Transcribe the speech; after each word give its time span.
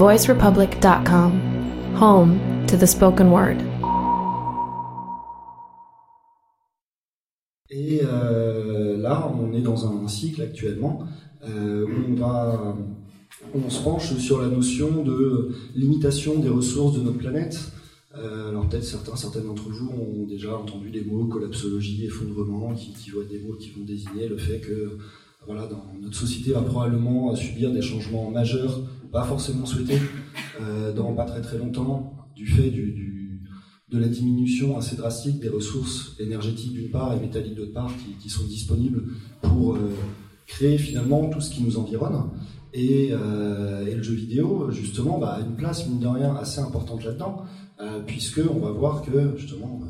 voicerepublic.com, 0.00 1.30
home 1.94 2.40
to 2.66 2.74
the 2.74 2.86
spoken 2.86 3.30
word. 3.30 3.58
Et 7.68 8.00
euh, 8.02 8.96
là, 8.96 9.30
on 9.38 9.52
est 9.52 9.60
dans 9.60 9.86
un 9.86 10.08
cycle 10.08 10.40
actuellement 10.40 11.00
euh, 11.46 11.84
où 11.84 12.16
on, 13.54 13.68
se 13.68 13.82
penche 13.82 14.16
sur 14.16 14.40
la 14.40 14.48
notion 14.48 15.02
de 15.02 15.50
limitation 15.74 16.38
des 16.38 16.48
ressources 16.48 16.96
de 16.96 17.02
notre 17.02 17.18
planète. 17.18 17.60
Euh, 18.16 18.48
alors 18.48 18.70
peut-être 18.70 18.84
certains, 18.84 19.16
certaines 19.16 19.44
d'entre 19.44 19.68
vous 19.68 19.90
ont 19.90 20.26
déjà 20.26 20.56
entendu 20.56 20.90
des 20.90 21.02
mots 21.02 21.26
collapsologie, 21.26 22.06
effondrement, 22.06 22.72
qui, 22.72 23.10
être 23.10 23.28
des 23.28 23.40
mots 23.40 23.54
qui 23.54 23.70
vont 23.72 23.84
désigner 23.84 24.28
le 24.28 24.38
fait 24.38 24.60
que 24.60 24.96
voilà, 25.46 25.66
dans 25.66 25.84
notre 26.00 26.16
société 26.16 26.52
va 26.52 26.62
probablement 26.62 27.34
subir 27.36 27.70
des 27.70 27.82
changements 27.82 28.30
majeurs, 28.30 28.80
pas 29.10 29.24
forcément 29.24 29.66
souhaités, 29.66 29.98
euh, 30.60 30.92
dans 30.92 31.12
pas 31.14 31.24
très 31.24 31.40
très 31.40 31.58
longtemps, 31.58 32.14
du 32.34 32.46
fait 32.46 32.70
du, 32.70 33.42
de 33.90 33.98
la 33.98 34.08
diminution 34.08 34.78
assez 34.78 34.96
drastique 34.96 35.40
des 35.40 35.48
ressources 35.48 36.14
énergétiques 36.20 36.72
d'une 36.72 36.90
part 36.90 37.12
et 37.12 37.20
métalliques 37.20 37.56
d'autre 37.56 37.72
part 37.72 37.92
qui, 37.96 38.14
qui, 38.14 38.30
sont 38.30 38.44
disponibles 38.44 39.02
pour 39.42 39.74
euh, 39.74 39.90
créer 40.46 40.78
finalement 40.78 41.28
tout 41.28 41.40
ce 41.40 41.50
qui 41.50 41.62
nous 41.62 41.78
environne. 41.78 42.30
Et, 42.72 43.08
euh, 43.10 43.84
et 43.86 43.96
le 43.96 44.02
jeu 44.02 44.14
vidéo, 44.14 44.70
justement, 44.70 45.18
bah, 45.18 45.38
a 45.38 45.40
une 45.40 45.56
place, 45.56 45.88
mine 45.88 45.98
de 45.98 46.06
rien, 46.06 46.36
assez 46.36 46.60
importante 46.60 47.04
là-dedans, 47.04 47.44
puisque 48.06 48.40
on 48.48 48.60
va 48.60 48.70
voir 48.70 49.02
que, 49.02 49.34
justement, 49.36 49.80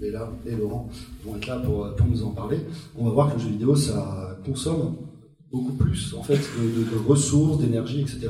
Béla 0.00 0.32
et 0.46 0.56
Laurent 0.56 0.88
vont 1.24 1.36
être 1.36 1.46
là 1.46 1.58
pour, 1.58 1.94
pour 1.94 2.06
nous 2.06 2.24
en 2.24 2.30
parler, 2.30 2.58
on 2.98 3.04
va 3.04 3.10
voir 3.10 3.30
que 3.30 3.38
le 3.38 3.44
jeu 3.44 3.50
vidéo, 3.50 3.76
ça 3.76 4.36
consomme 4.44 4.96
beaucoup 5.52 5.72
plus 5.72 6.14
en 6.14 6.22
fait 6.22 6.38
de, 6.38 6.98
ressources, 7.06 7.58
d'énergie, 7.58 8.00
etc. 8.00 8.28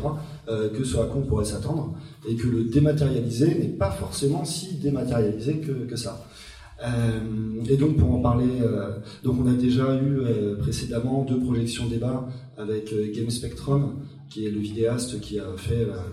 Euh, 0.48 0.70
que 0.70 0.84
ce 0.84 0.96
à 0.96 1.04
quoi 1.04 1.20
on 1.22 1.26
pourrait 1.26 1.44
s'attendre, 1.44 1.94
et 2.28 2.34
que 2.34 2.46
le 2.46 2.64
dématérialisé 2.64 3.54
n'est 3.54 3.68
pas 3.68 3.90
forcément 3.90 4.44
si 4.44 4.74
dématérialisé 4.74 5.58
que, 5.58 5.96
ça. 5.96 6.26
Euh, 6.82 7.20
et 7.68 7.76
donc 7.76 7.96
pour 7.96 8.14
en 8.14 8.20
parler, 8.20 8.48
euh, 8.62 8.96
donc 9.22 9.36
on 9.38 9.46
a 9.46 9.52
déjà 9.52 9.96
eu 9.96 10.20
précédemment 10.58 11.24
deux 11.24 11.38
projections 11.38 11.86
débat 11.86 12.26
avec 12.56 12.94
Game 13.14 13.28
Spectrum, 13.28 13.96
qui 14.30 14.46
est 14.46 14.50
le 14.50 14.60
vidéaste 14.60 15.20
qui 15.20 15.38
a 15.38 15.44
fait 15.56 15.86
la, 15.86 16.04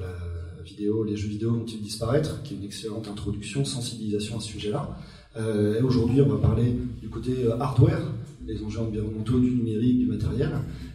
vidéo 0.65 1.05
Les 1.05 1.15
jeux 1.15 1.29
vidéo 1.29 1.51
vont-ils 1.51 1.81
disparaître, 1.81 2.43
qui 2.43 2.53
est 2.53 2.57
une 2.57 2.65
excellente 2.65 3.07
introduction, 3.07 3.63
sensibilisation 3.63 4.37
à 4.37 4.41
ce 4.41 4.49
sujet-là. 4.49 4.99
Et 5.37 5.81
aujourd'hui, 5.81 6.21
on 6.21 6.27
va 6.27 6.45
parler 6.45 6.75
du 6.99 7.07
côté 7.07 7.31
hardware, 7.57 8.01
les 8.45 8.61
enjeux 8.63 8.81
environnementaux 8.81 9.39
du 9.39 9.51
numérique, 9.51 9.99
du 9.99 10.05
matériel. 10.07 10.51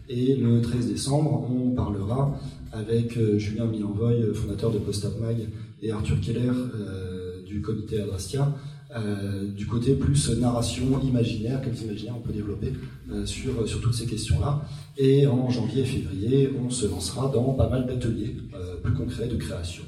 Et 0.09 0.35
le 0.35 0.61
13 0.61 0.87
décembre, 0.87 1.49
on 1.49 1.71
parlera 1.71 2.37
avec 2.71 3.17
euh, 3.17 3.37
Julien 3.37 3.65
Milanvoy, 3.65 4.33
fondateur 4.33 4.71
de 4.71 4.79
PostUp 4.79 5.19
Mag, 5.21 5.47
et 5.81 5.91
Arthur 5.91 6.19
Keller 6.21 6.51
euh, 6.51 7.43
du 7.45 7.61
comité 7.61 8.01
Adrastia, 8.01 8.53
euh, 8.95 9.47
du 9.47 9.65
côté 9.65 9.95
plus 9.95 10.29
narration 10.37 11.01
imaginaire, 11.01 11.61
quels 11.63 11.81
imaginaires 11.81 12.15
on 12.15 12.21
peut 12.21 12.33
développer 12.33 12.73
euh, 13.11 13.25
sur, 13.25 13.67
sur 13.67 13.81
toutes 13.81 13.95
ces 13.95 14.05
questions-là. 14.05 14.61
Et 14.97 15.25
en 15.25 15.49
janvier 15.49 15.81
et 15.81 15.85
février, 15.85 16.51
on 16.63 16.69
se 16.69 16.85
lancera 16.85 17.31
dans 17.33 17.53
pas 17.53 17.69
mal 17.69 17.87
d'ateliers 17.87 18.35
euh, 18.53 18.75
plus 18.83 18.93
concrets 18.93 19.27
de 19.27 19.35
création, 19.35 19.83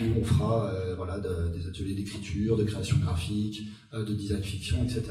où 0.00 0.20
on 0.20 0.24
fera 0.24 0.72
voilà, 0.96 1.18
de, 1.18 1.54
des 1.54 1.68
ateliers 1.68 1.94
d'écriture, 1.94 2.56
de 2.56 2.64
création 2.64 2.96
graphique, 2.98 3.62
de 3.92 4.14
design 4.14 4.42
fiction, 4.42 4.78
etc. 4.84 5.02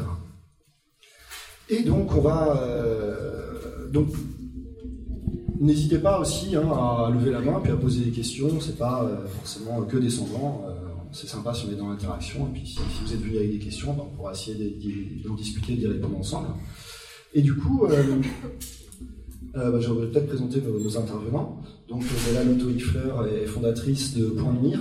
Et 1.70 1.84
donc, 1.84 2.16
on 2.16 2.22
va. 2.22 2.60
donc, 3.92 4.10
N'hésitez 5.66 5.98
pas 5.98 6.20
aussi 6.20 6.56
hein, 6.56 6.70
à 6.72 7.10
lever 7.12 7.32
la 7.32 7.40
main 7.40 7.60
puis 7.62 7.72
à 7.72 7.76
poser 7.76 8.06
des 8.06 8.12
questions. 8.12 8.50
C'est 8.60 8.78
pas 8.78 9.10
forcément 9.42 9.82
que 9.82 9.98
descendant 9.98 10.64
c'est 11.16 11.28
sympa 11.28 11.54
si 11.54 11.66
on 11.68 11.72
est 11.72 11.76
dans 11.76 11.90
l'interaction. 11.90 12.48
Et 12.48 12.60
puis 12.60 12.68
si, 12.68 12.80
vous 13.04 13.14
êtes 13.14 13.22
venu 13.22 13.38
avec 13.38 13.52
des 13.52 13.60
questions, 13.60 13.94
ben, 13.94 14.04
on 14.06 14.16
pourra 14.16 14.34
essayer 14.34 14.78
d'en 15.26 15.34
discuter, 15.34 15.76
d'y 15.76 15.88
répondre 15.88 16.18
ensemble. 16.18 16.50
Et 17.34 17.42
du 17.42 17.56
coup, 17.56 17.86
euh, 17.86 18.22
euh, 19.56 19.72
bah, 19.72 19.80
je 19.80 19.92
vais 19.92 20.08
peut-être 20.08 20.28
présenter 20.28 20.62
nos, 20.62 20.98
intervenants. 20.98 21.62
Donc 21.88 22.04
Bella 22.28 22.44
Lotto 22.44 22.70
Ifleur 22.70 23.28
est 23.28 23.46
fondatrice 23.46 24.16
de 24.16 24.26
Point 24.28 24.54
MIR. 24.62 24.80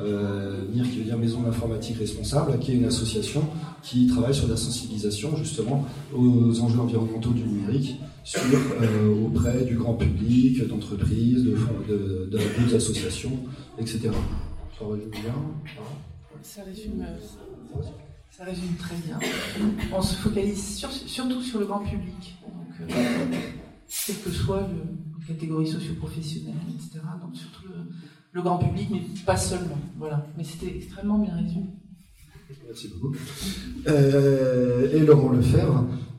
Euh, 0.00 0.62
MIR 0.74 0.90
qui 0.90 0.98
veut 0.98 1.04
dire 1.04 1.18
Maison 1.18 1.42
d'informatique 1.42 1.98
responsable, 1.98 2.58
qui 2.58 2.72
est 2.72 2.74
une 2.74 2.84
association 2.84 3.44
qui 3.82 4.08
travaille 4.08 4.34
sur 4.34 4.48
la 4.48 4.56
sensibilisation 4.56 5.36
justement 5.36 5.86
aux 6.14 6.60
enjeux 6.60 6.80
environnementaux 6.80 7.30
du 7.30 7.44
numérique 7.44 7.96
sur, 8.26 8.40
euh, 8.82 9.24
auprès 9.24 9.64
du 9.64 9.76
grand 9.76 9.94
public, 9.94 10.66
d'entreprises, 10.66 11.44
de, 11.44 11.56
de, 11.88 12.28
de, 12.32 12.38
de, 12.70 12.74
associations, 12.74 13.38
etc. 13.78 14.10
Ça 14.76 14.84
résume 14.84 15.10
bien 15.10 15.34
ça 16.42 16.62
résume, 16.64 17.04
ça 18.30 18.44
résume 18.44 18.74
très 18.78 18.96
bien. 18.96 19.18
On 19.92 20.02
se 20.02 20.14
focalise 20.16 20.76
sur, 20.76 20.90
surtout 20.90 21.40
sur 21.40 21.60
le 21.60 21.66
grand 21.66 21.80
public. 21.80 22.38
Donc, 22.42 22.90
euh, 22.90 23.26
quelle 24.06 24.20
que 24.20 24.30
soit 24.30 24.60
le, 24.60 25.26
catégorie 25.26 25.66
socio-professionnelle, 25.66 26.54
etc. 26.72 27.00
Donc 27.20 27.34
surtout 27.34 27.66
le, 27.66 27.90
le, 28.30 28.42
grand 28.42 28.58
public, 28.58 28.88
mais 28.92 29.02
pas 29.24 29.36
seulement. 29.36 29.78
Voilà. 29.98 30.24
Mais 30.36 30.44
c'était 30.44 30.76
extrêmement 30.76 31.18
bien 31.18 31.34
résumé. 31.34 31.66
Merci 32.64 32.88
beaucoup. 32.88 33.16
Euh, 33.88 34.92
et 34.92 35.00
Laurent 35.00 35.30
Lefebvre, 35.30 35.84
euh, 35.84 36.15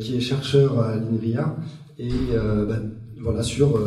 qui 0.00 0.16
est 0.16 0.20
chercheur 0.20 0.80
à 0.80 0.96
l'INRIA, 0.96 1.56
et 1.98 2.10
euh, 2.32 2.66
bah, 2.66 2.78
voilà, 3.18 3.42
sur 3.42 3.78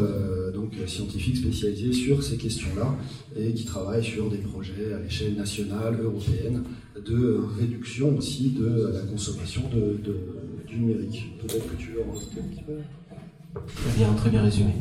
donc 0.54 0.74
scientifique 0.88 1.38
spécialisé 1.38 1.94
sur 1.94 2.24
ces 2.24 2.38
questions-là 2.38 2.96
et 3.38 3.54
qui 3.54 3.66
travaille 3.66 4.04
sur 4.04 4.30
des 4.30 4.38
projets 4.38 4.94
à 4.96 5.00
l'échelle 5.00 5.36
nationale, 5.36 6.00
européenne, 6.02 6.64
de 7.06 7.40
réduction 7.60 8.18
aussi 8.18 8.52
de 8.52 8.92
la 8.94 9.02
consommation 9.02 9.62
de, 9.72 9.98
de, 10.04 10.18
du 10.68 10.80
numérique. 10.80 11.34
Peut-être 11.42 11.70
que 11.70 11.76
tu 11.76 11.92
veux 11.92 12.02
en 12.04 12.14
rajouter 12.14 12.40
un 12.40 12.50
petit 12.50 12.64
peu? 12.64 12.74
Très 13.54 13.98
bien, 13.98 14.14
très 14.14 14.30
bien 14.30 14.42
résumé. 14.44 14.74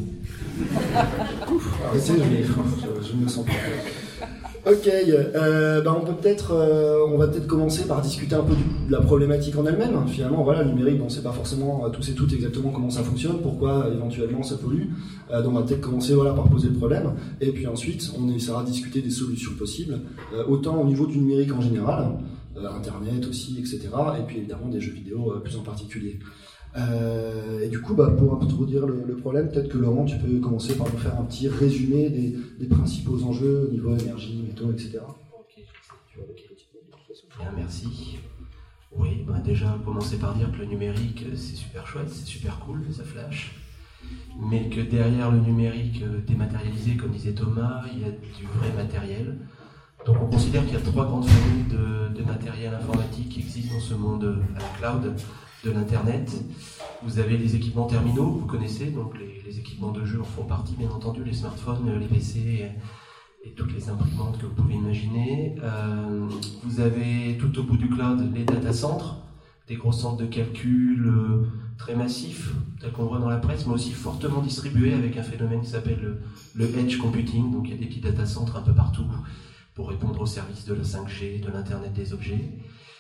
Arrêtez, 0.95 2.13
je, 2.17 3.03
je, 3.03 3.09
je, 3.09 3.17
me 3.17 3.29
sens 3.29 3.45
pas. 3.45 3.53
Ok, 4.67 4.89
euh, 4.89 5.81
bah 5.81 5.97
on 5.97 6.05
peut 6.05 6.15
peut-être, 6.21 6.51
euh, 6.51 7.07
on 7.09 7.17
va 7.19 7.29
peut-être 7.29 7.47
commencer 7.47 7.87
par 7.87 8.03
discuter 8.03 8.35
un 8.35 8.43
peu 8.43 8.55
de 8.55 8.91
la 8.91 9.01
problématique 9.01 9.57
en 9.57 9.65
elle-même. 9.65 10.09
Finalement, 10.09 10.43
voilà, 10.43 10.65
le 10.65 10.71
numérique, 10.71 11.01
on 11.01 11.05
ne 11.05 11.09
sait 11.09 11.23
pas 11.23 11.31
forcément 11.31 11.89
tous 11.91 12.09
et 12.09 12.15
toutes 12.15 12.33
exactement 12.33 12.71
comment 12.71 12.91
ça 12.91 13.05
fonctionne, 13.05 13.39
pourquoi 13.41 13.87
éventuellement 13.95 14.43
ça 14.43 14.57
pollue. 14.57 14.89
Euh, 15.31 15.41
donc 15.41 15.53
on 15.53 15.61
va 15.61 15.63
peut-être 15.63 15.83
commencer 15.83 16.15
voilà 16.15 16.33
par 16.33 16.49
poser 16.49 16.67
le 16.67 16.75
problème, 16.75 17.13
et 17.41 17.53
puis 17.53 17.69
ensuite 17.69 18.13
on 18.19 18.29
essaiera 18.29 18.65
de 18.65 18.67
discuter 18.67 19.03
des 19.03 19.11
solutions 19.11 19.53
possibles, 19.57 20.01
euh, 20.35 20.45
autant 20.49 20.81
au 20.81 20.85
niveau 20.85 21.07
du 21.07 21.19
numérique 21.19 21.53
en 21.53 21.61
général, 21.61 22.19
euh, 22.57 22.69
Internet 22.69 23.25
aussi, 23.29 23.61
etc. 23.61 23.83
Et 24.19 24.23
puis 24.27 24.39
évidemment 24.39 24.67
des 24.69 24.81
jeux 24.81 24.93
vidéo 24.93 25.33
plus 25.45 25.57
en 25.57 25.63
particulier. 25.63 26.19
Euh, 26.79 27.61
et 27.65 27.69
du 27.69 27.81
coup, 27.81 27.95
bah, 27.95 28.11
pour 28.11 28.35
introduire 28.43 28.87
le, 28.87 29.03
le 29.07 29.17
problème, 29.17 29.49
peut-être 29.49 29.69
que 29.69 29.79
Laurent, 29.79 30.05
tu 30.05 30.17
peux 30.19 30.39
commencer 30.41 30.77
par 30.77 30.87
nous 30.93 30.99
faire 30.99 31.19
un 31.19 31.25
petit 31.25 31.49
résumé 31.49 32.11
des, 32.11 32.37
des 32.59 32.67
principaux 32.67 33.23
enjeux 33.23 33.67
au 33.69 33.73
niveau 33.73 33.97
énergie, 33.97 34.43
métaux, 34.47 34.71
etc. 34.73 34.99
Bien, 37.39 37.53
merci. 37.57 38.19
Oui, 38.93 39.25
bah 39.27 39.41
déjà, 39.45 39.79
commencer 39.85 40.17
par 40.19 40.35
dire 40.35 40.51
que 40.53 40.59
le 40.59 40.67
numérique, 40.67 41.25
c'est 41.35 41.57
super 41.57 41.87
chouette, 41.87 42.09
c'est 42.09 42.25
super 42.27 42.59
cool, 42.61 42.83
ça 42.93 43.05
flash. 43.05 43.55
Mais 44.39 44.69
que 44.69 44.81
derrière 44.81 45.31
le 45.31 45.41
numérique 45.41 46.03
dématérialisé, 46.27 46.97
comme 46.97 47.11
disait 47.11 47.33
Thomas, 47.33 47.83
il 47.93 48.01
y 48.03 48.05
a 48.05 48.11
du 48.11 48.47
vrai 48.59 48.73
matériel. 48.77 49.39
Donc 50.07 50.17
on 50.23 50.27
considère 50.27 50.65
qu'il 50.65 50.75
y 50.75 50.77
a 50.77 50.81
trois 50.81 51.05
grandes 51.07 51.27
familles 51.27 51.65
de, 51.71 52.15
de 52.17 52.25
matériel 52.25 52.73
informatique 52.75 53.29
qui 53.31 53.41
existent 53.41 53.75
dans 53.75 53.81
ce 53.81 53.95
monde 53.95 54.39
à 54.57 54.61
la 54.61 54.69
cloud 54.79 55.15
de 55.67 55.73
l'Internet. 55.73 56.33
Vous 57.03 57.19
avez 57.19 57.37
les 57.37 57.57
équipements 57.57 57.87
terminaux, 57.87 58.27
vous 58.27 58.47
connaissez, 58.47 58.87
donc 58.87 59.15
les, 59.19 59.59
équipements 59.59 59.91
de 59.91 60.05
jeu 60.05 60.21
en 60.21 60.25
font 60.25 60.45
partie, 60.45 60.75
bien 60.77 60.91
entendu, 60.91 61.25
les 61.25 61.33
smartphones, 61.33 61.99
les 61.99 62.07
PC 62.07 62.71
et, 63.45 63.51
toutes 63.55 63.73
les 63.73 63.89
imprimantes 63.89 64.39
que 64.39 64.47
vous 64.47 64.55
pouvez 64.55 64.75
imaginer. 64.75 65.55
Euh, 65.63 66.29
vous 66.65 66.81
avez 66.81 67.39
tout 67.39 67.57
au 67.61 67.63
bout 67.63 67.77
du 67.77 67.89
cloud 67.89 68.35
les 68.35 68.45
data 68.45 68.73
centres, 68.73 69.19
des 69.69 69.77
gros 69.77 69.93
centres 69.93 70.17
de 70.17 70.27
calcul 70.27 71.07
euh, 71.07 71.47
très 71.79 71.95
massifs, 71.95 72.53
tels 72.81 72.91
qu'on 72.91 73.05
voit 73.05 73.21
dans 73.21 73.29
la 73.29 73.37
presse, 73.37 73.65
mais 73.67 73.75
aussi 73.75 73.93
fortement 73.93 74.41
distribués 74.41 74.95
avec 74.95 75.17
un 75.17 75.23
phénomène 75.23 75.61
qui 75.61 75.71
s'appelle 75.71 76.01
le, 76.03 76.21
le, 76.57 76.79
edge 76.79 76.99
computing. 76.99 77.53
Donc 77.53 77.69
il 77.69 77.71
y 77.71 77.75
a 77.75 77.79
des 77.79 77.87
petits 77.87 78.01
data 78.01 78.27
centres 78.27 78.57
un 78.57 78.63
peu 78.63 78.73
partout 78.75 79.07
pour 79.75 79.91
répondre 79.91 80.21
aux 80.21 80.27
services 80.27 80.65
de 80.65 80.75
la 80.75 80.83
5G, 80.83 81.41
de 81.41 81.49
l'Internet 81.49 81.93
des 81.93 82.13
objets. 82.13 82.51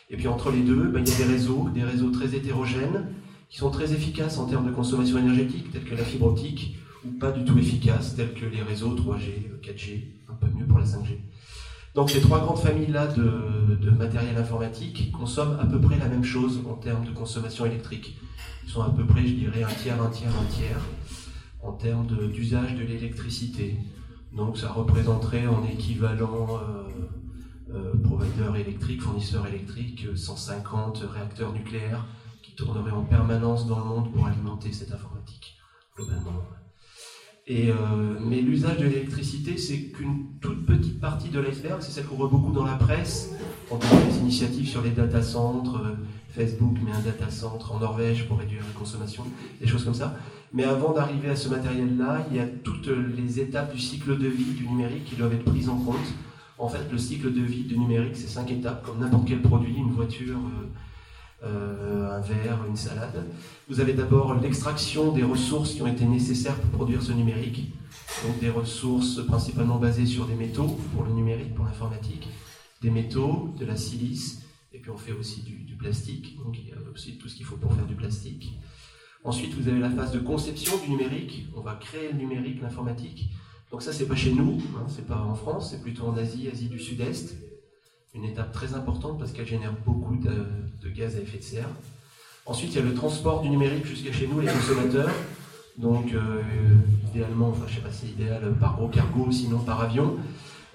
Et 0.09 0.17
puis 0.17 0.29
entre 0.29 0.51
les 0.51 0.63
deux, 0.63 0.89
ben, 0.89 1.03
il 1.05 1.09
y 1.09 1.13
a 1.13 1.17
des 1.27 1.33
réseaux, 1.33 1.69
des 1.75 1.83
réseaux 1.83 2.11
très 2.11 2.35
hétérogènes, 2.35 3.09
qui 3.49 3.59
sont 3.59 3.71
très 3.71 3.93
efficaces 3.93 4.39
en 4.39 4.47
termes 4.47 4.67
de 4.67 4.73
consommation 4.73 5.19
énergétique, 5.19 5.71
tels 5.73 5.85
que 5.85 5.95
la 5.95 6.05
fibre 6.05 6.27
optique, 6.27 6.77
ou 7.05 7.11
pas 7.19 7.31
du 7.31 7.45
tout 7.45 7.59
efficaces, 7.59 8.17
tels 8.17 8.35
que 8.35 8.45
les 8.45 8.63
réseaux 8.63 8.95
3G, 8.95 9.61
4G, 9.63 10.05
un 10.29 10.35
peu 10.35 10.47
mieux 10.57 10.67
pour 10.67 10.79
la 10.79 10.85
5G. 10.85 11.19
Donc 11.95 12.11
ces 12.11 12.21
trois 12.21 12.41
grandes 12.41 12.59
familles-là 12.59 13.07
de, 13.07 13.77
de, 13.81 13.91
matériel 13.91 14.37
informatique 14.37 15.11
consomment 15.13 15.59
à 15.59 15.65
peu 15.65 15.81
près 15.81 15.99
la 15.99 16.09
même 16.09 16.25
chose 16.25 16.61
en 16.69 16.75
termes 16.75 17.07
de 17.07 17.11
consommation 17.11 17.65
électrique. 17.65 18.19
Ils 18.65 18.71
sont 18.71 18.83
à 18.83 18.91
peu 18.91 19.07
près, 19.07 19.27
je 19.27 19.33
dirais, 19.33 19.63
un 19.63 19.69
tiers, 19.83 20.03
un 20.03 20.11
tiers, 20.11 20.31
un 20.31 20.45
tiers 20.45 20.81
en 21.63 21.73
termes 21.73 22.07
d'usage 22.33 22.75
de, 22.75 22.81
de 22.81 22.85
l'électricité. 22.85 23.77
Donc 24.37 24.59
ça 24.59 24.69
représenterait 24.69 25.47
en 25.47 25.65
équivalent 25.65 26.61
provider 28.05 28.61
électrique, 28.61 29.03
fournisseur 29.03 29.47
électrique, 29.47 30.07
150 30.15 31.05
réacteurs 31.13 31.53
nucléaires 31.53 32.07
qui 32.43 32.53
tourneraient 32.55 32.93
en 32.93 33.05
permanence 33.05 33.67
dans 33.67 33.79
le 33.79 33.85
monde 33.85 34.13
pour 34.13 34.27
alimenter 34.27 34.73
cette 34.73 34.93
informatique, 34.93 35.57
globalement. 35.97 36.43
Et, 37.49 37.71
mais 38.25 38.41
l'usage 38.41 38.79
de 38.79 38.85
l'électricité, 38.85 39.57
c'est 39.57 39.91
qu'une 39.93 40.39
toute 40.41 40.67
petite 40.67 41.01
partie 41.01 41.29
de 41.29 41.39
l'iceberg, 41.39 41.81
c'est 41.81 41.93
celle 41.93 42.07
qu'on 42.07 42.17
voit 42.17 42.29
beaucoup 42.29 42.53
dans 42.53 42.65
la 42.65 42.75
presse, 42.75 43.33
on 43.71 43.77
voit 43.77 44.01
des 44.03 44.19
initiatives 44.19 44.69
sur 44.69 44.83
les 44.83 44.91
data 44.91 45.23
centres, 45.23 45.81
Facebook 46.37 46.77
met 46.85 46.93
un 46.93 47.01
data 47.01 47.31
center 47.31 47.65
en 47.71 47.79
Norvège 47.79 48.29
pour 48.29 48.39
réduire 48.39 48.61
la 48.61 48.79
consommation, 48.79 49.25
des 49.59 49.67
choses 49.67 49.85
comme 49.85 49.95
ça. 49.95 50.15
Mais 50.53 50.65
avant 50.65 50.93
d'arriver 50.93 51.31
à 51.31 51.37
ce 51.37 51.49
matériel-là, 51.49 52.27
il 52.31 52.37
y 52.37 52.41
a 52.41 52.47
toutes 52.47 52.89
les 52.89 53.41
étapes 53.41 53.73
du 53.73 53.81
cycle 53.81 54.19
de 54.19 54.29
vie 54.29 54.53
du 54.53 54.69
numérique 54.69 55.07
qui 55.07 55.17
doivent 55.17 55.33
être 55.33 55.45
prises 55.45 55.71
en 55.71 55.79
compte. 55.79 55.97
En 56.59 56.69
fait, 56.69 56.91
le 56.91 56.99
cycle 56.99 57.33
de 57.33 57.43
vie 57.43 57.65
du 57.65 57.79
numérique, 57.79 58.17
c'est 58.17 58.29
cinq 58.29 58.51
étapes, 58.51 58.85
comme 58.85 58.99
n'importe 58.99 59.29
quel 59.29 59.43
produit, 59.43 59.75
une 59.77 59.93
voiture, 59.93 60.39
euh, 60.39 61.47
euh, 61.47 62.17
un 62.17 62.21
verre, 62.21 62.65
une 62.67 62.77
salade. 62.77 63.27
Vous 63.69 63.81
avez 63.81 63.93
d'abord 63.93 64.35
l'extraction 64.35 65.13
des 65.13 65.23
ressources 65.23 65.75
qui 65.75 65.83
ont 65.83 65.87
été 65.87 66.07
nécessaires 66.07 66.57
pour 66.57 66.71
produire 66.71 67.03
ce 67.03 67.13
numérique. 67.13 67.73
Donc 68.25 68.39
des 68.41 68.49
ressources 68.49 69.25
principalement 69.27 69.77
basées 69.77 70.07
sur 70.07 70.27
des 70.27 70.35
métaux 70.35 70.79
pour 70.95 71.05
le 71.05 71.13
numérique, 71.13 71.55
pour 71.55 71.67
l'informatique, 71.67 72.27
des 72.81 72.91
métaux, 72.91 73.55
de 73.59 73.67
la 73.67 73.77
silice, 73.77 74.43
et 74.73 74.79
puis 74.79 74.91
on 74.91 74.97
fait 74.97 75.13
aussi 75.13 75.43
du, 75.43 75.57
plastique, 75.77 76.39
donc 76.39 76.59
il 76.59 76.69
y 76.69 76.73
a 76.73 76.77
aussi 76.93 77.19
tout 77.19 77.29
ce 77.29 77.37
qu'il 77.37 77.45
faut 77.45 77.57
pour 77.57 77.73
faire 77.75 77.87
du 77.87 77.95
plastique. 77.95 78.59
Ensuite, 79.25 79.53
vous 79.55 79.69
avez 79.69 79.79
la 79.79 79.91
phase 79.91 80.13
de 80.13 80.21
conception 80.21 80.73
du 80.79 80.91
numérique. 80.91 81.47
On 81.55 81.61
va 81.61 81.75
créer 81.75 82.13
le 82.13 82.19
numérique, 82.19 82.63
l'informatique. 82.63 83.29
Donc 83.71 83.83
ça, 83.83 83.93
c'est 83.93 84.07
pas 84.07 84.15
chez 84.15 84.33
nous, 84.33 84.59
hein, 84.77 84.87
c'est 84.89 85.07
pas 85.07 85.19
en 85.19 85.35
France, 85.35 85.71
c'est 85.71 85.83
plutôt 85.83 86.05
en 86.05 86.17
Asie, 86.17 86.49
Asie 86.49 86.69
du 86.69 86.79
Sud-Est. 86.79 87.37
Une 88.15 88.25
étape 88.25 88.53
très 88.53 88.75
importante 88.75 89.19
parce 89.19 89.33
qu'elle 89.33 89.47
génère 89.47 89.75
beaucoup 89.85 90.17
de, 90.17 90.89
gaz 90.89 91.17
à 91.17 91.21
effet 91.21 91.39
de 91.39 91.43
serre. 91.43 91.69
Ensuite, 92.47 92.75
il 92.75 92.77
y 92.77 92.81
a 92.81 92.85
le 92.85 92.95
transport 92.95 93.43
du 93.43 93.51
numérique 93.51 93.85
jusqu'à 93.85 94.13
chez 94.13 94.29
nous, 94.29 94.41
les 94.41 94.47
consommateurs. 94.47 95.11
Donc, 95.77 96.15
euh, 96.15 96.41
idéalement, 97.13 97.49
enfin, 97.49 97.65
je 97.67 97.75
sais 97.75 97.81
pas 97.81 97.91
si 97.91 98.07
c'est 98.07 98.13
idéal 98.13 98.55
par 98.59 98.77
gros 98.77 98.89
cargo, 98.89 99.31
sinon 99.31 99.59
par 99.59 99.83
avion. 99.83 100.17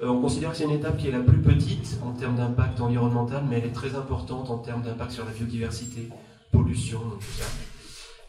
Euh, 0.03 0.09
on 0.09 0.21
considère 0.21 0.51
que 0.51 0.57
c'est 0.57 0.65
une 0.65 0.71
étape 0.71 0.97
qui 0.97 1.07
est 1.07 1.11
la 1.11 1.21
plus 1.21 1.41
petite 1.41 1.97
en 2.03 2.11
termes 2.11 2.35
d'impact 2.35 2.81
environnemental, 2.81 3.43
mais 3.49 3.57
elle 3.57 3.65
est 3.65 3.73
très 3.73 3.95
importante 3.95 4.51
en 4.51 4.57
termes 4.57 4.83
d'impact 4.83 5.11
sur 5.11 5.25
la 5.25 5.31
biodiversité, 5.31 6.09
pollution, 6.51 6.99
tout 6.99 7.39
ça. 7.39 7.45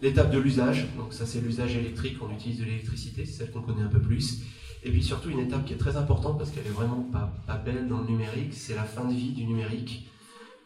L'étape 0.03 0.33
de 0.33 0.39
l'usage, 0.39 0.89
donc 0.97 1.13
ça 1.13 1.25
c'est 1.27 1.41
l'usage 1.41 1.77
électrique, 1.77 2.17
on 2.21 2.35
utilise 2.35 2.59
de 2.59 2.65
l'électricité, 2.65 3.25
c'est 3.25 3.45
celle 3.45 3.53
qu'on 3.53 3.61
connaît 3.61 3.85
un 3.85 3.89
peu 3.89 4.01
plus. 4.01 4.43
Et 4.83 4.91
puis 4.91 5.01
surtout 5.01 5.31
une 5.31 5.39
étape 5.39 5.65
qui 5.65 5.75
est 5.75 5.77
très 5.77 5.97
importante 5.97 6.39
parce 6.39 6.51
qu'elle 6.51 6.67
est 6.67 6.71
vraiment 6.75 7.07
pas, 7.13 7.33
pas 7.47 7.57
belle 7.57 7.87
dans 7.87 8.01
le 8.01 8.07
numérique, 8.09 8.53
c'est 8.53 8.75
la 8.75 8.83
fin 8.83 9.05
de 9.05 9.15
vie 9.15 9.31
du 9.31 9.45
numérique. 9.45 10.09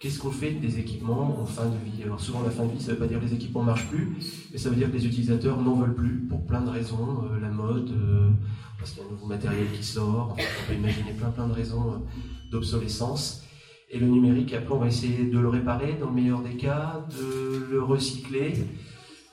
Qu'est-ce 0.00 0.19
qu'on 0.21 0.31
fait 0.31 0.53
des 0.53 0.79
équipements 0.79 1.38
en 1.38 1.44
fin 1.44 1.67
de 1.67 1.77
vie? 1.85 2.03
Alors 2.03 2.19
souvent 2.19 2.41
la 2.44 2.50
fin 2.50 2.65
de 2.65 2.73
vie, 2.73 2.81
ça 2.81 2.93
ne 2.93 2.93
veut 2.93 3.00
pas 3.00 3.06
dire 3.09 3.21
que 3.21 3.27
les 3.27 3.35
équipements 3.35 3.61
ne 3.61 3.67
marchent 3.67 3.88
plus, 3.88 4.17
mais 4.53 4.59
ça 4.59 4.71
veut 4.71 4.77
dire 4.77 4.91
que 4.91 4.97
les 4.97 5.05
utilisateurs 5.05 5.61
n'en 5.61 5.75
veulent 5.75 5.94
plus 5.94 6.27
pour 6.31 6.47
plein 6.47 6.62
de 6.62 6.71
raisons, 6.71 7.25
euh, 7.31 7.38
la 7.38 7.50
mode, 7.50 7.91
euh, 7.91 8.31
parce 8.79 8.93
qu'il 8.93 9.03
y 9.03 9.05
a 9.05 9.09
un 9.09 9.12
nouveau 9.12 9.27
matériel 9.27 9.67
qui 9.77 9.85
sort, 9.85 10.35
on 10.35 10.67
peut 10.67 10.79
imaginer 10.79 11.12
plein 11.12 11.29
plein 11.29 11.47
de 11.47 11.53
raisons 11.53 11.93
euh, 11.93 12.50
d'obsolescence. 12.50 13.43
Et 13.91 13.99
le 13.99 14.06
numérique, 14.06 14.55
après, 14.55 14.75
on 14.75 14.79
va 14.79 14.87
essayer 14.87 15.27
de 15.27 15.38
le 15.38 15.49
réparer 15.49 15.99
dans 16.00 16.09
le 16.09 16.15
meilleur 16.15 16.41
des 16.41 16.56
cas, 16.56 17.06
de 17.11 17.67
le 17.71 17.83
recycler. 17.83 18.55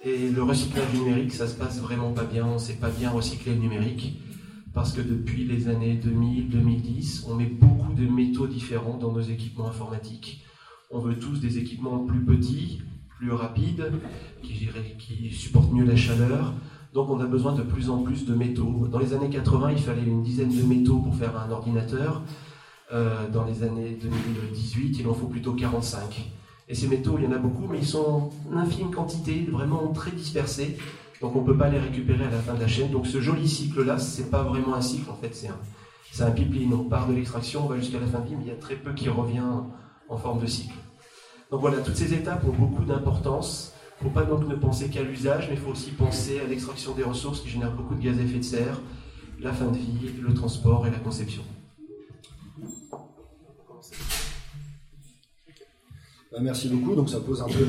Et 0.06 0.30
le 0.30 0.44
recyclage 0.44 0.94
numérique, 0.94 1.32
ça 1.32 1.48
se 1.48 1.56
passe 1.56 1.80
vraiment 1.80 2.12
pas 2.12 2.26
bien. 2.26 2.46
On 2.46 2.56
ne 2.56 2.60
sait 2.60 2.74
pas 2.74 2.90
bien 2.90 3.10
recycler 3.10 3.54
le 3.54 3.62
numérique 3.62 4.20
parce 4.74 4.92
que 4.92 5.02
depuis 5.02 5.46
les 5.46 5.70
années 5.70 5.98
2000-2010, 6.04 7.26
on 7.30 7.36
met 7.36 7.46
beaucoup 7.46 7.94
de 7.94 8.06
métaux 8.06 8.48
différents 8.48 8.98
dans 8.98 9.14
nos 9.14 9.22
équipements 9.22 9.68
informatiques. 9.68 10.44
On 10.92 11.00
veut 11.00 11.18
tous 11.18 11.40
des 11.40 11.58
équipements 11.58 12.00
plus 12.00 12.20
petits, 12.20 12.82
plus 13.18 13.32
rapides, 13.32 13.94
qui, 14.42 14.68
qui 15.00 15.32
supportent 15.32 15.72
mieux 15.72 15.86
la 15.86 15.96
chaleur. 15.96 16.54
Donc 16.94 17.10
on 17.10 17.22
a 17.22 17.26
besoin 17.26 17.54
de 17.54 17.62
plus 17.62 17.90
en 17.90 18.04
plus 18.04 18.26
de 18.26 18.36
métaux. 18.36 18.88
Dans 18.92 19.00
les 19.00 19.14
années 19.14 19.30
80, 19.30 19.72
il 19.72 19.80
fallait 19.80 20.04
une 20.04 20.22
dizaine 20.22 20.54
de 20.54 20.64
métaux 20.64 21.00
pour 21.00 21.16
faire 21.16 21.40
un 21.40 21.50
ordinateur. 21.50 22.24
Euh, 22.92 23.30
dans 23.30 23.46
les 23.46 23.64
années 23.64 23.98
2018, 24.02 25.00
il 25.00 25.08
en 25.08 25.14
faut 25.14 25.28
plutôt 25.28 25.54
45. 25.54 26.30
Et 26.74 26.75
ces 26.75 26.88
métaux, 26.88 27.20
il 27.20 27.25
y 27.25 27.28
en 27.28 27.31
a 27.34 27.38
beaucoup, 27.38 27.68
mais 27.70 27.78
ils 27.78 27.86
sont 27.86 28.31
en 28.52 28.58
infime 28.58 28.90
quantité, 28.90 29.48
vraiment 29.48 29.90
très 29.90 30.10
dispersés. 30.10 30.75
Donc 31.22 31.36
on 31.36 31.42
ne 31.42 31.46
peut 31.46 31.56
pas 31.56 31.70
les 31.70 31.78
récupérer 31.78 32.25
à 32.25 32.31
la 32.31 32.40
fin 32.40 32.56
de 32.56 32.62
la 32.62 32.68
chaîne. 32.68 32.90
Donc 32.90 33.06
ce 33.06 33.22
joli 33.22 33.48
cycle-là, 33.48 34.00
ce 34.00 34.24
n'est 34.24 34.28
pas 34.30 34.42
vraiment 34.42 34.74
un 34.74 34.81
cycle, 34.81 35.08
en 35.12 35.14
fait, 35.14 35.36
c'est 35.36 35.50
un, 35.50 35.60
c'est 36.12 36.24
un 36.24 36.31
pipeline. 36.31 36.74
On 36.74 36.86
part 36.86 37.08
de 37.08 37.14
l'extraction, 37.14 37.66
on 37.66 37.68
va 37.68 37.78
jusqu'à 37.78 38.00
la 38.00 38.08
fin 38.08 38.22
de 38.22 38.25
vie, 38.25 38.36
mais 38.36 38.46
il 38.46 38.48
y 38.48 38.52
a 38.52 38.56
très 38.56 38.74
peu 38.74 38.92
qui 38.94 39.08
revient 39.08 39.44
en 40.10 40.18
forme 40.18 40.42
de 40.42 40.48
cycle. 40.48 40.74
Donc 41.52 41.62
voilà, 41.62 41.78
toutes 41.78 41.96
ces 41.96 42.12
étapes 42.12 42.44
ont 42.44 42.60
beaucoup 42.60 42.86
d'importance. 42.86 43.76
Il 44.02 44.08
ne 44.08 44.10
faut 44.10 44.19
pas 44.19 44.26
donc 44.26 44.48
ne 44.48 44.56
penser 44.56 44.90
qu'à 44.90 45.04
l'usage, 45.04 45.50
mais 45.50 45.54
il 45.54 45.62
faut 45.62 45.74
aussi 45.74 45.92
penser 45.92 46.40
à 46.40 46.48
l'extraction 46.48 46.96
des 46.96 47.04
ressources 47.04 47.42
qui 47.42 47.50
génèrent 47.50 47.76
beaucoup 47.76 47.94
de 47.94 48.02
gaz 48.02 48.18
à 48.18 48.24
effet 48.24 48.40
de 48.40 48.44
serre, 48.44 48.81
la 49.40 49.54
fin 49.54 49.68
de 49.68 49.78
vie, 49.78 50.10
le 50.19 50.34
transport 50.34 50.88
et 50.88 50.90
la 50.90 50.98
conception. 50.98 51.44
Bah, 56.33 56.39
merci 56.41 56.68
beaucoup. 56.68 56.95
Donc 56.95 57.09
ça 57.09 57.19
pose 57.19 57.41
un 57.41 57.47
peu 57.47 57.63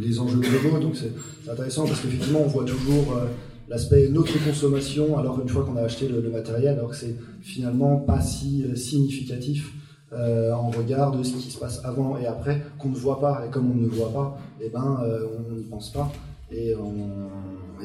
les, 0.00 0.20
enjeux 0.20 0.38
globaux. 0.38 0.78
Donc 0.78 0.94
c'est 0.96 1.12
intéressant 1.50 1.84
parce 1.84 2.00
qu'effectivement 2.00 2.42
on 2.44 2.48
voit 2.48 2.64
toujours 2.64 3.12
euh, 3.16 3.26
l'aspect 3.68 4.08
notre 4.08 4.32
consommation. 4.44 5.18
Alors 5.18 5.40
une 5.40 5.48
fois 5.48 5.64
qu'on 5.64 5.76
a 5.76 5.82
acheté 5.82 6.06
le, 6.06 6.22
matériel, 6.30 6.78
alors 6.78 6.90
que 6.90 6.96
c'est 6.96 7.16
finalement 7.42 7.96
pas 7.96 8.20
si 8.20 8.64
euh, 8.64 8.76
significatif 8.76 9.72
euh, 10.12 10.52
en 10.52 10.70
regard 10.70 11.10
de 11.10 11.24
ce 11.24 11.34
qui 11.34 11.50
se 11.50 11.58
passe 11.58 11.84
avant 11.84 12.16
et 12.16 12.26
après, 12.26 12.62
qu'on 12.78 12.90
ne 12.90 12.94
voit 12.94 13.20
pas. 13.20 13.44
Et 13.46 13.50
comme 13.50 13.68
on 13.68 13.74
ne 13.74 13.88
voit 13.88 14.12
pas, 14.12 14.38
eh 14.60 14.68
ben, 14.68 15.00
on 15.36 15.52
n'y 15.52 15.64
pense 15.64 15.92
pas. 15.92 16.12
Et, 16.52 16.72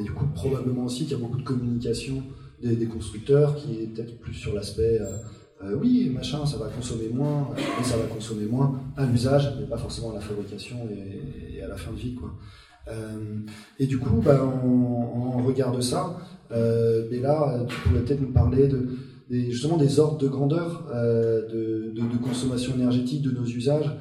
du 0.04 0.12
coup, 0.12 0.26
probablement 0.36 0.86
aussi 0.86 1.06
qu'il 1.06 1.14
y 1.14 1.16
a 1.16 1.18
beaucoup 1.18 1.40
de 1.40 1.44
communication 1.44 2.22
des, 2.62 2.86
constructeurs 2.86 3.56
qui 3.56 3.82
est 3.82 3.88
peut-être 3.88 4.20
plus 4.20 4.36
sur 4.36 4.54
l'aspect 4.54 5.00
euh, 5.64 5.76
oui, 5.80 6.12
machin, 6.14 6.46
ça 6.46 6.58
va 6.58 6.68
consommer 6.68 7.10
moins, 7.14 7.50
et 7.58 7.84
ça 7.84 7.98
va 7.98 8.04
consommer 8.04 8.46
moins 8.46 8.80
à 8.96 9.06
l'usage, 9.06 9.54
mais 9.60 9.66
pas 9.66 9.78
forcément 9.78 10.12
à 10.12 10.16
la 10.16 10.22
fabrication 10.22 10.78
et, 10.90 11.62
à 11.62 11.68
la 11.68 11.76
fin 11.76 11.92
de 11.92 11.98
vie. 11.98 12.16
Quoi. 12.16 12.34
et 13.78 13.86
du 13.86 14.00
coup, 14.00 14.22
bah, 14.24 14.40
on, 14.42 15.40
on, 15.40 15.44
regarde 15.44 15.82
ça. 15.82 16.18
mais 16.50 17.20
là, 17.20 17.60
tu 17.68 17.76
pourrais 17.82 18.02
peut-être 18.02 18.22
nous 18.22 18.32
parler 18.32 18.68
de 18.68 18.88
justement 19.30 19.78
des 19.78 20.00
ordres 20.00 20.18
de 20.18 20.28
grandeur 20.28 20.88
euh, 20.94 21.48
de, 21.48 21.92
de, 21.92 22.18
consommation 22.18 22.74
énergétique 22.76 23.22
de 23.22 23.32
nos 23.32 23.46
usages. 23.46 23.92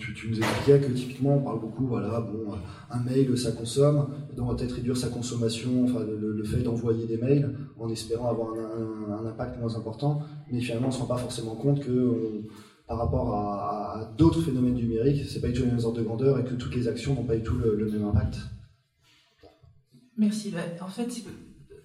Tu, 0.00 0.28
nous 0.28 0.38
expliquais 0.38 0.80
que 0.80 0.92
typiquement 0.92 1.36
on 1.36 1.42
parle 1.42 1.60
beaucoup, 1.60 1.86
voilà, 1.86 2.20
bon, 2.20 2.54
un 2.90 3.00
mail 3.02 3.36
ça 3.38 3.52
consomme, 3.52 4.08
donc 4.36 4.46
on 4.46 4.52
va 4.52 4.56
peut-être 4.56 4.74
réduire 4.74 4.96
sa 4.96 5.08
consommation, 5.08 5.84
enfin 5.84 6.00
le, 6.00 6.42
fait 6.44 6.62
d'envoyer 6.62 7.06
des 7.06 7.18
mails 7.18 7.54
en 7.78 7.88
espérant 7.88 8.30
avoir 8.30 8.54
un, 8.54 9.26
impact 9.26 9.60
moins 9.60 9.76
important, 9.76 10.22
mais 10.50 10.60
finalement 10.60 10.88
on 10.88 10.90
ne 10.90 10.94
se 10.94 11.00
rend 11.00 11.06
pas 11.06 11.18
forcément 11.18 11.54
compte 11.54 11.80
que 11.80 12.46
par 12.88 12.98
rapport 12.98 13.34
à, 13.34 14.12
d'autres 14.18 14.40
phénomènes 14.40 14.74
numériques, 14.74 15.24
c'est 15.28 15.40
pas 15.40 15.48
du 15.48 15.52
tout 15.52 15.62
les 15.62 15.68
mêmes 15.68 15.84
ordres 15.84 15.98
de 15.98 16.02
grandeur 16.02 16.38
et 16.40 16.44
que 16.44 16.54
toutes 16.54 16.74
les 16.74 16.88
actions 16.88 17.14
n'ont 17.14 17.24
pas 17.24 17.36
du 17.36 17.42
tout 17.42 17.56
le, 17.56 17.88
même 17.90 18.04
impact. 18.06 18.38
Merci. 20.16 20.50
Bah, 20.50 20.60
en 20.80 20.88
fait, 20.88 21.22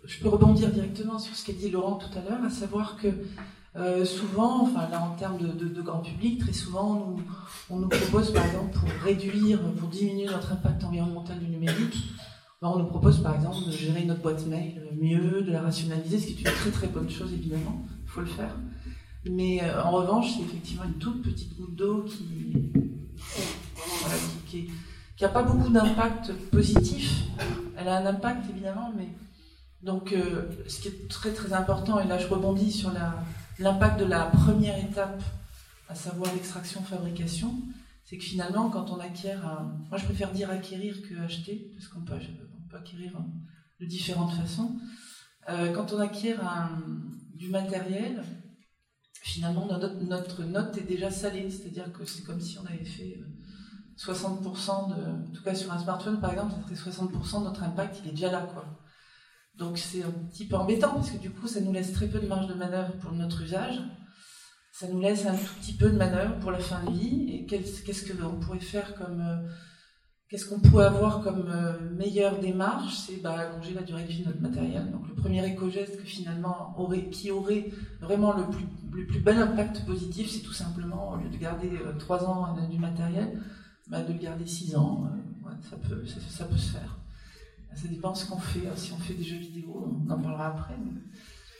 je 0.04 0.20
peux 0.20 0.30
rebondir 0.30 0.72
directement 0.72 1.20
sur 1.20 1.36
ce 1.36 1.46
qu'a 1.46 1.54
dit 1.54 1.70
Laurent 1.70 1.98
tout 1.98 2.18
à 2.18 2.28
l'heure, 2.28 2.44
à 2.44 2.50
savoir 2.50 2.98
que 2.98 3.10
euh, 3.78 4.06
souvent, 4.06 4.64
enfin 4.64 4.88
là 4.90 5.02
en 5.02 5.16
termes 5.16 5.38
de, 5.38 5.82
grand 5.82 6.00
public, 6.00 6.40
très 6.40 6.54
souvent 6.54 7.18
on 7.70 7.78
nous, 7.78 7.90
propose 7.90 8.32
par 8.32 8.46
exemple 8.46 8.78
pour 8.78 8.90
réduire, 9.04 9.60
pour 9.74 9.90
diminuer 9.90 10.26
notre 10.26 10.54
impact 10.54 10.84
environnemental 10.84 11.40
du 11.40 11.48
numérique, 11.48 11.98
ben, 12.62 12.70
on 12.70 12.80
nous 12.80 12.88
propose 12.88 13.22
par 13.22 13.36
exemple 13.36 13.58
de 13.66 13.72
gérer 13.72 14.06
notre 14.06 14.22
boîte 14.22 14.46
mail 14.48 14.82
mieux, 15.00 15.42
de 15.42 15.52
la 15.52 15.62
rationaliser, 15.62 16.20
ce 16.20 16.28
qui 16.28 16.34
est 16.34 16.50
une 16.50 16.56
très 16.56 16.72
très 16.72 16.88
bonne 16.88 17.10
chose 17.10 17.34
évidemment, 17.34 17.84
il 18.04 18.10
faut 18.10 18.22
le 18.22 18.28
faire. 18.28 18.56
Mais 19.30 19.64
euh, 19.64 19.84
en 19.84 19.92
revanche, 19.92 20.36
c'est 20.36 20.44
effectivement 20.44 20.84
une 20.86 21.00
toute 21.00 21.22
petite 21.22 21.58
goutte 21.58 21.76
d'eau 21.76 22.04
qui 22.04 22.72
qui 25.16 25.24
n'a 25.24 25.30
pas 25.30 25.44
beaucoup 25.44 25.70
d'impact 25.70 26.34
positif. 26.52 27.24
Elle 27.78 27.88
a 27.88 27.98
un 27.98 28.06
impact 28.06 28.50
évidemment, 28.50 28.92
mais 28.96 29.08
donc, 29.86 30.14
euh, 30.14 30.50
ce 30.68 30.80
qui 30.82 30.88
est 30.88 31.08
très 31.08 31.32
très 31.32 31.54
important, 31.54 32.00
et 32.00 32.08
là 32.08 32.18
je 32.18 32.28
rebondis 32.28 32.72
sur 32.72 32.90
l'impact 33.60 34.00
de 34.00 34.06
la 34.06 34.26
première 34.26 34.78
étape, 34.78 35.22
à 35.88 35.96
savoir 35.96 36.34
l'extraction-fabrication, 36.34 37.54
c'est 38.04 38.18
que 38.18 38.24
finalement, 38.24 38.70
quand 38.70 38.92
on 38.92 39.00
acquiert, 39.00 39.42
moi 39.90 39.98
je 39.98 40.06
préfère 40.06 40.32
dire 40.32 40.50
acquérir 40.50 41.02
que 41.08 41.20
acheter, 41.22 41.72
parce 41.76 41.88
qu'on 41.88 42.02
peut, 42.02 42.16
acquérir 42.76 43.14
de 43.80 43.86
différentes 43.86 44.34
façons. 44.34 44.78
Euh, 45.50 45.74
quand 45.74 45.94
on 45.94 46.00
acquiert 46.00 46.70
du 47.34 47.50
matériel, 47.50 48.24
finalement 49.22 49.66
notre, 49.66 50.44
note 50.44 50.78
est 50.78 50.88
déjà 50.88 51.10
salée, 51.10 51.50
c'est-à-dire 51.50 51.92
que 51.94 52.06
c'est 52.06 52.24
comme 52.24 52.42
si 52.42 52.58
on 52.60 52.66
avait 52.66 52.86
fait 52.86 53.20
60% 53.98 54.44
de, 54.90 55.30
en 55.30 55.32
tout 55.34 55.44
cas 55.44 55.56
sur 55.56 55.72
un 55.72 55.80
smartphone 55.80 56.20
par 56.20 56.32
exemple, 56.32 56.54
ça 56.70 56.76
serait 56.76 56.92
60% 56.92 57.40
de 57.40 57.44
notre 57.46 57.64
impact, 57.64 58.02
il 58.04 58.10
est 58.10 58.12
déjà 58.12 58.32
là 58.32 58.42
quoi. 58.54 58.66
Donc 59.58 59.78
c'est 59.78 60.04
un 60.04 60.12
petit 60.12 60.46
peu 60.46 60.56
embêtant 60.56 60.94
parce 60.94 61.12
que 61.12 61.18
du 61.18 61.30
coup 61.30 61.48
ça 61.48 61.62
nous 61.62 61.72
laisse 61.72 61.94
très 61.94 62.08
peu 62.08 62.20
de 62.20 62.28
marge 62.28 62.48
de 62.48 62.54
manœuvre 62.54 62.94
pour 62.98 63.12
notre 63.14 63.42
usage. 63.42 63.80
Ça 64.74 64.88
nous 64.90 65.00
laisse 65.00 65.26
un 65.26 65.36
tout 65.36 65.54
petit 65.62 65.74
peu 65.74 65.90
de 65.90 65.98
manœuvre 65.98 66.38
pour 66.40 66.52
la 66.52 66.60
fin 66.60 66.84
de 66.84 66.92
vie. 66.92 67.30
Et 67.30 67.46
qu'est-ce 67.46 68.12
qu'on 68.12 68.40
pourrait 68.40 68.60
faire 68.60 68.96
comme 68.96 69.22
euh, 69.22 69.48
Qu'est-ce 70.28 70.50
qu'on 70.50 70.60
pourrait 70.60 70.88
avoir 70.88 71.22
comme 71.22 71.48
euh, 71.50 71.80
meilleure 71.92 72.40
démarche? 72.40 72.96
C'est 72.96 73.22
bah, 73.22 73.40
allonger 73.40 73.76
la 73.76 73.84
durée 73.84 74.04
de 74.04 74.08
vie 74.08 74.24
de 74.24 74.28
notre 74.28 74.42
matériel. 74.42 74.92
Donc 74.92 75.08
le 75.08 75.14
premier 75.14 75.46
éco-geste 75.46 76.02
finalement 76.02 76.76
qui 77.12 77.30
aurait 77.30 77.70
vraiment 78.02 78.34
le 78.34 78.50
plus, 78.50 78.66
le 78.92 79.06
plus 79.06 79.20
bel 79.20 79.38
impact 79.38 79.86
positif, 79.86 80.32
c'est 80.32 80.42
tout 80.42 80.54
simplement, 80.54 81.12
au 81.12 81.18
lieu 81.18 81.30
de 81.30 81.38
garder 81.38 81.70
euh, 81.70 81.94
trois 82.00 82.18
3 82.18 82.28
ans 82.28 82.68
du 82.68 82.80
matériel, 82.80 83.40
bah, 83.88 84.02
de 84.02 84.14
le 84.14 84.20
garder 84.20 84.48
6 84.48 84.76
ans. 84.76 85.08
ça, 85.70 85.78
peut, 85.78 86.04
ça, 86.06 86.46
peut 86.46 86.58
se 86.58 86.72
faire. 86.72 86.98
Ça 87.76 87.88
dépend 87.90 88.12
de 88.12 88.18
ce 88.18 88.26
qu'on 88.26 88.40
fait. 88.40 88.64
Si 88.76 88.94
on 88.94 88.98
fait 88.98 89.14
des 89.14 89.24
jeux 89.24 89.38
vidéo, 89.38 89.86
on 90.08 90.10
en 90.10 90.20
parlera 90.20 90.48
après. 90.48 90.76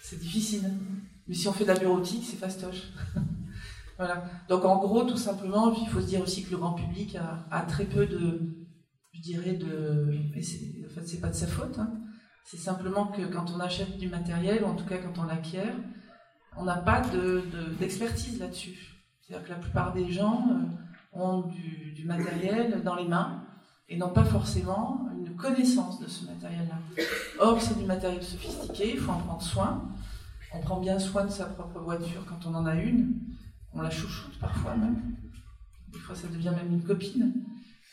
C'est 0.02 0.20
difficile. 0.20 0.72
Mais 1.28 1.34
si 1.34 1.48
on 1.48 1.54
fait 1.54 1.66
de 1.66 1.70
la 1.70 1.80
bureautique, 1.80 2.24
c'est 2.24 2.38
fastoche. 2.38 2.84
voilà. 3.98 4.24
Donc 4.48 4.64
en 4.64 4.78
gros, 4.78 5.04
tout 5.04 5.18
simplement, 5.18 5.74
il 5.74 5.88
faut 5.88 6.00
se 6.00 6.08
dire 6.08 6.22
aussi 6.22 6.44
que 6.46 6.52
le 6.52 6.58
grand 6.58 6.74
public 6.74 7.18
a, 7.52 7.62
très 7.64 7.86
peu 7.86 8.06
de, 8.06 8.68
je 9.12 9.22
dirais, 9.22 9.54
de. 9.54 10.16
en 10.36 10.90
fait, 10.94 11.06
c'est 11.06 11.20
pas 11.20 11.30
de 11.30 11.34
sa 11.34 11.48
faute. 11.48 11.78
Hein. 11.80 11.92
C'est 12.46 12.58
simplement 12.58 13.08
que 13.08 13.24
quand 13.24 13.52
on 13.56 13.60
achète 13.60 13.98
du 13.98 14.08
matériel, 14.08 14.64
ou 14.64 14.68
en 14.68 14.76
tout 14.76 14.86
cas 14.86 15.00
quand 15.00 15.20
on 15.22 15.26
l'acquiert, 15.26 15.76
on 16.56 16.64
n'a 16.64 16.78
pas 16.78 17.02
d'expertise 17.80 18.40
là-dessus. 18.40 18.96
C'est-à-dire 19.22 19.46
que 19.48 19.52
la 19.54 19.60
plupart 19.60 19.94
des 19.94 20.12
gens 20.12 20.48
euh, 20.52 21.20
ont 21.20 21.48
du, 21.48 21.94
du 21.94 22.06
matériel 22.06 22.84
dans 22.84 22.96
les 22.96 23.08
mains 23.08 23.45
et 23.88 23.98
n'ont 23.98 24.10
pas 24.10 24.24
forcément 24.24 25.08
une 25.18 25.36
connaissance 25.36 26.00
de 26.00 26.08
ce 26.08 26.26
matériel-là. 26.26 26.80
Or, 27.40 27.62
c'est 27.62 27.78
du 27.78 27.86
matériel 27.86 28.24
sophistiqué, 28.24 28.94
il 28.94 29.00
faut 29.00 29.12
en 29.12 29.20
prendre 29.20 29.42
soin. 29.42 29.84
On 30.54 30.60
prend 30.60 30.80
bien 30.80 30.98
soin 31.00 31.26
de 31.26 31.32
sa 31.32 31.46
propre 31.46 31.80
voiture 31.80 32.26
quand 32.26 32.50
on 32.50 32.56
en 32.56 32.66
a 32.66 32.76
une. 32.76 33.20
On 33.74 33.82
la 33.82 33.90
chouchoute 33.90 34.40
parfois 34.40 34.76
même. 34.76 35.16
Des 35.92 36.00
fois, 36.00 36.16
ça 36.16 36.28
devient 36.28 36.52
même 36.56 36.72
une 36.72 36.84
copine. 36.84 37.34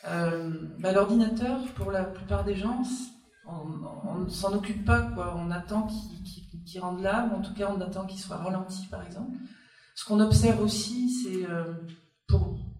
Euh, 0.07 0.67
bah, 0.79 0.91
l'ordinateur, 0.93 1.59
pour 1.75 1.91
la 1.91 2.03
plupart 2.05 2.43
des 2.43 2.55
gens, 2.55 2.83
on 3.45 4.19
ne 4.19 4.29
s'en 4.29 4.53
occupe 4.53 4.85
pas. 4.85 5.11
On 5.35 5.51
attend 5.51 5.87
qu'il 6.65 6.81
rende 6.81 7.01
l'âme, 7.01 7.33
en 7.33 7.41
tout 7.41 7.53
cas, 7.53 7.71
on 7.75 7.79
attend 7.81 8.05
qu'il 8.05 8.19
soit 8.19 8.37
ralenti, 8.37 8.87
par 8.87 9.05
exemple. 9.05 9.37
Ce 9.95 10.05
qu'on 10.05 10.19
observe 10.19 10.61
aussi, 10.61 11.11
c'est, 11.11 11.45
euh, 11.49 11.73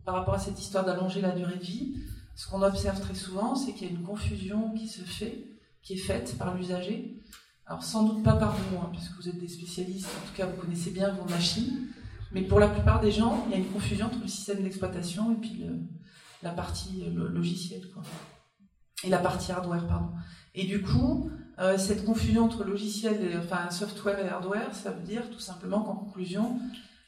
par 0.06 0.16
rapport 0.16 0.34
à 0.34 0.40
cette 0.40 0.60
histoire 0.60 0.86
d'allonger 0.86 1.22
la 1.22 1.32
durée 1.32 1.58
de 1.58 1.64
vie, 1.64 1.96
ce 2.36 2.48
qu'on 2.48 2.62
observe 2.62 3.00
très 3.00 3.16
souvent, 3.16 3.56
c'est 3.56 3.74
qu'il 3.74 3.88
y 3.88 3.90
a 3.90 3.94
une 3.94 4.04
confusion 4.04 4.74
qui 4.74 4.88
se 4.88 5.02
fait, 5.02 5.48
qui 5.82 5.94
est 5.94 5.98
faite 5.98 6.36
par 6.38 6.56
l'usager. 6.56 7.20
Alors 7.66 7.84
sans 7.84 8.04
doute 8.04 8.24
pas 8.24 8.34
par 8.34 8.56
vous, 8.56 8.78
hein, 8.78 8.90
puisque 8.92 9.14
vous 9.14 9.30
êtes 9.30 9.40
des 9.40 9.48
spécialistes, 9.48 10.08
en 10.08 10.28
tout 10.28 10.36
cas 10.36 10.46
vous 10.46 10.60
connaissez 10.60 10.92
bien 10.92 11.14
vos 11.14 11.30
machines, 11.30 11.88
mais 12.32 12.42
pour 12.42 12.60
la 12.60 12.68
plupart 12.68 13.00
des 13.00 13.12
gens, 13.12 13.46
il 13.48 13.52
y 13.52 13.56
a 13.56 13.58
une 13.58 13.72
confusion 13.72 14.08
entre 14.08 14.20
le 14.20 14.28
système 14.28 14.64
d'exploitation 14.64 15.32
et 15.32 15.36
puis 15.36 15.66
la 16.42 16.52
partie 16.52 17.06
logicielle, 17.06 17.90
quoi. 17.94 18.04
Et 19.04 19.10
la 19.10 19.20
partie 19.20 19.52
hardware, 19.52 19.86
pardon. 19.88 20.12
Et 20.56 20.66
du 20.66 20.82
coup, 20.82 21.30
euh, 21.60 21.78
cette 21.78 22.06
confusion 22.06 22.46
entre 22.46 22.64
logiciel, 22.64 23.40
enfin 23.44 23.70
software 23.70 24.20
et 24.20 24.30
hardware, 24.30 24.74
ça 24.74 24.92
veut 24.92 25.04
dire 25.04 25.30
tout 25.30 25.40
simplement 25.40 25.82
qu'en 25.82 25.96
conclusion, 25.96 26.60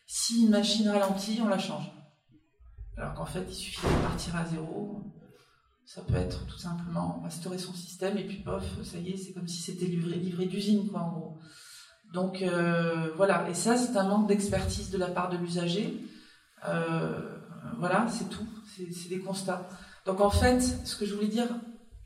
si 0.05 0.43
une 0.43 0.49
machine 0.49 0.89
ralentit, 0.89 1.39
on 1.41 1.47
la 1.47 1.57
change. 1.57 1.91
Alors 2.97 3.13
qu'en 3.13 3.25
fait, 3.25 3.45
il 3.49 3.53
suffit 3.53 3.85
de 3.85 4.01
partir 4.01 4.35
à 4.35 4.45
zéro. 4.45 5.01
Ça 5.85 6.01
peut 6.01 6.15
être 6.15 6.45
tout 6.47 6.57
simplement 6.57 7.21
restaurer 7.23 7.59
son 7.59 7.73
système 7.73 8.17
et 8.17 8.23
puis 8.23 8.37
pof, 8.37 8.63
ça 8.83 8.97
y 8.97 9.11
est, 9.11 9.17
c'est 9.17 9.33
comme 9.33 9.47
si 9.47 9.61
c'était 9.61 9.85
livré, 9.85 10.45
d'usine, 10.45 10.87
quoi, 10.87 11.01
en 11.01 11.11
gros. 11.11 11.37
Donc 12.13 12.41
euh, 12.41 13.11
voilà, 13.15 13.47
et 13.49 13.53
ça, 13.53 13.77
c'est 13.77 13.95
un 13.95 14.07
manque 14.07 14.27
d'expertise 14.27 14.89
de 14.89 14.97
la 14.97 15.07
part 15.07 15.29
de 15.29 15.37
l'usager. 15.37 16.01
Euh, 16.67 17.37
voilà, 17.77 18.07
c'est 18.09 18.29
tout, 18.29 18.47
c'est 18.75 19.09
des 19.09 19.19
constats. 19.19 19.69
Donc 20.05 20.21
en 20.21 20.31
fait, 20.31 20.61
ce 20.61 20.95
que 20.95 21.05
je 21.05 21.13
voulais 21.13 21.27
dire, 21.27 21.47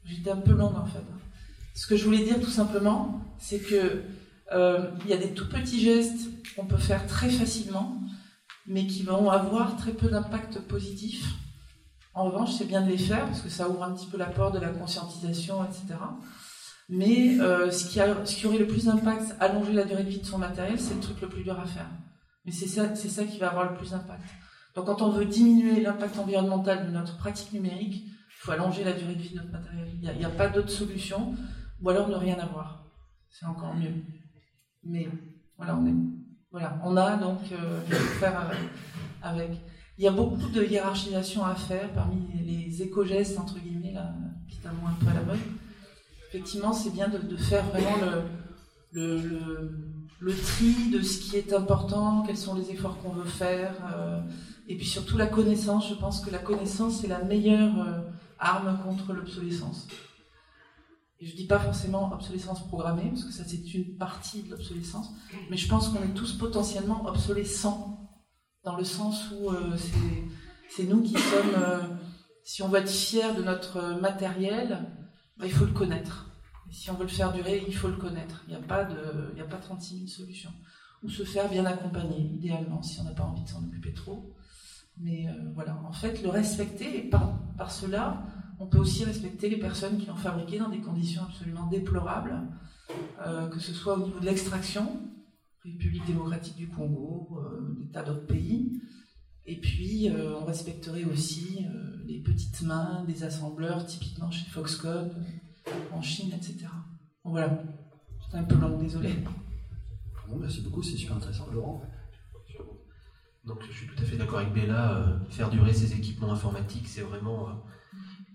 j'étais 0.03 0.31
un 0.31 0.38
peu 0.38 0.53
longue 0.53 0.75
en 0.75 0.86
fait. 0.86 1.03
Ce 1.74 1.88
que 1.88 1.96
je 1.96 2.03
voulais 2.03 2.24
dire 2.24 2.41
tout 2.41 2.50
simplement, 2.50 3.22
c'est 3.38 3.60
que 3.60 4.03
euh, 4.51 4.91
il 5.05 5.12
y 5.12 5.13
a 5.13 5.17
des 5.17 5.34
tout 5.34 5.48
petits 5.48 5.79
gestes 5.79 6.27
qu'on 6.55 6.65
peut 6.65 6.77
faire 6.77 7.05
très 7.08 7.29
facilement 7.29 8.01
mais 8.69 8.85
qui 8.85 9.03
vont 9.03 9.29
avoir 9.29 9.75
très 9.75 9.91
peu 9.91 10.07
d'impact 10.07 10.59
positif. 10.59 11.25
En 12.13 12.25
revanche, 12.25 12.53
c'est 12.53 12.65
bien 12.65 12.81
de 12.81 12.89
les 12.89 12.97
faire 12.97 13.25
parce 13.25 13.41
que 13.41 13.49
ça 13.49 13.67
ouvre 13.67 13.83
un 13.83 13.93
petit 13.93 14.05
peu 14.05 14.17
la 14.17 14.27
porte 14.27 14.53
de 14.53 14.59
la 14.59 14.69
conscientisation, 14.69 15.63
etc. 15.65 15.95
Mais 16.88 17.39
euh, 17.39 17.71
ce, 17.71 17.88
qui 17.88 17.99
a, 17.99 18.25
ce, 18.25 18.35
qui 18.35 18.45
aurait 18.45 18.59
le 18.59 18.67
plus 18.67 18.85
d'impact, 18.85 19.35
allonger 19.39 19.73
la 19.73 19.85
durée 19.85 20.03
de 20.03 20.09
vie 20.09 20.19
de 20.19 20.25
son 20.25 20.38
matériel, 20.38 20.79
c'est 20.79 20.93
le 20.93 20.99
truc 20.99 21.19
le 21.21 21.29
plus 21.29 21.43
dur 21.43 21.59
à 21.59 21.65
faire. 21.65 21.89
Mais 22.45 22.51
c'est 22.51 22.67
ça, 22.67 22.95
c'est 22.95 23.09
ça 23.09 23.25
qui 23.25 23.39
va 23.39 23.49
avoir 23.49 23.71
le 23.71 23.77
plus 23.77 23.91
d'impact. 23.91 24.23
Donc 24.75 24.85
quand 24.85 25.01
on 25.01 25.09
veut 25.09 25.25
diminuer 25.25 25.81
l'impact 25.81 26.17
environnemental 26.19 26.85
de 26.85 26.91
notre 26.91 27.17
pratique 27.17 27.51
numérique, 27.53 28.05
il 28.05 28.41
faut 28.41 28.51
allonger 28.51 28.83
la 28.83 28.93
durée 28.93 29.15
de 29.15 29.21
vie 29.21 29.31
de 29.31 29.38
notre 29.38 29.51
matériel. 29.51 29.88
Il 29.93 29.99
n'y 29.99 30.25
a, 30.25 30.27
a, 30.27 30.31
pas 30.31 30.47
d'autre 30.47 30.69
solution, 30.69 31.33
ou 31.81 31.89
alors 31.89 32.07
ne 32.07 32.15
rien 32.15 32.38
avoir. 32.38 32.85
C'est 33.29 33.45
encore 33.45 33.75
mieux. 33.75 33.93
Mais 34.83 35.09
voilà, 35.57 35.75
on 35.75 35.85
est 35.85 36.18
voilà, 36.51 36.79
on 36.83 36.97
a 36.97 37.15
donc 37.17 37.39
euh, 37.51 37.81
faire 38.19 38.39
euh, 38.39 38.55
avec. 39.21 39.51
Il 39.97 40.05
y 40.05 40.07
a 40.07 40.11
beaucoup 40.11 40.49
de 40.49 40.63
hiérarchisation 40.63 41.43
à 41.43 41.55
faire 41.55 41.91
parmi 41.93 42.27
les 42.41 42.81
éco-gestes, 42.81 43.37
entre 43.37 43.59
guillemets, 43.59 43.91
là, 43.91 44.13
petit 44.47 44.59
un 44.65 44.69
un 44.69 44.93
peu 44.93 45.07
à 45.09 45.13
la 45.13 45.21
mode. 45.23 45.39
Effectivement, 46.29 46.71
c'est 46.71 46.91
bien 46.91 47.09
de, 47.09 47.35
faire 47.35 47.65
vraiment 47.65 47.97
le, 48.93 49.17
le, 50.19 50.33
tri 50.33 50.89
de 50.91 51.01
ce 51.01 51.19
qui 51.19 51.35
est 51.35 51.53
important, 51.53 52.23
quels 52.25 52.37
sont 52.37 52.55
les 52.55 52.71
efforts 52.71 52.97
qu'on 52.99 53.09
veut 53.09 53.25
faire, 53.25 53.73
euh, 53.93 54.21
et 54.69 54.77
puis 54.77 54.85
surtout 54.85 55.17
la 55.17 55.27
connaissance. 55.27 55.89
Je 55.89 55.95
pense 55.95 56.21
que 56.21 56.29
la 56.29 56.37
connaissance, 56.37 57.01
c'est 57.01 57.07
la 57.07 57.23
meilleure 57.23 57.77
euh, 57.81 57.99
arme 58.39 58.79
contre 58.85 59.11
l'obsolescence. 59.11 59.87
Et 61.19 61.25
je 61.25 61.35
dis 61.35 61.47
pas 61.47 61.59
forcément 61.59 62.13
obsolescence 62.13 62.65
programmée, 62.67 63.09
parce 63.09 63.25
que 63.25 63.33
ça 63.33 63.43
c'est 63.45 63.73
une 63.73 63.97
partie 63.97 64.43
de 64.43 64.51
l'obsolescence, 64.51 65.11
mais 65.49 65.57
je 65.57 65.67
pense 65.67 65.89
qu'on 65.89 66.01
est 66.01 66.13
tous 66.13 66.33
potentiellement 66.33 67.05
obsolescents, 67.05 68.09
dans 68.63 68.77
le 68.77 68.85
sens 68.85 69.31
où 69.31 69.49
euh, 69.49 69.75
c'est 70.69 70.83
nous 70.83 71.01
qui 71.01 71.13
sommes, 71.13 71.55
euh, 71.57 71.81
si 72.43 72.61
on 72.61 72.69
veut 72.69 72.79
être 72.79 72.89
fier 72.89 73.35
de 73.35 73.43
notre 73.43 73.99
matériel, 73.99 74.85
bah, 75.38 75.45
il 75.45 75.51
faut 75.51 75.65
le 75.65 75.73
connaître. 75.73 76.29
Si 76.71 76.91
on 76.91 76.93
veut 76.93 77.03
le 77.03 77.09
faire 77.09 77.33
durer, 77.33 77.63
il 77.67 77.75
faut 77.75 77.88
le 77.88 77.97
connaître. 77.97 78.43
Il 78.47 78.51
n'y 78.51 78.55
a, 78.55 78.61
pas 78.61 78.83
de, 78.83 79.33
il 79.35 79.41
a 79.41 79.45
pas 79.45 79.57
36 79.57 79.97
000 79.97 80.07
solutions. 80.07 80.53
Ou 81.01 81.09
se 81.09 81.23
faire 81.23 81.49
bien 81.49 81.65
accompagner, 81.65 82.19
idéalement, 82.19 82.81
si 82.81 82.99
on 82.99 83.05
n'a 83.05 83.13
pas 83.13 83.23
envie 83.23 83.43
de 83.43 83.49
s'en 83.49 83.63
occuper 83.63 83.93
trop. 83.93 84.35
Mais 84.97 85.27
euh, 85.27 85.51
voilà, 85.55 85.81
en 85.88 85.93
fait, 85.93 86.21
le 86.21 86.29
respecter, 86.29 86.97
et 86.97 87.09
par, 87.09 87.39
par 87.57 87.71
cela, 87.71 88.23
on 88.59 88.67
peut 88.67 88.77
aussi 88.77 89.05
respecter 89.05 89.49
les 89.49 89.57
personnes 89.57 89.97
qui 89.97 90.05
l'ont 90.05 90.15
fabriqué 90.15 90.59
dans 90.59 90.69
des 90.69 90.81
conditions 90.81 91.23
absolument 91.23 91.67
déplorables, 91.67 92.41
euh, 93.25 93.47
que 93.47 93.59
ce 93.59 93.73
soit 93.73 93.97
au 93.97 94.05
niveau 94.05 94.19
de 94.19 94.25
l'extraction, 94.25 95.01
République 95.63 96.05
démocratique 96.05 96.57
du 96.57 96.67
Congo, 96.67 97.39
euh, 97.39 97.75
des 97.79 97.89
tas 97.89 98.03
d'autres 98.03 98.27
pays. 98.27 98.81
Et 99.45 99.59
puis, 99.59 100.09
euh, 100.09 100.35
on 100.39 100.45
respecterait 100.45 101.05
aussi 101.05 101.65
les 102.05 102.19
petites 102.19 102.61
mains 102.61 103.03
des 103.07 103.23
assembleurs, 103.23 103.85
typiquement 103.85 104.29
chez 104.29 104.49
Foxconn, 104.49 105.09
en 105.91 106.01
Chine, 106.01 106.31
etc. 106.33 106.67
voilà, 107.23 107.63
c'est 108.29 108.37
un 108.37 108.43
peu 108.43 108.55
long, 108.55 108.77
désolé. 108.77 109.09
merci 110.39 110.61
beaucoup, 110.61 110.83
c'est 110.83 110.97
super 110.97 111.15
intéressant. 111.17 111.47
Laurent? 111.51 111.81
Donc 113.45 113.63
je 113.67 113.71
suis 113.71 113.87
tout 113.87 114.03
à 114.03 114.05
fait 114.05 114.17
d'accord 114.17 114.39
avec 114.39 114.53
Bella, 114.53 115.19
faire 115.29 115.49
durer 115.49 115.73
ces 115.73 115.93
équipements 115.93 116.31
informatiques, 116.31 116.87
c'est 116.87 117.01
vraiment 117.01 117.63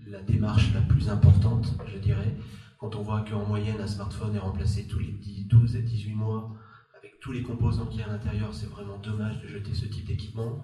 la 0.06 0.20
démarche 0.22 0.72
la 0.74 0.80
plus 0.80 1.08
importante, 1.08 1.74
je 1.86 1.98
dirais, 1.98 2.34
quand 2.78 2.96
on 2.96 3.02
voit 3.02 3.24
qu'en 3.28 3.46
moyenne 3.46 3.80
un 3.80 3.86
smartphone 3.86 4.34
est 4.36 4.40
remplacé 4.40 4.86
tous 4.86 4.98
les 4.98 5.12
10, 5.12 5.46
12 5.46 5.76
et 5.76 5.82
18 5.82 6.14
mois 6.14 6.54
avec 6.96 7.18
tous 7.20 7.32
les 7.32 7.42
composants 7.42 7.86
qu'il 7.86 8.00
y 8.00 8.02
a 8.02 8.06
à 8.06 8.10
l'intérieur, 8.10 8.50
c'est 8.52 8.68
vraiment 8.68 8.98
dommage 8.98 9.40
de 9.40 9.48
jeter 9.48 9.74
ce 9.74 9.86
type 9.86 10.06
d'équipement. 10.06 10.62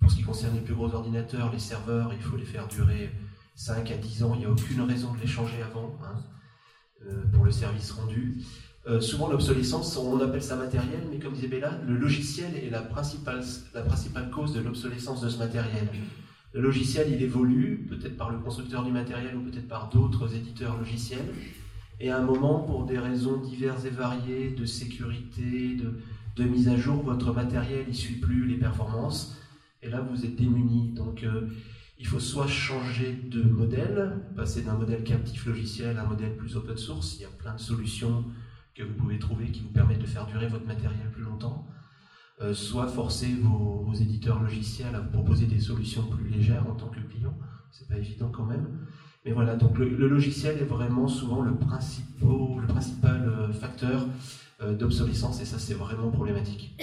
Pour 0.00 0.10
ce 0.10 0.16
qui 0.16 0.22
concerne 0.22 0.54
les 0.54 0.62
plus 0.62 0.74
gros 0.74 0.92
ordinateurs, 0.94 1.52
les 1.52 1.58
serveurs, 1.58 2.12
il 2.12 2.22
faut 2.22 2.36
les 2.36 2.44
faire 2.44 2.66
durer 2.68 3.12
5 3.54 3.90
à 3.90 3.96
10 3.96 4.22
ans, 4.24 4.32
il 4.34 4.40
n'y 4.40 4.46
a 4.46 4.50
aucune 4.50 4.80
raison 4.80 5.12
de 5.14 5.20
les 5.20 5.26
changer 5.26 5.62
avant 5.62 5.98
hein, 6.02 6.18
euh, 7.06 7.22
pour 7.32 7.44
le 7.44 7.52
service 7.52 7.90
rendu. 7.92 8.42
Euh, 8.86 9.00
souvent 9.00 9.28
l'obsolescence, 9.28 9.94
on 9.98 10.18
appelle 10.20 10.42
ça 10.42 10.56
matériel, 10.56 11.02
mais 11.10 11.18
comme 11.18 11.34
disait 11.34 11.48
Bella, 11.48 11.78
le 11.86 11.96
logiciel 11.96 12.56
est 12.56 12.70
la 12.70 12.80
principale, 12.80 13.44
la 13.74 13.82
principale 13.82 14.30
cause 14.30 14.54
de 14.54 14.60
l'obsolescence 14.60 15.20
de 15.20 15.28
ce 15.28 15.38
matériel. 15.38 15.86
Le 16.52 16.60
logiciel, 16.60 17.08
il 17.12 17.22
évolue, 17.22 17.86
peut-être 17.88 18.16
par 18.16 18.30
le 18.30 18.38
constructeur 18.38 18.84
du 18.84 18.90
matériel 18.90 19.36
ou 19.36 19.42
peut-être 19.42 19.68
par 19.68 19.88
d'autres 19.88 20.34
éditeurs 20.34 20.76
logiciels. 20.78 21.26
Et 22.00 22.10
à 22.10 22.18
un 22.18 22.22
moment, 22.22 22.60
pour 22.60 22.86
des 22.86 22.98
raisons 22.98 23.38
diverses 23.38 23.84
et 23.84 23.90
variées, 23.90 24.50
de 24.50 24.64
sécurité, 24.64 25.76
de, 26.36 26.44
mise 26.44 26.68
à 26.68 26.76
jour, 26.76 27.02
votre 27.02 27.34
matériel 27.34 27.86
ne 27.86 27.92
suit 27.92 28.16
plus 28.16 28.46
les 28.46 28.56
performances. 28.56 29.36
Et 29.82 29.90
là, 29.90 30.00
vous 30.00 30.24
êtes 30.24 30.36
démuni. 30.36 30.88
Donc, 30.88 31.22
euh, 31.22 31.48
il 31.98 32.06
faut 32.06 32.18
soit 32.18 32.46
changer 32.46 33.12
de 33.12 33.42
modèle, 33.42 34.12
passer 34.34 34.62
d'un 34.62 34.74
modèle 34.74 35.04
captif 35.04 35.44
logiciel 35.44 35.98
à 35.98 36.02
un 36.02 36.06
modèle 36.06 36.34
plus 36.36 36.56
open 36.56 36.78
source. 36.78 37.16
Il 37.18 37.22
y 37.22 37.24
a 37.26 37.28
plein 37.28 37.54
de 37.54 37.60
solutions 37.60 38.24
que 38.74 38.82
vous 38.82 38.94
pouvez 38.94 39.18
trouver 39.18 39.50
qui 39.50 39.60
vous 39.60 39.68
permettent 39.68 40.00
de 40.00 40.06
faire 40.06 40.26
durer 40.26 40.48
votre 40.48 40.66
matériel 40.66 41.10
plus 41.12 41.22
longtemps, 41.22 41.66
soit 42.52 42.86
forcer 42.86 43.28
vos, 43.42 43.92
éditeurs 43.94 44.40
logiciels 44.42 44.94
à 44.94 45.00
vous 45.00 45.10
proposer 45.10 45.46
des 45.46 45.60
solutions 45.60 46.02
plus 46.04 46.28
légères 46.28 46.64
en 46.68 46.74
tant 46.74 46.88
que 46.88 47.00
client. 47.00 47.34
C'est 47.72 47.88
pas 47.88 47.96
évident 47.96 48.30
quand 48.32 48.46
même. 48.46 48.66
Mais 49.24 49.32
voilà, 49.32 49.56
donc 49.56 49.78
le, 49.78 50.08
logiciel 50.08 50.58
est 50.58 50.64
vraiment 50.64 51.06
souvent 51.06 51.42
le, 51.42 51.50
le 51.50 52.66
principal 52.66 53.28
euh, 53.28 53.52
facteur 53.52 54.06
euh, 54.62 54.74
d'obsolescence 54.74 55.42
et 55.42 55.44
ça 55.44 55.58
c'est 55.58 55.74
vraiment 55.74 56.10
problématique. 56.10 56.74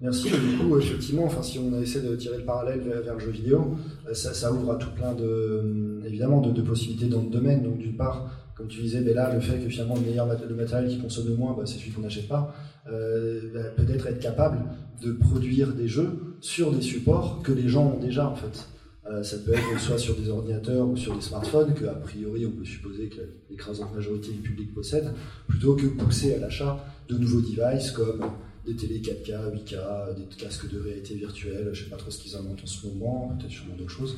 Merci. 0.00 0.30
Du 0.30 0.58
coup, 0.58 0.78
effectivement, 0.78 1.24
enfin, 1.24 1.42
si 1.42 1.58
on 1.58 1.80
essaie 1.80 2.02
de 2.02 2.14
tirer 2.14 2.38
le 2.38 2.44
parallèle 2.44 2.80
vers, 2.80 3.14
le 3.14 3.20
jeu 3.20 3.30
vidéo, 3.30 3.76
ça, 4.12 4.52
ouvre 4.52 4.72
à 4.72 4.76
tout 4.76 4.90
plein 4.90 5.12
de, 5.14 6.00
évidemment, 6.06 6.40
de, 6.40 6.62
possibilités 6.62 7.06
dans 7.06 7.22
le 7.22 7.30
domaine. 7.30 7.64
Donc, 7.64 7.78
d'une 7.78 7.96
part, 7.96 8.30
comme 8.58 8.66
tu 8.66 8.80
disais, 8.80 9.00
mais 9.00 9.14
là, 9.14 9.32
le 9.32 9.38
fait 9.38 9.60
que 9.60 9.68
finalement 9.68 9.94
le 9.94 10.00
meilleur 10.00 10.26
le 10.26 10.54
matériel 10.54 10.90
qui 10.90 10.98
consomme 10.98 11.28
le 11.28 11.36
moins, 11.36 11.54
bah, 11.56 11.62
c'est 11.64 11.78
celui 11.78 11.92
qu'on 11.92 12.00
n'achète 12.00 12.26
pas, 12.26 12.52
euh, 12.90 13.40
bah, 13.54 13.62
peut-être 13.76 14.08
être 14.08 14.18
capable 14.18 14.58
de 15.00 15.12
produire 15.12 15.72
des 15.72 15.86
jeux 15.86 16.36
sur 16.40 16.72
des 16.72 16.82
supports 16.82 17.40
que 17.44 17.52
les 17.52 17.68
gens 17.68 17.92
ont 17.92 18.00
déjà 18.00 18.28
en 18.28 18.34
fait. 18.34 18.68
Euh, 19.08 19.22
ça 19.22 19.38
peut 19.38 19.52
être 19.52 19.80
soit 19.80 19.96
sur 19.96 20.16
des 20.16 20.28
ordinateurs 20.28 20.88
ou 20.88 20.96
sur 20.96 21.14
des 21.14 21.20
smartphones, 21.20 21.72
que 21.72 21.84
priori 22.02 22.46
on 22.46 22.50
peut 22.50 22.64
supposer 22.64 23.08
que 23.08 23.20
l'écrasante 23.48 23.94
majorité 23.94 24.32
du 24.32 24.40
public 24.40 24.74
possède, 24.74 25.12
plutôt 25.46 25.76
que 25.76 25.86
pousser 25.86 26.34
à 26.34 26.38
l'achat 26.38 26.84
de 27.08 27.16
nouveaux 27.16 27.40
devices 27.40 27.92
comme 27.92 28.22
des 28.66 28.74
télé 28.74 29.00
4K, 29.00 29.54
8K, 29.54 30.16
des 30.16 30.24
casques 30.36 30.68
de 30.68 30.80
réalité 30.80 31.14
virtuelle, 31.14 31.70
je 31.72 31.80
ne 31.80 31.84
sais 31.84 31.90
pas 31.90 31.96
trop 31.96 32.10
ce 32.10 32.18
qu'ils 32.18 32.34
inventent 32.34 32.64
en 32.64 32.66
ce 32.66 32.86
moment, 32.88 33.36
peut-être 33.38 33.52
sûrement 33.52 33.76
d'autres 33.76 33.88
choses. 33.88 34.16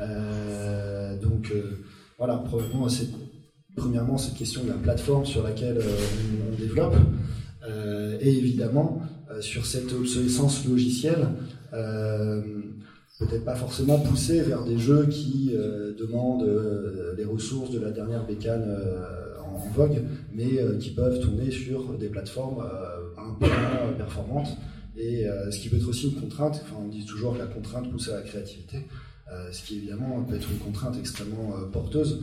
Euh, 0.00 1.18
donc 1.20 1.52
voilà, 2.16 2.36
probablement 2.36 2.88
c'est 2.88 3.08
premièrement 3.76 4.18
cette 4.18 4.34
question 4.34 4.64
de 4.64 4.68
la 4.68 4.74
plateforme 4.74 5.24
sur 5.24 5.42
laquelle 5.42 5.80
on, 5.80 6.60
développe, 6.60 6.96
et 8.20 8.28
évidemment 8.28 9.02
sur 9.40 9.66
cette 9.66 9.92
obsolescence 9.92 10.66
logicielle 10.66 11.28
peut-être 13.26 13.44
pas 13.44 13.54
forcément 13.54 13.98
poussé 13.98 14.40
vers 14.40 14.64
des 14.64 14.78
jeux 14.78 15.06
qui 15.06 15.50
euh, 15.54 15.94
demandent 15.98 16.44
euh, 16.44 17.14
les 17.16 17.24
ressources 17.24 17.70
de 17.70 17.78
la 17.78 17.90
dernière 17.90 18.26
bécane 18.26 18.64
euh, 18.66 19.36
en 19.40 19.58
vogue, 19.74 20.02
mais 20.34 20.58
qui 20.80 20.90
peuvent 20.90 21.20
tourner 21.20 21.50
sur 21.50 21.96
des 21.98 22.08
plateformes 22.08 22.64
un 23.18 23.34
peu 23.34 23.46
moins 23.46 23.92
performantes. 23.96 24.56
Et 24.96 25.26
ce 25.50 25.58
qui 25.58 25.68
peut 25.68 25.76
être 25.76 25.88
aussi 25.88 26.08
une 26.08 26.20
contrainte, 26.20 26.62
enfin 26.64 26.76
on 26.82 26.88
dit 26.88 27.04
toujours 27.04 27.34
que 27.34 27.38
la 27.38 27.46
contrainte 27.46 27.90
pousse 27.90 28.08
à 28.08 28.14
la 28.14 28.22
créativité, 28.22 28.78
ce 29.50 29.62
qui 29.64 29.78
évidemment 29.78 30.22
peut 30.24 30.36
être 30.36 30.50
une 30.50 30.58
contrainte 30.58 30.96
extrêmement 30.98 31.52
porteuse, 31.72 32.22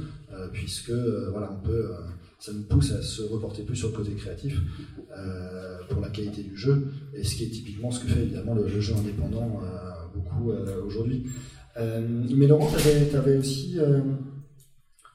puisque 0.53 0.91
voilà, 1.31 1.51
on 1.51 1.65
peut, 1.65 1.91
ça 2.39 2.53
nous 2.53 2.63
pousse 2.63 2.91
à 2.91 3.01
se 3.01 3.21
reporter 3.23 3.63
plus 3.63 3.75
sur 3.75 3.89
le 3.89 3.95
côté 3.95 4.11
créatif 4.11 4.61
pour 5.89 6.01
la 6.01 6.09
qualité 6.09 6.43
du 6.43 6.55
jeu, 6.55 6.87
et 7.15 7.23
ce 7.23 7.35
qui 7.35 7.45
est 7.45 7.49
typiquement 7.49 7.89
ce 7.91 8.01
que 8.01 8.07
fait 8.07 8.21
évidemment 8.21 8.53
le, 8.53 8.67
jeu 8.79 8.93
indépendant 8.95 9.61
beaucoup 10.13 10.51
euh, 10.51 10.83
aujourd'hui. 10.85 11.25
Euh, 11.77 12.01
mais 12.35 12.47
Laurent, 12.47 12.69
tu 12.71 13.15
avais, 13.15 13.37
aussi 13.37 13.79
euh, 13.79 14.01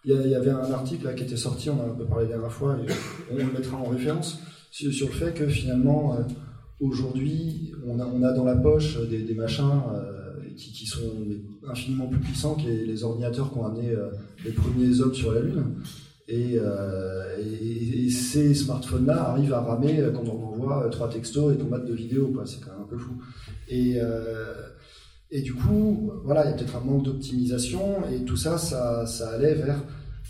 il 0.04 0.12
y, 0.12 0.34
avait 0.34 0.50
un 0.50 0.72
article 0.72 1.06
là, 1.06 1.14
qui 1.14 1.24
était 1.24 1.36
sorti, 1.36 1.70
on 1.70 1.80
en 1.80 1.84
a 1.84 1.86
un 1.86 1.94
peu 1.94 2.04
parlé 2.04 2.24
la 2.24 2.32
dernière 2.32 2.52
fois, 2.52 2.76
et 2.76 2.92
on 3.32 3.36
le 3.36 3.52
mettra 3.52 3.76
en 3.76 3.84
référence, 3.84 4.38
sur, 4.70 5.06
le 5.06 5.12
fait 5.12 5.34
que 5.34 5.46
finalement, 5.46 6.18
aujourd'hui, 6.80 7.72
on 7.86 7.98
a, 8.00 8.06
on 8.06 8.22
a, 8.22 8.32
dans 8.32 8.44
la 8.44 8.56
poche 8.56 8.98
des, 9.08 9.34
machins 9.34 9.70
qui, 10.56 10.86
sont 10.86 11.12
infiniment 11.68 12.06
plus 12.06 12.20
puissants 12.20 12.54
que 12.54 12.68
les, 12.68 13.04
ordinateurs 13.04 13.52
qui 13.52 13.58
ont 13.58 13.66
amené 13.66 13.94
les 14.44 14.52
premiers 14.52 15.00
hommes 15.00 15.14
sur 15.14 15.32
la 15.32 15.40
Lune. 15.40 15.76
Et, 16.28 16.56
et, 16.56 18.10
ces 18.10 18.54
smartphones-là 18.54 19.30
arrivent 19.30 19.52
à 19.52 19.60
ramer 19.60 20.02
quand 20.14 20.28
on 20.28 20.52
envoie 20.52 20.88
trois 20.90 21.08
textos 21.08 21.54
et 21.54 21.58
qu'on 21.58 21.68
mate 21.68 21.86
de 21.86 21.94
vidéos. 21.94 22.32
C'est 22.44 22.60
quand 22.60 22.72
même 22.72 22.82
un 22.82 22.88
peu 22.88 22.98
fou. 22.98 23.12
Et, 23.68 23.98
et 25.30 25.42
du 25.42 25.54
coup, 25.54 26.12
voilà, 26.24 26.44
il 26.44 26.50
y 26.50 26.52
a 26.52 26.56
peut-être 26.56 26.76
un 26.76 26.84
manque 26.84 27.04
d'optimisation 27.04 28.08
et 28.12 28.24
tout 28.24 28.36
ça, 28.36 28.56
ça, 28.56 29.04
ça 29.06 29.30
allait 29.30 29.54
vers 29.54 29.82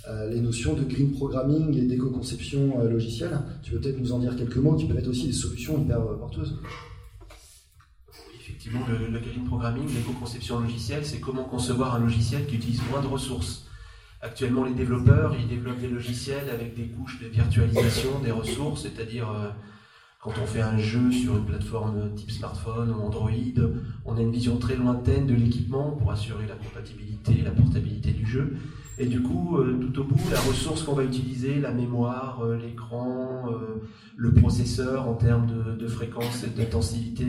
euh, 0.09 0.29
les 0.29 0.41
notions 0.41 0.75
de 0.75 0.83
green 0.83 1.13
programming 1.13 1.75
et 1.79 1.83
d'éco-conception 1.87 2.81
euh, 2.81 2.91
logicielle. 2.91 3.39
Tu 3.63 3.73
peux 3.73 3.81
peut-être 3.81 3.99
nous 3.99 4.13
en 4.13 4.19
dire 4.19 4.37
quelques 4.37 4.59
mots 4.59 4.75
qui 4.75 4.85
peuvent 4.85 4.99
être 4.99 5.09
aussi 5.09 5.27
des 5.27 5.33
solutions 5.33 5.81
hyper 5.81 6.01
euh, 6.01 6.19
porteuses 6.19 6.59
effectivement, 8.67 8.87
le, 8.89 9.19
green 9.19 9.45
programming, 9.45 9.87
l'éco-conception 9.95 10.61
logicielle, 10.61 11.05
c'est 11.05 11.21
comment 11.21 11.45
concevoir 11.45 11.95
un 11.95 11.99
logiciel 11.99 12.47
qui 12.47 12.57
utilise 12.57 12.81
moins 12.91 13.03
de 13.03 13.07
ressources. 13.07 13.67
Actuellement, 14.23 14.65
les 14.65 14.73
développeurs, 14.73 15.35
ils 15.39 15.47
développent 15.47 15.81
des 15.81 15.89
logiciels 15.89 16.49
avec 16.49 16.75
des 16.75 16.89
couches 16.89 17.21
de 17.21 17.27
virtualisation 17.29 18.21
des 18.21 18.31
ressources, 18.31 18.83
c'est-à-dire 18.83 19.29
quand 20.23 20.33
on 20.43 20.47
fait 20.47 20.63
un 20.63 20.79
jeu 20.79 21.13
sur 21.13 21.37
une 21.37 21.45
plateforme 21.45 22.15
type 22.15 22.31
smartphone 22.31 22.91
ou 22.91 23.03
Android, 23.03 23.31
on 24.07 24.17
a 24.17 24.23
une 24.23 24.33
vision 24.33 24.57
très 24.57 24.77
lointaine 24.77 25.27
de 25.27 25.35
l'équipement 25.35 25.91
pour 25.91 26.11
assurer 26.11 26.47
la 26.47 26.55
compatibilité 26.55 27.05
la 27.43 27.51
portabilité 27.51 28.13
du 28.13 28.27
jeu. 28.27 28.57
Et 28.99 29.07
du 29.07 29.23
coup, 29.23 29.59
euh, 29.59 29.79
tout 29.81 30.01
au 30.01 30.05
bout, 30.05 30.21
la 30.31 30.41
ressource 30.41 30.83
qu'on 30.83 30.93
va 30.93 31.05
utiliser, 31.05 31.61
la 31.61 31.73
mémoire, 31.73 32.43
euh, 32.45 32.57
l'écran, 32.57 33.47
euh, 33.49 33.83
le 34.17 34.33
processeur 34.33 35.09
en 35.09 35.15
termes 35.15 35.49
de, 35.77 35.89
fréquence 35.89 36.45
et 36.45 36.51
d'intensité 36.51 37.25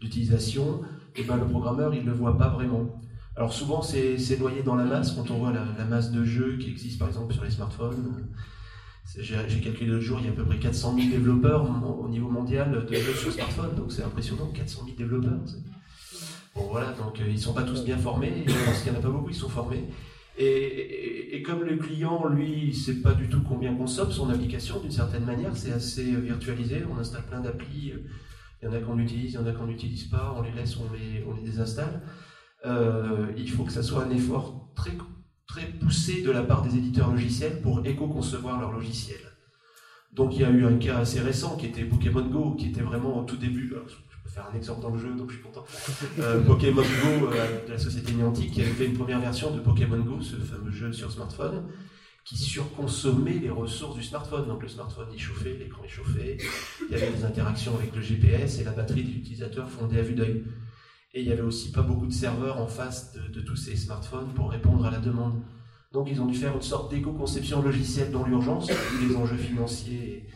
d'utilisation, 0.00 0.82
et 1.16 1.20
eh 1.20 1.24
ben, 1.24 1.36
le 1.36 1.46
programmeur, 1.46 1.94
il 1.94 2.02
ne 2.02 2.10
le 2.10 2.12
voit 2.12 2.38
pas 2.38 2.48
vraiment. 2.48 3.00
Alors 3.36 3.52
souvent, 3.52 3.82
c'est 3.82 4.38
noyé 4.38 4.62
dans 4.62 4.74
la 4.74 4.84
masse, 4.84 5.12
quand 5.12 5.30
on 5.30 5.38
voit 5.38 5.52
la, 5.52 5.84
masse 5.84 6.10
de 6.10 6.24
jeux 6.24 6.56
qui 6.58 6.70
existe 6.70 6.98
par 6.98 7.08
exemple 7.08 7.32
sur 7.32 7.44
les 7.44 7.50
smartphones. 7.50 8.26
J'ai 9.18 9.60
calculé 9.60 9.90
l'autre 9.90 10.04
jour, 10.04 10.18
il 10.20 10.26
y 10.26 10.28
a 10.28 10.32
à 10.32 10.34
peu 10.34 10.44
près 10.44 10.58
400 10.58 10.96
000 10.96 11.08
développeurs 11.10 11.66
au 12.00 12.08
niveau 12.08 12.28
mondial 12.28 12.84
de 12.88 12.94
jeux 12.94 13.14
sur 13.14 13.32
smartphone, 13.32 13.74
donc 13.76 13.92
c'est 13.92 14.02
impressionnant, 14.02 14.50
400 14.54 14.82
000 14.84 14.96
développeurs. 14.98 15.38
Bon 16.54 16.68
voilà, 16.70 16.92
donc 16.92 17.20
euh, 17.20 17.24
ils 17.28 17.34
ne 17.34 17.38
sont 17.38 17.52
pas 17.52 17.62
tous 17.62 17.84
bien 17.84 17.96
formés, 17.96 18.44
je 18.46 18.52
pense 18.52 18.82
qu'il 18.82 18.90
n'y 18.90 18.98
en 18.98 19.00
a 19.00 19.02
pas 19.02 19.10
beaucoup, 19.10 19.30
ils 19.30 19.34
sont 19.34 19.48
formés. 19.48 19.84
Et, 20.40 21.42
comme 21.44 21.62
le 21.62 21.76
client, 21.76 22.28
lui, 22.28 22.68
ne 22.68 22.72
sait 22.72 22.96
pas 22.96 23.12
du 23.12 23.28
tout 23.28 23.40
combien 23.48 23.74
consomme 23.74 24.12
son 24.12 24.30
application, 24.30 24.80
d'une 24.80 24.90
certaine 24.90 25.24
manière, 25.24 25.56
c'est 25.56 25.72
assez 25.72 26.12
euh, 26.12 26.18
virtualisé, 26.18 26.82
on 26.92 26.98
installe 26.98 27.24
plein 27.26 27.40
d'applis, 27.40 27.92
euh, 27.92 28.04
il 28.60 28.66
y 28.66 28.68
en 28.68 28.74
a 28.74 28.80
qu'on 28.80 28.98
utilise, 28.98 29.32
il 29.32 29.34
y 29.34 29.38
en 29.38 29.46
a 29.46 29.52
qu'on 29.52 29.66
n'utilise 29.66 30.04
pas, 30.04 30.34
on 30.36 30.42
les 30.42 30.52
laisse, 30.52 30.76
on 30.76 30.92
les, 30.92 31.24
on 31.28 31.34
les 31.34 31.42
désinstalle. 31.42 32.02
il 33.36 33.50
faut 33.50 33.64
que 33.64 33.72
ça 33.72 33.82
soit 33.82 34.04
un 34.04 34.10
effort 34.10 34.72
très 34.74 34.92
très 35.48 35.66
poussé 35.66 36.22
de 36.22 36.30
la 36.30 36.42
part 36.42 36.62
des 36.62 36.76
éditeurs 36.76 37.10
logiciels 37.10 37.60
pour 37.62 37.84
éco-concevoir 37.84 38.60
leur 38.60 38.70
logiciel. 38.70 39.20
Donc 40.12 40.34
il 40.36 40.42
y 40.42 40.44
a 40.44 40.50
eu 40.50 40.64
un 40.64 40.76
cas 40.76 40.98
assez 40.98 41.20
récent 41.20 41.56
qui 41.56 41.66
était 41.66 41.84
Pokémon 41.84 42.26
Go, 42.26 42.54
qui 42.54 42.68
était 42.68 42.82
vraiment 42.82 43.18
au 43.18 43.24
tout 43.24 43.36
début. 43.36 43.72
je 43.86 43.94
peux 44.22 44.30
faire 44.30 44.46
un 44.52 44.56
exemple 44.56 44.82
dans 44.82 44.90
le 44.90 44.98
jeu, 44.98 45.14
donc 45.14 45.30
je 45.30 45.36
suis 45.36 45.44
content. 45.44 45.64
Euh, 46.18 46.42
Pokémon 46.44 46.82
Go 46.82 47.28
euh, 47.32 47.66
de 47.66 47.72
la 47.72 47.78
société 47.78 48.12
Niantic 48.12 48.52
qui 48.52 48.60
avait 48.60 48.70
fait 48.70 48.86
une 48.86 48.94
première 48.94 49.20
version 49.20 49.50
de 49.50 49.60
Pokémon 49.60 49.98
Go, 49.98 50.20
ce 50.20 50.36
fameux 50.36 50.70
jeu 50.70 50.92
sur 50.92 51.10
smartphone, 51.10 51.64
qui 52.28 52.36
surconsommait 52.36 53.38
les 53.38 53.48
ressources 53.48 53.96
du 53.96 54.02
smartphone. 54.02 54.46
Donc 54.48 54.62
le 54.62 54.68
smartphone 54.68 55.08
est 55.14 55.18
chauffé, 55.18 55.56
l'écran 55.56 55.82
est 55.82 55.88
chauffé, 55.88 56.36
il 56.82 56.92
y 56.92 56.94
avait 56.94 57.10
des 57.10 57.24
interactions 57.24 57.74
avec 57.74 57.94
le 57.94 58.02
GPS 58.02 58.58
et 58.60 58.64
la 58.64 58.72
batterie 58.72 59.02
de 59.02 59.08
l'utilisateur 59.08 59.70
fondée 59.70 59.98
à 59.98 60.02
vue 60.02 60.14
d'œil. 60.14 60.44
Et 61.14 61.22
il 61.22 61.26
n'y 61.26 61.32
avait 61.32 61.40
aussi 61.40 61.72
pas 61.72 61.80
beaucoup 61.80 62.06
de 62.06 62.12
serveurs 62.12 62.58
en 62.60 62.66
face 62.66 63.14
de, 63.14 63.40
tous 63.40 63.56
ces 63.56 63.76
smartphones 63.76 64.34
pour 64.34 64.50
répondre 64.50 64.84
à 64.84 64.90
la 64.90 64.98
demande. 64.98 65.40
Donc 65.90 66.08
ils 66.10 66.20
ont 66.20 66.26
dû 66.26 66.36
faire 66.36 66.54
une 66.54 66.60
sorte 66.60 66.92
d'éco-conception 66.92 67.62
logicielle 67.62 68.12
dans 68.12 68.26
l'urgence, 68.26 68.70
les 69.00 69.16
enjeux 69.16 69.38
financiers 69.38 70.26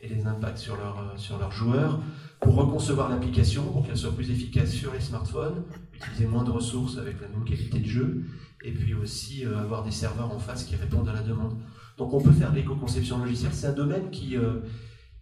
et, 0.00 0.08
les 0.08 0.26
impacts 0.26 0.56
sur, 0.56 0.76
leur, 0.76 1.12
sur 1.16 1.38
leurs 1.38 1.52
joueurs, 1.52 2.00
pour 2.40 2.54
reconcevoir 2.56 3.10
l'application 3.10 3.62
pour 3.70 3.86
qu'elle 3.86 3.96
soit 3.96 4.16
plus 4.16 4.30
efficace 4.30 4.70
sur 4.70 4.92
les 4.94 5.00
smartphones, 5.00 5.64
utiliser 5.92 6.26
moins 6.26 6.44
de 6.44 6.50
ressources 6.50 6.96
avec 6.96 7.20
la 7.20 7.28
même 7.28 7.44
qualité 7.44 7.78
de 7.78 7.86
jeu, 7.86 8.24
et 8.64 8.72
puis 8.72 8.94
aussi 8.94 9.44
euh, 9.44 9.58
avoir 9.58 9.82
des 9.82 9.90
serveurs 9.90 10.32
en 10.32 10.38
face 10.38 10.64
qui 10.64 10.76
répondent 10.76 11.08
à 11.08 11.12
la 11.12 11.22
demande. 11.22 11.56
Donc 11.98 12.12
on 12.14 12.20
peut 12.20 12.32
faire 12.32 12.52
l'éco-conception 12.52 13.18
logicielle, 13.18 13.52
c'est 13.52 13.66
un 13.66 13.72
domaine 13.72 14.10
qui, 14.10 14.36
euh, 14.36 14.60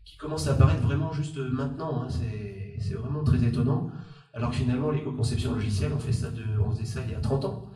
qui 0.05 0.17
commence 0.17 0.47
à 0.47 0.53
apparaître 0.53 0.83
vraiment 0.83 1.13
juste 1.13 1.39
maintenant, 1.39 2.05
hein. 2.05 2.09
c'est 2.09 2.95
vraiment 2.95 3.25
très 3.25 3.43
étonnant. 3.45 3.91
Alors 4.33 4.51
que 4.51 4.57
finalement, 4.57 4.91
l'éco-conception 4.91 5.55
logicielle, 5.55 5.93
on, 5.95 5.99
fait 5.99 6.13
ça 6.13 6.31
de, 6.31 6.43
on 6.65 6.71
faisait 6.71 6.85
ça 6.85 7.01
il 7.05 7.11
y 7.11 7.15
a 7.15 7.21
30 7.21 7.45
ans. 7.47 7.71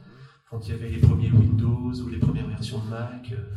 Quand 0.49 0.67
il 0.67 0.71
y 0.71 0.75
avait 0.75 0.89
les 0.89 0.99
premiers 0.99 1.31
Windows 1.31 1.93
ou 1.93 2.09
les 2.09 2.19
premières 2.19 2.47
versions 2.47 2.79
de 2.79 2.91
Mac, 2.91 3.33
euh, 3.33 3.51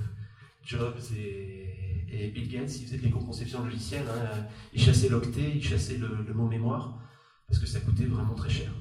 Jobs 0.64 0.98
et, 1.16 2.32
Bill 2.34 2.50
Gates, 2.50 2.76
ils 2.80 2.86
faisaient 2.86 2.98
de 2.98 3.04
l'éco-conception 3.04 3.64
logicielle. 3.64 4.06
Hein. 4.10 4.46
Ils 4.74 4.82
chassaient 4.82 5.10
l'octet, 5.10 5.52
ils 5.56 5.64
chassaient 5.64 5.98
le, 5.98 6.34
mot 6.34 6.48
mémoire, 6.48 7.00
parce 7.48 7.60
que 7.60 7.68
ça 7.68 7.80
coûtait 7.80 8.06
vraiment 8.06 8.34
très 8.34 8.50
cher. 8.50 8.72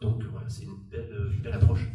Donc 0.00 0.22
voilà, 0.30 0.48
c'est 0.50 0.64
une 0.64 0.76
belle, 0.90 1.52
approche. 1.54 1.88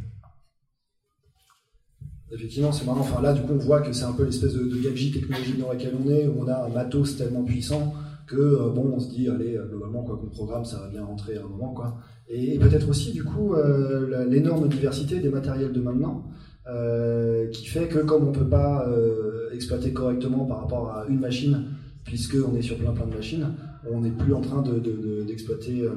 Effectivement, 2.31 2.71
c'est 2.71 2.85
marrant. 2.85 3.01
Enfin, 3.01 3.21
là, 3.21 3.33
du 3.33 3.41
coup, 3.41 3.53
on 3.53 3.57
voit 3.57 3.81
que 3.81 3.93
c'est 3.93 4.03
un 4.03 4.13
peu 4.13 4.25
l'espèce 4.25 4.53
de, 4.53 4.63
de 4.63 4.81
gabegie 4.81 5.11
technologique 5.11 5.59
dans 5.59 5.69
laquelle 5.69 5.93
on 6.03 6.09
est, 6.09 6.27
où 6.27 6.41
on 6.41 6.47
a 6.47 6.65
un 6.65 6.69
matos 6.69 7.17
tellement 7.17 7.43
puissant 7.43 7.93
que 8.27 8.35
euh, 8.35 8.69
bon, 8.69 8.91
on 8.93 8.99
se 8.99 9.09
dit, 9.09 9.29
allez, 9.29 9.55
euh, 9.55 9.65
globalement, 9.65 10.03
quoi 10.03 10.17
qu'on 10.17 10.27
programme, 10.27 10.65
ça 10.65 10.79
va 10.79 10.89
bien 10.89 11.03
rentrer 11.03 11.37
à 11.37 11.39
un 11.43 11.47
moment, 11.47 11.73
quoi. 11.73 11.97
Et, 12.29 12.59
peut-être 12.59 12.89
aussi, 12.89 13.13
du 13.13 13.23
coup, 13.23 13.55
euh, 13.55 14.25
l'énorme 14.27 14.67
diversité 14.67 15.19
des 15.19 15.29
matériels 15.29 15.71
de 15.71 15.81
maintenant. 15.81 16.25
qui 17.53 17.65
fait 17.65 17.87
que 17.87 17.99
comme 17.99 18.27
on 18.27 18.33
peut 18.33 18.49
pas 18.49 18.85
exploiter 19.53 19.93
correctement 19.93 20.45
par 20.45 20.59
rapport 20.59 20.89
à 20.91 21.05
une 21.07 21.19
machine, 21.19 21.63
puisqu'on 22.03 22.53
est 22.57 22.61
sur 22.61 22.77
plein 22.77 22.91
plein 22.91 23.07
de 23.07 23.15
machines, 23.15 23.47
on 23.89 24.01
n'est 24.01 24.11
plus 24.11 24.33
en 24.33 24.41
train 24.41 24.61
d'exploiter, 25.25 25.87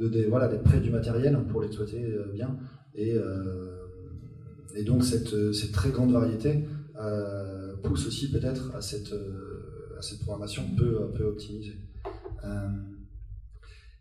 de, 0.00 0.26
voilà, 0.28 0.48
d'être 0.48 0.64
près 0.64 0.80
du 0.80 0.90
matériel 0.90 1.38
pour 1.48 1.62
l'exploiter 1.62 2.02
bien. 2.34 2.56
Et, 2.96 3.14
et 4.76 4.84
donc 4.84 5.04
cette, 5.04 5.52
cette, 5.52 5.72
très 5.72 5.90
grande 5.90 6.12
variété 6.12 6.64
pousse 7.82 8.06
aussi 8.06 8.30
peut-être 8.30 8.74
à 8.74 8.80
cette, 8.80 9.14
cette 10.00 10.20
programmation 10.20 10.62
peu, 10.76 11.10
peu 11.14 11.24
optimisée. 11.24 11.78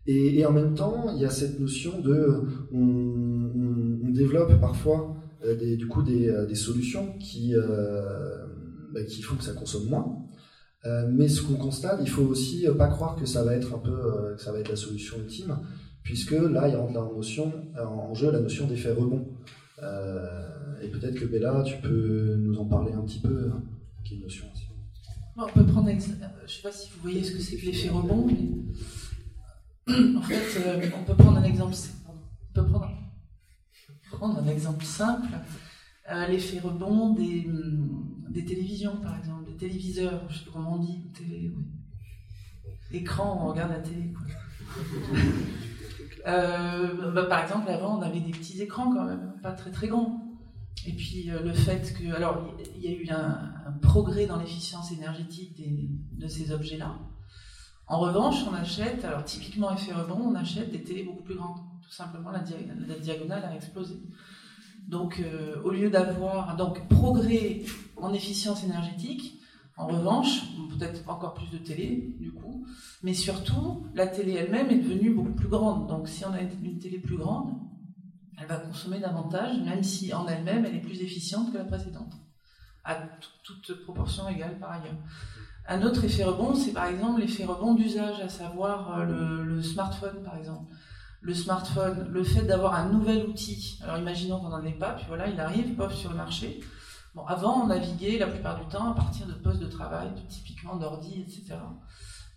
Et, 0.08 0.46
en 0.46 0.52
même 0.52 0.76
temps, 0.76 1.12
il 1.16 1.22
y 1.22 1.26
a 1.26 1.30
cette 1.30 1.60
notion 1.60 2.00
de, 2.00 2.44
on, 2.72 4.12
développe 4.12 4.62
parfois 4.62 5.18
euh, 5.44 5.56
des, 5.56 5.76
du 5.76 5.88
coup 5.88 6.02
des, 6.02 6.30
euh, 6.30 6.54
solutions 6.56 7.18
qui, 7.20 7.54
euh, 7.54 8.46
bah, 8.94 9.04
qui 9.04 9.22
font 9.22 9.36
que 9.36 9.44
ça 9.44 9.52
consomme 9.52 9.90
moins. 9.90 10.22
mais 11.10 11.28
ce 11.28 11.42
qu'on 11.42 11.56
constate, 11.56 12.00
il 12.02 12.10
faut 12.10 12.22
aussi 12.22 12.68
pas 12.78 12.88
croire 12.88 13.16
que 13.16 13.26
ça 13.26 13.44
va 13.44 13.56
être 13.56 13.74
un 13.74 13.80
peu, 13.80 14.36
que 14.36 14.42
ça 14.42 14.52
va 14.52 14.60
être 14.60 14.70
la 14.70 14.76
solution 14.76 15.18
ultime, 15.18 15.58
puisque 16.04 16.32
là, 16.32 16.68
il 16.68 16.76
en, 16.76 16.92
notion, 16.92 17.52
en 17.76 18.14
jeu 18.14 18.32
la 18.32 18.40
notion 18.40 18.68
d'effet 18.68 18.92
rebond. 18.92 19.28
Et 20.82 20.88
peut-être 20.90 21.16
que 21.16 21.26
Bella, 21.26 21.64
tu 21.64 21.78
peux 21.78 22.36
nous 22.38 22.58
en 22.58 22.66
parler 22.66 22.94
un 22.94 23.02
petit 23.02 23.20
peu, 23.20 23.52
hein, 23.52 23.64
notion. 24.22 24.46
On 25.38 25.48
peut 25.48 25.66
prendre, 25.66 25.90
je 25.90 25.96
ne 25.96 26.00
sais 26.00 26.62
pas 26.64 26.72
si 26.72 26.90
vous 26.92 27.02
voyez 27.02 27.24
ce 27.24 27.34
que 27.34 27.40
c'est 27.40 27.58
que 27.58 27.66
l'effet 27.66 27.90
rebond, 27.90 28.26
mais 28.26 28.38
en 30.18 30.22
fait, 30.22 30.62
euh, 30.66 30.90
on 30.98 31.04
peut 31.04 31.16
prendre 31.16 31.38
un 31.38 31.44
exemple, 31.44 31.76
on 32.08 32.54
peut 32.54 32.66
prendre, 34.12 34.40
un 34.40 34.48
exemple 34.48 34.86
simple, 34.86 35.28
euh, 36.10 36.28
l'effet 36.28 36.60
rebond 36.60 37.14
des, 37.14 37.46
mm, 37.48 38.28
des, 38.30 38.46
télévisions, 38.46 38.96
par 39.02 39.18
exemple, 39.18 39.46
des 39.46 39.58
téléviseurs, 39.58 40.24
je 40.30 40.38
sais 40.38 40.46
pas 40.46 40.52
comment 40.54 40.76
on 40.76 40.80
dit, 40.80 41.12
télé, 41.14 41.52
oui. 41.54 41.66
écran, 42.92 43.42
on 43.44 43.50
regarde 43.50 43.72
la 43.72 43.80
télé. 43.80 44.14
Euh, 46.28 47.12
bah, 47.12 47.26
par 47.26 47.44
exemple, 47.44 47.70
avant, 47.70 48.00
on 48.00 48.02
avait 48.02 48.20
des 48.20 48.32
petits 48.32 48.60
écrans 48.60 48.92
quand 48.92 49.06
même, 49.06 49.36
pas 49.44 49.52
très 49.52 49.70
très 49.70 49.88
grands. 49.88 50.25
Et 50.88 50.94
puis 50.94 51.24
le 51.24 51.54
fait 51.54 51.94
que, 51.94 52.14
alors, 52.14 52.56
il 52.76 52.84
y 52.84 52.88
a 52.88 52.92
eu 52.92 53.08
un, 53.10 53.52
progrès 53.82 54.26
dans 54.28 54.38
l'efficience 54.38 54.92
énergétique 54.92 55.60
de 56.12 56.28
ces 56.28 56.52
objets-là. 56.52 56.98
En 57.88 58.00
revanche, 58.00 58.38
on 58.50 58.54
achète, 58.54 59.06
alors 59.06 59.24
typiquement 59.24 59.72
effet 59.74 59.94
rebond, 59.94 60.20
on 60.20 60.36
achète 60.36 60.72
des 60.72 60.84
télés 60.84 61.04
beaucoup 61.04 61.24
plus 61.24 61.36
grandes. 61.36 61.60
Tout 61.84 61.92
simplement, 61.92 62.32
la, 62.32 62.40
diagonale 62.40 63.46
a 63.46 63.56
explosé. 63.56 63.96
Donc, 64.88 65.20
euh, 65.20 65.62
au 65.64 65.72
lieu 65.72 65.90
d'avoir 65.90 66.56
donc 66.56 66.88
progrès 66.88 67.62
en 67.98 68.14
efficience 68.14 68.64
énergétique, 68.64 69.40
en 69.78 69.88
revanche, 69.88 70.42
peut-être 70.78 71.08
encore 71.10 71.34
plus 71.34 71.50
de 71.50 71.58
télé, 71.58 72.16
du 72.20 72.32
coup, 72.32 72.66
mais 73.04 73.14
surtout, 73.14 73.86
la 73.94 74.08
télé 74.08 74.34
elle-même 74.34 74.70
est 74.70 74.80
devenue 74.80 75.14
beaucoup 75.14 75.34
plus 75.34 75.50
grande. 75.50 75.88
Donc, 75.88 76.08
si 76.08 76.26
on 76.26 76.32
a 76.32 76.42
une 76.42 76.80
télé 76.80 76.98
plus 76.98 77.18
grande, 77.18 77.54
elle 78.38 78.48
va 78.48 78.58
consommer 78.58 79.00
davantage, 79.00 79.58
même 79.60 79.84
si 79.84 80.14
en 80.14 80.28
elle-même, 80.28 80.66
elle 80.66 80.76
est 80.76 80.82
plus 80.82 81.02
efficiente 81.02 81.52
que 81.52 81.58
la 81.58 81.64
précédente, 81.64 82.14
à 82.84 82.98
toute 83.44 83.84
proportion 83.84 84.28
égale 84.28 84.58
par 84.60 84.72
ailleurs. 84.72 84.98
Un 85.68 85.82
autre 85.82 86.04
effet 86.04 86.24
rebond, 86.24 86.54
c'est 86.54 86.74
par 86.74 86.86
exemple 86.86 87.22
l'effet 87.22 87.46
rebond 87.46 87.74
d'usage, 87.74 88.20
à 88.22 88.30
savoir 88.30 89.00
euh, 89.00 89.44
le, 89.44 89.62
smartphone 89.64 90.22
par 90.24 90.38
exemple. 90.38 90.72
Le 91.22 91.34
smartphone, 91.34 92.08
le 92.12 92.24
fait 92.24 92.44
d'avoir 92.44 92.76
un 92.76 92.90
nouvel 92.90 93.26
outil, 93.26 93.80
alors 93.82 93.98
imaginons 93.98 94.40
qu'on 94.40 94.50
n'en 94.50 94.64
ait 94.64 94.78
pas, 94.78 94.92
puis 94.92 95.06
voilà, 95.08 95.28
il 95.28 95.40
arrive, 95.40 95.74
pof, 95.76 95.96
sur 95.96 96.12
le 96.12 96.18
marché. 96.18 96.60
Bon, 97.16 97.26
avant, 97.26 97.64
on 97.64 97.68
naviguait 97.68 98.20
la 98.20 98.28
plupart 98.28 98.60
du 98.60 98.68
temps 98.68 98.92
à 98.92 98.94
partir 98.94 99.26
de 99.26 99.34
postes 99.34 99.60
de 99.62 99.68
travail, 99.68 100.10
typiquement 100.30 100.76
d'ordi, 100.76 101.22
etc. 101.22 101.56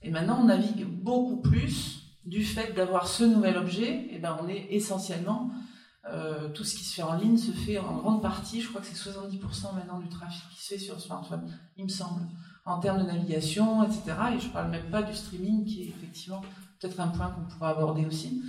Et 0.02 0.10
maintenant, 0.10 0.38
on 0.40 0.44
navigue 0.44 0.86
beaucoup 0.86 1.42
plus 1.42 2.04
du 2.24 2.44
fait 2.44 2.72
d'avoir 2.72 3.08
ce 3.08 3.24
nouvel 3.24 3.58
objet, 3.58 4.06
et 4.10 4.18
ben 4.18 4.38
on 4.40 4.48
est 4.48 4.68
essentiellement, 4.70 5.50
euh, 6.06 6.48
tout 6.50 6.64
ce 6.64 6.74
qui 6.76 6.84
se 6.84 6.94
fait 6.94 7.02
en 7.02 7.14
ligne 7.14 7.36
se 7.36 7.50
fait 7.50 7.78
en 7.78 7.96
grande 7.96 8.22
partie, 8.22 8.60
je 8.60 8.68
crois 8.68 8.80
que 8.80 8.86
c'est 8.86 9.10
70% 9.10 9.74
maintenant 9.74 9.98
du 9.98 10.08
trafic 10.08 10.42
qui 10.50 10.62
se 10.62 10.74
fait 10.74 10.78
sur 10.78 11.00
smartphone, 11.00 11.50
il 11.76 11.84
me 11.84 11.88
semble 11.88 12.22
en 12.64 12.78
termes 12.78 12.98
de 12.98 13.06
navigation, 13.06 13.82
etc. 13.82 14.02
Et 14.36 14.40
je 14.40 14.46
ne 14.46 14.52
parle 14.52 14.70
même 14.70 14.90
pas 14.90 15.02
du 15.02 15.14
streaming, 15.14 15.64
qui 15.64 15.82
est 15.82 15.86
effectivement 15.86 16.42
peut-être 16.78 17.00
un 17.00 17.08
point 17.08 17.30
qu'on 17.30 17.42
pourra 17.52 17.70
aborder 17.70 18.06
aussi. 18.06 18.42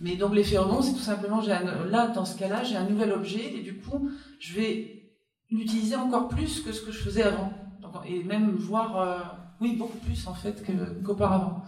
Mais 0.00 0.16
donc 0.16 0.34
l'effet 0.34 0.58
rebond, 0.58 0.82
c'est 0.82 0.92
tout 0.92 0.98
simplement, 0.98 1.40
là, 1.40 2.08
dans 2.08 2.24
ce 2.24 2.36
cas-là, 2.38 2.64
j'ai 2.64 2.76
un 2.76 2.88
nouvel 2.88 3.12
objet, 3.12 3.54
et 3.56 3.62
du 3.62 3.78
coup, 3.78 4.10
je 4.40 4.54
vais 4.54 4.96
l'utiliser 5.50 5.96
encore 5.96 6.28
plus 6.28 6.60
que 6.60 6.72
ce 6.72 6.82
que 6.82 6.90
je 6.90 6.98
faisais 6.98 7.22
avant. 7.22 7.52
et 8.06 8.22
même 8.24 8.50
voir, 8.50 8.98
euh, 8.98 9.18
oui, 9.60 9.76
beaucoup 9.76 9.98
plus 9.98 10.26
en 10.26 10.34
fait 10.34 10.64
qu'auparavant. 11.04 11.62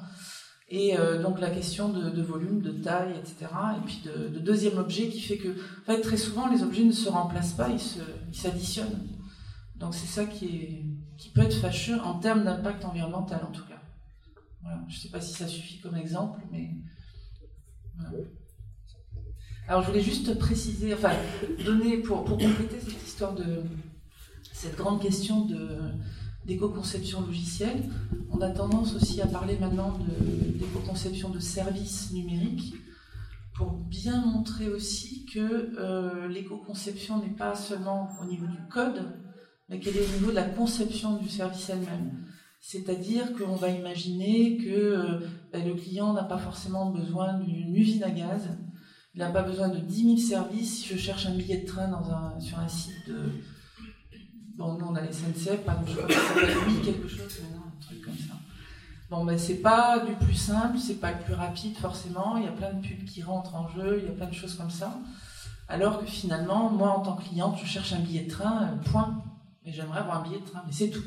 Et 0.71 0.99
euh, 0.99 1.23
donc 1.23 1.41
la 1.41 1.51
question 1.51 1.89
de, 1.89 2.23
volume, 2.23 2.61
de 2.61 2.73
taille, 2.73 3.15
etc. 3.19 3.47
Et 3.79 3.87
puis 3.87 4.03
de, 4.05 4.39
deuxième 4.39 4.77
objet 4.79 5.09
qui 5.09 5.21
fait 5.21 5.39
que, 5.39 5.49
en 5.49 5.85
fait, 5.87 6.01
très 6.03 6.19
souvent, 6.19 6.49
les 6.49 6.63
objets 6.63 6.85
ne 6.85 6.93
se 6.93 7.09
remplacent 7.09 7.55
pas, 7.55 7.69
ils 7.71 8.37
s'additionnent. 8.37 9.09
Donc 9.77 9.95
c'est 9.95 10.07
ça 10.07 10.27
qui 10.27 10.47
est, 10.47 10.85
qui 11.17 11.31
peut 11.31 11.43
être 11.43 11.59
fâcheux 11.59 11.99
en 12.01 12.19
termes 12.19 12.45
d'impact 12.45 12.85
environnemental 12.85 13.41
en 13.49 13.53
tout 13.53 13.65
cas. 13.65 13.81
Je 14.89 14.97
ne 14.97 15.01
sais 15.01 15.09
pas 15.09 15.21
si 15.21 15.33
ça 15.33 15.47
suffit 15.47 15.81
comme 15.81 15.97
exemple, 15.97 16.41
mais. 16.53 16.71
Alors 19.67 19.83
je 19.83 19.89
voulais 19.89 20.03
juste 20.03 20.39
préciser, 20.39 20.95
enfin 20.95 21.13
donner 21.65 21.99
pour, 21.99 22.25
pour 22.25 22.39
compléter 22.39 22.79
cette 22.81 23.07
histoire 23.07 23.35
de 23.35 23.63
cette 24.53 24.77
grande 24.77 25.01
question 25.01 25.45
de 25.45 25.79
d'éco-conception 26.49 27.21
logicielle, 27.21 27.85
on 28.31 28.41
a 28.41 28.51
tendance 28.51 28.97
aussi 28.97 29.21
à 29.21 29.27
parler 29.27 29.59
maintenant 29.59 29.99
d'éco-conception 30.59 31.29
de 31.29 31.39
services 31.39 32.11
numériques 32.13 32.75
pour 33.55 33.73
bien 33.73 34.25
montrer 34.25 34.69
aussi 34.69 35.27
que 35.27 35.79
euh, 35.79 36.27
l'éco-conception 36.29 37.21
n'est 37.21 37.37
pas 37.37 37.55
seulement 37.55 38.09
au 38.23 38.25
niveau 38.25 38.47
du 38.47 38.59
code, 38.71 39.03
mais 39.69 39.79
quel 39.79 39.97
est 39.97 40.09
au 40.09 40.13
niveau 40.15 40.31
de 40.31 40.37
la 40.37 40.49
conception 40.49 41.19
du 41.19 41.29
service 41.29 41.69
elle-même. 41.69 42.25
C'est-à-dire 42.61 43.35
qu'on 43.35 43.55
va 43.55 43.69
imaginer 43.69 44.57
que 44.57 44.71
euh, 44.71 45.21
ben, 45.53 45.67
le 45.67 45.75
client 45.75 46.15
n'a 46.15 46.25
pas 46.25 46.39
forcément 46.39 46.91
besoin 46.91 47.35
d'une 47.41 47.77
usine 47.77 48.05
à 48.05 48.11
gaz, 48.11 48.49
il 49.15 49.19
n'a 49.19 49.31
pas 49.31 49.43
besoin 49.43 49.69
de 49.69 49.79
10 49.79 50.05
000 50.05 50.17
services. 50.17 50.79
Si 50.79 50.95
je 50.95 50.97
cherche 50.97 51.27
un 51.27 51.35
billet 51.35 51.59
de 51.59 51.67
train 51.67 51.91
sur 52.41 52.59
un 52.59 52.69
site 52.69 53.09
de. 53.09 53.33
Bon, 54.59 54.73
nous 54.73 54.87
on 54.87 54.95
a 54.97 55.01
les 55.01 55.13
SNCF, 55.13 55.65
par 55.65 55.81
exemple, 55.81 56.13
ça 56.13 56.21
s'appelle 56.21 56.57
Oui 56.67 56.83
quelque 56.85 57.07
chose, 57.07 57.43
un 57.55 57.81
truc 57.81 58.05
comme 58.05 58.15
ça. 58.15 58.35
Bon, 59.09 59.25
ben 59.25 59.39
c'est 59.39 59.63
pas 59.63 60.01
du 60.01 60.15
plus 60.15 60.35
simple, 60.35 60.79
c'est 60.79 60.97
pas 61.01 61.13
le 61.13 61.21
plus 61.21 61.35
rapide 61.35 61.77
forcément, 61.77 62.37
il 62.37 62.43
y 62.43 62.49
a 62.49 62.51
plein 62.51 62.73
de 62.73 62.85
pubs 62.85 63.05
qui 63.05 63.23
rentrent 63.23 63.55
en 63.55 63.69
jeu, 63.69 64.01
il 64.03 64.09
y 64.09 64.09
a 64.09 64.17
plein 64.17 64.27
de 64.27 64.35
choses 64.35 64.57
comme 64.57 64.71
ça. 64.71 64.99
Alors 65.69 66.01
que 66.01 66.07
finalement, 66.07 66.71
moi 66.71 66.91
en 66.91 67.03
tant 67.03 67.15
que 67.15 67.29
cliente, 67.29 67.57
je 67.63 67.67
cherche 67.67 67.93
un 67.93 68.01
billet 68.01 68.25
de 68.25 68.31
train, 68.31 68.65
euh, 68.65 68.91
point 68.91 69.23
et 69.65 69.73
j'aimerais 69.73 70.01
avoir 70.01 70.21
un 70.21 70.23
billet 70.25 70.41
de 70.41 70.51
train, 70.51 70.65
mais 70.67 70.73
c'est 70.73 70.91
tout. 70.91 71.05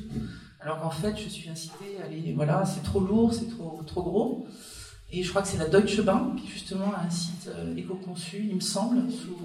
Alors 0.62 0.80
qu'en 0.80 0.90
fait, 0.90 1.18
je 1.18 1.28
suis 1.28 1.50
incitée 1.50 2.02
à 2.02 2.06
aller, 2.06 2.32
voilà, 2.34 2.64
c'est 2.66 2.84
trop 2.84 3.02
lourd, 3.02 3.34
c'est 3.34 3.50
trop, 3.50 3.82
trop 3.86 4.02
gros. 4.02 4.48
Et 5.12 5.24
je 5.24 5.30
crois 5.30 5.42
que 5.42 5.50
c'est 5.50 5.58
la 5.58 5.68
Deutsche 5.68 6.00
Bank 6.00 6.38
qui 6.38 6.48
justement 6.48 6.94
a 6.96 7.02
un 7.06 7.10
site 7.10 7.50
euh, 7.54 7.76
éco-conçu, 7.76 8.48
il 8.50 8.56
me 8.56 8.62
semble, 8.62 9.12
sous, 9.12 9.36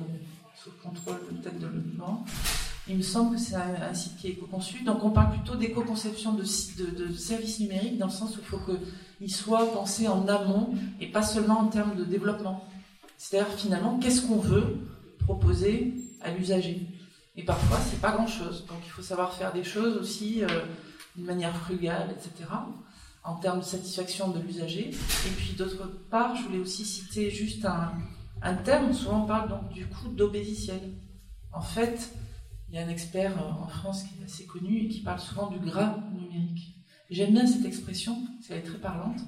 sous 0.55 0.71
contrôle 0.81 1.19
peut-être 1.29 1.59
de 1.59 1.67
banque. 1.97 2.29
Il 2.89 2.99
me 2.99 3.03
semble 3.03 3.35
que 3.35 3.41
c'est 3.41 3.57
un, 3.57 3.95
site 3.95 4.17
qui 4.17 4.29
est 4.29 4.31
éco-conçu. 4.31 4.85
Donc 4.85 5.05
on 5.05 5.11
parle 5.11 5.31
plutôt 5.31 5.57
d'éco-conception 5.57 6.35
de, 6.35 6.45
services 6.45 7.59
numériques 7.61 7.99
dans 7.99 8.07
le 8.07 8.13
sens 8.13 8.37
où 8.37 8.41
il 8.41 8.47
faut 8.47 8.61
qu'il 9.19 9.33
soit 9.33 9.73
pensé 9.73 10.07
en 10.07 10.27
amont 10.29 10.75
et 11.01 11.09
pas 11.09 11.23
seulement 11.23 11.61
en 11.61 11.67
termes 11.67 11.97
de 11.97 12.05
développement. 12.05 12.65
C'est-à-dire 13.19 13.53
finalement, 13.55 13.99
qu'est-ce 13.99 14.23
qu'on 14.23 14.39
veut 14.39 14.79
proposer 15.25 15.95
à 16.21 16.31
l'usager? 16.31 16.87
Et 17.37 17.45
parfois, 17.45 17.79
c'est 17.91 18.01
pas 18.01 18.13
grand-chose. 18.13 18.67
Donc 18.69 18.79
il 18.85 18.91
faut 18.91 19.03
savoir 19.03 19.33
faire 19.33 19.53
des 19.53 19.65
choses 19.65 19.97
aussi 19.97 20.45
euh, 20.45 20.49
d'une 21.17 21.27
manière 21.27 21.55
frugale, 21.57 22.11
etc., 22.13 22.49
en 23.25 23.35
termes 23.35 23.59
de 23.59 23.65
satisfaction 23.65 24.29
de 24.31 24.39
l'usager. 24.39 24.91
Et 24.91 25.31
puis 25.37 25.55
d'autre 25.59 25.91
part, 26.09 26.37
je 26.37 26.45
voulais 26.45 26.61
aussi 26.61 26.85
citer 26.85 27.31
juste 27.31 27.65
un, 27.65 27.93
un 28.43 28.55
terme, 28.55 28.93
souvent 28.93 29.25
on 29.25 29.27
parle 29.27 29.49
donc 29.49 29.69
du 29.71 29.87
coût 29.87 30.09
d'obésiciel. 30.09 30.81
En 31.53 31.61
fait, 31.61 32.13
il 32.69 32.75
y 32.75 32.79
a 32.79 32.85
un 32.85 32.89
expert 32.89 33.33
en 33.63 33.69
France 33.69 34.03
qui 34.03 34.21
est 34.21 34.25
assez 34.25 34.45
connu 34.47 34.79
et 34.79 34.89
qui 34.89 35.01
parle 35.01 35.21
souvent 35.21 35.49
du 35.49 35.59
gras 35.59 35.99
numérique. 36.13 36.75
J'aime 37.11 37.33
bien 37.33 37.47
cette 37.47 37.65
expression, 37.65 38.17
qu'elle 38.47 38.59
est 38.59 38.63
très 38.63 38.79
parlante. 38.79 39.21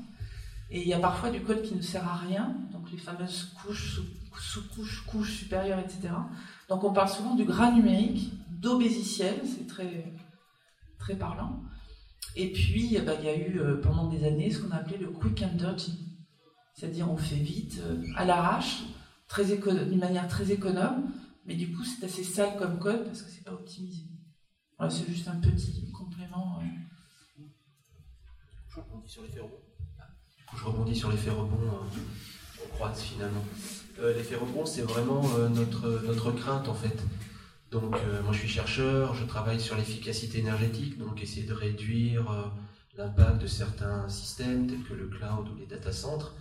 Et 0.70 0.83
il 0.83 0.88
y 0.88 0.92
a 0.92 0.98
parfois 0.98 1.31
du 1.31 1.40
code 1.40 1.62
qui 1.62 1.74
ne 1.74 1.81
sert 1.81 2.07
à 2.07 2.16
rien, 2.16 2.55
donc 2.72 2.90
les 2.90 2.98
fameuses 2.98 3.55
couches, 3.62 4.01
sous-couches, 4.38 5.05
couches 5.07 5.38
supérieures, 5.38 5.79
etc. 5.79 6.12
Donc 6.68 6.85
on 6.85 6.92
parle 6.92 7.09
souvent 7.09 7.35
du 7.35 7.44
gras 7.44 7.70
numérique, 7.70 8.33
d'obésiciel, 8.51 9.40
c'est 9.44 9.66
très, 9.66 10.12
très 10.98 11.14
parlant. 11.14 11.62
Et 12.37 12.53
puis 12.53 12.96
eh 12.96 13.01
ben, 13.01 13.16
il 13.20 13.24
y 13.24 13.29
a 13.29 13.37
eu 13.37 13.61
euh, 13.61 13.81
pendant 13.81 14.09
des 14.09 14.24
années 14.24 14.51
ce 14.51 14.61
qu'on 14.61 14.70
appelait 14.72 14.98
le 14.98 15.09
quick 15.09 15.42
and 15.42 15.57
dirty, 15.57 15.98
c'est-à-dire 16.74 17.11
on 17.11 17.16
fait 17.16 17.37
vite, 17.37 17.81
euh, 17.81 18.03
à 18.16 18.24
l'arrache, 18.24 18.83
d'une 19.37 19.98
manière 19.98 20.29
très 20.29 20.53
économe, 20.53 21.11
Mais 21.48 21.54
du 21.54 21.72
coup, 21.72 21.82
c'est 21.82 22.04
assez 22.04 22.22
sale 22.22 22.58
comme 22.58 22.78
code 22.78 23.06
parce 23.06 23.22
que 23.22 23.30
c'est 23.30 23.42
pas 23.42 23.54
optimisé. 23.54 24.02
Voilà, 24.76 24.92
c'est 24.92 25.08
juste 25.08 25.26
un 25.28 25.37
petit 25.37 25.90
complément. 25.90 26.61
Euh. 26.61 27.48
Je 28.68 28.80
rebondis 28.80 29.08
sur 29.11 29.22
l'effet 29.22 29.40
rebond. 29.40 29.56
Du 30.37 30.44
coup, 30.44 30.56
je 30.58 30.64
rebondis 30.64 30.94
sur 30.94 31.11
l'effet 31.11 31.30
rebond. 31.30 31.56
Euh, 31.56 32.00
on 32.62 32.68
croise 32.74 33.00
finalement. 33.00 33.42
Euh, 33.98 34.14
l'effet 34.14 34.37
rebond, 34.37 34.66
c'est 34.66 34.82
vraiment 34.82 35.22
notre, 35.48 36.02
notre 36.06 36.32
crainte 36.32 36.68
en 36.68 36.74
fait. 36.74 37.02
Donc, 37.70 37.92
moi 38.24 38.32
je 38.32 38.38
suis 38.38 38.48
chercheur, 38.48 39.14
je 39.14 39.24
travaille 39.24 39.61
sur 39.61 39.76
l'efficacité 39.76 40.38
énergétique, 40.38 40.98
donc 40.98 41.22
essayer 41.22 41.46
de 41.46 41.52
réduire 41.52 42.52
l'impact 42.96 43.42
de 43.42 43.46
certains 43.46 44.08
systèmes 44.08 44.66
tels 44.66 44.82
que 44.84 44.94
le 44.94 45.06
cloud 45.06 45.48
ou 45.50 45.56
les 45.56 45.66
data 45.66 45.92
centers. 45.92 46.32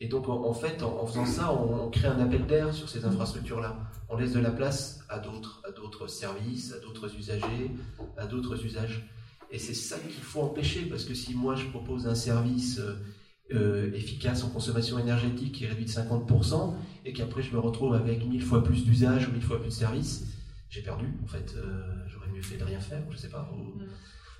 Et 0.00 0.08
donc, 0.08 0.28
en, 0.28 0.52
fait, 0.52 0.82
en, 0.82 1.06
faisant 1.06 1.24
ça, 1.24 1.52
on, 1.52 1.88
crée 1.88 2.08
un 2.08 2.20
appel 2.20 2.46
d'air 2.46 2.74
sur 2.74 2.88
ces 2.88 3.04
infrastructures-là. 3.04 3.78
On 4.10 4.16
laisse 4.16 4.32
de 4.32 4.40
la 4.40 4.50
place 4.50 5.00
à 5.08 5.18
d'autres, 5.18 5.62
à 5.66 5.72
d'autres 5.72 6.06
services, 6.06 6.74
à 6.74 6.80
d'autres 6.80 7.14
usagers, 7.16 7.70
à 8.18 8.26
d'autres 8.26 8.62
usages. 8.64 9.08
Et 9.50 9.58
c'est 9.58 9.74
ça 9.74 9.98
qu'il 9.98 10.22
faut 10.22 10.42
empêcher, 10.42 10.82
parce 10.82 11.04
que 11.04 11.14
si 11.14 11.34
moi 11.34 11.54
je 11.54 11.66
propose 11.68 12.06
un 12.06 12.14
service 12.14 12.78
euh, 12.78 12.96
euh, 13.54 13.92
efficace 13.94 14.42
en 14.42 14.50
consommation 14.50 14.98
énergétique 14.98 15.52
qui 15.52 15.66
réduit 15.66 15.84
de 15.84 15.90
50%, 15.90 16.74
et 17.04 17.12
qu'après 17.12 17.42
je 17.42 17.52
me 17.52 17.58
retrouve 17.58 17.94
avec 17.94 18.26
mille 18.26 18.42
fois 18.42 18.62
plus 18.62 18.84
d'usages 18.84 19.28
ou 19.28 19.32
mille 19.32 19.42
fois 19.42 19.60
plus 19.60 19.68
de 19.68 19.74
services, 19.74 20.26
j'ai 20.68 20.82
perdu. 20.82 21.06
En 21.24 21.26
fait, 21.28 21.54
euh, 21.56 21.94
j'aurais 22.08 22.28
mieux 22.28 22.42
fait 22.42 22.56
de 22.56 22.64
rien 22.64 22.80
faire, 22.80 23.02
je 23.10 23.16
sais 23.16 23.30
pas. 23.30 23.50
Mm. 23.56 23.84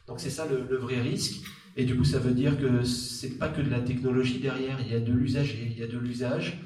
Donc 0.07 0.21
c'est 0.21 0.31
ça 0.31 0.47
le, 0.47 0.77
vrai 0.77 1.01
risque. 1.01 1.42
Et 1.77 1.85
du 1.85 1.97
coup, 1.97 2.05
ça 2.05 2.19
veut 2.19 2.33
dire 2.33 2.59
que 2.59 2.85
c'est 2.85 3.39
pas 3.39 3.49
que 3.49 3.61
de 3.61 3.69
la 3.69 3.81
technologie 3.81 4.39
derrière, 4.39 4.81
il 4.81 4.91
y 4.91 4.95
a 4.95 5.01
de 5.01 5.12
l'usage 5.12 5.55
il 5.61 5.79
y 5.79 5.83
a 5.83 5.87
de 5.87 5.99
l'usage. 5.99 6.59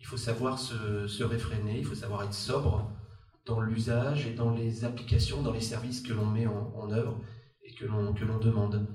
Il 0.00 0.06
faut 0.06 0.16
savoir 0.16 0.58
se, 0.58 1.22
réfréner, 1.22 1.78
il 1.78 1.84
faut 1.84 1.94
savoir 1.94 2.24
être 2.24 2.34
sobre 2.34 2.90
dans 3.44 3.60
l'usage 3.60 4.26
et 4.26 4.34
dans 4.34 4.50
les 4.50 4.84
applications, 4.84 5.42
dans 5.42 5.52
les 5.52 5.60
services 5.60 6.00
que 6.00 6.12
l'on 6.12 6.26
met 6.26 6.46
en, 6.46 6.90
œuvre 6.90 7.20
et 7.64 7.72
que 7.74 7.86
l'on 7.86 8.12
demande. 8.38 8.88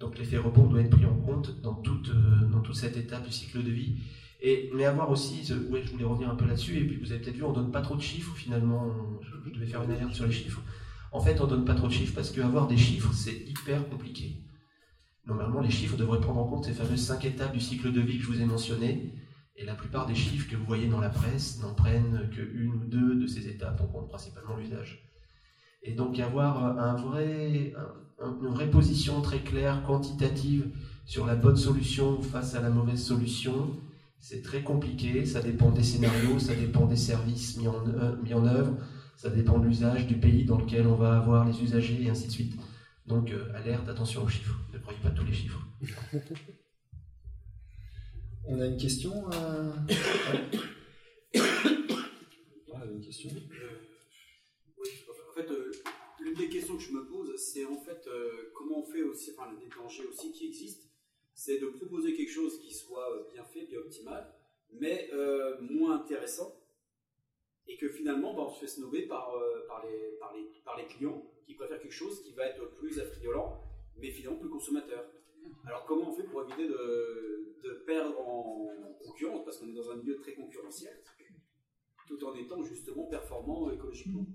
Donc 0.00 0.18
l'effet 0.18 0.38
rebond 0.38 0.66
doit 0.66 0.80
être 0.80 0.90
pris 0.90 1.06
en 1.06 1.16
compte 1.16 1.60
dans 1.62 1.74
toute, 1.74 2.10
euh, 2.10 2.48
dans 2.50 2.60
toute 2.60 2.76
cette 2.76 2.96
étape 2.96 3.24
du 3.24 3.32
cycle 3.32 3.62
de 3.62 3.70
vie. 3.70 3.98
Et, 4.42 4.70
mais 4.74 4.84
avoir 4.84 5.10
aussi, 5.10 5.50
ouais, 5.70 5.82
je 5.82 5.90
voulais 5.90 6.04
revenir 6.04 6.28
un 6.28 6.34
peu 6.34 6.46
là-dessus, 6.46 6.76
et 6.76 6.84
puis 6.84 6.98
vous 6.98 7.12
avez 7.12 7.20
peut-être 7.22 7.36
vu, 7.36 7.44
on 7.44 7.52
donne 7.52 7.70
pas 7.70 7.80
trop 7.80 7.96
de 7.96 8.02
chiffres 8.02 8.36
finalement, 8.36 8.92
je, 9.22 9.50
devais 9.50 9.66
faire 9.66 9.82
une 9.82 9.90
alerte 9.90 10.14
sur 10.14 10.26
les 10.26 10.32
chiffres. 10.32 10.60
En 11.12 11.20
fait, 11.20 11.40
on 11.40 11.46
donne 11.46 11.64
pas 11.64 11.74
trop 11.74 11.86
de 11.86 11.92
chiffres 11.92 12.14
parce 12.14 12.30
qu'avoir 12.30 12.66
des 12.66 12.76
chiffres, 12.76 13.12
c'est 13.14 13.48
hyper 13.48 13.88
compliqué. 13.88 14.45
Normalement, 15.26 15.60
les 15.60 15.70
chiffres 15.70 15.96
devraient 15.96 16.20
prendre 16.20 16.40
en 16.40 16.46
compte 16.46 16.64
ces 16.64 16.72
fameuses 16.72 17.04
cinq 17.04 17.24
étapes 17.24 17.52
du 17.52 17.60
cycle 17.60 17.92
de 17.92 18.00
vie 18.00 18.18
que 18.18 18.24
je 18.24 18.28
vous 18.28 18.40
ai 18.40 18.44
mentionnées. 18.44 19.12
Et 19.56 19.64
la 19.64 19.74
plupart 19.74 20.06
des 20.06 20.14
chiffres 20.14 20.48
que 20.48 20.56
vous 20.56 20.66
voyez 20.66 20.86
dans 20.86 21.00
la 21.00 21.08
presse 21.08 21.60
n'en 21.62 21.74
prennent 21.74 22.28
qu'une 22.30 22.74
ou 22.74 22.84
deux 22.84 23.14
de 23.16 23.26
ces 23.26 23.48
étapes. 23.48 23.80
On 23.82 23.86
compte 23.86 24.08
principalement 24.08 24.56
l'usage. 24.56 25.02
Et 25.82 25.92
donc 25.92 26.18
avoir 26.18 26.76
une 28.20 28.48
vraie 28.48 28.70
position 28.70 29.20
très 29.22 29.40
claire, 29.40 29.82
quantitative, 29.84 30.70
sur 31.06 31.24
la 31.24 31.36
bonne 31.36 31.56
solution 31.56 32.20
face 32.20 32.54
à 32.54 32.60
la 32.60 32.68
mauvaise 32.68 33.02
solution, 33.02 33.70
c'est 34.18 34.42
très 34.42 34.62
compliqué. 34.62 35.24
Ça 35.24 35.40
dépend 35.40 35.70
des 35.70 35.84
scénarios, 35.84 36.38
ça 36.38 36.54
dépend 36.54 36.86
des 36.86 36.96
services 36.96 37.56
mis 37.56 37.68
en, 37.68 37.84
mis 38.22 38.34
en 38.34 38.44
œuvre, 38.44 38.74
ça 39.16 39.30
dépend 39.30 39.58
de 39.58 39.66
l'usage, 39.66 40.06
du 40.06 40.16
pays 40.16 40.44
dans 40.44 40.58
lequel 40.58 40.86
on 40.86 40.96
va 40.96 41.16
avoir 41.16 41.46
les 41.46 41.62
usagers, 41.62 42.02
et 42.02 42.10
ainsi 42.10 42.26
de 42.26 42.32
suite. 42.32 42.56
Donc, 43.06 43.30
euh, 43.30 43.52
alerte, 43.54 43.88
attention 43.88 44.24
aux 44.24 44.28
chiffres. 44.28 44.58
Croyez 44.86 45.02
pas 45.02 45.10
tous 45.10 45.24
les 45.24 45.32
chiffres. 45.34 45.60
On 48.46 48.60
a 48.60 48.66
une 48.66 48.76
question 48.76 49.28
euh... 49.32 49.72
ah, 52.72 52.84
une 52.84 53.00
question 53.00 53.30
Oui, 54.78 54.88
en 55.10 55.34
fait, 55.34 55.50
euh, 55.50 55.72
l'une 56.20 56.34
des 56.34 56.48
questions 56.48 56.76
que 56.76 56.84
je 56.84 56.92
me 56.92 57.04
pose, 57.04 57.34
c'est 57.36 57.64
en 57.64 57.80
fait 57.80 58.06
euh, 58.06 58.52
comment 58.54 58.78
on 58.78 58.84
fait 58.84 59.02
aussi, 59.02 59.32
enfin, 59.36 59.50
le 59.50 59.58
dangers 59.76 60.06
aussi 60.06 60.30
qui 60.30 60.46
existe, 60.46 60.88
c'est 61.34 61.58
de 61.58 61.66
proposer 61.66 62.14
quelque 62.14 62.32
chose 62.32 62.60
qui 62.60 62.72
soit 62.72 63.26
bien 63.32 63.42
fait, 63.42 63.66
bien 63.66 63.80
optimal, 63.80 64.32
mais 64.70 65.10
moins 65.60 65.96
intéressant 65.96 66.54
et 67.68 67.76
que 67.76 67.88
finalement 67.88 68.34
bah, 68.34 68.44
on 68.46 68.50
se 68.50 68.60
fait 68.60 68.68
snobber 68.68 69.02
par, 69.02 69.34
euh, 69.34 69.66
par, 69.66 69.84
les, 69.84 70.16
par, 70.18 70.34
les, 70.34 70.44
par, 70.64 70.76
les, 70.78 70.86
clients 70.86 71.22
qui 71.44 71.54
préfèrent 71.54 71.80
quelque 71.80 71.92
chose 71.92 72.22
qui 72.22 72.32
va 72.32 72.46
être 72.46 72.64
plus 72.76 72.98
affriolant, 73.00 73.60
mais 74.00 74.10
finalement 74.10 74.38
plus 74.38 74.50
consommateur. 74.50 75.04
Alors 75.66 75.84
comment 75.86 76.10
on 76.10 76.12
fait 76.12 76.24
pour 76.24 76.42
éviter 76.42 76.68
de, 76.68 77.56
de 77.64 77.84
perdre 77.86 78.18
en 78.18 78.68
concurrence, 79.04 79.44
parce 79.44 79.58
qu'on 79.58 79.68
est 79.68 79.74
dans 79.74 79.90
un 79.90 79.96
milieu 79.96 80.16
très 80.16 80.34
concurrentiel, 80.34 81.02
tout 82.06 82.24
en 82.24 82.34
étant 82.34 82.62
justement 82.62 83.04
performant 83.04 83.70
écologiquement? 83.70 84.26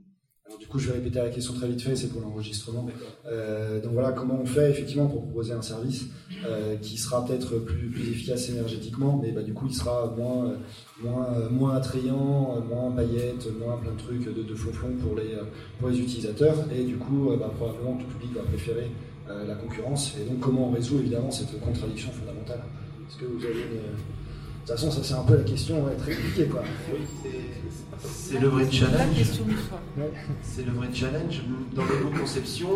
Du 0.60 0.68
coup, 0.68 0.80
je 0.80 0.88
vais 0.88 0.98
répéter 0.98 1.20
la 1.20 1.30
question 1.30 1.54
très 1.54 1.68
vite 1.68 1.82
fait, 1.82 1.96
c'est 1.96 2.10
pour 2.10 2.22
l'enregistrement. 2.22 2.88
Euh, 3.26 3.80
donc 3.80 3.94
voilà, 3.94 4.12
comment 4.12 4.40
on 4.42 4.46
fait 4.46 4.70
effectivement 4.70 5.08
pour 5.08 5.22
proposer 5.22 5.54
un 5.54 5.62
service 5.62 6.08
euh, 6.46 6.76
qui 6.78 6.98
sera 6.98 7.24
peut-être 7.26 7.60
plus, 7.60 7.90
plus, 7.90 8.10
efficace 8.10 8.50
énergétiquement, 8.50 9.20
mais 9.22 9.32
bah, 9.32 9.44
du 9.44 9.54
coup, 9.54 9.68
il 9.68 9.74
sera 9.74 10.14
moins, 10.18 10.58
moins, 11.00 11.50
moins 11.50 11.76
attrayant, 11.76 12.60
moins 12.62 12.92
paillettes, 12.92 13.48
moins 13.60 13.78
plein 13.78 13.94
de 13.94 13.98
trucs 13.98 14.26
de, 14.26 14.44
de 14.44 14.56
flonflon 14.56 14.98
pour 14.98 15.16
les, 15.16 15.38
pour 15.80 15.90
les 15.90 16.00
utilisateurs. 16.00 16.58
Et 16.74 16.84
du 16.84 16.98
coup, 16.98 17.32
bah, 17.40 17.52
probablement, 17.56 17.98
tout 17.98 18.08
public 18.08 18.34
va 18.34 18.42
préférer 18.42 18.90
euh, 19.30 19.48
la 19.48 19.56
concurrence. 19.56 20.16
Et 20.20 20.30
donc, 20.30 20.40
comment 20.40 20.70
on 20.70 20.72
résout 20.72 21.00
évidemment 21.00 21.32
cette 21.32 21.60
contradiction 21.60 22.12
fondamentale 22.12 22.62
Est-ce 23.08 23.18
que 23.18 23.26
vous 23.26 23.44
avez 23.46 23.62
une 23.62 23.82
de 24.62 24.68
toute 24.68 24.76
façon, 24.76 24.92
ça 24.92 25.04
c'est 25.04 25.16
un 25.16 25.24
peu 25.24 25.36
la 25.36 25.44
question 25.44 25.84
très 25.98 26.14
compliquée. 26.14 26.46
Quoi. 26.46 26.62
c'est 28.04 28.40
le 28.40 28.48
vrai 28.48 28.72
challenge. 28.72 29.32
C'est 30.44 30.66
le 30.66 30.72
vrai 30.72 30.88
challenge. 30.94 31.42
Dans 31.74 31.84
l'éco-conception, 31.84 32.70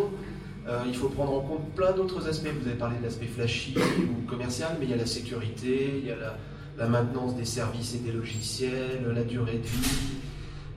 euh, 0.66 0.82
il 0.88 0.96
faut 0.96 1.08
prendre 1.08 1.34
en 1.34 1.40
compte 1.42 1.74
plein 1.76 1.92
d'autres 1.92 2.28
aspects. 2.28 2.48
Vous 2.60 2.68
avez 2.68 2.76
parlé 2.76 2.98
de 2.98 3.04
l'aspect 3.04 3.26
flashy 3.26 3.76
ou 4.00 4.28
commercial, 4.28 4.76
mais 4.80 4.86
il 4.86 4.90
y 4.90 4.94
a 4.94 4.96
la 4.96 5.06
sécurité, 5.06 6.00
il 6.02 6.06
y 6.06 6.10
a 6.10 6.16
la, 6.76 6.88
maintenance 6.88 7.36
des 7.36 7.44
services 7.44 7.94
et 7.94 7.98
des 7.98 8.12
logiciels, 8.12 9.06
la 9.14 9.22
durée 9.22 9.58
de 9.58 9.66
vie. 9.66 10.16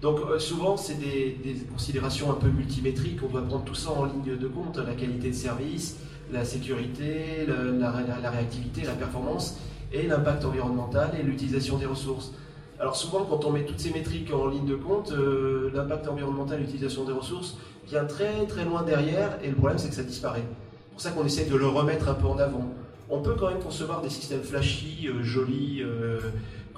Donc 0.01 0.19
euh, 0.19 0.39
souvent, 0.39 0.77
c'est 0.77 0.99
des, 0.99 1.38
considérations 1.71 2.31
un 2.31 2.35
peu 2.35 2.47
multimétriques. 2.47 3.19
On 3.23 3.27
doit 3.31 3.41
prendre 3.41 3.65
tout 3.65 3.75
ça 3.75 3.91
en 3.91 4.05
ligne 4.05 4.38
de 4.38 4.47
compte, 4.47 4.77
la 4.77 4.93
qualité 4.93 5.29
de 5.29 5.35
service, 5.35 5.97
la 6.31 6.45
sécurité, 6.45 7.45
la 7.47 8.29
réactivité, 8.29 8.83
la 8.83 8.93
performance 8.93 9.57
et 9.91 10.03
l'impact 10.03 10.45
environnemental 10.45 11.12
et 11.19 11.23
l'utilisation 11.23 11.77
des 11.77 11.85
ressources. 11.85 12.33
Alors 12.79 12.95
souvent, 12.95 13.25
quand 13.25 13.43
on 13.43 13.51
met 13.51 13.65
toutes 13.65 13.79
ces 13.79 13.91
métriques 13.91 14.31
en 14.33 14.47
ligne 14.47 14.65
de 14.65 14.75
compte, 14.75 15.12
euh, 15.12 15.69
l'impact 15.73 16.07
environnemental 16.07 16.59
et 16.59 16.62
l'utilisation 16.62 17.03
des 17.03 17.12
ressources 17.12 17.57
vient 17.88 18.05
très 18.05 18.45
très 18.45 18.63
loin 18.63 18.83
derrière, 18.83 19.38
et 19.43 19.49
le 19.49 19.55
problème 19.55 19.77
c'est 19.77 19.89
que 19.89 19.95
ça 19.95 20.03
disparaît. 20.03 20.43
C'est 20.45 20.91
pour 20.91 21.01
ça 21.01 21.12
qu'on 21.12 21.25
essaie 21.25 21.45
de 21.45 21.55
le 21.55 21.67
remettre 21.67 22.07
un 22.07 22.13
peu 22.13 22.27
en 22.27 22.38
avant. 22.38 22.69
On 23.09 23.21
peut 23.21 23.33
quand 23.38 23.49
même 23.49 23.59
concevoir 23.59 24.01
des 24.01 24.09
systèmes 24.09 24.43
flashy, 24.43 25.09
euh, 25.09 25.23
jolis, 25.23 25.83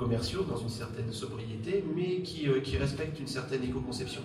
commerciaux, 0.01 0.43
dans 0.43 0.57
une 0.57 0.69
certaine 0.69 1.11
sobriété, 1.11 1.83
mais 1.95 2.21
qui, 2.21 2.47
qui 2.63 2.77
respectent 2.77 3.19
une 3.19 3.27
certaine 3.27 3.63
éco-conception. 3.63 4.21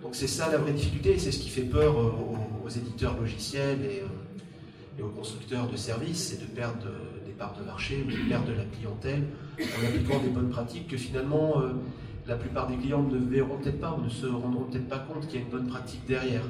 Donc 0.00 0.14
c'est 0.14 0.28
ça 0.28 0.50
la 0.50 0.58
vraie 0.58 0.72
difficulté, 0.72 1.18
c'est 1.18 1.32
ce 1.32 1.40
qui 1.40 1.48
fait 1.48 1.62
peur 1.62 1.96
aux, 1.96 2.68
éditeurs 2.68 3.18
logiciels 3.20 3.80
et, 3.84 4.02
et, 4.98 5.02
aux 5.02 5.10
constructeurs 5.10 5.68
de 5.68 5.76
services, 5.76 6.28
c'est 6.28 6.40
de 6.40 6.46
perdre 6.46 6.86
de 7.58 7.64
marché 7.64 8.04
de 8.04 8.28
perte 8.28 8.46
de 8.46 8.52
la 8.52 8.64
clientèle 8.64 9.24
en 9.58 9.86
appliquant 9.86 10.20
des 10.20 10.28
bonnes 10.28 10.50
pratiques 10.50 10.88
que 10.88 10.96
finalement 10.96 11.60
euh, 11.60 11.72
la 12.26 12.36
plupart 12.36 12.68
des 12.68 12.76
clients 12.76 13.02
ne 13.02 13.18
verront 13.18 13.56
peut-être 13.58 13.80
pas 13.80 13.96
ou 13.98 14.04
ne 14.04 14.08
se 14.08 14.26
rendront 14.26 14.64
peut-être 14.64 14.88
pas 14.88 14.98
compte 14.98 15.26
qu'il 15.26 15.40
y 15.40 15.42
a 15.42 15.46
une 15.46 15.50
bonne 15.50 15.66
pratique 15.66 16.06
derrière. 16.06 16.42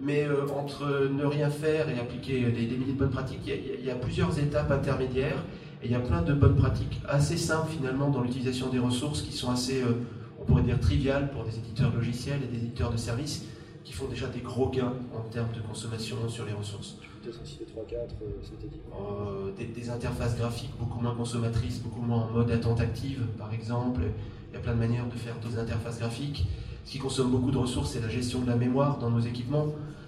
Mais 0.00 0.24
euh, 0.24 0.46
entre 0.48 1.08
ne 1.08 1.24
rien 1.24 1.50
faire 1.50 1.88
et 1.88 1.98
appliquer 1.98 2.40
des, 2.40 2.76
milliers 2.76 2.92
de 2.92 2.98
bonnes 2.98 3.10
pratiques, 3.10 3.40
il 3.46 3.84
y, 3.84 3.90
a, 3.90 3.94
plusieurs 3.94 4.36
étapes 4.38 4.70
intermédiaires 4.70 5.42
et 5.84 5.88
il 5.88 5.92
y 5.92 5.94
a 5.94 6.00
plein 6.00 6.22
de 6.22 6.32
bonnes 6.32 6.56
pratiques 6.56 6.98
assez 7.06 7.36
simples 7.36 7.70
finalement 7.70 8.08
dans 8.08 8.22
l'utilisation 8.22 8.70
des 8.70 8.78
ressources 8.78 9.20
qui 9.20 9.32
sont 9.32 9.50
assez, 9.50 9.82
euh, 9.82 10.00
on 10.40 10.44
pourrait 10.44 10.62
dire, 10.62 10.80
triviales 10.80 11.30
pour 11.30 11.44
des 11.44 11.58
éditeurs 11.58 11.94
logiciels 11.94 12.40
et 12.42 12.46
des 12.46 12.56
éditeurs 12.56 12.90
de 12.90 12.96
services 12.96 13.44
qui 13.84 13.92
font 13.92 14.06
déjà 14.06 14.26
des 14.28 14.40
gros 14.40 14.70
gains 14.70 14.94
en 15.14 15.28
termes 15.28 15.52
de 15.54 15.60
consommation 15.60 16.16
sur 16.26 16.46
les 16.46 16.54
ressources. 16.54 16.96
Peut-être 17.22 17.42
aussi 17.42 17.58
des 17.58 17.66
3-4 17.66 17.98
euh, 18.22 19.52
des, 19.58 19.66
des, 19.66 19.90
interfaces 19.90 20.36
graphiques 20.38 20.72
beaucoup 20.78 21.00
moins 21.00 21.14
consommatrices, 21.14 21.80
beaucoup 21.80 22.00
moins 22.00 22.22
en 22.22 22.30
mode 22.30 22.50
attente 22.50 22.80
active, 22.80 23.20
par 23.38 23.52
exemple. 23.52 24.00
Il 24.50 24.54
y 24.54 24.56
a 24.56 24.60
plein 24.60 24.72
de 24.72 24.78
manières 24.78 25.06
de 25.06 25.18
faire 25.18 25.34
des 25.38 25.58
interfaces 25.58 25.98
graphiques. 25.98 26.46
Ce 26.86 26.92
qui 26.92 26.98
consomme 26.98 27.30
beaucoup 27.30 27.50
de 27.50 27.58
ressources, 27.58 27.92
c'est 27.92 28.00
la 28.00 28.08
gestion 28.08 28.40
de 28.40 28.46
la 28.46 28.56
mémoire 28.56 28.98
dans 28.98 29.10
nos 29.10 29.20
équipements. 29.20 29.66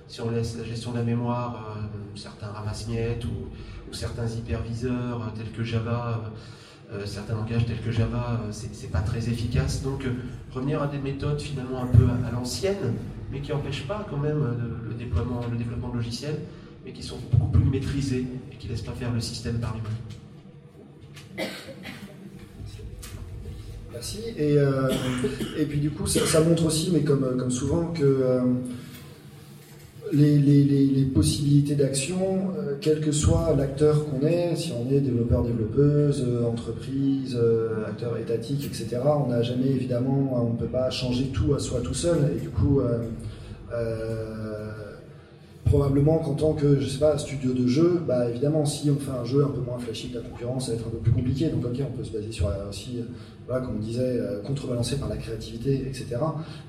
Si 0.09 0.21
on 0.21 0.31
laisse 0.31 0.57
la 0.57 0.65
gestion 0.65 0.93
de 0.93 0.99
la 0.99 1.05
mémoire, 1.05 1.77
euh, 1.77 2.17
certains 2.17 2.49
ramasse-miettes 2.49 3.25
ou, 3.25 3.49
certains 3.93 4.27
hyperviseurs 4.27 5.23
euh, 5.23 5.37
tels 5.37 5.51
que 5.53 5.63
Java, 5.63 6.33
certains 7.05 7.35
langages 7.35 7.67
tels 7.67 7.81
que 7.81 7.91
Java, 7.91 8.41
c'est 8.53 8.91
pas 8.91 9.01
très 9.01 9.29
efficace. 9.29 9.83
Donc 9.83 10.05
revenir 10.53 10.83
à 10.83 10.87
des 10.87 10.99
méthodes 10.99 11.41
finalement 11.41 11.83
un 11.83 11.87
peu 11.87 12.05
à, 12.27 12.31
l'ancienne, 12.31 12.95
mais 13.33 13.41
qui 13.41 13.51
n'empêchent 13.51 13.87
pas 13.89 14.07
quand 14.09 14.19
même 14.19 14.39
le, 14.89 14.95
déploiement, 14.95 15.41
le 15.51 15.57
développement 15.57 15.89
de 15.89 15.97
logiciels, 15.97 16.39
mais 16.85 16.93
qui 16.93 17.03
sont 17.03 17.19
beaucoup 17.33 17.49
plus 17.49 17.65
maîtrisés 17.65 18.27
et 18.53 18.57
qui 18.57 18.69
laissent 18.69 18.83
pas 18.83 18.93
faire 18.93 19.13
le 19.13 19.21
système 19.21 19.59
par 19.59 19.75
lui-même. 19.75 21.51
Merci. 23.97 24.19
Et, 24.37 24.59
euh, 24.59 24.91
et 25.57 25.65
puis 25.65 25.81
du 25.81 25.91
coup, 25.91 26.07
ça, 26.07 26.41
montre 26.43 26.67
aussi, 26.67 26.91
mais 26.93 27.01
comme, 27.01 27.39
comme 27.39 27.51
souvent, 27.51 27.87
que 27.95 28.03
euh, 28.05 28.43
les- 30.13 30.39
les- 30.39 30.65
possibilités 31.05 31.75
d'action, 31.75 32.17
euh, 32.59 32.75
quel 32.81 33.01
que 33.01 33.11
soit 33.11 33.55
l'acteur 33.57 34.05
qu'on 34.07 34.27
est, 34.27 34.55
si 34.57 34.71
on 34.73 34.91
est 34.93 35.01
développeur, 35.01 35.43
développeuse, 35.43 36.25
euh, 36.29 36.45
entreprise, 36.45 37.35
euh, 37.41 37.87
acteur 37.87 38.19
étatique, 38.19 38.65
etc., 38.67 38.99
on 39.25 39.29
n'a 39.31 39.43
jamais 39.43 39.69
évidemment, 39.69 40.43
on 40.47 40.53
ne 40.53 40.59
peut 40.59 40.67
pas 40.67 40.91
changer 40.91 41.27
tout 41.29 41.55
à 41.55 41.59
soi 41.59 41.81
tout 41.83 41.95
seul. 41.95 42.19
Et 42.37 42.41
du 42.41 42.51
coup, 42.51 42.81
probablement 45.67 46.19
qu'en 46.19 46.35
tant 46.35 46.53
que, 46.53 46.81
je 46.81 46.89
sais 46.89 46.99
pas, 46.99 47.19
studio 47.19 47.53
de 47.53 47.67
jeu, 47.67 48.01
bah 48.07 48.29
évidemment, 48.31 48.65
si 48.65 48.89
on 48.91 48.97
fait 48.97 49.11
un 49.11 49.25
jeu 49.25 49.45
un 49.45 49.49
peu 49.49 49.61
moins 49.61 49.79
flashy 49.79 50.11
que 50.11 50.19
la 50.19 50.23
concurrence, 50.23 50.67
ça 50.67 50.73
va 50.73 50.79
être 50.79 50.87
un 50.87 50.91
peu 50.91 50.99
plus 50.99 51.13
compliqué. 51.13 51.49
Donc, 51.49 51.65
ok, 51.65 51.81
on 51.81 51.97
peut 51.97 52.05
se 52.05 52.13
baser 52.13 52.33
sur 52.33 52.47
euh, 52.47 52.69
aussi, 52.71 52.99
euh, 52.99 53.03
voilà, 53.47 53.67
comme 53.67 53.77
on 53.77 53.81
disait, 53.81 54.01
euh, 54.03 54.41
contrebalancé 54.43 54.97
par 54.97 55.09
la 55.09 55.17
créativité, 55.17 55.75
etc. 55.87 56.17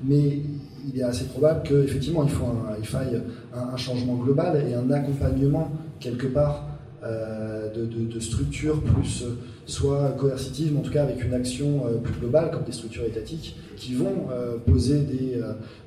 Mais 0.03 0.39
il 0.87 0.99
est 0.99 1.03
assez 1.03 1.25
probable 1.25 1.61
qu'effectivement, 1.63 2.23
il, 2.23 2.29
faut 2.29 2.45
il 2.79 2.87
faille 2.87 3.21
un, 3.53 3.77
changement 3.77 4.15
global 4.15 4.63
et 4.67 4.73
un 4.73 4.89
accompagnement 4.91 5.71
quelque 5.99 6.27
part 6.27 6.65
de, 7.03 8.19
structures 8.19 8.81
plus 8.81 9.23
soit 9.65 10.15
coercitives, 10.17 10.73
mais 10.73 10.79
en 10.79 10.81
tout 10.81 10.91
cas 10.91 11.03
avec 11.03 11.23
une 11.23 11.33
action 11.33 11.83
plus 12.03 12.13
globale, 12.19 12.51
comme 12.51 12.63
des 12.63 12.71
structures 12.71 13.05
étatiques, 13.05 13.55
qui 13.75 13.93
vont 13.93 14.27
poser 14.65 15.01
des, 15.01 15.39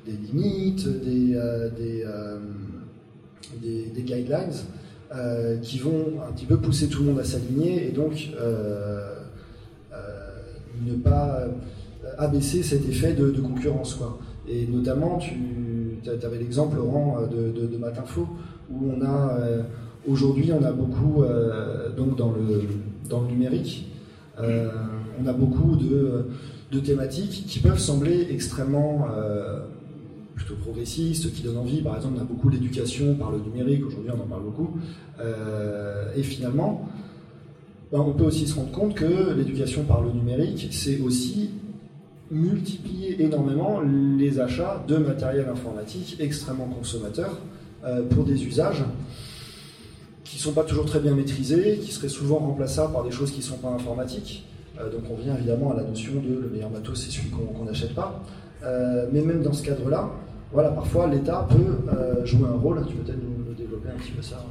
des 0.05 0.17
limites, 0.27 0.87
des, 1.03 1.37
des, 1.77 2.05
des, 3.59 4.01
guidelines, 4.01 4.53
euh, 5.13 5.57
qui 5.57 5.79
vont 5.79 6.21
un 6.27 6.31
petit 6.31 6.45
peu 6.45 6.57
pousser 6.57 6.87
tout 6.87 7.01
le 7.01 7.09
monde 7.09 7.19
à 7.19 7.23
s'aligner 7.23 7.87
et 7.87 7.91
donc 7.91 8.29
euh, 8.39 9.15
euh, 9.93 9.97
ne 10.85 10.93
pas 10.93 11.41
abaisser 12.17 12.63
cet 12.63 12.87
effet 12.87 13.13
de, 13.13 13.29
concurrence. 13.41 13.95
Quoi. 13.95 14.19
Et 14.47 14.65
notamment, 14.67 15.19
tu 15.19 16.09
avais 16.09 16.37
l'exemple, 16.37 16.77
Laurent, 16.77 17.19
de, 17.29 17.77
Matinfo, 17.77 18.27
où 18.71 18.91
on 18.97 19.05
a 19.05 19.37
aujourd'hui, 20.07 20.51
on 20.51 20.63
a 20.63 20.71
beaucoup, 20.71 21.23
donc 21.95 22.17
dans 22.17 22.31
le, 22.31 22.63
dans 23.09 23.21
le 23.21 23.27
numérique, 23.27 23.87
on 24.39 25.27
a 25.27 25.33
beaucoup 25.33 25.75
de, 25.75 26.79
thématiques 26.79 27.45
qui 27.47 27.59
peuvent 27.59 27.79
sembler 27.79 28.27
extrêmement 28.31 29.07
plutôt 30.41 30.59
progressistes, 30.61 31.33
qui 31.33 31.43
donnent 31.43 31.57
envie. 31.57 31.81
Par 31.81 31.95
exemple, 31.95 32.15
on 32.17 32.21
a 32.21 32.25
beaucoup 32.25 32.49
l'éducation 32.49 33.15
par 33.15 33.31
le 33.31 33.39
numérique, 33.39 33.85
aujourd'hui 33.85 34.11
on 34.15 34.21
en 34.21 34.27
parle 34.27 34.43
beaucoup. 34.43 34.77
Euh, 35.19 36.13
et 36.15 36.23
finalement, 36.23 36.87
ben, 37.91 37.99
on 37.99 38.13
peut 38.13 38.23
aussi 38.23 38.47
se 38.47 38.55
rendre 38.55 38.71
compte 38.71 38.95
que 38.95 39.33
l'éducation 39.33 39.83
par 39.83 40.01
le 40.01 40.11
numérique, 40.11 40.67
c'est 40.71 40.99
aussi 40.99 41.51
multiplier 42.29 43.21
énormément 43.21 43.81
les 43.81 44.39
achats 44.39 44.83
de 44.87 44.95
matériel 44.95 45.49
informatique 45.49 46.15
extrêmement 46.19 46.67
consommateur 46.67 47.39
euh, 47.83 48.03
pour 48.03 48.23
des 48.23 48.45
usages 48.45 48.85
qui 50.23 50.37
ne 50.37 50.41
sont 50.41 50.53
pas 50.53 50.63
toujours 50.63 50.85
très 50.85 51.01
bien 51.01 51.13
maîtrisés, 51.13 51.79
qui 51.83 51.91
seraient 51.91 52.07
souvent 52.07 52.37
remplaçables 52.37 52.93
par 52.93 53.03
des 53.03 53.11
choses 53.11 53.31
qui 53.31 53.39
ne 53.39 53.43
sont 53.43 53.57
pas 53.57 53.67
informatiques. 53.67 54.45
Euh, 54.79 54.89
donc 54.89 55.01
on 55.11 55.15
revient 55.15 55.33
évidemment 55.37 55.71
à 55.73 55.75
la 55.75 55.83
notion 55.83 56.13
de 56.13 56.39
le 56.41 56.49
meilleur 56.49 56.69
matos, 56.69 57.03
c'est 57.03 57.11
celui 57.11 57.29
qu'on 57.29 57.65
n'achète 57.65 57.93
pas. 57.93 58.23
Mais 59.11 59.21
même 59.21 59.41
dans 59.41 59.53
ce 59.53 59.63
cadre-là, 59.63 60.11
voilà, 60.51 60.69
parfois 60.69 61.07
l'État 61.07 61.47
peut 61.49 61.79
euh, 61.93 62.25
jouer 62.25 62.47
un 62.47 62.57
rôle. 62.57 62.85
Tu 62.87 62.95
peux 62.95 63.03
peut-être 63.03 63.23
nous, 63.23 63.53
développer 63.53 63.89
un 63.89 63.97
petit 63.97 64.11
peu 64.11 64.21
ça. 64.21 64.43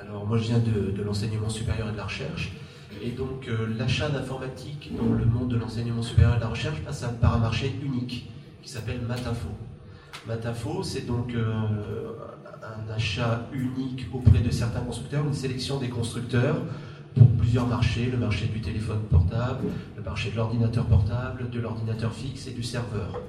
Alors 0.00 0.26
moi 0.26 0.38
je 0.38 0.44
viens 0.44 0.58
de, 0.58 1.02
l'enseignement 1.02 1.48
supérieur 1.48 1.88
et 1.88 1.92
de 1.92 1.96
la 1.96 2.04
recherche. 2.04 2.52
Et 3.02 3.10
donc 3.10 3.48
euh, 3.48 3.68
l'achat 3.78 4.08
d'informatique 4.08 4.90
dans 4.96 5.14
le 5.14 5.24
monde 5.24 5.48
de 5.48 5.56
l'enseignement 5.56 6.02
supérieur 6.02 6.34
et 6.34 6.36
de 6.36 6.42
la 6.42 6.48
recherche 6.48 6.80
passe 6.80 7.04
par 7.20 7.36
un 7.36 7.38
marché 7.38 7.72
unique 7.82 8.28
qui 8.62 8.68
s'appelle 8.68 9.00
Matinfo. 9.08 9.48
Matinfo, 10.26 10.82
c'est 10.82 11.06
donc 11.06 11.32
euh, 11.34 11.54
un 12.62 12.92
achat 12.92 13.46
unique 13.52 14.06
auprès 14.12 14.40
de 14.40 14.50
certains 14.50 14.80
constructeurs, 14.80 15.24
une 15.24 15.32
sélection 15.32 15.78
des 15.78 15.88
constructeurs 15.88 16.56
pour 17.14 17.28
plusieurs 17.38 17.66
marchés, 17.66 18.06
le 18.06 18.18
marché 18.18 18.46
du 18.46 18.60
téléphone 18.60 19.00
portable, 19.10 19.66
le 19.96 20.02
marché 20.02 20.30
de 20.30 20.36
l'ordinateur 20.36 20.84
portable, 20.86 21.48
de 21.50 21.60
l'ordinateur 21.60 22.12
fixe 22.12 22.48
et 22.48 22.52
du 22.52 22.62
serveur. 22.62 23.20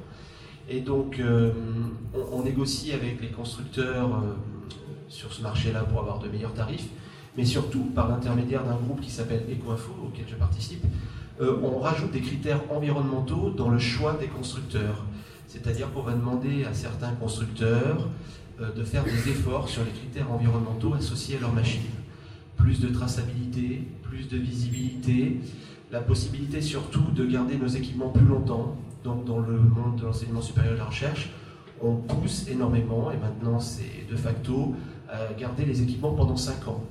Et 0.70 0.82
donc 0.82 1.20
euh, 1.20 1.52
on, 2.32 2.44
négocie 2.44 2.94
avec 2.94 3.22
les 3.22 3.30
constructeurs 3.30 4.16
euh, 4.16 4.34
sur 5.08 5.34
ce 5.34 5.42
marché-là 5.42 5.82
pour 5.84 6.00
avoir 6.00 6.20
de 6.20 6.30
meilleurs 6.30 6.54
tarifs, 6.54 6.88
mais 7.38 7.46
surtout 7.46 7.86
par 7.96 8.08
l'intermédiaire 8.08 8.64
d'un 8.64 8.76
groupe 8.76 9.02
qui 9.02 9.12
s'appelle 9.12 9.44
Ecoinfo, 9.52 9.92
auquel 10.06 10.26
je 10.30 10.36
participe, 10.36 10.84
euh, 11.42 11.58
on 11.64 11.80
rajoute 11.80 12.12
des 12.12 12.22
critères 12.22 12.62
environnementaux 12.70 13.50
dans 13.50 13.70
le 13.70 13.80
choix 13.80 14.14
des 14.14 14.28
constructeurs. 14.28 15.06
C'est-à-dire 15.48 15.92
qu'on 15.92 16.04
va 16.04 16.14
demander 16.14 16.64
à 16.64 16.74
certains 16.74 17.12
constructeurs 17.12 18.08
de 18.58 18.84
faire 18.84 19.04
des 19.04 19.30
efforts 19.30 19.68
sur 19.68 19.84
les 19.84 19.92
critères 19.92 20.32
environnementaux 20.32 20.94
associés 20.94 21.36
à 21.38 21.42
leur 21.42 21.52
machine. 21.52 21.82
Plus 22.56 22.80
de 22.80 22.88
traçabilité, 22.88 23.86
plus 24.04 24.30
de 24.30 24.38
visibilité, 24.38 25.42
la 25.92 26.00
possibilité 26.00 26.62
surtout 26.62 27.12
de 27.14 27.26
garder 27.26 27.58
nos 27.58 27.68
équipements 27.68 28.10
plus 28.10 28.26
longtemps. 28.26 28.78
Donc 29.04 29.26
dans 29.26 29.40
le 29.40 29.58
monde 29.58 29.98
de 29.98 30.06
l'enseignement 30.06 30.42
supérieur 30.42 30.74
et 30.74 30.76
de 30.76 30.80
la 30.80 30.86
recherche, 30.86 31.30
on 31.82 31.96
pousse 31.96 32.48
énormément, 32.48 33.12
et 33.12 33.18
maintenant 33.18 33.60
c'est 33.60 34.08
de 34.10 34.16
facto, 34.16 34.76
à 35.10 35.34
garder 35.34 35.66
les 35.66 35.82
équipements 35.82 36.14
pendant 36.14 36.38
5 36.38 36.68
ans. 36.68 36.84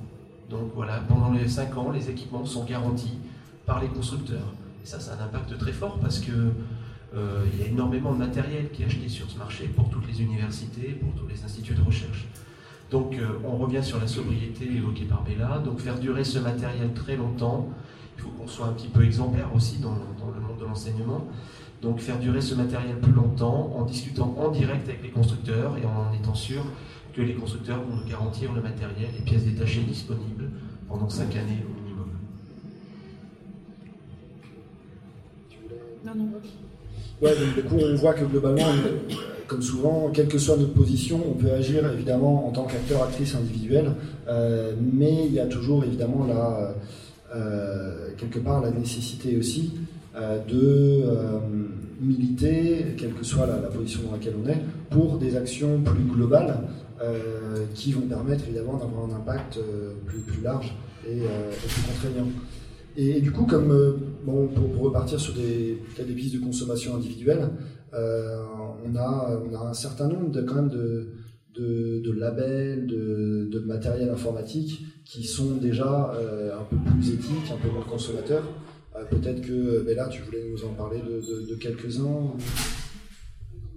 Donc 0.49 0.71
voilà, 0.75 0.99
pendant 1.07 1.31
les 1.31 1.47
5 1.47 1.77
ans, 1.77 1.91
les 1.91 2.09
équipements 2.09 2.45
sont 2.45 2.65
garantis 2.65 3.17
par 3.65 3.81
les 3.81 3.87
constructeurs. 3.87 4.53
Et 4.83 4.85
ça, 4.85 4.99
ça 4.99 5.13
a 5.13 5.21
un 5.21 5.25
impact 5.25 5.57
très 5.57 5.71
fort 5.71 5.99
parce 5.99 6.19
que 6.19 6.31
euh, 7.13 7.45
il 7.53 7.59
y 7.59 7.63
a 7.63 7.67
énormément 7.67 8.13
de 8.13 8.19
matériel 8.19 8.69
qui 8.71 8.83
est 8.83 8.85
acheté 8.85 9.07
sur 9.07 9.29
ce 9.29 9.37
marché 9.37 9.67
pour 9.67 9.89
toutes 9.89 10.07
les 10.07 10.21
universités, 10.21 10.99
pour 11.01 11.13
tous 11.13 11.27
les 11.27 11.43
instituts 11.43 11.73
de 11.73 11.81
recherche. 11.81 12.27
Donc 12.89 13.15
euh, 13.15 13.39
on 13.45 13.57
revient 13.57 13.83
sur 13.83 13.99
la 13.99 14.07
sobriété 14.07 14.65
évoquée 14.65 15.05
par 15.05 15.23
Bella. 15.23 15.59
Donc 15.59 15.79
faire 15.79 15.97
durer 15.97 16.23
ce 16.23 16.39
matériel 16.39 16.93
très 16.93 17.15
longtemps, 17.15 17.69
il 18.17 18.23
faut 18.23 18.29
qu'on 18.29 18.47
soit 18.47 18.67
un 18.67 18.73
petit 18.73 18.89
peu 18.89 19.03
exemplaire 19.05 19.49
aussi 19.55 19.79
dans 19.79 19.91
le 19.93 20.41
monde 20.41 20.59
de 20.59 20.65
l'enseignement. 20.65 21.27
Donc 21.81 21.99
faire 21.99 22.19
durer 22.19 22.41
ce 22.41 22.53
matériel 22.53 22.97
plus 22.97 23.11
longtemps 23.11 23.73
en 23.75 23.85
discutant 23.85 24.35
en 24.37 24.51
direct 24.51 24.87
avec 24.87 25.01
les 25.01 25.09
constructeurs 25.09 25.77
et 25.77 25.85
en 25.85 26.13
étant 26.13 26.35
sûr 26.35 26.63
que 27.13 27.21
les 27.21 27.33
constructeurs 27.33 27.81
vont 27.83 27.95
nous 27.95 28.09
garantir 28.09 28.53
le 28.53 28.61
matériel, 28.61 29.09
les 29.17 29.25
pièces 29.25 29.45
détachées 29.45 29.81
disponibles 29.81 30.49
pendant 30.87 31.09
5 31.09 31.35
années 31.35 31.63
au 31.65 31.81
minimum. 31.81 32.07
Non, 36.05 36.15
non. 36.15 36.31
Ouais, 37.21 37.35
donc 37.35 37.55
du 37.55 37.63
coup, 37.63 37.75
on 37.75 37.95
voit 37.95 38.13
que 38.13 38.25
globalement, 38.25 38.65
comme 39.47 39.61
souvent, 39.61 40.09
quelle 40.13 40.27
que 40.27 40.39
soit 40.39 40.57
notre 40.57 40.73
position, 40.73 41.21
on 41.29 41.33
peut 41.33 41.51
agir 41.51 41.91
évidemment 41.91 42.47
en 42.47 42.51
tant 42.51 42.63
qu'acteur, 42.63 43.03
actrice 43.03 43.35
individuelle, 43.35 43.91
euh, 44.27 44.73
mais 44.79 45.25
il 45.25 45.33
y 45.33 45.39
a 45.39 45.45
toujours 45.45 45.83
évidemment 45.83 46.25
la, 46.25 46.75
euh, 47.35 48.09
quelque 48.17 48.39
part 48.39 48.61
la 48.61 48.71
nécessité 48.71 49.37
aussi 49.37 49.73
euh, 49.75 49.90
de 50.15 51.03
militer, 52.01 52.95
quelle 52.97 53.13
que 53.13 53.23
soit 53.23 53.45
la, 53.45 53.55
position 53.69 54.01
dans 54.03 54.13
laquelle 54.13 54.33
on 54.43 54.47
est, 54.49 54.59
pour 54.89 55.17
des 55.17 55.37
actions 55.37 55.81
plus 55.81 56.03
globales 56.03 56.67
euh, 57.01 57.65
qui 57.73 57.93
vont 57.93 58.01
permettre 58.01 58.43
évidemment 58.45 58.77
d'avoir 58.77 59.05
un 59.05 59.15
impact 59.15 59.57
euh, 59.57 59.93
plus, 60.05 60.41
large 60.41 60.75
et, 61.07 61.21
euh, 61.21 61.51
plus 61.51 61.81
contraignant. 61.83 62.27
Et, 62.97 63.21
du 63.21 63.31
coup, 63.31 63.45
comme 63.45 63.97
bon, 64.25 64.47
pour, 64.47 64.83
repartir 64.83 65.19
sur 65.19 65.33
des, 65.33 65.81
des 65.97 66.13
pistes 66.13 66.35
de 66.35 66.39
consommation 66.39 66.95
individuelle, 66.95 67.49
on, 67.93 68.95
a, 68.95 69.41
on 69.49 69.55
a 69.55 69.69
un 69.69 69.73
certain 69.73 70.07
nombre 70.07 70.29
de, 70.29 70.41
quand 70.41 70.67
de, 70.67 71.07
de 71.55 72.11
labels, 72.11 72.87
de, 72.87 73.47
de, 73.51 73.59
matériel 73.59 74.09
informatique 74.09 74.85
qui 75.05 75.23
sont 75.23 75.55
déjà 75.55 76.13
un 76.53 76.63
peu 76.63 76.75
plus 76.91 77.13
éthiques, 77.13 77.51
un 77.53 77.57
peu 77.57 77.73
moins 77.73 77.83
consommateurs. 77.83 78.43
Euh, 78.95 79.05
Peut-être 79.05 79.41
que 79.41 79.81
Bella, 79.83 80.07
tu 80.09 80.21
voulais 80.21 80.43
nous 80.49 80.65
en 80.65 80.73
parler 80.73 80.99
de, 81.01 81.21
de, 81.21 81.45
de 81.49 81.55
quelques-uns 81.55 82.35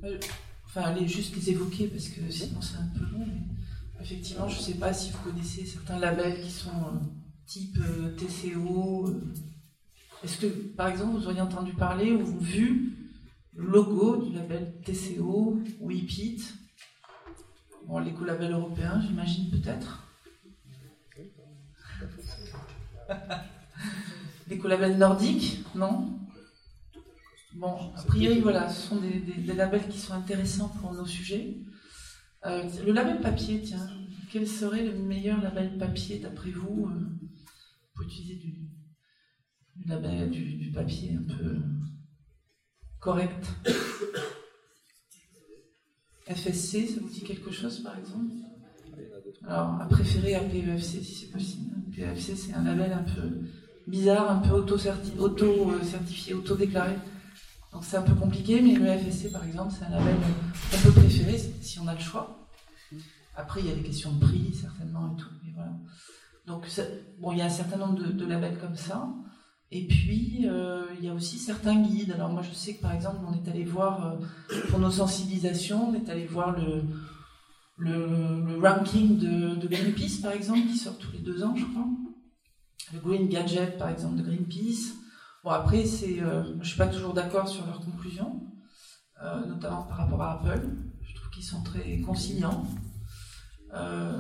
euh, 0.05 0.19
Enfin, 0.67 0.83
allez 0.83 1.07
juste 1.07 1.37
les 1.37 1.51
évoquer 1.51 1.87
parce 1.87 2.09
que 2.09 2.29
sinon 2.31 2.61
c'est 2.61 2.79
un 2.79 2.89
peu 2.99 3.05
long. 3.13 3.27
Mais 3.27 4.03
effectivement, 4.03 4.49
je 4.49 4.59
ne 4.59 4.63
sais 4.63 4.75
pas 4.75 4.93
si 4.93 5.13
vous 5.13 5.19
connaissez 5.19 5.65
certains 5.65 6.01
labels 6.01 6.41
qui 6.41 6.51
sont 6.51 6.71
euh, 6.71 6.99
type 7.47 7.79
TCO. 8.17 9.09
Est-ce 10.25 10.39
que, 10.39 10.47
par 10.47 10.89
exemple, 10.89 11.17
vous 11.19 11.27
auriez 11.27 11.43
entendu 11.43 11.75
parler 11.75 12.11
ou 12.13 12.39
vu 12.39 12.93
le 13.55 13.67
logo 13.67 14.17
du 14.17 14.35
label 14.35 14.75
TCO 14.85 15.61
ou 15.81 15.91
IPIT 15.91 16.43
Bon, 17.87 17.99
l'écolabel 17.99 18.51
européen, 18.51 19.01
j'imagine 19.07 19.51
peut-être. 19.51 20.09
L'écolabel 24.49 24.99
nordique, 24.99 25.65
non 25.75 26.19
Bon, 27.55 27.93
a 27.97 28.03
priori, 28.03 28.41
voilà, 28.41 28.69
ce 28.69 28.89
sont 28.89 28.97
des, 28.97 29.21
des, 29.21 29.35
des, 29.35 29.53
labels 29.55 29.87
qui 29.89 29.99
sont 29.99 30.13
intéressants 30.13 30.71
pour 30.81 30.93
nos 30.93 31.07
sujets. 31.07 31.57
Euh, 32.47 32.69
le 32.85 32.93
label 32.93 33.21
papier, 33.21 33.63
tiens, 33.63 33.89
quel 34.33 34.49
serait 34.49 34.83
le 34.83 34.99
meilleur 34.99 35.41
label 35.41 35.79
papier 35.79 36.19
d'après 36.19 36.51
vous 36.51 36.89
euh, 36.91 37.01
pour 37.95 38.05
utiliser 38.05 38.35
du, 38.35 38.69
du 39.77 39.89
label, 39.89 40.31
du, 40.31 40.57
du 40.57 40.73
papier 40.73 41.17
un 41.17 41.23
peu 41.23 41.61
correct. 42.99 43.47
FSC, 46.27 46.87
ça 46.89 47.01
vous 47.01 47.09
dit 47.09 47.23
quelque 47.23 47.53
chose 47.53 47.81
par 47.83 47.99
exemple 47.99 48.33
Alors, 49.47 49.81
à 49.81 49.87
préférer 49.87 50.35
appeler 50.35 50.61
EFC 50.61 51.03
si 51.03 51.15
c'est 51.15 51.31
possible. 51.31 51.71
EFC, 51.97 52.35
c'est 52.35 52.55
un 52.55 52.65
label 52.65 52.93
un 52.93 53.05
peu 53.05 53.43
bizarre, 53.87 54.31
un 54.31 54.37
peu 54.39 54.55
auto-certifié, 54.55 55.21
auto 55.21 55.47
auto-déclaré. 56.37 56.95
Donc 57.73 57.85
c'est 57.85 57.97
un 57.97 58.03
peu 58.03 58.15
compliqué, 58.15 58.61
mais 58.63 58.75
le 58.75 58.87
FSC 58.99 59.33
par 59.33 59.45
exemple, 59.45 59.73
c'est 59.77 59.85
un 59.85 59.91
label 59.91 60.17
qu'on 60.71 60.79
peut 60.79 61.01
préférer 61.01 61.39
si 61.61 61.79
on 61.81 61.87
a 61.89 61.95
le 61.95 62.01
choix. 62.01 62.49
Après, 63.37 63.61
il 63.61 63.67
y 63.67 63.73
a 63.73 63.75
des 63.75 63.83
questions 63.83 64.13
de 64.13 64.25
prix, 64.25 64.55
certainement, 64.55 65.13
et 65.13 65.21
tout. 65.21 65.29
Donc, 66.47 66.69
bon, 67.21 67.33
il 67.33 67.39
y 67.39 67.43
a 67.43 67.47
un 67.47 67.51
certain 67.51 67.79
nombre 67.79 67.95
de, 67.95 68.27
labels 68.27 68.59
comme 68.59 68.77
ça. 68.77 69.09
Et 69.71 69.87
puis, 69.87 70.43
euh, 70.45 70.85
il 70.99 71.05
y 71.05 71.09
a 71.09 71.15
aussi 71.15 71.39
certains 71.39 71.81
guides. 71.81 72.13
Alors, 72.13 72.31
moi, 72.31 72.43
je 72.43 72.55
sais 72.55 72.75
que, 72.75 72.83
par 72.83 72.93
exemple, 72.93 73.19
on 73.27 73.33
est 73.33 73.49
allé 73.51 73.65
voir, 73.65 74.07
euh, 74.07 74.61
pour 74.69 74.79
nos 74.79 74.91
sensibilisations, 74.91 75.89
on 75.89 75.95
est 75.95 76.09
allé 76.11 76.27
voir 76.27 76.55
le, 76.57 76.83
le, 77.79 78.59
ranking 78.61 79.19
de, 79.19 79.57
de, 79.57 79.67
Greenpeace, 79.67 80.21
par 80.23 80.33
exemple, 80.33 80.61
qui 80.69 80.77
sort 80.77 80.99
tous 80.99 81.13
les 81.13 81.19
deux 81.19 81.43
ans, 81.43 81.55
je 81.57 81.65
crois. 81.65 81.87
Le 82.93 83.01
Green 83.01 83.29
Gadget, 83.29 83.79
par 83.79 83.89
exemple, 83.89 84.17
de 84.17 84.23
Greenpeace. 84.23 84.95
Bon, 85.43 85.51
après, 85.51 85.85
c'est, 85.85 86.21
euh, 86.23 86.45
je 86.45 86.53
ne 86.53 86.65
suis 86.65 86.79
pas 86.79 86.87
toujours 86.87 87.15
d'accord 87.15 87.49
sur 87.49 87.67
leurs 87.67 87.81
conclusions, 87.81 88.41
notamment 89.47 89.85
par 89.85 89.99
rapport 89.99 90.23
à 90.23 90.33
Apple. 90.35 90.69
Je 91.03 91.15
trouve 91.15 91.31
qu'ils 91.31 91.45
sont 91.45 91.63
très 91.63 92.01
conciliants. 92.01 92.67
Euh, 93.77 94.19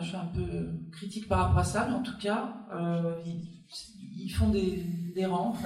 je 0.00 0.06
suis 0.06 0.16
un 0.16 0.26
peu 0.26 0.70
critique 0.90 1.28
par 1.28 1.38
rapport 1.38 1.58
à 1.58 1.64
ça, 1.64 1.86
mais 1.88 1.94
en 1.94 2.02
tout 2.02 2.18
cas, 2.18 2.54
euh, 2.72 3.14
ils, 4.16 4.30
font 4.30 4.48
des, 4.48 4.84
rangs 5.26 5.56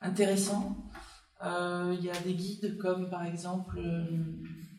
intéressants. 0.00 0.76
Euh, 1.44 1.94
il 1.98 2.04
y 2.04 2.10
a 2.10 2.18
des 2.20 2.34
guides 2.34 2.76
comme 2.78 3.08
par 3.08 3.24
exemple 3.24 3.80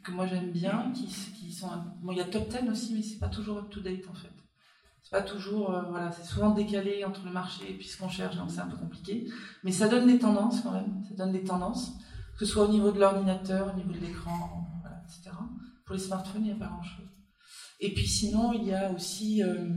que 0.03 0.11
moi 0.11 0.27
j'aime 0.27 0.51
bien, 0.51 0.91
qui, 0.93 1.51
sont 1.51 1.67
bon, 2.01 2.11
il 2.11 2.17
y 2.17 2.21
a 2.21 2.25
Top 2.25 2.49
10 2.49 2.69
aussi, 2.69 2.93
mais 2.93 3.01
c'est 3.01 3.19
pas 3.19 3.29
toujours 3.29 3.59
up 3.59 3.69
to 3.69 3.79
date 3.79 4.07
en 4.09 4.13
fait. 4.13 4.29
Pas 5.11 5.21
toujours, 5.21 5.71
voilà, 5.89 6.09
c'est 6.11 6.23
souvent 6.23 6.51
décalé 6.51 7.03
entre 7.03 7.25
le 7.25 7.31
marché 7.31 7.77
et 7.77 7.83
ce 7.83 7.97
qu'on 7.97 8.07
cherche, 8.07 8.37
donc 8.37 8.49
c'est 8.49 8.61
un 8.61 8.67
peu 8.67 8.77
compliqué. 8.77 9.27
Mais 9.63 9.71
ça 9.73 9.89
donne 9.89 10.07
des 10.07 10.17
tendances 10.17 10.61
quand 10.61 10.71
même, 10.71 11.03
ça 11.07 11.15
donne 11.15 11.33
des 11.33 11.43
tendances, 11.43 11.91
que 12.39 12.45
ce 12.45 12.53
soit 12.53 12.63
au 12.63 12.71
niveau 12.71 12.91
de 12.93 12.99
l'ordinateur, 12.99 13.73
au 13.73 13.77
niveau 13.77 13.91
de 13.91 13.99
l'écran, 13.99 14.65
etc. 15.03 15.35
Pour 15.85 15.95
les 15.95 16.01
smartphones, 16.01 16.43
il 16.45 16.47
n'y 16.47 16.51
a 16.53 16.55
pas 16.55 16.67
grand 16.67 16.81
chose. 16.81 17.09
Et 17.81 17.93
puis 17.93 18.07
sinon, 18.07 18.53
il 18.53 18.63
y 18.63 18.73
a 18.73 18.89
aussi 18.91 19.43
euh, 19.43 19.69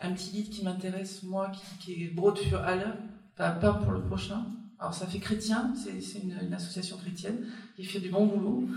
un 0.00 0.12
petit 0.12 0.30
livre 0.30 0.50
qui 0.50 0.64
m'intéresse, 0.64 1.22
moi, 1.24 1.52
qui, 1.80 2.04
est 2.04 2.14
Brot 2.14 2.36
für 2.36 2.56
alle, 2.56 2.96
pas 3.36 3.52
pour 3.52 3.92
le 3.92 4.02
prochain. 4.02 4.46
Alors 4.78 4.94
ça 4.94 5.06
fait 5.06 5.18
chrétien, 5.18 5.74
c'est 5.74 6.20
une, 6.20 6.52
association 6.52 6.96
chrétienne 6.96 7.46
qui 7.76 7.84
fait 7.84 8.00
du 8.00 8.10
bon 8.10 8.26
boulot 8.26 8.68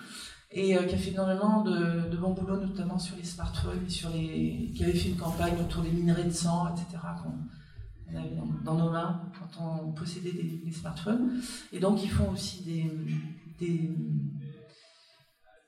et 0.52 0.78
euh, 0.78 0.84
qui 0.84 0.96
a 0.96 0.98
fait 0.98 1.12
énormément 1.12 1.62
de, 1.62 2.10
de, 2.10 2.18
bon 2.18 2.32
boulot, 2.32 2.58
notamment 2.58 2.98
sur 2.98 3.16
les 3.18 3.24
smartphones 3.24 3.90
sur 3.90 4.10
les, 4.10 4.72
qui 4.76 4.84
avait 4.84 4.94
fait 4.94 5.10
une 5.10 5.18
campagne 5.18 5.56
autour 5.60 5.84
des 5.84 5.92
minerais 5.92 6.24
de 6.24 6.32
sang, 6.32 6.70
etc. 6.70 7.04
qu'on 7.22 8.18
avait 8.18 8.36
dans, 8.64 8.76
nos 8.76 8.90
mains 8.90 9.22
quand 9.38 9.62
on 9.62 9.92
possédait 9.92 10.32
des, 10.32 10.72
smartphones. 10.72 11.42
Et 11.74 11.80
donc 11.80 12.02
ils 12.04 12.10
font 12.10 12.32
aussi 12.32 12.64
des, 12.64 13.92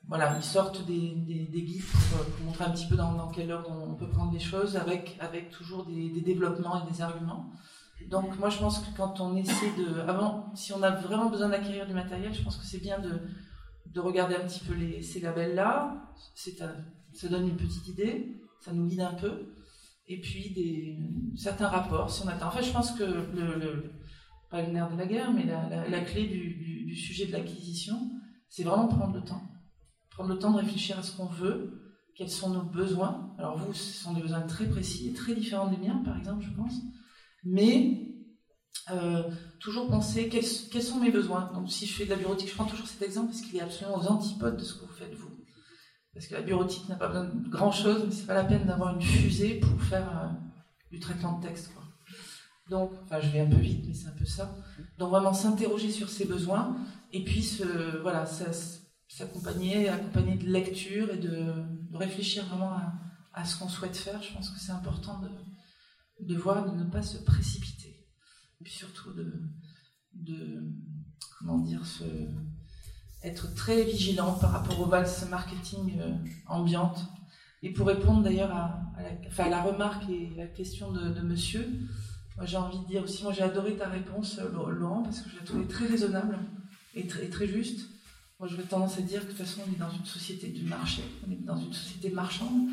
voilà, 0.08 0.34
ils 0.36 0.42
sortent 0.42 0.86
des, 0.86 1.14
des, 1.14 1.62
guides 1.62 1.84
pour, 1.84 2.46
montrer 2.46 2.64
un 2.64 2.70
petit 2.70 2.86
peu 2.86 2.96
dans, 2.96 3.28
quelle 3.28 3.52
ordre 3.52 3.70
on 3.70 3.94
peut 3.94 4.08
prendre 4.08 4.32
les 4.32 4.40
choses, 4.40 4.76
avec, 4.76 5.18
avec 5.20 5.50
toujours 5.50 5.84
des, 5.84 6.20
développements 6.22 6.82
et 6.82 6.90
des 6.90 7.02
arguments. 7.02 7.50
Donc 8.08 8.38
moi 8.38 8.48
je 8.48 8.58
pense 8.58 8.78
que 8.78 8.96
quand 8.96 9.20
on 9.20 9.36
essaie 9.36 9.72
de... 9.76 10.00
Avant, 10.08 10.50
si 10.54 10.72
on 10.72 10.82
a 10.82 10.90
vraiment 10.90 11.28
besoin 11.28 11.50
d'acquérir 11.50 11.86
du 11.86 11.92
matériel, 11.92 12.32
je 12.32 12.42
pense 12.42 12.56
que 12.56 12.64
c'est 12.64 12.80
bien 12.80 12.98
de, 12.98 13.20
de 13.92 14.00
regarder 14.00 14.36
un 14.36 14.46
petit 14.46 14.64
peu 14.64 14.74
ces 15.02 15.20
labels-là. 15.20 16.12
Ça 16.34 17.28
donne 17.28 17.48
une 17.48 17.56
petite 17.56 17.88
idée, 17.88 18.40
ça 18.60 18.72
nous 18.72 18.86
guide 18.86 19.00
un 19.00 19.14
peu. 19.14 19.54
Et 20.06 20.20
puis 20.20 20.50
des, 20.50 20.98
certains 21.36 21.68
rapports, 21.68 22.10
si 22.10 22.22
on. 22.24 22.44
En 22.44 22.50
fait, 22.50 22.62
je 22.62 22.72
pense 22.72 22.92
que 22.92 23.04
le, 23.04 23.92
pas 24.50 24.62
le 24.62 24.72
nerf 24.72 24.90
de 24.90 24.96
la 24.98 25.06
guerre, 25.06 25.32
mais 25.32 25.44
la, 25.44 25.88
la, 25.88 26.00
clé 26.00 26.26
du, 26.26 26.84
du 26.84 26.96
sujet 26.96 27.26
de 27.26 27.32
l'acquisition, 27.32 28.10
c'est 28.48 28.64
vraiment 28.64 28.88
prendre 28.88 29.14
le 29.14 29.22
temps 29.22 29.42
prendre 30.20 30.34
le 30.34 30.38
temps 30.38 30.50
de 30.50 30.58
réfléchir 30.58 30.98
à 30.98 31.02
ce 31.02 31.16
qu'on 31.16 31.26
veut, 31.26 31.94
quels 32.14 32.28
sont 32.28 32.50
nos 32.50 32.62
besoins. 32.62 33.34
Alors 33.38 33.56
vous, 33.56 33.72
ce 33.72 34.02
sont 34.02 34.12
des 34.12 34.20
besoins 34.20 34.42
très 34.42 34.66
précis 34.66 35.08
et 35.08 35.12
très 35.14 35.34
différents 35.34 35.70
des 35.70 35.78
miens, 35.78 36.02
par 36.04 36.18
exemple, 36.18 36.44
je 36.44 36.50
pense. 36.50 36.74
Mais 37.42 38.09
euh, 38.90 39.22
toujours 39.60 39.88
penser 39.88 40.28
quels, 40.28 40.44
sont 40.44 40.98
mes 40.98 41.10
besoins. 41.10 41.50
Donc 41.54 41.70
si 41.70 41.86
je 41.86 41.94
fais 41.94 42.04
de 42.04 42.10
la 42.10 42.16
bureautique, 42.16 42.48
je 42.48 42.54
prends 42.54 42.64
toujours 42.64 42.88
cet 42.88 43.02
exemple 43.02 43.28
parce 43.28 43.42
qu'il 43.42 43.56
est 43.56 43.60
absolument 43.60 43.98
aux 43.98 44.06
antipodes 44.06 44.56
de 44.56 44.64
ce 44.64 44.74
que 44.74 44.86
vous 44.86 44.92
faites 44.92 45.14
vous. 45.14 45.30
Parce 46.12 46.26
que 46.26 46.34
la 46.34 46.42
bureautique 46.42 46.88
n'a 46.88 46.96
pas 46.96 47.08
besoin 47.08 47.24
de 47.24 47.48
grand 47.48 47.70
chose, 47.70 48.04
mais 48.04 48.12
c'est 48.12 48.26
pas 48.26 48.34
la 48.34 48.44
peine 48.44 48.66
d'avoir 48.66 48.94
une 48.94 49.02
fusée 49.02 49.60
pour 49.60 49.80
faire 49.82 50.08
euh, 50.08 50.28
du 50.90 50.98
traitement 50.98 51.38
de 51.38 51.46
texte. 51.46 51.70
Donc, 52.68 52.92
enfin, 53.02 53.20
je 53.20 53.28
vais 53.28 53.40
un 53.40 53.50
peu 53.50 53.56
vite, 53.56 53.84
mais 53.86 53.94
c'est 53.94 54.06
un 54.06 54.16
peu 54.16 54.24
ça. 54.24 54.56
Donc 54.98 55.10
vraiment 55.10 55.34
s'interroger 55.34 55.90
sur 55.90 56.08
ses 56.08 56.24
besoins 56.24 56.76
et 57.12 57.24
puis 57.24 57.60
voilà, 58.00 58.24
s'accompagner, 59.08 59.88
accompagner 59.88 60.36
de 60.36 60.46
lecture 60.46 61.10
et 61.12 61.18
de, 61.18 61.52
réfléchir 61.92 62.46
vraiment 62.46 62.76
à, 63.34 63.44
ce 63.44 63.58
qu'on 63.58 63.68
souhaite 63.68 63.96
faire. 63.96 64.22
Je 64.22 64.32
pense 64.32 64.50
que 64.50 64.60
c'est 64.60 64.70
important 64.70 65.18
de, 65.18 65.30
de 66.20 66.38
voir, 66.38 66.70
de 66.70 66.76
ne 66.76 66.88
pas 66.88 67.02
se 67.02 67.18
précipiter. 67.18 67.89
Et 68.60 68.64
puis 68.64 68.72
surtout 68.72 69.12
de, 69.12 70.62
comment 71.38 71.58
dire, 71.58 71.82
être 73.22 73.54
très 73.54 73.84
vigilant 73.84 74.32
par 74.32 74.52
rapport 74.52 74.80
aux 74.80 74.86
valses 74.86 75.28
marketing 75.28 75.98
euh, 76.00 76.14
ambiantes. 76.46 77.04
Et 77.62 77.72
pour 77.72 77.86
répondre 77.86 78.22
d'ailleurs 78.22 78.52
à, 78.52 78.80
la, 79.36 79.48
la, 79.48 79.62
remarque 79.62 80.08
et 80.08 80.30
la 80.36 80.46
question 80.46 80.92
de, 80.92 81.20
monsieur, 81.20 81.66
j'ai 82.42 82.56
envie 82.56 82.78
de 82.78 82.86
dire 82.86 83.02
aussi, 83.02 83.22
moi 83.22 83.32
j'ai 83.32 83.42
adoré 83.42 83.76
ta 83.76 83.88
réponse, 83.88 84.40
Laurent, 84.52 85.02
parce 85.02 85.20
que 85.20 85.30
je 85.30 85.38
l'ai 85.38 85.44
trouvée 85.44 85.66
très 85.66 85.86
raisonnable 85.86 86.38
et 86.94 87.06
très, 87.06 87.26
et 87.26 87.30
très 87.30 87.46
juste. 87.46 87.88
Moi, 88.38 88.48
j'aurais 88.48 88.62
tendance 88.62 88.96
à 88.96 89.02
dire 89.02 89.20
que 89.20 89.32
de 89.32 89.36
toute 89.36 89.46
façon, 89.46 89.60
on 89.68 89.70
est 89.70 89.78
dans 89.78 89.90
une 89.90 90.06
société 90.06 90.48
du 90.48 90.64
marché, 90.64 91.02
on 91.28 91.30
est 91.30 91.44
dans 91.44 91.58
une 91.58 91.74
société 91.74 92.08
marchande. 92.08 92.70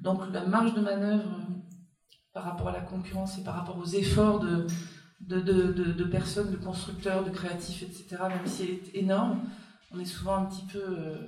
Donc, 0.00 0.20
la 0.32 0.46
marge 0.46 0.74
de 0.74 0.80
manœuvre 0.80 1.24
euh, 1.24 1.54
par 2.32 2.44
rapport 2.44 2.68
à 2.68 2.72
la 2.72 2.82
concurrence 2.82 3.36
et 3.38 3.42
par 3.42 3.56
rapport 3.56 3.76
aux 3.78 3.84
efforts 3.84 4.38
de, 4.38 4.64
de, 5.28 6.04
personnes, 6.04 6.50
de 6.50 6.56
constructeurs, 6.56 7.24
de 7.24 7.30
créatifs, 7.30 7.82
etc., 7.82 8.16
même 8.28 8.46
si 8.46 8.64
elle 8.64 8.70
est 8.70 8.94
énorme, 8.94 9.42
on 9.92 9.98
est 9.98 10.04
souvent 10.04 10.36
un 10.36 10.44
petit 10.46 10.64
peu. 10.72 10.82
Euh, 10.82 11.26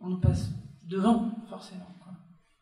on 0.00 0.08
nous 0.08 0.20
passe 0.20 0.48
devant, 0.84 1.30
forcément. 1.48 1.86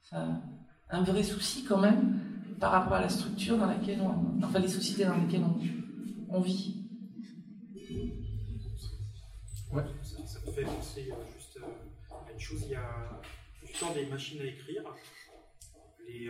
C'est 0.02 0.16
un, 0.16 1.02
vrai 1.02 1.22
souci 1.22 1.64
quand 1.64 1.78
même 1.78 2.18
par 2.58 2.72
rapport 2.72 2.94
à 2.94 3.00
la 3.00 3.08
structure 3.08 3.56
dans 3.56 3.66
laquelle 3.66 4.00
on. 4.00 4.44
Enfin, 4.44 4.58
les 4.58 4.68
sociétés 4.68 5.04
dans 5.04 5.16
lesquelles 5.16 5.44
on, 6.28 6.40
vit. 6.40 6.76
Ouais 9.72 9.84
fait 10.52 10.64
penser 10.64 11.12
euh, 11.12 11.14
juste 11.38 11.58
euh, 11.58 12.14
à 12.28 12.32
une 12.32 12.40
chose. 12.40 12.62
Il 12.64 12.72
y 12.72 12.74
a 12.74 13.20
du 13.64 13.72
temps 13.72 13.92
des 13.94 14.06
machines 14.06 14.40
à 14.40 14.44
écrire. 14.44 14.82
Les 16.08 16.28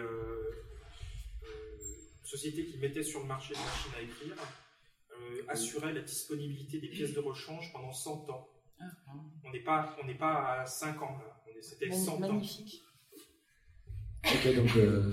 euh, 2.32 2.36
sociétés 2.36 2.66
qui 2.66 2.78
mettaient 2.78 3.02
sur 3.02 3.20
le 3.20 3.26
marché 3.26 3.54
des 3.54 3.60
machines 3.60 3.92
à 3.98 4.02
écrire 4.02 4.36
assuraient 5.48 5.92
la 5.92 6.00
disponibilité 6.00 6.80
des 6.80 6.88
pièces 6.88 7.12
de 7.12 7.20
rechange 7.20 7.72
pendant 7.72 7.92
100 7.92 8.30
ans. 8.30 8.48
Ah, 8.80 8.84
on 9.44 9.50
n'est 9.50 9.62
pas, 9.62 9.94
on 10.02 10.06
n'est 10.06 10.16
pas 10.16 10.60
à 10.60 10.66
5 10.66 11.02
ans 11.02 11.18
là. 11.18 11.42
C'était 11.60 11.92
100 11.92 12.20
Magnifique. 12.20 12.82
ans. 14.24 14.30
Ok, 14.32 14.54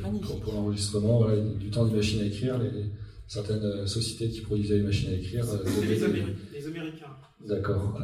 donc 0.02 0.42
pour, 0.42 0.54
l'enregistrement, 0.54 1.20
voilà, 1.20 1.42
du 1.42 1.70
temps 1.70 1.86
des 1.86 1.96
machines 1.96 2.22
à 2.22 2.26
écrire, 2.26 2.58
les, 2.58 2.86
certaines 3.28 3.86
sociétés 3.86 4.30
qui 4.30 4.42
produisaient 4.42 4.78
les 4.78 4.84
machines 4.84 5.10
à 5.10 5.14
écrire. 5.14 5.46
les, 5.66 6.60
les, 6.60 6.68
Américains. 6.68 7.18
D'accord 7.42 8.00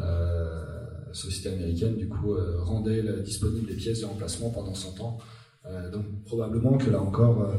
société 1.13 1.49
américaine, 1.49 1.95
du 1.95 2.07
coup, 2.07 2.33
euh, 2.33 2.61
rendait 2.61 3.03
disponible 3.21 3.69
les 3.69 3.75
pièces 3.75 4.01
de 4.01 4.05
remplacement 4.05 4.49
pendant 4.49 4.73
100 4.73 4.99
ans. 5.01 5.17
Euh, 5.65 5.89
donc 5.91 6.05
probablement 6.25 6.77
que 6.77 6.89
là 6.89 7.01
encore, 7.01 7.41
euh, 7.41 7.55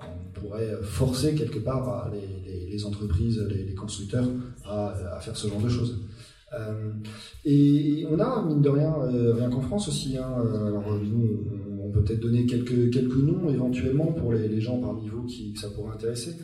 on 0.00 0.40
pourrait 0.40 0.76
forcer 0.82 1.34
quelque 1.34 1.58
part 1.58 2.10
les, 2.12 2.84
entreprises, 2.84 3.40
les, 3.50 3.74
constructeurs 3.74 4.26
à, 4.64 5.18
faire 5.20 5.36
ce 5.36 5.48
genre 5.48 5.60
de 5.60 5.68
choses. 5.68 6.00
et 7.44 8.06
on 8.10 8.18
a, 8.18 8.44
mine 8.44 8.62
de 8.62 8.68
rien, 8.68 8.94
rien 9.34 9.50
qu'en 9.50 9.60
France 9.60 9.88
aussi, 9.88 10.16
hein, 10.16 10.34
alors 10.66 10.98
nous, 11.02 11.46
on, 11.82 11.90
peut 11.90 12.02
peut-être 12.02 12.20
donner 12.20 12.46
quelques, 12.46 12.90
quelques 12.90 13.16
noms 13.16 13.50
éventuellement 13.50 14.12
pour 14.12 14.32
les, 14.32 14.60
gens 14.60 14.78
parmi 14.78 15.08
vous 15.08 15.24
qui 15.24 15.56
ça 15.56 15.68
pourrait 15.70 15.94
intéresser, 15.94 16.36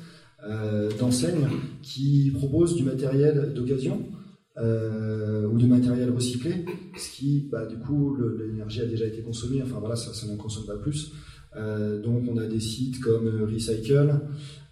d'enseignes 0.98 1.48
qui 1.82 2.32
proposent 2.34 2.76
du 2.76 2.82
matériel 2.82 3.52
d'occasion 3.55 4.00
ou 4.57 5.59
de 5.59 5.66
matériel 5.66 6.11
recyclé, 6.11 6.64
ce 6.96 7.16
qui, 7.16 7.48
bah, 7.50 7.66
du 7.66 7.76
coup, 7.76 8.16
l'énergie 8.38 8.80
a 8.80 8.86
déjà 8.86 9.07
été 9.07 9.22
consommée, 9.22 9.62
enfin 9.62 9.78
voilà, 9.78 9.96
ça, 9.96 10.12
ça 10.12 10.26
n'en 10.26 10.36
consomme 10.36 10.66
pas 10.66 10.76
plus. 10.76 11.12
Donc 11.57 12.24
on 12.28 12.36
a 12.38 12.46
des 12.46 12.61
sites 12.61 13.00
comme 13.00 13.28
Recycle, 13.50 14.20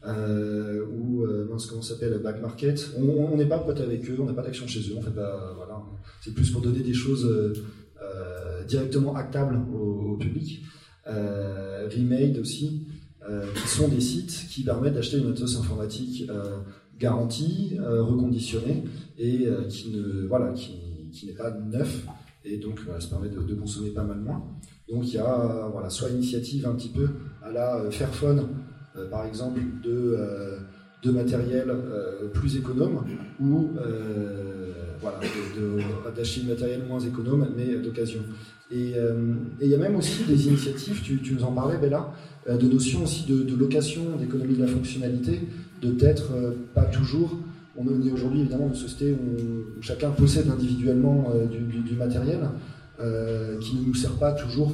euh, 0.04 0.84
ou 0.86 1.22
euh, 1.24 1.48
comment 1.68 1.82
s'appelle 1.82 2.18
Back 2.18 2.40
Market. 2.40 2.90
On 2.96 3.36
n'est 3.36 3.46
pas 3.46 3.58
pote 3.58 3.80
avec 3.80 4.08
eux, 4.10 4.16
on 4.18 4.24
n'a 4.24 4.32
pas 4.32 4.42
d'action 4.42 4.66
chez 4.66 4.80
eux. 4.80 4.94
On 4.96 5.02
fait 5.02 5.10
voilà. 5.10 5.82
C'est 6.20 6.34
plus 6.34 6.50
pour 6.50 6.60
donner 6.60 6.80
des 6.80 6.94
choses 6.94 7.24
euh, 7.24 7.52
euh 8.00 8.64
directement 8.64 9.14
actables 9.16 9.60
au, 9.74 10.16
public. 10.16 10.62
Euh, 11.08 11.88
Remade 11.92 12.38
aussi, 12.38 12.86
euh, 13.28 13.44
qui 13.54 13.68
sont 13.68 13.88
des 13.88 14.00
sites 14.00 14.46
qui 14.50 14.62
permettent 14.62 14.94
d'acheter 14.94 15.18
une 15.18 15.28
matos 15.28 15.56
informatique 15.56 16.30
garantie, 16.98 17.76
reconditionnée 17.80 18.84
et 19.18 19.48
qui 19.68 19.90
ne 19.90 20.26
voilà 20.28 20.52
qui, 20.52 20.78
qui 21.12 21.26
n'est 21.26 21.32
pas 21.32 21.50
neuf 21.50 22.06
et 22.44 22.58
donc 22.58 22.80
voilà, 22.84 23.00
ça 23.00 23.08
permet 23.08 23.28
de, 23.28 23.54
consommer 23.54 23.90
pas 23.90 24.04
mal 24.04 24.18
moins. 24.18 24.42
Donc 24.88 25.06
il 25.06 25.14
y 25.14 25.18
a 25.18 25.68
voilà 25.72 25.90
soit 25.90 26.10
initiative 26.10 26.66
un 26.66 26.74
petit 26.74 26.90
peu 26.90 27.08
à 27.42 27.50
la 27.50 27.90
Fairphone 27.90 28.46
euh, 28.96 29.08
par 29.08 29.24
exemple, 29.24 29.60
de, 29.82 30.16
euh, 30.18 30.58
de 31.02 31.10
matériel 31.10 31.70
euh, 31.70 32.28
plus 32.28 32.56
économe 32.56 33.04
ou 33.40 33.70
voilà, 35.00 35.18
d'acheter 36.14 36.42
du 36.42 36.48
matériel 36.48 36.82
moins 36.86 37.00
économe 37.00 37.48
mais 37.56 37.76
d'occasion. 37.76 38.20
Et 38.70 38.94
il 39.60 39.68
y 39.68 39.74
a 39.74 39.78
même 39.78 39.96
aussi 39.96 40.24
des 40.24 40.46
initiatives, 40.46 41.02
tu, 41.02 41.20
tu 41.20 41.34
nous 41.34 41.42
en 41.42 41.52
parlais 41.52 41.76
Bella, 41.76 42.12
de 42.48 42.66
notions 42.68 43.02
aussi 43.02 43.26
de, 43.26 43.42
de 43.42 43.56
location, 43.56 44.16
d'économie 44.18 44.54
de 44.54 44.62
la 44.62 44.68
fonctionnalité, 44.68 45.40
de 45.82 45.90
peut-être 45.90 46.32
pas 46.72 46.84
toujours 46.84 47.36
on 47.76 48.06
est 48.06 48.12
aujourd'hui 48.12 48.40
évidemment 48.40 48.68
une 48.68 48.74
société 48.74 49.12
où, 49.12 49.80
chacun 49.80 50.10
possède 50.10 50.48
individuellement 50.48 51.32
du, 51.50 51.80
du, 51.80 51.94
matériel 51.94 52.40
qui 52.98 53.76
ne 53.76 53.86
nous 53.86 53.94
sert 53.94 54.12
pas 54.12 54.32
toujours 54.32 54.72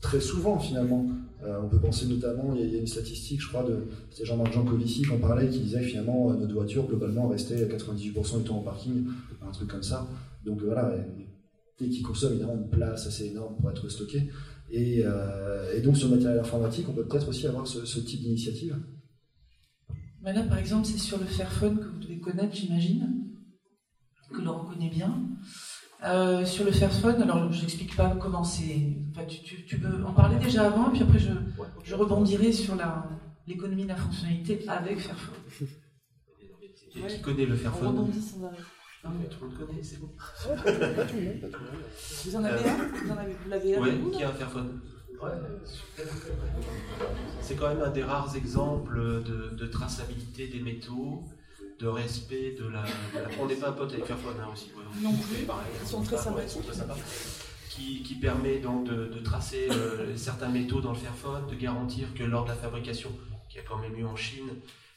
très 0.00 0.20
souvent 0.20 0.58
finalement. 0.58 1.06
Euh, 1.44 1.58
on 1.62 1.68
peut 1.68 1.80
penser 1.80 2.06
notamment, 2.06 2.54
il 2.54 2.70
y, 2.70 2.76
a, 2.76 2.78
une 2.78 2.86
statistique, 2.86 3.40
je 3.40 3.48
crois, 3.48 3.64
de 3.64 3.76
c'était 4.10 4.24
Jean-Marc 4.24 4.52
Jancovici 4.52 5.02
qui 5.02 5.10
en 5.10 5.18
parlait, 5.18 5.48
qui 5.48 5.58
disait 5.58 5.82
finalement 5.82 6.30
euh, 6.30 6.36
notre 6.36 6.54
voiture 6.54 6.86
globalement 6.86 7.28
restait 7.28 7.64
98% 7.64 8.38
du 8.38 8.44
temps 8.44 8.58
en 8.58 8.62
parking, 8.62 9.06
un 9.40 9.50
truc 9.50 9.68
comme 9.68 9.82
ça. 9.82 10.06
Donc 10.44 10.62
euh, 10.62 10.66
voilà, 10.66 10.94
et, 11.80 11.88
qui 11.88 12.00
consomme 12.02 12.32
évidemment 12.34 12.54
une 12.54 12.68
place 12.68 13.08
assez 13.08 13.26
énorme 13.26 13.56
pour 13.56 13.68
être 13.70 13.88
stocké. 13.88 14.28
Et, 14.70 15.04
donc 15.82 15.96
sur 15.96 16.08
le 16.08 16.14
matériel 16.14 16.38
informatique, 16.38 16.86
on 16.88 16.92
peut 16.92 17.04
peut-être 17.04 17.28
aussi 17.28 17.46
avoir 17.48 17.66
ce, 17.66 17.98
type 17.98 18.20
d'initiative. 18.20 18.76
Là, 20.22 20.42
par 20.44 20.58
exemple, 20.58 20.86
c'est 20.86 20.98
sur 20.98 21.18
le 21.18 21.24
Fairphone 21.24 21.78
que 21.78 21.86
vous 21.86 21.98
devez 21.98 22.20
connaître, 22.20 22.54
j'imagine, 22.54 23.26
que 24.32 24.40
l'on 24.40 24.58
reconnaît 24.58 24.90
bien. 24.90 25.18
Euh, 26.04 26.44
sur 26.44 26.64
le 26.64 26.72
Fairphone, 26.72 27.22
alors 27.22 27.52
je 27.52 27.60
n'explique 27.62 27.94
pas 27.94 28.16
comment 28.20 28.42
c'est. 28.42 28.96
Enfin, 29.10 29.24
tu, 29.24 29.64
tu, 29.64 29.78
peux 29.78 30.04
en 30.04 30.12
parler 30.12 30.36
déjà 30.36 30.66
avant, 30.66 30.90
puis 30.90 31.02
après 31.02 31.20
je, 31.20 31.30
je 31.84 31.94
rebondirai 31.94 32.52
sur 32.52 32.76
l'économie 33.46 33.84
de 33.84 33.88
la 33.88 33.96
fonctionnalité 33.96 34.64
avec 34.68 34.98
Fairphone. 34.98 35.34
Qui 36.90 37.20
connaît 37.20 37.46
le 37.46 37.56
Fairphone 37.56 37.88
rebondit 37.88 38.20
sans 38.20 38.44
arrêt. 38.44 38.56
Non, 39.04 39.10
mais 39.18 39.26
tout 39.26 39.44
le 39.44 39.48
monde 39.48 39.58
connaît, 39.58 39.82
c'est 39.82 40.00
bon. 40.00 40.10
vous 42.24 42.36
en 42.36 42.44
avez 42.44 42.68
un? 42.68 42.76
Vous 42.76 43.10
en 43.10 43.16
avez, 43.16 43.36
l'avez 43.48 43.78
Oui, 43.78 44.10
qui 44.12 44.22
a 44.22 44.28
un 44.28 44.32
Fairphone? 44.32 44.80
C'est 47.40 47.56
quand 47.56 47.68
même 47.68 47.82
un 47.82 47.90
des 47.90 48.02
rares 48.02 48.34
exemples 48.36 49.22
de, 49.22 49.50
de 49.50 49.66
traçabilité 49.66 50.48
des 50.48 50.60
métaux 50.60 51.24
de 51.82 51.88
respect 51.88 52.54
de 52.58 52.68
la. 52.68 52.84
On 53.40 53.46
n'est 53.46 53.56
pas 53.56 53.70
un 53.70 53.72
pote 53.72 53.92
avec 53.92 54.04
Fairphone 54.06 54.36
hein, 54.40 54.48
aussi. 54.52 54.70
non 55.02 55.12
plus. 55.12 55.46
ils 55.82 55.88
sont 55.88 56.02
très. 56.02 56.16
Qui, 57.68 58.02
qui, 58.02 58.16
permet 58.16 58.58
donc 58.58 58.84
de, 58.84 59.18
tracer 59.24 59.66
euh, 59.70 60.14
certains 60.14 60.50
métaux 60.50 60.82
dans 60.82 60.92
le 60.92 60.98
Fairphone, 60.98 61.46
de 61.50 61.54
garantir 61.54 62.12
que 62.14 62.22
lors 62.22 62.44
de 62.44 62.50
la 62.50 62.54
fabrication, 62.54 63.10
qui 63.48 63.58
a 63.58 63.62
quand 63.62 63.78
même 63.78 63.96
eu 63.96 64.04
en 64.04 64.14
Chine, 64.14 64.50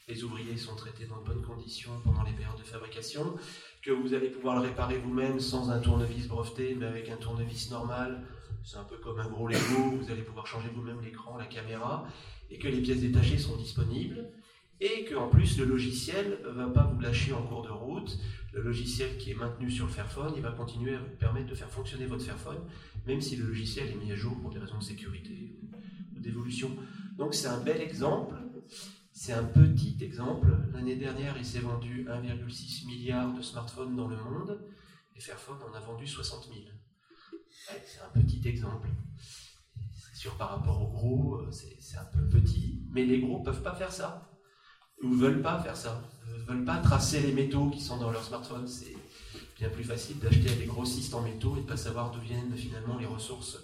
les 0.08 0.22
ouvriers 0.22 0.58
sont 0.58 0.76
traités 0.76 1.06
dans 1.06 1.16
de 1.16 1.24
bonnes 1.24 1.42
conditions 1.42 1.92
pendant 2.04 2.22
les 2.22 2.32
périodes 2.32 2.58
de 2.58 2.64
fabrication, 2.64 3.34
que 3.82 3.90
vous 3.90 4.12
allez 4.12 4.28
pouvoir 4.28 4.56
le 4.56 4.68
réparer 4.68 4.98
vous-même 4.98 5.40
sans 5.40 5.70
un 5.70 5.78
tournevis 5.78 6.28
breveté, 6.28 6.76
mais 6.78 6.86
avec 6.86 7.08
un 7.08 7.16
tournevis 7.16 7.70
normal. 7.70 8.22
C'est 8.66 8.78
un 8.78 8.84
peu 8.84 8.96
comme 8.96 9.20
un 9.20 9.28
gros 9.28 9.46
Lego, 9.46 9.96
vous 9.96 10.10
allez 10.10 10.22
pouvoir 10.22 10.44
changer 10.44 10.68
vous-même 10.74 11.00
l'écran, 11.00 11.36
la 11.36 11.46
caméra, 11.46 12.04
et 12.50 12.58
que 12.58 12.66
les 12.66 12.82
pièces 12.82 13.00
détachées 13.00 13.38
sont 13.38 13.56
disponibles 13.56 14.28
et 14.80 15.04
qu'en 15.04 15.28
plus 15.28 15.56
le 15.56 15.66
logiciel 15.66 16.40
ne 16.44 16.50
va 16.50 16.66
pas 16.66 16.82
vous 16.82 16.98
lâcher 16.98 17.32
en 17.32 17.42
cours 17.42 17.62
de 17.62 17.70
route. 17.70 18.18
Le 18.52 18.62
logiciel 18.62 19.18
qui 19.18 19.30
est 19.30 19.34
maintenu 19.34 19.70
sur 19.70 19.86
le 19.86 19.92
Fairphone, 19.92 20.32
il 20.34 20.42
va 20.42 20.50
continuer 20.50 20.96
à 20.96 20.98
vous 20.98 21.14
permettre 21.16 21.46
de 21.48 21.54
faire 21.54 21.70
fonctionner 21.70 22.06
votre 22.06 22.24
Fairphone, 22.24 22.58
même 23.06 23.20
si 23.20 23.36
le 23.36 23.46
logiciel 23.46 23.88
est 23.88 24.04
mis 24.04 24.10
à 24.10 24.16
jour 24.16 24.36
pour 24.40 24.50
des 24.50 24.58
raisons 24.58 24.78
de 24.78 24.82
sécurité 24.82 25.56
ou 26.16 26.18
d'évolution. 26.18 26.76
Donc 27.16 27.34
c'est 27.34 27.46
un 27.46 27.60
bel 27.60 27.80
exemple. 27.80 28.34
C'est 29.12 29.32
un 29.32 29.44
petit 29.44 29.96
exemple. 30.00 30.48
L'année 30.74 30.96
dernière, 30.96 31.36
il 31.38 31.46
s'est 31.46 31.60
vendu 31.60 32.04
1,6 32.04 32.86
milliard 32.88 33.32
de 33.32 33.42
smartphones 33.42 33.94
dans 33.94 34.08
le 34.08 34.16
monde, 34.16 34.60
et 35.14 35.20
Fairphone 35.20 35.58
en 35.70 35.72
a 35.72 35.80
vendu 35.80 36.04
60 36.04 36.48
000. 36.52 36.75
C'est 37.66 38.00
un 38.00 38.20
petit 38.20 38.46
exemple. 38.48 38.88
C'est 39.92 40.16
sûr, 40.16 40.36
par 40.36 40.50
rapport 40.50 40.82
aux 40.82 40.92
gros, 40.92 41.40
c'est 41.50 41.98
un 41.98 42.04
peu 42.04 42.28
petit, 42.28 42.82
mais 42.90 43.04
les 43.04 43.20
gros 43.20 43.40
ne 43.40 43.44
peuvent 43.44 43.62
pas 43.62 43.74
faire 43.74 43.92
ça 43.92 44.30
ou 45.02 45.08
ne 45.08 45.16
veulent 45.16 45.42
pas 45.42 45.60
faire 45.60 45.76
ça, 45.76 46.02
ne 46.26 46.44
veulent 46.44 46.64
pas 46.64 46.78
tracer 46.78 47.20
les 47.20 47.32
métaux 47.32 47.68
qui 47.68 47.80
sont 47.80 47.98
dans 47.98 48.10
leur 48.10 48.24
smartphone. 48.24 48.66
C'est 48.66 48.96
bien 49.58 49.68
plus 49.68 49.84
facile 49.84 50.18
d'acheter 50.18 50.54
des 50.54 50.66
grossistes 50.66 51.14
en 51.14 51.22
métaux 51.22 51.56
et 51.56 51.60
de 51.60 51.66
pas 51.66 51.76
savoir 51.76 52.10
d'où 52.10 52.20
viennent 52.20 52.54
finalement 52.56 52.98
les 52.98 53.06
ressources. 53.06 53.58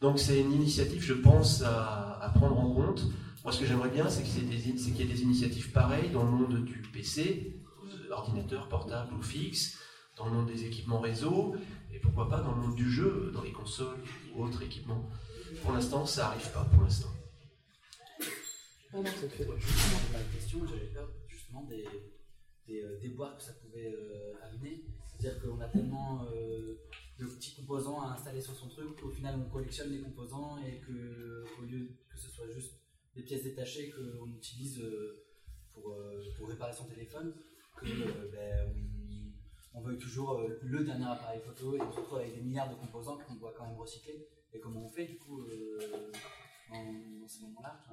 Donc 0.00 0.18
c'est 0.18 0.40
une 0.40 0.52
initiative, 0.52 1.02
je 1.02 1.14
pense, 1.14 1.62
à, 1.62 2.30
prendre 2.34 2.58
en 2.58 2.72
compte. 2.72 3.02
Moi, 3.44 3.52
ce 3.52 3.60
que 3.60 3.66
j'aimerais 3.66 3.90
bien, 3.90 4.08
c'est 4.08 4.22
qu'il 4.22 4.52
y, 4.52 5.02
ait 5.02 5.04
des 5.04 5.22
initiatives 5.22 5.70
pareilles 5.70 6.10
dans 6.10 6.24
le 6.24 6.30
monde 6.30 6.64
du 6.64 6.82
PC, 6.92 7.62
ordinateur 8.10 8.68
portable 8.68 9.14
ou 9.14 9.22
fixe, 9.22 9.78
dans 10.16 10.26
le 10.26 10.32
monde 10.32 10.46
des 10.46 10.64
équipements 10.64 11.00
réseau, 11.00 11.54
et 11.92 11.98
pourquoi 11.98 12.28
pas 12.28 12.40
dans 12.40 12.54
le 12.54 12.62
monde 12.62 12.74
du 12.74 12.90
jeu, 12.90 13.30
dans 13.34 13.42
les 13.42 13.52
consoles 13.52 14.02
ou 14.34 14.44
autres 14.44 14.62
équipements. 14.62 15.08
Pour 15.62 15.72
l'instant, 15.72 16.06
ça 16.06 16.22
n'arrive 16.22 16.52
pas, 16.52 16.64
pour 16.64 16.82
l'instant. 16.82 17.08
Justement, 18.92 19.98
ma 20.12 20.20
question, 20.34 20.66
j'avais 20.66 20.86
peur 20.86 21.10
justement 21.28 21.64
des, 21.64 21.84
des 22.66 22.82
euh, 22.82 22.98
déboires 22.98 23.36
que 23.36 23.42
ça 23.42 23.52
pouvait 23.54 23.92
euh, 23.92 24.34
amener. 24.42 24.84
C'est-à-dire 25.08 25.42
qu'on 25.42 25.60
a 25.60 25.68
tellement 25.68 26.26
euh, 26.32 26.76
de 27.18 27.26
petits 27.26 27.54
composants 27.54 28.00
à 28.00 28.14
installer 28.14 28.40
sur 28.40 28.54
son 28.54 28.68
truc 28.68 29.00
qu'au 29.00 29.10
final 29.10 29.38
on 29.38 29.50
collectionne 29.50 29.90
les 29.90 30.00
composants 30.00 30.58
et 30.58 30.80
que 30.80 31.44
au 31.58 31.62
lieu 31.62 31.88
que 32.10 32.18
ce 32.18 32.28
soit 32.28 32.48
juste 32.48 32.74
des 33.14 33.22
pièces 33.22 33.44
détachées 33.44 33.90
qu'on 33.90 34.30
utilise 34.30 34.82
pour, 35.72 35.96
pour, 36.36 36.48
réparer 36.48 36.72
son 36.72 36.84
téléphone, 36.84 37.34
que 37.76 37.86
ben, 38.30 38.74
on, 38.74 38.95
veut 39.80 39.98
toujours 39.98 40.40
le 40.62 40.84
dernier 40.84 41.06
appareil 41.06 41.40
photo 41.40 41.74
et 41.74 41.80
on 41.80 41.90
se 41.90 41.98
retrouve 41.98 42.18
avec 42.18 42.34
des 42.34 42.40
milliards 42.40 42.68
de 42.68 42.74
composants 42.74 43.18
qu'on 43.18 43.34
doit 43.34 43.54
quand 43.56 43.66
même 43.66 43.76
recycler. 43.76 44.26
Et 44.52 44.60
comment 44.60 44.84
on 44.84 44.88
fait 44.88 45.04
du 45.04 45.18
coup 45.18 45.42
dans, 46.70 47.28
ces 47.28 47.42
moments-là 47.42 47.84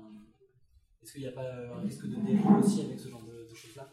est-ce 1.04 1.14
qu'il 1.14 1.22
n'y 1.24 1.28
a 1.28 1.32
pas 1.32 1.44
un 1.44 1.82
risque 1.82 2.06
de 2.08 2.16
dérive 2.16 2.58
aussi 2.64 2.82
avec 2.82 2.98
ce 2.98 3.10
genre 3.10 3.24
de, 3.24 3.54
choses-là? 3.54 3.90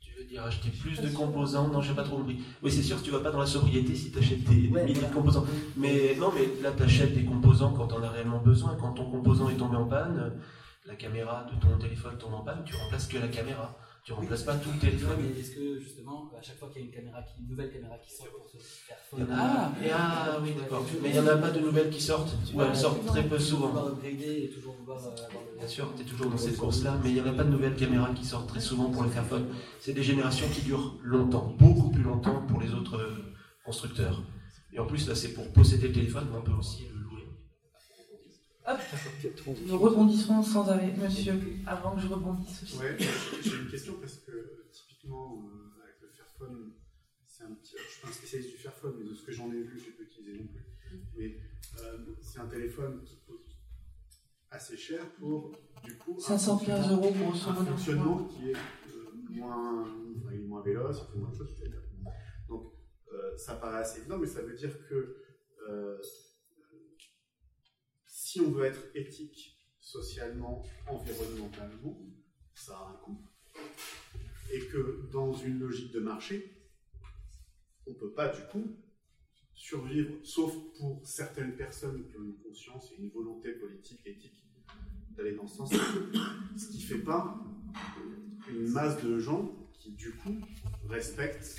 Tu 0.00 0.12
veux 0.18 0.24
dire 0.24 0.42
acheter 0.42 0.70
plus 0.70 1.00
de 1.00 1.08
composants? 1.08 1.68
Non, 1.68 1.80
je 1.80 1.90
n'ai 1.90 1.96
pas 1.96 2.02
trop 2.02 2.16
compris. 2.18 2.40
Oui, 2.60 2.72
c'est 2.72 2.82
sûr 2.82 3.00
tu 3.00 3.10
ne 3.12 3.16
vas 3.16 3.22
pas 3.22 3.30
dans 3.30 3.38
la 3.38 3.46
sobriété 3.46 3.94
si 3.94 4.10
tu 4.10 4.18
achètes 4.18 4.42
des, 4.42 4.68
milliers 4.68 4.94
de 4.94 5.14
composants. 5.14 5.46
Mais 5.76 6.16
non, 6.16 6.32
mais 6.34 6.60
là, 6.60 6.72
tu 6.76 6.82
achètes 6.82 7.14
des 7.14 7.24
composants 7.24 7.72
quand 7.72 7.92
on 7.92 8.02
a 8.02 8.10
réellement 8.10 8.40
besoin. 8.40 8.76
Quand 8.80 8.92
ton 8.94 9.08
composant 9.10 9.48
est 9.48 9.56
tombé 9.56 9.76
en 9.76 9.86
panne, 9.86 10.40
la 10.86 10.96
caméra 10.96 11.44
de 11.44 11.60
ton 11.60 11.78
téléphone 11.78 12.18
tombe 12.18 12.34
en 12.34 12.40
panne, 12.40 12.64
tu 12.64 12.74
remplaces 12.74 13.06
que 13.06 13.18
la 13.18 13.28
caméra. 13.28 13.78
Tu 14.04 14.12
remplaces 14.12 14.42
pas 14.42 14.56
tout 14.56 14.70
le 14.72 14.80
téléphone. 14.80 15.16
mais 15.20 15.40
est-ce 15.40 15.52
que 15.52 15.78
justement, 15.78 16.28
à 16.36 16.42
chaque 16.42 16.58
fois 16.58 16.68
qu'il 16.72 16.82
y 16.82 16.84
a 16.84 16.88
une, 16.88 16.92
caméra 16.92 17.22
qui, 17.22 17.40
une 17.40 17.50
nouvelle 17.50 17.70
caméra 17.70 17.96
qui 17.98 18.10
sort 18.12 18.26
pour 18.30 18.50
se 18.50 18.56
faire. 18.56 18.96
Ah, 19.30 19.72
ah 19.94 20.38
oui, 20.42 20.54
d'accord. 20.58 20.84
Mais 21.00 21.10
il 21.10 21.12
n'y 21.12 21.20
en 21.20 21.26
a 21.28 21.36
pas 21.36 21.52
de 21.52 21.60
nouvelles 21.60 21.88
qui 21.88 22.00
sortent. 22.00 22.34
Ou 22.52 22.62
elles 22.62 22.74
sortent 22.74 23.06
très 23.06 23.22
peu 23.22 23.38
souvent. 23.38 23.72
Et 24.02 24.50
toujours 24.50 24.74
vouloir 24.74 24.98
euh, 25.06 25.10
Bien 25.56 25.68
sûr, 25.68 25.92
tu 25.94 26.02
es 26.02 26.04
toujours 26.04 26.30
dans 26.30 26.36
cette 26.36 26.56
course-là, 26.56 26.98
mais 27.04 27.10
il 27.10 27.14
n'y 27.14 27.20
en 27.20 27.28
a 27.28 27.32
pas 27.32 27.44
de 27.44 27.50
nouvelles 27.50 27.76
caméras 27.76 28.10
qui 28.12 28.24
sortent 28.24 28.48
très 28.48 28.60
souvent 28.60 28.90
pour 28.90 29.04
le 29.04 29.08
Fairphone. 29.08 29.46
C'est 29.78 29.92
des 29.92 30.02
générations 30.02 30.48
qui 30.48 30.62
durent 30.62 30.98
longtemps, 31.04 31.54
beaucoup 31.56 31.90
plus 31.90 32.02
longtemps 32.02 32.42
pour 32.48 32.60
les 32.60 32.74
autres 32.74 32.96
euh, 32.96 33.34
constructeurs. 33.64 34.20
Et 34.72 34.80
en 34.80 34.86
plus, 34.86 35.06
là, 35.06 35.14
c'est 35.14 35.32
pour 35.32 35.52
posséder 35.52 35.86
le 35.86 35.94
téléphone, 35.94 36.26
mais 36.28 36.38
on 36.38 36.42
peut 36.42 36.58
aussi. 36.58 36.88
Hop, 38.64 38.78
nous 39.66 39.78
rebondissons 39.78 40.42
sans 40.42 40.68
arrêt, 40.68 40.94
monsieur, 40.96 41.34
avant 41.66 41.96
que 41.96 42.00
je 42.00 42.06
rebondisse 42.06 42.62
aussi. 42.62 42.78
Ouais, 42.78 42.96
j'ai 43.42 43.56
une 43.56 43.68
question 43.68 43.94
parce 44.00 44.18
que 44.18 44.66
typiquement, 44.70 45.44
euh, 45.46 45.82
avec 45.82 46.00
le 46.00 46.08
Fairphone, 46.08 46.72
c'est 47.26 47.44
un 47.44 47.54
petit. 47.54 47.74
Je 47.76 47.90
suis 47.92 48.02
pas 48.02 48.08
un 48.08 48.12
spécialiste 48.12 48.50
du 48.50 48.58
Fairphone, 48.58 48.94
mais 48.98 49.08
de 49.10 49.14
ce 49.14 49.22
que 49.24 49.32
j'en 49.32 49.52
ai 49.52 49.62
vu, 49.62 49.78
je 49.80 49.86
n'ai 49.86 49.96
pas 49.96 50.02
utilisé 50.04 50.38
non 50.38 50.46
plus. 50.46 50.62
Mais 51.16 51.36
euh, 51.80 51.98
c'est 52.20 52.38
un 52.38 52.46
téléphone 52.46 53.02
qui 53.04 53.16
assez 54.52 54.76
cher 54.76 55.00
pour, 55.18 55.52
du 55.82 55.96
coup, 55.96 56.18
515 56.20 56.92
euros 56.92 57.10
pour 57.12 57.50
un 57.50 57.64
fonctionnement 57.64 58.24
qui 58.24 58.50
est 58.50 58.54
euh, 58.54 59.10
moins, 59.30 59.86
moins 60.46 60.62
véloce, 60.62 61.02
il 61.08 61.12
fait 61.12 61.18
moins 61.18 61.30
de 61.30 61.36
choses. 61.36 61.52
etc. 61.52 61.70
Donc, 62.48 62.72
euh, 63.12 63.36
ça 63.36 63.54
paraît 63.54 63.78
assez 63.78 64.00
évident, 64.00 64.18
mais 64.18 64.26
ça 64.26 64.42
veut 64.42 64.54
dire 64.54 64.76
que 64.88 65.16
euh, 65.68 65.98
si 68.32 68.40
on 68.40 68.50
veut 68.50 68.64
être 68.64 68.82
éthique 68.94 69.58
socialement, 69.78 70.64
environnementalement, 70.88 71.98
ça 72.54 72.78
a 72.78 72.88
un 72.88 72.94
coût. 72.94 73.20
Et 74.50 74.60
que 74.68 75.06
dans 75.12 75.34
une 75.34 75.58
logique 75.58 75.92
de 75.92 76.00
marché, 76.00 76.50
on 77.86 77.90
ne 77.90 77.96
peut 77.96 78.12
pas 78.12 78.28
du 78.28 78.40
coup 78.50 78.74
survivre, 79.52 80.14
sauf 80.22 80.54
pour 80.78 81.06
certaines 81.06 81.56
personnes 81.56 82.06
qui 82.06 82.16
ont 82.16 82.24
une 82.24 82.38
conscience 82.38 82.90
et 82.92 83.02
une 83.02 83.10
volonté 83.10 83.52
politique, 83.52 84.00
éthique, 84.06 84.46
d'aller 85.10 85.34
dans 85.34 85.46
ce 85.46 85.58
sens. 85.58 85.74
Ce 86.56 86.68
qui 86.70 86.78
ne 86.78 86.84
fait 86.84 87.04
pas 87.04 87.38
une 88.48 88.68
masse 88.68 89.02
de 89.04 89.18
gens 89.18 89.68
qui, 89.74 89.92
du 89.92 90.10
coup, 90.12 90.38
respectent 90.88 91.58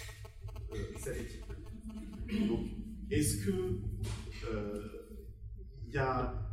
euh, 0.71 0.77
cette 0.97 1.17
éthique. 1.17 2.47
Donc, 2.47 2.65
est-ce 3.11 3.45
que 3.45 3.79
euh, 4.51 5.03
il 5.85 5.93
y 5.93 5.97
a 5.99 6.49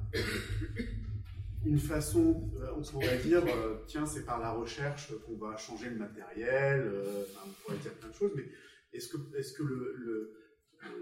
une 1.64 1.78
façon, 1.78 2.50
euh, 2.60 2.68
on 2.76 2.82
pourrait 2.82 3.18
dire, 3.18 3.44
euh, 3.46 3.76
tiens, 3.86 4.06
c'est 4.06 4.24
par 4.24 4.40
la 4.40 4.52
recherche 4.52 5.12
qu'on 5.24 5.36
va 5.36 5.56
changer 5.56 5.90
le 5.90 5.96
matériel, 5.96 6.80
euh, 6.80 7.24
enfin, 7.28 7.46
on 7.46 7.52
pourrait 7.62 7.78
dire 7.78 7.92
plein 7.94 8.08
de 8.08 8.14
choses, 8.14 8.32
mais 8.34 8.46
est-ce 8.92 9.08
que, 9.08 9.18
est 9.36 9.56
que 9.56 10.32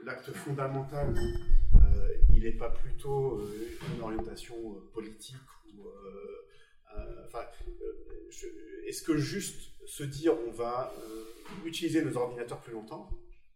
l'acte 0.04 0.30
fondamental, 0.32 1.14
il 2.34 2.42
n'est 2.42 2.52
pas 2.52 2.70
plutôt 2.70 3.40
une 3.94 4.02
orientation 4.02 4.56
politique 4.92 5.36
enfin, 7.26 7.44
est-ce 8.86 9.02
que 9.02 9.16
juste 9.16 9.70
se 9.86 10.02
dire 10.02 10.34
on 10.46 10.50
va 10.50 10.92
utiliser 11.64 12.02
nos 12.04 12.16
ordinateurs 12.16 12.60
plus 12.60 12.72
longtemps, 12.72 13.08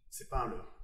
c'est 0.09 0.29
pas 0.29 0.43
un 0.43 0.49
leurre? 0.49 0.82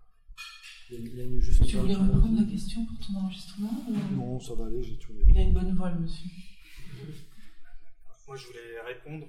Il 0.92 1.18
y 1.18 1.22
a- 1.22 1.24
une- 1.24 1.40
Tu 1.68 1.78
voulais 1.78 1.94
reprendre 1.96 2.42
la 2.42 2.50
question 2.52 2.86
pour 2.86 2.98
ton 3.06 3.20
enregistrement 3.20 3.86
ou- 3.90 4.16
Non, 4.16 4.40
ça 4.40 4.54
va 4.56 4.66
aller, 4.66 4.82
j'ai 4.84 4.96
tourné. 4.98 5.24
Il 5.28 5.38
a 5.38 5.42
une 5.42 5.54
bonne 5.54 5.76
voix, 5.76 5.90
le 5.92 6.00
monsieur. 6.00 6.30
Moi, 8.28 8.36
je 8.38 8.46
voulais 8.48 8.80
répondre 8.86 9.28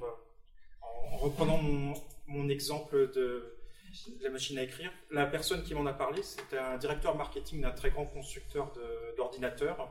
en, 0.82 1.14
en 1.14 1.16
reprenant 1.18 1.58
mon, 1.62 1.94
mon 2.28 2.48
exemple 2.48 3.11
de, 3.14 3.56
la 4.22 4.30
machine 4.30 4.58
à 4.58 4.62
écrire. 4.62 4.92
La 5.11 5.26
personne 5.26 5.62
qui 5.62 5.74
m'en 5.74 5.84
a 5.86 5.92
parlé, 5.92 6.22
c'était 6.22 6.58
un 6.58 6.76
directeur 6.78 7.16
marketing 7.16 7.61
d'un 7.62 7.72
très 7.72 7.90
grand 7.90 8.06
constructeur 8.06 8.72
d'ordinateurs. 9.16 9.90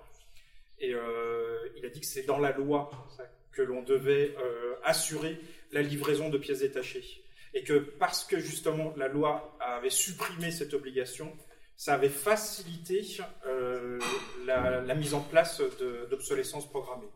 Et 0.79 0.93
euh, 0.93 1.57
il 1.77 1.85
a 1.85 1.89
dit 1.89 1.99
que 1.99 2.05
c'est 2.05 2.23
dans 2.23 2.39
la 2.39 2.51
loi 2.55 2.89
ça, 3.17 3.23
que 3.51 3.61
l'on 3.61 3.83
devait 3.83 4.35
euh, 4.37 4.75
assurer 4.85 5.39
la 5.71 5.81
livraison 5.81 6.29
de 6.29 6.37
pièces 6.37 6.59
détachées. 6.59 7.23
Et 7.53 7.63
que 7.63 7.73
parce 7.79 8.23
que 8.23 8.39
justement 8.39 8.93
la 8.95 9.07
loi 9.07 9.57
avait 9.59 9.89
supprimé 9.89 10.51
cette 10.51 10.73
obligation, 10.73 11.31
ça 11.79 11.93
avait 11.93 12.09
facilité 12.09 13.07
euh, 13.47 13.97
la, 14.45 14.95
mise 14.95 15.13
en 15.13 15.21
place 15.21 15.61
d'obsolescence 16.09 16.69
programmée. 16.69 17.07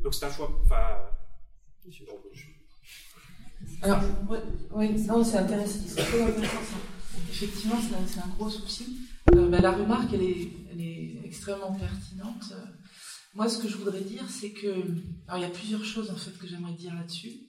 Donc 0.00 0.14
c'est 0.14 0.24
un 0.24 0.32
choix. 0.32 0.50
Alors, 3.82 4.00
non, 4.30 5.22
c'est 5.22 5.36
intéressant. 5.36 6.00
Effectivement, 7.28 7.76
c'est 8.06 8.20
un, 8.20 8.28
gros 8.28 8.48
souci. 8.48 9.00
Euh, 9.34 9.50
bah, 9.50 9.60
la 9.60 9.72
remarque, 9.72 10.14
elle 10.14 10.22
est, 10.22 10.48
elle 10.72 10.80
est 10.80 11.20
extrêmement 11.22 11.74
pertinente. 11.74 12.54
Moi, 13.34 13.50
ce 13.50 13.58
que 13.58 13.68
je 13.68 13.76
voudrais 13.76 14.00
dire, 14.00 14.24
c'est 14.30 14.52
que. 14.52 14.68
Alors, 15.28 15.36
il 15.36 15.42
y 15.42 15.44
a 15.44 15.50
plusieurs 15.50 15.84
choses 15.84 16.10
en 16.10 16.16
fait 16.16 16.32
que 16.38 16.46
j'aimerais 16.46 16.72
dire 16.72 16.94
là-dessus. 16.94 17.40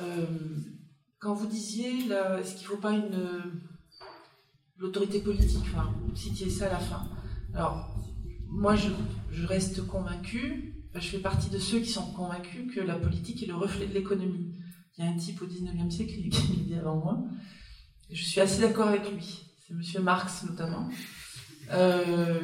Euh, 0.00 0.24
quand 1.18 1.34
vous 1.34 1.46
disiez, 1.46 2.06
est-ce 2.40 2.54
qu'il 2.54 2.62
ne 2.62 2.68
faut 2.68 2.78
pas 2.78 2.92
une. 2.92 3.60
L'autorité 4.78 5.20
politique, 5.20 5.64
vous 6.06 6.16
citiez 6.16 6.50
ça 6.50 6.66
à 6.66 6.72
la 6.72 6.78
fin. 6.78 7.08
Alors, 7.54 7.94
moi, 8.48 8.74
je, 8.76 9.46
reste 9.46 9.86
convaincu, 9.86 10.74
je 10.94 11.00
fais 11.00 11.18
partie 11.18 11.50
de 11.50 11.58
ceux 11.58 11.80
qui 11.80 11.90
sont 11.90 12.12
convaincus 12.12 12.74
que 12.74 12.80
la 12.80 12.94
politique 12.94 13.42
est 13.42 13.46
le 13.46 13.54
reflet 13.54 13.86
de 13.86 13.94
l'économie. 13.94 14.54
Il 14.96 15.04
y 15.04 15.08
a 15.08 15.10
un 15.10 15.16
type 15.16 15.40
au 15.42 15.46
19e 15.46 15.90
siècle 15.90 16.12
qui 16.12 16.28
l'a 16.30 16.64
dit 16.64 16.74
avant 16.74 16.96
moi. 16.96 17.18
Je 18.10 18.22
suis 18.24 18.40
assez 18.40 18.60
d'accord 18.60 18.88
avec 18.88 19.10
lui. 19.12 19.44
C'est 19.66 19.74
M. 19.98 20.02
Marx 20.04 20.44
notamment. 20.44 20.88
Euh, 21.72 22.40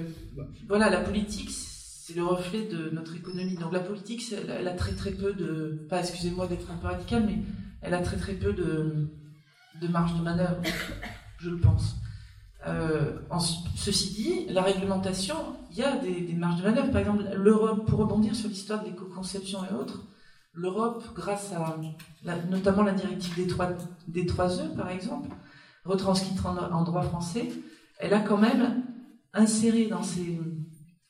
voilà, 0.69 0.91
la 0.91 1.01
politique, 1.01 1.51
c'est 1.51 2.15
le 2.15 2.25
reflet 2.25 2.69
de 2.69 2.91
notre 2.91 3.17
économie. 3.17 3.57
Donc 3.57 3.73
la 3.73 3.81
politique, 3.81 4.23
elle 4.33 4.69
a- 4.69 4.75
très 4.75 4.93
très 4.95 5.13
peu 5.13 5.33
de, 5.33 5.87
pas 5.89 6.01
excusez-moi 6.01 6.47
d'être 6.47 6.71
un 6.71 6.77
peu 6.77 6.87
radical, 6.87 7.25
mais 7.27 7.39
elle 7.81 7.95
a 7.95 8.03
très 8.03 8.19
très 8.19 8.35
peu 8.35 8.53
de 8.53 9.09
marge 9.89 10.17
de 10.17 10.23
manœuvre, 10.23 10.61
je 11.39 11.51
le 11.51 11.59
pense. 11.59 11.97
Euh, 12.67 13.19
ceci 13.77 14.15
dit, 14.15 14.47
la 14.49 14.63
réglementation, 14.63 15.37
il 15.71 15.79
y 15.79 15.83
a 15.83 15.97
des, 15.97 16.33
marges 16.35 16.63
de 16.63 16.69
manœuvre. 16.69 16.91
Par 16.91 17.01
exemple, 17.01 17.25
l'Europe, 17.37 17.87
pour 17.87 17.99
rebondir 17.99 18.35
sur 18.35 18.49
l'histoire 18.49 18.83
de 18.83 18.87
l'éco-conception 18.89 19.61
et 19.71 19.75
autres, 19.75 20.03
l'Europe, 20.55 21.05
grâce 21.15 21.53
à 21.53 21.77
la- 22.23 22.43
notamment 22.45 22.83
la 22.83 22.93
directive 22.93 23.35
des 23.35 23.47
trois, 23.47 23.71
des 24.09 24.25
trois 24.25 24.49
E, 24.61 24.75
par 24.77 24.89
exemple, 24.89 25.29
retranscrite 25.85 26.39
en, 26.45 26.83
droit 26.85 27.03
français, 27.03 27.51
elle 27.99 28.15
a 28.15 28.21
quand 28.21 28.39
même 28.39 28.83
inséré 29.35 29.87
dans, 29.87 30.01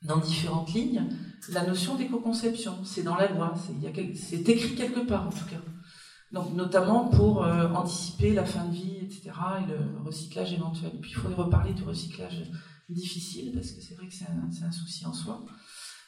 dans 0.02 0.18
différentes 0.18 0.72
lignes 0.72 1.08
la 1.52 1.66
notion 1.66 1.94
d'éco-conception. 1.94 2.74
C'est 2.84 3.02
dans 3.02 3.16
la 3.16 3.28
loi, 3.28 3.54
c'est 4.14 4.48
écrit 4.48 4.74
quelque 4.74 5.00
part 5.00 5.26
en 5.26 5.30
tout 5.30 5.44
cas. 5.44 5.60
Donc, 6.34 6.52
notamment 6.52 7.04
pour 7.08 7.44
euh, 7.44 7.68
anticiper 7.68 8.34
la 8.34 8.44
fin 8.44 8.64
de 8.64 8.74
vie, 8.74 8.96
etc., 9.02 9.30
et 9.62 9.66
le 9.70 9.78
recyclage 10.04 10.52
éventuel. 10.52 10.90
Et 10.94 10.98
puis, 10.98 11.12
il 11.24 11.30
y 11.30 11.34
reparler 11.34 11.72
du 11.74 11.84
recyclage 11.84 12.42
difficile, 12.88 13.52
parce 13.54 13.70
que 13.70 13.80
c'est 13.80 13.94
vrai 13.94 14.08
que 14.08 14.12
c'est 14.14 14.26
un, 14.26 14.72
souci 14.72 15.06
en 15.06 15.12
soi. 15.12 15.44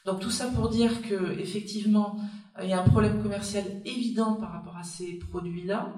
Donc, 0.05 0.18
tout 0.18 0.31
ça 0.31 0.47
pour 0.49 0.68
dire 0.68 1.01
que 1.03 1.39
effectivement, 1.39 2.18
euh, 2.59 2.64
il 2.64 2.70
y 2.70 2.72
a 2.72 2.81
un 2.83 2.89
problème 2.89 3.22
commercial 3.22 3.64
évident 3.85 4.35
par 4.35 4.51
rapport 4.53 4.77
à 4.77 4.83
ces 4.83 5.18
produits-là. 5.31 5.95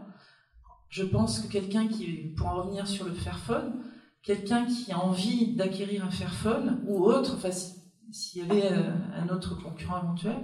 Je 0.91 1.05
pense 1.05 1.41
que 1.41 1.49
quelqu'un 1.51 1.89
qui, 1.89 2.35
pour 2.37 2.49
en 2.49 2.57
revenir 2.62 2.87
sur 2.87 3.07
le 3.07 3.14
Fairphone, 3.14 3.83
quelqu'un 4.22 4.66
qui 4.66 4.93
a 4.93 4.99
envie 4.99 5.55
d'acquérir 5.55 6.05
un 6.05 6.11
Fairphone 6.11 6.83
ou 6.87 7.03
autre, 7.05 7.35
enfin, 7.37 7.51
si- 7.51 7.74
s'il 8.12 8.43
y 8.43 8.51
avait 8.51 8.72
euh, 8.72 8.91
un 9.22 9.29
autre 9.35 9.55
concurrent 9.62 10.03
éventuel, 10.03 10.37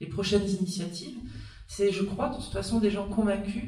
les 0.00 0.08
prochaines 0.08 0.48
initiatives, 0.48 1.18
c'est, 1.74 1.90
je 1.90 2.02
crois, 2.02 2.28
de 2.28 2.34
toute 2.36 2.52
façon, 2.52 2.80
des 2.80 2.90
gens 2.90 3.08
convaincus 3.08 3.64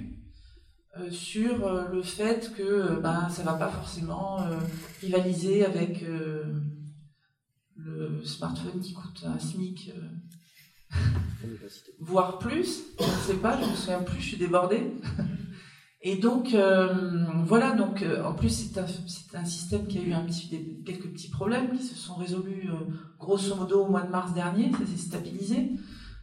euh, 0.99 1.11
sur 1.11 1.67
euh, 1.67 1.89
le 1.91 2.03
fait 2.03 2.53
que 2.55 2.63
euh, 2.63 3.01
ben, 3.01 3.31
ça 3.31 3.43
va 3.45 3.55
pas 3.55 3.71
forcément 3.71 4.47
rivaliser 5.01 5.65
avec 5.65 6.05
le 7.77 8.23
smartphone 8.25 8.81
qui 8.81 8.93
coûte 8.93 9.25
un 9.27 9.39
SMIC, 9.39 9.93
voire 12.01 12.39
plus. 12.39 12.83
Je 13.01 13.05
ne 13.05 13.35
sais 13.35 13.41
pas, 13.41 13.61
je 13.61 13.71
me 13.71 13.75
souviens 13.75 14.03
plus, 14.03 14.21
je 14.21 14.29
suis 14.29 14.37
débordée. 14.37 14.93
Et 16.07 16.17
donc, 16.17 16.55
voilà, 17.47 17.73
donc 17.73 18.05
en 18.23 18.35
plus, 18.35 18.51
c'est 18.51 18.79
un, 18.79 18.87
c'est 18.87 19.35
un 19.37 19.45
système 19.47 19.87
qui 19.87 19.99
a 19.99 20.03
eu 20.03 20.13
un 20.13 20.25
petit, 20.27 20.49
des- 20.49 20.83
quelques 20.85 21.09
petits 21.11 21.31
problèmes 21.31 21.75
qui 21.75 21.83
se 21.83 21.95
sont 21.95 22.17
résolus 22.17 22.69
grosso 23.19 23.55
modo 23.57 23.85
au 23.85 23.89
mois 23.89 24.03
de 24.03 24.11
mars 24.11 24.35
dernier, 24.35 24.71
ça 24.73 24.85
s'est 24.85 24.99
stabilisé. 24.99 25.71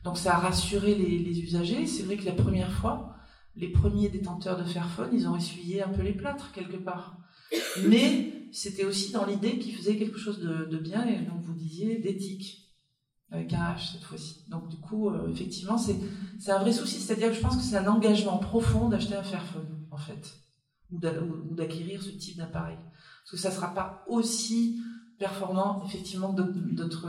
Donc 0.03 0.17
ça 0.17 0.35
a 0.35 0.39
rassuré 0.39 0.95
les, 0.95 1.39
usagers. 1.41 1.85
C'est 1.85 2.03
vrai 2.03 2.17
que 2.17 2.25
la 2.25 2.31
première 2.33 2.71
fois, 2.71 3.15
les 3.55 3.69
premiers 3.69 4.09
détenteurs 4.09 4.57
de 4.57 4.63
Fairphone, 4.63 5.09
ils 5.13 5.27
ont 5.27 5.35
essuyé 5.35 5.83
un 5.83 5.89
peu 5.89 6.01
les 6.01 6.13
plâtres 6.13 6.51
quelque 6.53 6.77
part. 6.77 7.17
Mais 7.87 8.47
c'était 8.51 8.85
aussi 8.85 9.11
dans 9.11 9.25
l'idée 9.25 9.59
qu'ils 9.59 9.75
faisaient 9.75 9.97
quelque 9.97 10.17
chose 10.17 10.39
de, 10.39 10.77
bien, 10.77 11.05
et 11.07 11.19
donc 11.21 11.41
vous 11.43 11.53
disiez 11.53 11.99
d'éthique, 11.99 12.69
avec 13.29 13.53
un 13.53 13.73
H 13.73 13.93
cette 13.93 14.03
fois-ci. 14.03 14.49
Donc 14.49 14.67
du 14.69 14.77
coup, 14.77 15.09
euh, 15.09 15.29
effectivement, 15.29 15.77
c'est 15.77 16.51
un 16.51 16.59
vrai 16.59 16.73
souci. 16.73 16.99
C'est-à-dire 16.99 17.29
que 17.29 17.35
je 17.35 17.41
pense 17.41 17.55
que 17.57 17.63
c'est 17.63 17.77
un 17.77 17.87
engagement 17.87 18.37
profond 18.37 18.89
d'acheter 18.89 19.15
un 19.15 19.23
Fairphone, 19.23 19.85
en 19.91 19.97
fait, 19.97 20.33
ou 20.91 20.99
d'a- 20.99 21.21
ou- 21.21 21.51
ou 21.51 21.55
d'acquérir 21.55 22.01
ce 22.01 22.09
type 22.09 22.37
d'appareil. 22.37 22.77
Parce 22.77 23.31
que 23.31 23.37
ça 23.37 23.49
ne 23.49 23.53
sera 23.55 23.73
pas 23.73 24.03
aussi 24.07 24.81
performant, 25.19 25.83
effectivement, 25.85 26.33
que 26.33 26.41
d'autres- 26.41 27.07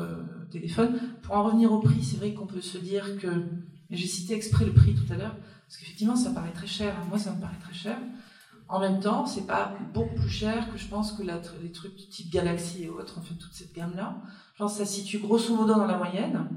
Pour 1.23 1.37
en 1.37 1.45
revenir 1.45 1.73
au 1.73 1.81
prix, 1.81 2.03
c'est 2.03 2.17
vrai 2.17 2.35
qu'on 2.35 2.47
peut 2.47 2.61
se 2.61 2.79
dire 2.79 3.19
que... 3.19 3.29
J'ai 3.91 4.07
cité 4.07 4.33
exprès 4.33 4.65
le 4.65 4.73
prix 4.73 4.95
tout 4.95 5.13
à 5.13 5.17
l'heure, 5.17 5.37
parce 5.67 5.77
qu'effectivement, 5.77 6.17
ça 6.17 6.31
paraît 6.31 6.53
très 6.53 6.67
cher. 6.67 6.97
Moi, 7.11 7.19
ça 7.19 7.31
me 7.35 7.41
paraît 7.43 7.59
très 7.61 7.75
cher. 7.75 7.99
En 8.67 8.81
même 8.81 9.01
temps, 9.01 9.27
c'est 9.27 9.47
pas 9.47 9.77
beaucoup 9.93 10.15
plus 10.15 10.31
cher 10.31 10.73
que 10.73 10.79
je 10.79 10.89
pense 10.89 11.13
que 11.13 11.23
les 11.23 11.73
trucs 11.73 11.95
du 11.95 12.09
type 12.09 12.33
Galaxy 12.33 12.85
et 12.85 12.89
autres, 12.89 13.17
enfin 13.19 13.35
toute 13.39 13.53
cette 13.53 13.75
gamme-là. 13.75 14.23
Je 14.55 14.59
pense 14.63 14.73
que 14.73 14.79
ça 14.79 14.87
situe 14.87 15.19
grosso 15.19 15.55
modo 15.55 15.75
dans 15.75 15.87
la 15.87 15.99
moyenne. 15.99 16.49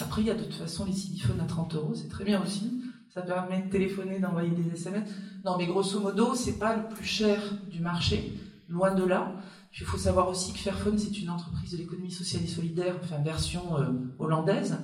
Après, 0.00 0.22
il 0.22 0.26
y 0.26 0.30
a 0.32 0.34
de 0.34 0.42
toute 0.42 0.54
façon 0.54 0.84
les 0.84 0.92
smartphones 0.92 1.40
à 1.40 1.44
30 1.44 1.76
euros, 1.76 1.94
c'est 1.94 2.08
très 2.08 2.24
bien 2.24 2.42
aussi. 2.42 2.82
Ça 3.14 3.22
permet 3.22 3.62
de 3.62 3.70
téléphoner, 3.70 4.18
d'envoyer 4.18 4.50
des 4.50 4.72
SMS. 4.72 5.08
Non, 5.44 5.56
mais 5.56 5.66
grosso 5.66 6.00
modo, 6.00 6.34
c'est 6.34 6.58
pas 6.58 6.74
le 6.74 6.88
plus 6.88 7.04
cher 7.04 7.40
du 7.70 7.78
marché, 7.78 8.36
loin 8.68 8.92
de 8.92 9.04
là. 9.04 9.36
Il 9.80 9.86
faut 9.86 9.98
savoir 9.98 10.28
aussi 10.28 10.52
que 10.52 10.58
Fairphone, 10.58 10.98
c'est 10.98 11.18
une 11.18 11.30
entreprise 11.30 11.72
de 11.72 11.78
l'économie 11.78 12.10
sociale 12.10 12.42
et 12.44 12.46
solidaire, 12.46 12.96
enfin 13.02 13.18
version 13.18 13.78
euh, 13.78 13.90
hollandaise. 14.18 14.78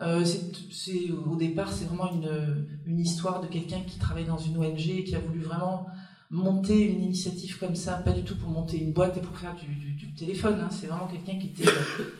Euh, 0.00 0.24
au 1.26 1.36
départ, 1.36 1.72
c'est 1.72 1.84
vraiment 1.84 2.10
une, 2.12 2.98
histoire 3.00 3.40
de 3.40 3.46
quelqu'un 3.46 3.80
qui 3.80 3.98
travaille 3.98 4.24
dans 4.24 4.38
une 4.38 4.58
ONG 4.58 4.88
et 4.88 5.04
qui 5.04 5.14
a 5.16 5.18
voulu 5.18 5.40
vraiment 5.40 5.86
monter 6.30 6.80
une 6.80 7.02
initiative 7.02 7.58
comme 7.58 7.74
ça, 7.74 7.94
pas 7.94 8.12
du 8.12 8.22
tout 8.24 8.36
pour 8.36 8.48
monter 8.48 8.78
une 8.78 8.92
boîte 8.92 9.16
et 9.16 9.20
pour 9.20 9.36
faire 9.36 9.54
du, 9.54 10.14
téléphone. 10.14 10.60
Hein. 10.60 10.68
C'est 10.70 10.86
vraiment 10.86 11.06
quelqu'un 11.06 11.38
qui 11.38 11.48
était 11.48 11.70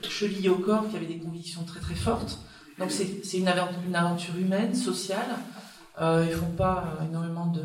chevillé 0.08 0.48
au 0.48 0.58
corps, 0.58 0.88
qui 0.88 0.96
avait 0.96 1.06
des 1.06 1.18
convictions 1.18 1.62
très 1.64 1.80
très 1.80 1.94
fortes. 1.94 2.40
Donc 2.78 2.90
c'est, 2.90 3.38
une, 3.38 3.48
aventure, 3.48 3.78
une 3.86 3.94
aventure 3.94 4.36
humaine, 4.36 4.74
sociale. 4.74 5.36
Euh, 6.00 6.26
ils 6.28 6.34
font 6.34 6.50
pas 6.56 6.98
énormément 7.08 7.46
de, 7.46 7.62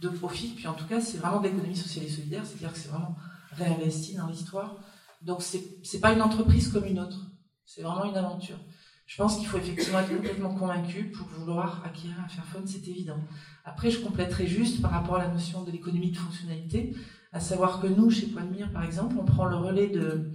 de 0.00 0.08
profit. 0.08 0.48
Puis 0.48 0.66
en 0.66 0.74
tout 0.74 0.86
cas, 0.86 1.00
c'est 1.00 1.18
vraiment 1.18 1.40
d'économie 1.40 1.76
sociale 1.76 2.06
et 2.06 2.10
solidaire, 2.10 2.44
c'est-à-dire 2.44 2.72
que 2.72 2.78
c'est 2.78 2.88
vraiment 2.88 3.16
réinvesti 3.52 4.16
dans 4.16 4.26
l'histoire. 4.26 4.76
Donc 5.22 5.42
c'est 5.42 6.00
pas 6.00 6.12
une 6.12 6.22
entreprise 6.22 6.68
comme 6.68 6.84
une 6.84 7.00
autre. 7.00 7.26
C'est 7.64 7.82
vraiment 7.82 8.04
une 8.04 8.16
aventure. 8.16 8.58
Je 9.06 9.16
pense 9.16 9.38
qu'il 9.38 9.46
faut 9.46 9.56
effectivement 9.56 10.00
être 10.00 10.14
complètement 10.14 10.54
convaincu 10.54 11.10
pour 11.10 11.26
vouloir 11.28 11.82
acquérir 11.84 12.16
un 12.22 12.28
Fairphone, 12.28 12.66
c'est 12.66 12.86
évident. 12.86 13.18
Après, 13.64 13.90
je 13.90 14.00
compléterai 14.00 14.46
juste 14.46 14.82
par 14.82 14.90
rapport 14.90 15.16
à 15.16 15.24
la 15.24 15.28
notion 15.28 15.64
de 15.64 15.70
l'économie 15.70 16.10
de 16.10 16.16
fonctionnalité, 16.18 16.94
à 17.32 17.40
savoir 17.40 17.80
que 17.80 17.86
nous, 17.86 18.10
chez 18.10 18.26
Point 18.26 18.44
de 18.44 18.50
Mire, 18.50 18.70
par 18.70 18.84
exemple, 18.84 19.16
on 19.18 19.24
prend 19.24 19.46
le 19.46 19.56
relais 19.56 19.88
de, 19.88 20.30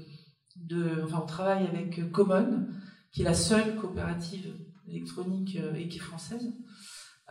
de 0.56 1.04
enfin, 1.04 1.20
on 1.22 1.26
travaille 1.28 1.68
avec 1.68 2.12
Common, 2.12 2.68
qui 3.12 3.22
est 3.22 3.26
la 3.26 3.36
seule 3.36 3.76
coopérative 3.76 4.56
électronique 4.88 5.56
euh, 5.58 5.76
et 5.76 5.88
qui 5.88 5.98
est 5.98 6.02
française, 6.02 6.52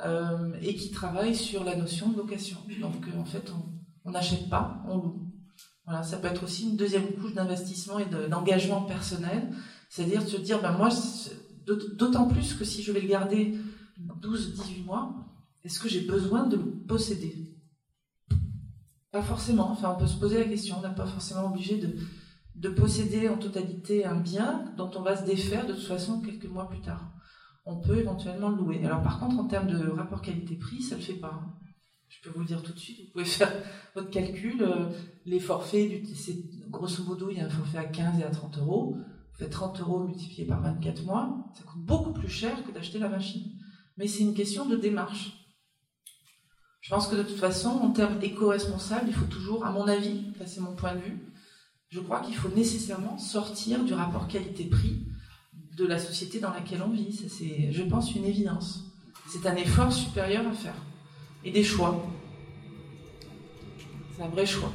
euh, 0.05 0.53
et 0.63 0.75
qui 0.75 0.91
travaille 0.91 1.35
sur 1.35 1.65
la 1.65 1.77
notion 1.77 2.11
de 2.11 2.17
location. 2.17 2.59
Donc, 2.81 3.07
euh, 3.09 3.21
en 3.21 3.25
fait, 3.25 3.53
on 4.05 4.11
n'achète 4.11 4.49
pas, 4.49 4.83
on 4.89 4.97
loue. 4.97 5.29
Voilà, 5.85 6.03
ça 6.03 6.19
peut 6.19 6.29
être 6.29 6.45
aussi 6.45 6.69
une 6.69 6.77
deuxième 6.77 7.13
couche 7.13 7.35
d'investissement 7.35 7.99
et 7.99 8.07
d'engagement 8.29 8.83
personnel 8.83 9.53
c'est-à-dire 9.93 10.27
se 10.27 10.39
dire, 10.39 10.63
ben 10.63 10.73
moi, 10.73 10.89
d'autant 11.99 12.27
plus 12.27 12.55
que 12.55 12.65
si 12.65 12.83
je 12.83 12.93
vais 12.93 13.03
le 13.03 13.09
garder 13.09 13.59
12-18 14.23 14.87
mois, 14.87 15.15
est-ce 15.65 15.79
que 15.79 15.87
j'ai 15.87 16.01
besoin 16.01 16.47
de 16.47 16.57
le 16.57 16.65
posséder? 16.89 17.55
Pas 19.11 19.21
forcément. 19.21 19.71
Enfin, 19.71 19.95
on 19.95 20.01
peut 20.01 20.07
se 20.07 20.17
poser 20.17 20.39
la 20.39 20.47
question. 20.47 20.77
On 20.79 20.89
n'est 20.89 20.95
pas 20.95 21.05
forcément 21.05 21.45
obligé 21.45 21.77
de, 21.77 21.95
de 22.55 22.71
posséder 22.71 23.29
en 23.29 23.37
totalité 23.37 24.07
un 24.07 24.15
bien 24.15 24.65
dont 24.79 24.91
on 24.97 25.03
va 25.03 25.15
se 25.15 25.27
défaire 25.27 25.67
de 25.67 25.75
toute 25.75 25.85
façon 25.85 26.23
quelques 26.23 26.49
mois 26.49 26.71
plus 26.71 26.81
tard. 26.81 27.13
On 27.65 27.77
peut 27.81 27.99
éventuellement 27.99 28.51
le 28.51 28.57
louer. 28.57 28.85
Alors 28.85 29.03
par 29.03 29.21
contre, 29.21 29.39
en 29.39 29.47
termes 29.47 29.69
de 29.69 29.89
rapport 29.91 30.23
qualité-prix, 30.23 30.83
ça 30.83 30.97
ne 30.97 31.01
le 31.01 31.07
fait 31.07 31.15
pas. 31.15 31.33
Hein. 31.35 31.55
Je 32.09 32.21
peux 32.23 32.31
vous 32.35 32.41
le 32.41 32.47
dire 32.47 32.63
tout 32.63 32.73
de 32.73 32.79
suite. 32.79 33.07
Vous 33.07 33.13
pouvez 33.13 33.25
faire 33.27 33.53
votre 33.95 34.11
calcul. 34.11 34.63
Euh, 34.63 34.91
les 35.25 35.41
forfaits, 35.41 36.03
grosso 36.69 37.05
modo, 37.05 37.31
il 37.31 37.39
y 37.39 37.41
a 37.41 37.47
un 37.47 37.51
forfait 37.51 37.79
à 37.79 37.85
15 37.85 38.21
et 38.21 38.25
à 38.25 38.31
30 38.31 38.59
euros. 38.59 38.97
30 39.49 39.81
euros 39.81 40.05
multiplié 40.05 40.45
par 40.47 40.61
24 40.63 41.05
mois, 41.05 41.45
ça 41.55 41.65
coûte 41.65 41.83
beaucoup 41.83 42.13
plus 42.13 42.29
cher 42.29 42.65
que 42.65 42.73
d'acheter 42.73 42.99
la 42.99 43.09
machine. 43.09 43.53
Mais 43.97 44.07
c'est 44.07 44.23
une 44.23 44.35
question 44.35 44.67
de 44.67 44.77
démarche. 44.77 45.33
Je 46.81 46.91
pense 46.91 47.07
que 47.07 47.17
de 47.17 47.23
toute 47.23 47.39
façon, 47.39 47.69
en 47.69 47.91
termes 47.91 48.19
éco-responsables, 48.23 49.07
il 49.09 49.15
faut 49.15 49.27
toujours, 49.27 49.65
à 49.65 49.71
mon 49.71 49.87
avis, 49.87 50.33
ça 50.39 50.47
c'est 50.47 50.61
mon 50.61 50.75
point 50.75 50.95
de 50.95 51.01
vue, 51.01 51.33
je 51.91 52.01
crois 52.01 52.21
qu'il 52.21 52.35
faut 52.35 52.49
nécessairement 52.49 53.19
sortir 53.19 53.85
du 53.85 53.93
rapport 53.93 54.27
qualité-prix 54.27 55.07
de 55.77 55.87
la 55.87 55.99
société 55.99 56.41
dans 56.41 56.51
laquelle 56.51 56.83
on 56.87 56.91
vit. 56.91 57.13
C'est, 57.29 57.73
je 57.73 57.83
pense, 57.83 58.15
une 58.15 58.25
évidence. 58.25 58.85
C'est 59.29 59.47
un 59.47 59.57
effort 59.57 59.93
supérieur 59.93 60.47
à 60.47 60.53
faire. 60.53 60.75
Et 61.45 61.51
des 61.51 61.65
choix. 61.65 62.05
C'est 64.17 64.23
un 64.23 64.29
vrai 64.29 64.47
choix. 64.47 64.73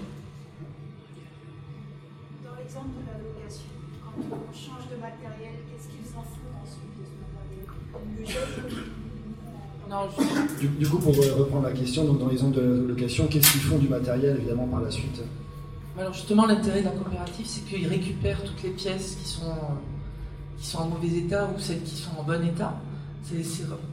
Dans 2.43 2.56
l'exemple 2.56 2.89
de 2.89 3.06
la 3.06 3.18
on 4.20 4.54
change 4.54 4.89
de 4.89 5.00
matériel, 5.00 5.54
qu'est-ce 5.70 5.89
qu'ils 5.89 6.18
en 6.18 6.24
font 6.24 6.52
ensuite 6.64 6.93
de 6.98 7.06
ce 7.06 8.32
matériel? 8.34 8.98
Non, 9.89 10.10
du, 10.60 10.68
du, 10.68 10.88
coup, 10.88 10.98
pour 10.98 11.16
reprendre 11.16 11.64
la 11.64 11.72
question, 11.72 12.04
donc 12.04 12.20
dans 12.20 12.28
les 12.28 12.38
zones 12.38 12.52
de 12.52 12.86
location, 12.89 13.28
qu'est-ce 13.28 13.52
qu'ils 13.52 13.62
font 13.62 13.78
du 13.78 13.88
matériel 13.88 14.38
évidemment 14.38 14.68
par 14.68 14.82
la 14.82 14.91
suite? 14.91 15.22
Alors 15.98 16.14
justement, 16.14 16.45
l'intérêt 16.45 16.82
de 16.82 16.86
la 16.86 16.91
coopérative, 16.91 17.45
c'est 17.45 17.66
qu'ils 17.66 17.88
récupèrent 17.88 18.43
toutes 18.43 18.64
les 18.64 18.72
pièces 18.72 19.18
qui 19.22 19.30
sont, 19.30 19.54
qui 20.60 20.68
sont 20.68 20.80
en 20.80 20.88
mauvais 20.88 21.08
état 21.08 21.45
ou 21.45 21.60
celles 21.60 21.82
qui 21.84 21.95
sont 21.95 22.12
en 22.18 22.24
bon 22.24 22.43
état. 22.43 22.76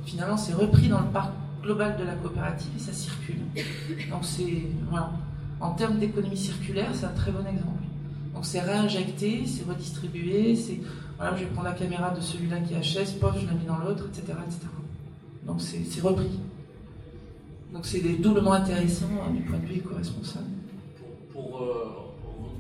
Finalement, 0.05 0.37
c'est 0.37 0.55
repris 0.55 0.89
dans 0.89 1.01
le 1.01 1.09
parc 1.09 1.33
global 1.63 1.97
de 1.99 2.05
la 2.05 2.15
coopérative 2.15 2.71
et 2.77 2.81
ça 2.81 2.93
circule. 2.93 3.41
Donc 4.11 4.23
c'est 4.23 4.67
voilà. 4.91 5.11
En 5.61 5.73
termes 5.73 5.99
d'économie 5.99 6.37
circulaire, 6.37 6.91
c'est 6.93 7.07
un 7.07 7.13
très 7.13 7.33
bon 7.33 7.47
exemple. 7.47 7.83
Donc 8.35 8.45
c'est 8.45 8.61
réinjecté, 8.61 9.45
c'est 9.47 9.65
redistribué, 9.65 10.57
c'est 10.57 10.81
voilà, 11.17 11.37
je 11.37 11.45
vais 11.45 11.51
prendre 11.51 11.69
la 11.69 11.75
caméra 11.75 12.11
de 12.11 12.21
celui-là 12.21 12.59
qui 12.61 12.75
HS, 12.75 13.19
pof, 13.21 13.37
je 13.41 13.47
la 13.47 13.53
mets 13.53 13.65
dans 13.67 13.79
l'autre, 13.79 14.07
etc., 14.09 14.39
etc. 14.47 14.67
Donc 15.47 15.61
c'est 15.61 16.01
repris. 16.01 16.41
Donc 17.73 17.87
c'est 17.87 18.01
doublement 18.21 18.53
intéressant 18.53 19.07
hein, 19.27 19.33
du 19.33 19.43
point 19.43 19.59
de 19.59 19.67
vue 19.67 19.77
éco-responsable. 19.77 20.47
Pour, 21.33 21.51
pour 21.51 21.61
euh, 21.61 22.05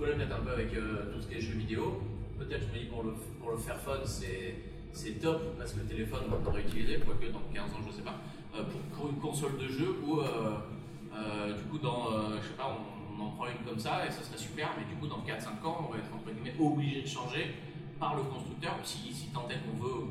un 0.02 0.44
peu 0.44 0.52
avec 0.52 0.74
euh, 0.74 1.12
tout 1.12 1.20
ce 1.20 1.26
qui 1.28 1.34
est 1.34 1.40
jeux 1.40 1.59
vidéo, 1.59 2.00
peut-être 2.38 2.62
je 2.68 2.78
me 2.78 2.84
dis 2.84 2.90
pour 2.90 3.02
le, 3.02 3.14
pour 3.45 3.53
le 3.53 3.59
Fairphone 3.59 4.01
c'est 4.05 5.20
top 5.20 5.59
parce 5.59 5.72
que 5.72 5.80
le 5.80 5.86
téléphone 5.86 6.22
on 6.32 6.42
pourrait 6.42 6.62
utiliser, 6.62 6.99
quoique 6.99 7.26
dans 7.30 7.42
15 7.53 7.62
ans 7.62 7.84
je 7.86 7.92
sais 7.92 8.03
pas, 8.03 8.16
euh, 8.57 8.62
pour, 8.97 9.11
une 9.11 9.18
console 9.18 9.59
de 9.59 9.68
jeu 9.68 9.97
où 10.07 10.20
euh, 10.20 11.53
du 11.53 11.64
coup 11.64 11.78
dans, 11.78 12.11
je 12.40 12.49
sais 12.49 12.55
pas, 12.57 12.74
on, 13.18 13.22
en 13.22 13.30
prend 13.30 13.47
une 13.47 13.64
comme 13.68 13.78
ça 13.78 14.07
et 14.07 14.11
ça 14.11 14.22
serait 14.22 14.38
super, 14.38 14.70
mais 14.76 14.84
du 14.92 14.99
coup, 14.99 15.07
dans 15.07 15.22
4-5 15.22 15.64
ans, 15.64 15.86
on 15.88 15.92
va 15.92 15.99
être 15.99 16.12
entre 16.12 16.32
guillemets 16.32 16.57
obligé 16.59 17.03
de 17.03 17.07
changer 17.07 17.55
par 18.01 18.16
le 18.16 18.22
constructeur 18.22 18.74
si, 18.82 19.12
si 19.12 19.28
tant 19.28 19.49
est 19.49 19.61
qu'on 19.62 19.82
veut 19.82 20.07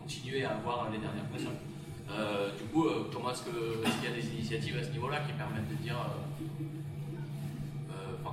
continuer 0.00 0.44
à 0.44 0.56
avoir 0.56 0.90
les 0.90 0.98
dernières 0.98 1.26
pressions. 1.26 1.52
Euh, 2.10 2.50
du 2.56 2.64
coup, 2.64 2.86
euh, 2.86 3.08
comment 3.12 3.30
est-ce 3.30 3.44
qu'il 3.44 3.52
y 3.52 4.12
a 4.12 4.16
des 4.16 4.26
initiatives 4.28 4.76
à 4.78 4.82
ce 4.82 4.90
niveau-là 4.90 5.20
qui 5.20 5.32
permettent 5.32 5.68
de 5.68 5.74
dire. 5.76 5.94
Euh, 5.94 6.27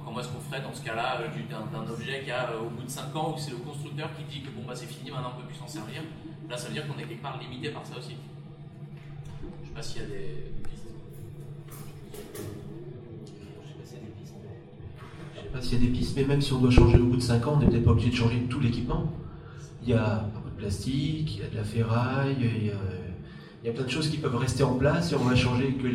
comment 0.06 0.20
est-ce 0.20 0.30
qu'on 0.30 0.40
ferait 0.40 0.62
dans 0.62 0.74
ce 0.74 0.84
cas-là 0.84 1.20
d'un 1.50 1.92
objet 1.92 2.24
qui 2.24 2.32
a 2.32 2.56
au 2.62 2.70
bout 2.70 2.84
de 2.84 2.90
5 2.90 3.16
ans 3.16 3.34
où 3.36 3.40
c'est 3.40 3.52
le 3.52 3.58
constructeur 3.58 4.10
qui 4.16 4.24
dit 4.24 4.46
que 4.46 4.52
bon, 4.52 4.62
bah, 4.68 4.74
c'est 4.76 4.86
fini, 4.86 5.10
maintenant 5.10 5.32
on 5.34 5.38
ne 5.38 5.42
peut 5.42 5.48
plus 5.48 5.58
s'en 5.58 5.68
servir 5.68 6.02
Là, 6.50 6.56
ça 6.56 6.68
veut 6.68 6.74
dire 6.74 6.88
qu'on 6.88 7.00
est 7.00 7.06
quelque 7.06 7.24
part 7.24 7.40
limité 7.42 7.70
par 7.70 7.84
ça 7.84 7.98
aussi. 7.98 8.12
Je 9.42 9.48
ne 9.48 9.68
sais 9.68 9.74
pas 9.74 9.82
s'il 9.82 10.02
y 10.02 10.06
a 10.06 10.08
des. 10.08 10.46
s'il 15.62 15.82
y 15.82 15.84
a 15.84 15.86
des 15.88 15.92
pistes, 15.92 16.16
mais 16.18 16.26
même 16.26 16.42
si 16.42 16.52
on 16.54 16.60
doit 16.60 16.70
changer 16.70 16.98
au 16.98 17.06
bout 17.06 17.16
de 17.16 17.22
5 17.22 17.48
ans, 17.48 17.54
on 17.56 17.60
n'est 17.60 17.68
peut-être 17.68 17.86
pas 17.86 17.92
obligé 17.92 18.10
de 18.10 18.16
changer 18.16 18.42
tout 18.50 18.60
l'équipement. 18.60 19.12
Il 19.84 19.90
y 19.90 19.94
a 19.94 20.30
beaucoup 20.34 20.50
de 20.50 20.56
plastique, 20.56 21.38
il 21.38 21.40
y 21.40 21.44
a 21.44 21.48
de 21.48 21.56
la 21.56 21.64
ferraille, 21.64 22.36
il 22.40 22.66
y 22.66 23.70
a, 23.70 23.72
plein 23.72 23.86
de 23.86 23.90
choses 23.90 24.10
qui 24.10 24.18
peuvent 24.18 24.36
rester 24.36 24.64
en 24.64 24.76
place 24.76 25.14
et 25.14 25.16
on 25.16 25.24
va 25.24 25.34
changer 25.36 25.74
que 25.74 25.88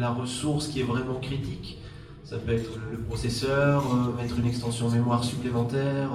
la 0.00 0.10
ressource 0.10 0.66
qui 0.66 0.80
est 0.80 0.84
vraiment 0.84 1.20
critique. 1.20 1.78
Ça 2.32 2.38
peut 2.38 2.54
être 2.54 2.78
le 2.90 2.96
processeur, 2.96 3.84
euh, 3.94 4.16
mettre 4.16 4.38
une 4.38 4.46
extension 4.46 4.88
mémoire 4.88 5.22
supplémentaire. 5.22 6.08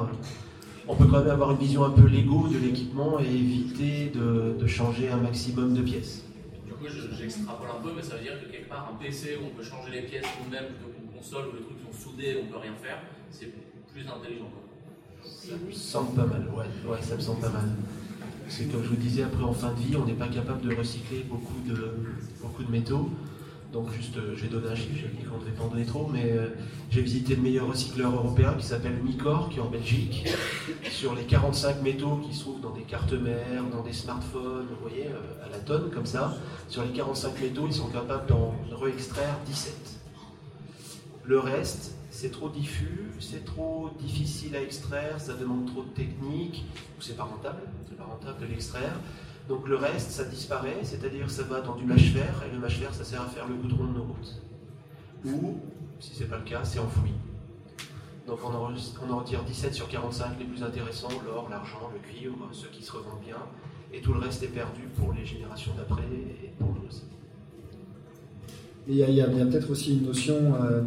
On 0.88 0.96
peut 0.96 1.06
quand 1.06 1.20
même 1.20 1.30
avoir 1.30 1.52
une 1.52 1.60
vision 1.60 1.86
un 1.86 1.92
peu 1.92 2.08
Lego 2.08 2.48
de 2.48 2.58
l'équipement 2.58 3.20
et 3.20 3.28
éviter 3.28 4.12
de, 4.16 4.66
changer 4.66 5.10
un 5.10 5.18
maximum 5.18 5.76
de 5.76 5.82
pièces. 5.84 6.24
Du 6.66 6.74
coup, 6.74 6.86
j'extrapole 7.16 7.68
un 7.70 7.84
peu, 7.84 7.92
mais 7.96 8.02
ça 8.02 8.16
veut 8.16 8.24
dire 8.24 8.34
que 8.44 8.52
quelque 8.52 8.68
part, 8.68 8.92
un 8.92 8.98
PC 8.98 9.38
où 9.40 9.46
on 9.46 9.56
peut 9.56 9.64
changer 9.64 9.92
les 9.92 10.02
pièces 10.08 10.26
nous-mêmes 10.44 10.66
plutôt 10.66 10.90
qu'une 10.90 11.16
console 11.16 11.50
où 11.50 11.56
les 11.56 11.62
trucs 11.62 11.78
soudé, 11.94 12.42
on 12.44 12.52
peut 12.52 12.58
rien 12.64 12.74
faire, 12.82 12.98
c'est 13.30 13.54
plus 13.94 14.02
intelligent. 14.02 14.50
Ça 15.22 15.54
me 15.64 15.72
semble 15.72 16.16
pas 16.16 16.26
mal, 16.26 16.48
ouais, 16.50 16.90
ouais, 16.92 17.02
ça 17.04 17.16
me 17.16 17.22
semble 17.22 17.42
pas 17.42 17.50
mal. 17.50 17.70
C'est 18.50 18.72
comme 18.72 18.84
je 18.84 18.90
vous 18.90 18.96
disais, 18.96 19.22
après 19.22 19.44
en 19.44 19.54
fin 19.54 19.72
de 19.72 19.80
vie, 19.82 19.96
on 19.96 20.06
n'est 20.06 20.14
pas 20.14 20.30
capable 20.30 20.68
de 20.68 20.76
recycler 20.76 21.28
beaucoup 21.30 21.62
de, 21.68 21.94
beaucoup 22.42 22.64
de 22.64 22.72
métaux. 22.72 23.12
Donc 23.78 23.94
juste, 23.94 24.18
euh, 24.18 24.34
je 24.36 24.42
vais 24.42 24.48
donner 24.48 24.70
un 24.70 24.76
chiffre, 24.76 24.96
je 25.00 25.06
ne 25.06 25.40
devait 25.40 25.52
pas 25.52 25.66
en 25.66 25.68
donner 25.68 25.86
trop, 25.86 26.10
mais 26.12 26.32
euh, 26.32 26.48
j'ai 26.90 27.04
visité 27.04 27.36
le 27.36 27.44
meilleur 27.44 27.68
recycleur 27.68 28.12
européen 28.12 28.56
qui 28.58 28.66
s'appelle 28.66 28.98
Micor, 29.04 29.50
qui 29.50 29.60
est 29.60 29.62
en 29.62 29.70
Belgique. 29.70 30.28
Sur 30.90 31.14
les 31.14 31.26
45 31.26 31.84
métaux 31.84 32.20
qui 32.28 32.36
se 32.36 32.42
trouvent 32.42 32.60
dans 32.60 32.72
des 32.72 32.82
cartes 32.82 33.14
mères, 33.14 33.64
dans 33.72 33.84
des 33.84 33.94
smartphones, 33.94 34.66
vous 34.66 34.90
voyez, 34.90 35.06
euh, 35.06 35.46
à 35.46 35.50
la 35.52 35.60
tonne 35.60 35.92
comme 35.92 36.08
ça, 36.08 36.36
sur 36.68 36.82
les 36.82 36.90
45 36.90 37.40
métaux, 37.40 37.68
ils 37.68 37.74
sont 37.74 37.90
capables 37.90 38.26
d'en 38.26 38.56
réextraire 38.82 39.38
17. 39.46 40.00
Le 41.26 41.38
reste, 41.38 41.94
c'est 42.10 42.32
trop 42.32 42.50
diffus, 42.50 43.12
c'est 43.20 43.46
trop 43.46 43.92
difficile 44.00 44.56
à 44.56 44.62
extraire, 44.64 45.22
ça 45.22 45.34
demande 45.36 45.68
trop 45.68 45.84
de 45.84 45.90
technique, 45.90 46.66
ou 46.98 47.02
c'est 47.04 47.16
pas 47.16 47.26
rentable, 47.26 47.62
c'est 47.88 47.96
pas 47.96 48.06
rentable 48.06 48.42
de 48.42 48.48
l'extraire. 48.48 48.96
Donc 49.48 49.68
le 49.68 49.76
reste, 49.76 50.12
ça 50.12 50.26
disparaît, 50.26 50.80
c'est-à-dire 50.84 51.30
ça 51.30 51.44
va 51.44 51.62
dans 51.62 51.76
du 51.76 51.86
mâche-fer, 51.86 52.44
et 52.46 52.54
le 52.54 52.60
mâche-fer, 52.60 52.94
ça 52.94 53.04
sert 53.04 53.22
à 53.22 53.28
faire 53.28 53.48
le 53.48 53.56
goudron 53.56 53.86
de 53.86 53.94
nos 53.94 54.04
routes. 54.04 54.42
Ou, 55.26 55.60
si 56.00 56.16
c'est 56.16 56.26
pas 56.30 56.38
le 56.38 56.44
cas, 56.44 56.64
c'est 56.64 56.80
enfoui. 56.80 57.12
Donc 58.28 58.40
on 58.44 58.54
en, 58.54 59.18
retire 59.18 59.44
17 59.44 59.74
sur 59.74 59.88
45 59.88 60.38
les 60.40 60.46
plus 60.46 60.62
intéressants, 60.62 61.08
l'or, 61.26 61.48
l'argent, 61.50 61.90
le 61.94 62.00
cuivre, 62.00 62.36
ceux 62.52 62.68
qui 62.68 62.84
se 62.84 62.92
revendent 62.92 63.24
bien, 63.26 63.38
et 63.94 64.02
tout 64.02 64.14
le 64.14 64.20
reste 64.20 64.44
est 64.44 64.48
perdu 64.48 64.82
pour 64.98 65.14
les 65.14 65.26
générations 65.26 65.72
d'après 65.78 66.04
et 66.04 66.50
pour 66.60 66.68
nous 66.68 66.86
aussi. 66.88 67.04
Il 68.90 68.96
y 68.96 69.22
a, 69.22 69.28
peut-être 69.28 69.72
aussi 69.72 69.98
une 69.98 70.06
notion... 70.06 70.56
Euh, 70.62 70.82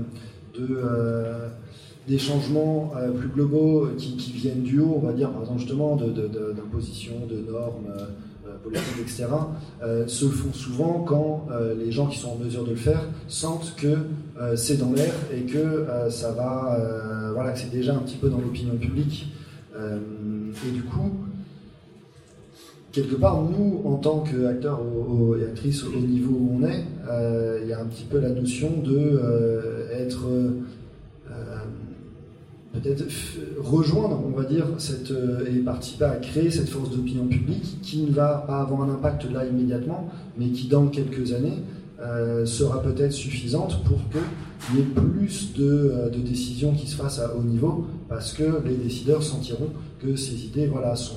de, 0.59 0.67
euh, 0.71 1.49
des 2.09 2.19
changements 2.19 2.93
euh, 2.97 3.13
plus 3.13 3.29
globaux 3.29 3.89
qui, 3.97 4.17
viennent 4.33 4.63
du 4.63 4.81
haut, 4.81 4.95
on 4.97 5.07
va 5.07 5.13
dire, 5.13 5.31
par 5.31 5.43
exemple 5.43 5.61
justement 5.61 5.97
d'imposition, 5.97 7.13
de, 7.29 7.37
de, 7.37 7.53
normes 7.53 7.87
euh, 8.61 8.69
politiques, 8.69 9.01
etc., 9.01 9.27
euh, 9.83 10.07
se 10.07 10.27
font 10.27 10.53
souvent 10.53 11.05
quand 11.07 11.49
les 11.77 11.93
gens 11.93 12.07
qui 12.07 12.19
sont 12.19 12.31
en 12.31 12.37
mesure 12.37 12.65
de 12.65 12.71
le 12.71 12.77
faire 12.77 13.03
sentent 13.29 13.75
que 13.77 13.99
c'est 14.57 14.77
dans 14.77 14.93
l'air 14.93 15.13
et 15.35 15.43
que 15.43 15.87
ça 16.11 16.33
va, 16.33 17.31
voilà, 17.35 17.53
que 17.53 17.59
c'est 17.59 17.71
déjà 17.71 17.95
un 17.95 17.99
petit 17.99 18.17
peu 18.17 18.29
dans 18.29 18.39
l'opinion 18.39 18.77
publique. 18.77 19.33
et 19.77 20.71
du 20.71 20.83
coup, 20.83 21.11
quelque 22.93 23.17
part, 23.17 23.43
nous, 23.43 23.83
en 23.85 23.97
tant 23.97 24.21
qu'acteurs 24.21 24.81
et 25.39 25.45
actrices 25.45 25.85
au 25.85 26.01
niveau 26.01 26.33
où 26.33 26.59
on 26.61 26.65
est, 26.65 26.85
il 27.63 27.69
y 27.69 27.73
a 27.73 27.81
un 27.81 27.87
petit 27.87 28.05
peu 28.05 28.19
la 28.19 28.31
notion 28.31 28.71
de 28.83 29.21
être 29.93 30.27
peut-être 32.73 33.05
rejoindre, 33.59 34.23
on 34.25 34.31
va 34.31 34.45
dire, 34.45 34.67
cette, 34.79 35.11
euh, 35.11 35.45
et 35.51 35.59
participer 35.59 36.05
à 36.05 36.17
créer 36.17 36.51
cette 36.51 36.69
force 36.69 36.91
d'opinion 36.91 37.27
publique 37.27 37.79
qui 37.83 38.03
ne 38.03 38.13
va 38.13 38.45
pas 38.47 38.61
avoir 38.61 38.83
un 38.83 38.95
impact 38.95 39.31
là 39.31 39.45
immédiatement, 39.47 40.09
mais 40.39 40.49
qui 40.49 40.69
dans 40.69 40.87
quelques 40.87 41.33
années 41.33 41.59
euh, 42.01 42.47
sera 42.47 42.81
peut-être 42.81 43.13
suffisante 43.13 43.83
pour 43.85 43.99
qu'il 44.11 44.77
y 44.77 44.81
ait 44.81 44.85
plus 44.85 45.53
de, 45.55 45.65
euh, 45.65 46.11
de, 46.11 46.19
décisions 46.19 46.73
qui 46.73 46.87
se 46.87 46.97
fassent 46.97 47.19
à 47.19 47.35
haut 47.37 47.43
niveau, 47.43 47.87
parce 48.09 48.33
que 48.33 48.63
les 48.65 48.77
décideurs 48.77 49.23
sentiront 49.23 49.69
que 50.01 50.17
ces 50.17 50.47
idées 50.47 50.67
voilà, 50.67 50.97
sont 50.97 51.17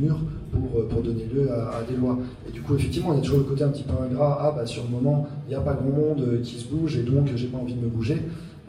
mûres 0.00 0.18
pour, 0.50 0.88
pour 0.88 1.02
donner 1.02 1.24
lieu 1.32 1.48
à, 1.52 1.82
des 1.88 1.96
lois. 1.96 2.18
Et 2.48 2.50
du 2.52 2.62
coup, 2.62 2.74
effectivement, 2.74 3.12
il 3.12 3.16
y 3.16 3.18
a 3.20 3.22
toujours 3.22 3.38
le 3.38 3.44
côté 3.44 3.62
un 3.62 3.68
petit 3.68 3.84
peu 3.84 3.92
ingrat, 4.02 4.38
ah 4.42 4.52
bah 4.56 4.66
sur 4.66 4.82
le 4.82 4.88
moment, 4.88 5.28
il 5.46 5.50
n'y 5.50 5.54
a 5.54 5.60
pas 5.60 5.74
grand 5.74 5.90
monde 5.90 6.40
qui 6.42 6.56
se 6.56 6.66
bouge, 6.66 6.96
et 6.96 7.02
donc 7.02 7.28
j'ai 7.36 7.46
pas 7.46 7.58
envie 7.58 7.74
de 7.74 7.80
me 7.80 7.88
bouger. 7.88 8.20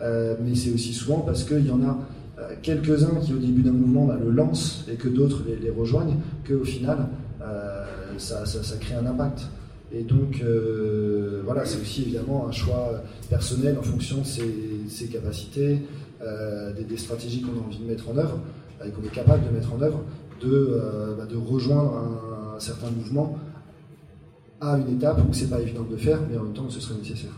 Euh, 0.02 0.36
mais 0.42 0.56
c'est 0.56 0.72
aussi 0.72 0.94
souvent 0.94 1.20
parce 1.20 1.44
qu'il 1.44 1.66
y 1.66 1.72
en 1.72 1.82
a 1.84 2.00
euh, 2.40 2.54
quelques-uns 2.62 3.20
qui 3.22 3.34
au 3.34 3.38
début 3.38 3.64
d'un 3.64 3.74
mouvement 3.74 4.06
bah, 4.06 4.18
le 4.22 4.32
lancent 4.32 4.86
et 4.90 4.96
que 4.96 5.10
d'autres 5.10 5.44
les, 5.62 5.70
rejoignent, 5.70 6.16
qu'au 6.48 6.64
final 6.64 7.08
euh, 7.42 7.86
ça, 8.18 8.44
crée 8.80 8.96
un 8.96 9.06
impact. 9.06 9.42
Et 9.92 10.04
donc 10.04 10.44
voilà, 11.44 11.66
c'est 11.66 11.82
aussi 11.82 12.04
évidemment 12.04 12.48
un 12.48 12.52
choix 12.52 13.02
personnel 13.28 13.76
en 13.80 13.82
fonction 13.82 14.20
de 14.20 14.26
ses, 14.88 15.08
capacités, 15.08 15.80
des, 16.22 16.98
stratégies 16.98 17.42
qu'on 17.42 17.60
a 17.60 17.66
envie 17.66 17.80
de 17.80 17.86
mettre 17.86 18.08
en 18.08 18.18
œuvre 18.18 18.38
et 18.86 18.92
qu'on 18.92 19.02
est 19.04 19.12
capable 19.12 19.48
de 19.48 19.50
mettre 19.50 19.74
en 19.74 19.82
œuvre, 19.82 20.04
de, 20.44 20.80
bah, 21.18 21.26
rejoindre 21.44 21.96
un, 22.56 22.60
certain 22.60 22.92
mouvement 22.92 23.40
à 24.62 24.78
une 24.78 24.94
étape 24.96 25.22
où 25.28 25.34
c'est 25.34 25.50
pas 25.50 25.60
évident 25.60 25.82
de 25.82 25.92
le 25.92 25.98
faire, 25.98 26.20
mais 26.30 26.38
en 26.38 26.44
même 26.44 26.54
temps 26.54 26.70
ce 26.70 26.80
serait 26.80 27.00
nécessaire 27.00 27.32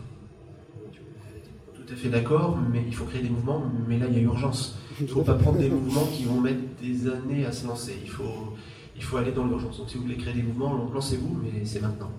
tout 1.91 1.97
à 1.97 2.03
fait 2.03 2.09
d'accord, 2.09 2.57
mais 2.71 2.81
il 2.87 2.95
faut 2.95 3.03
créer 3.03 3.21
des 3.21 3.29
mouvements, 3.29 3.63
mais 3.87 3.99
là 3.99 4.05
il 4.09 4.15
y 4.15 4.19
a 4.19 4.21
urgence. 4.21 4.77
Il 4.99 5.07
ne 5.07 5.11
faut 5.11 5.23
pas 5.23 5.33
prendre 5.33 5.57
des 5.57 5.69
mouvements 5.69 6.05
qui 6.05 6.23
vont 6.23 6.39
mettre 6.39 6.61
des 6.81 7.07
années 7.09 7.45
à 7.45 7.51
se 7.51 7.67
lancer. 7.67 7.97
Il 8.01 8.09
faut, 8.09 8.55
il 8.95 9.03
faut 9.03 9.17
aller 9.17 9.31
dans 9.31 9.45
l'urgence. 9.45 9.77
Donc 9.77 9.89
si 9.89 9.97
vous 9.97 10.03
voulez 10.03 10.15
créer 10.15 10.33
des 10.33 10.43
mouvements, 10.43 10.89
lancez-vous, 10.93 11.37
mais 11.43 11.65
c'est 11.65 11.81
maintenant. 11.81 12.11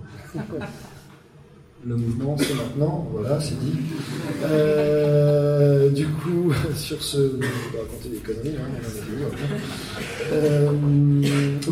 Le 1.84 1.96
mouvement, 1.96 2.36
c'est 2.38 2.54
maintenant, 2.54 3.08
voilà, 3.12 3.40
c'est 3.40 3.58
dit. 3.58 3.72
Euh, 4.44 5.88
du 5.88 6.06
coup, 6.06 6.52
sur 6.76 7.02
ce. 7.02 7.16
On 7.16 7.76
va 7.76 7.82
raconter 7.82 8.08
des 8.10 8.18
conneries, 8.18 8.56
hein, 8.56 9.24
euh, 10.32 10.70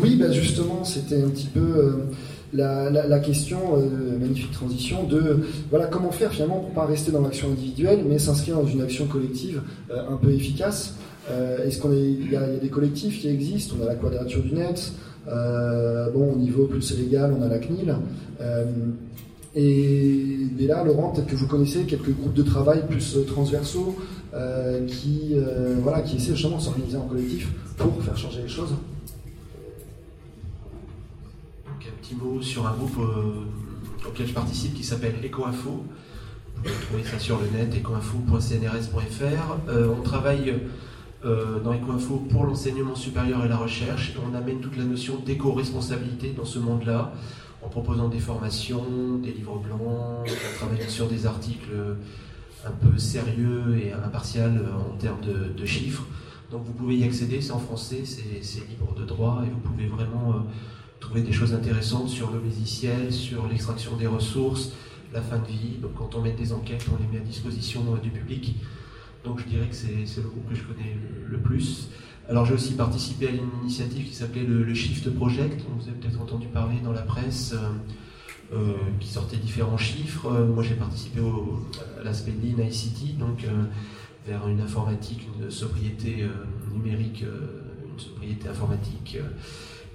oui, 0.01 0.15
bah 0.15 0.31
justement, 0.31 0.83
c'était 0.83 1.21
un 1.21 1.29
petit 1.29 1.47
peu. 1.47 1.59
Euh, 1.59 1.91
la, 2.53 3.19
question, 3.19 3.59
euh, 3.75 4.17
magnifique 4.19 4.51
transition, 4.51 5.03
de 5.03 5.39
voilà 5.69 5.85
comment 5.85 6.11
faire 6.11 6.31
finalement 6.31 6.59
pour 6.59 6.71
pas 6.71 6.85
rester 6.85 7.11
dans 7.11 7.21
l'action 7.21 7.49
individuelle, 7.49 8.03
mais 8.07 8.19
s'inscrire 8.19 8.57
dans 8.57 8.67
une 8.67 8.81
action 8.81 9.05
collective 9.07 9.61
euh, 9.89 10.09
un 10.09 10.17
peu 10.17 10.31
efficace. 10.31 10.95
Euh, 11.29 11.65
est-ce 11.65 11.79
qu'on 11.79 11.91
est, 11.91 12.01
il 12.01 12.31
y, 12.31 12.35
a 12.35 12.47
des 12.47 12.69
collectifs 12.69 13.21
qui 13.21 13.29
existent? 13.29 13.75
On 13.79 13.83
a 13.83 13.87
la 13.87 13.95
Quadrature 13.95 14.41
du 14.41 14.53
Net. 14.53 14.91
bon, 15.25 16.33
au 16.33 16.37
niveau 16.37 16.65
plus 16.65 16.97
légal, 16.97 17.33
on 17.37 17.41
a 17.41 17.47
la 17.47 17.59
CNIL. 17.59 17.95
Et, 19.53 20.47
là, 20.61 20.83
Laurent, 20.83 21.09
peut-être 21.09 21.27
que 21.27 21.35
vous 21.35 21.47
connaissez 21.47 21.83
quelques 21.83 22.15
groupes 22.15 22.33
de 22.33 22.43
travail 22.43 22.83
plus 22.87 23.17
transversaux 23.27 23.95
qui, 24.87 25.35
voilà, 25.83 26.01
qui 26.01 26.17
essaient 26.17 26.31
justement 26.31 26.57
de 26.57 26.63
s'organiser 26.63 26.97
en 26.97 27.05
collectif 27.05 27.49
pour 27.77 28.01
faire 28.03 28.17
changer 28.17 28.41
les 28.41 28.49
choses. 28.49 28.73
Mot 32.15 32.41
sur 32.41 32.67
un 32.67 32.73
groupe 32.73 32.97
euh, 32.99 34.07
auquel 34.07 34.27
je 34.27 34.33
participe 34.33 34.73
qui 34.73 34.83
s'appelle 34.83 35.15
EcoInfo. 35.23 35.69
Vous 35.69 36.61
pouvez 36.61 36.73
trouver 36.73 37.03
ça 37.03 37.19
sur 37.19 37.39
le 37.39 37.47
net, 37.49 37.75
ecoinfo.cnrs.fr. 37.75 39.69
Euh, 39.69 39.93
on 39.97 40.01
travaille 40.01 40.53
euh, 41.25 41.59
dans 41.59 41.73
EcoInfo 41.73 42.17
pour 42.29 42.45
l'enseignement 42.45 42.95
supérieur 42.95 43.45
et 43.45 43.47
la 43.47 43.57
recherche. 43.57 44.13
On 44.29 44.35
amène 44.35 44.59
toute 44.59 44.77
la 44.77 44.83
notion 44.83 45.19
d'éco-responsabilité 45.25 46.33
dans 46.35 46.45
ce 46.45 46.59
monde-là, 46.59 47.13
en 47.63 47.69
proposant 47.69 48.09
des 48.09 48.19
formations, 48.19 49.17
des 49.21 49.31
livres 49.31 49.59
blancs, 49.59 49.79
en 49.79 50.23
travaillant 50.57 50.89
sur 50.89 51.07
des 51.07 51.25
articles 51.25 51.71
un 52.65 52.71
peu 52.71 52.97
sérieux 52.97 53.79
et 53.81 53.91
impartial 53.91 54.63
en 54.77 54.95
termes 54.97 55.21
de 55.21 55.65
chiffres. 55.65 56.03
Donc 56.51 56.63
vous 56.65 56.73
pouvez 56.73 56.97
y 56.97 57.03
accéder, 57.03 57.41
c'est 57.41 57.53
en 57.53 57.59
français, 57.59 58.03
c'est 58.05 58.69
libre 58.69 58.93
de 58.93 59.05
droit 59.05 59.41
et 59.45 59.49
vous 59.49 59.59
pouvez 59.59 59.87
vraiment 59.87 60.45
trouver 61.01 61.21
des 61.21 61.33
choses 61.33 61.53
intéressantes 61.53 62.07
sur 62.07 62.31
le 62.31 62.39
logiciel, 62.39 63.11
sur 63.11 63.47
l'extraction 63.47 63.97
des 63.97 64.07
ressources, 64.07 64.71
la 65.13 65.21
fin 65.21 65.39
de 65.39 65.47
vie. 65.47 65.77
Donc 65.81 65.95
quand 65.95 66.15
on 66.15 66.21
met 66.21 66.31
des 66.31 66.53
enquêtes, 66.53 66.85
on 66.93 67.01
les 67.01 67.07
met 67.11 67.21
à 67.21 67.27
disposition 67.27 67.81
du 68.01 68.09
public. 68.09 68.55
Donc 69.25 69.39
je 69.39 69.45
dirais 69.45 69.67
que 69.67 69.75
c'est 69.75 70.21
le 70.21 70.29
groupe 70.29 70.49
que 70.49 70.55
je 70.55 70.63
connais 70.63 70.97
le, 71.27 71.37
plus. 71.39 71.89
Alors 72.29 72.45
j'ai 72.45 72.53
aussi 72.53 72.73
participé 72.73 73.27
à 73.27 73.31
une 73.31 73.49
initiative 73.61 74.07
qui 74.07 74.15
s'appelait 74.15 74.43
le, 74.43 74.73
Shift 74.73 75.09
Project, 75.13 75.61
vous 75.77 75.87
avez 75.87 75.97
peut-être 75.97 76.21
entendu 76.21 76.47
parler 76.47 76.77
dans 76.83 76.91
la 76.91 77.01
presse, 77.01 77.53
euh, 77.53 78.55
euh, 78.55 78.73
qui 78.99 79.07
sortait 79.07 79.37
différents 79.37 79.77
chiffres. 79.77 80.27
Euh, 80.27 80.47
moi 80.47 80.63
j'ai 80.63 80.75
participé 80.75 81.19
au, 81.19 81.67
à 81.99 82.03
l'aspect 82.03 82.31
Lean 82.31 82.63
ICT, 82.63 83.17
donc 83.17 83.45
vers 84.25 84.47
une 84.47 84.61
informatique, 84.61 85.27
une 85.39 85.51
sobriété 85.51 86.25
numérique, 86.71 87.23
une 87.23 87.99
sobriété 87.99 88.47
informatique 88.47 89.17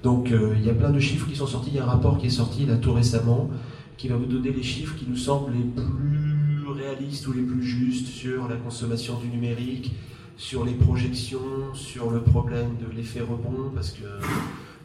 donc 0.02 0.30
euh, 0.30 0.54
il 0.56 0.64
y 0.64 0.70
a 0.70 0.74
plein 0.74 0.90
de 0.90 1.00
chiffres 1.00 1.28
qui 1.28 1.36
sont 1.36 1.46
sortis. 1.46 1.70
Il 1.70 1.76
y 1.76 1.78
a 1.78 1.84
un 1.84 1.90
rapport 1.90 2.18
qui 2.18 2.26
est 2.26 2.30
sorti 2.30 2.66
là 2.66 2.76
tout 2.76 2.92
récemment 2.92 3.50
qui 3.96 4.08
va 4.08 4.16
vous 4.16 4.26
donner 4.26 4.50
les 4.50 4.62
chiffres 4.62 4.94
qui 4.94 5.06
nous 5.08 5.16
semblent 5.16 5.52
les 5.52 5.64
plus 5.64 6.68
réalistes 6.68 7.26
ou 7.26 7.32
les 7.32 7.42
plus 7.42 7.62
justes 7.62 8.08
sur 8.08 8.48
la 8.48 8.56
consommation 8.56 9.18
du 9.18 9.28
numérique, 9.28 9.94
sur 10.36 10.64
les 10.64 10.74
projections, 10.74 11.72
sur 11.72 12.10
le 12.10 12.20
problème 12.20 12.76
de 12.78 12.94
l'effet 12.94 13.20
rebond, 13.20 13.70
parce 13.74 13.92
que 13.92 14.04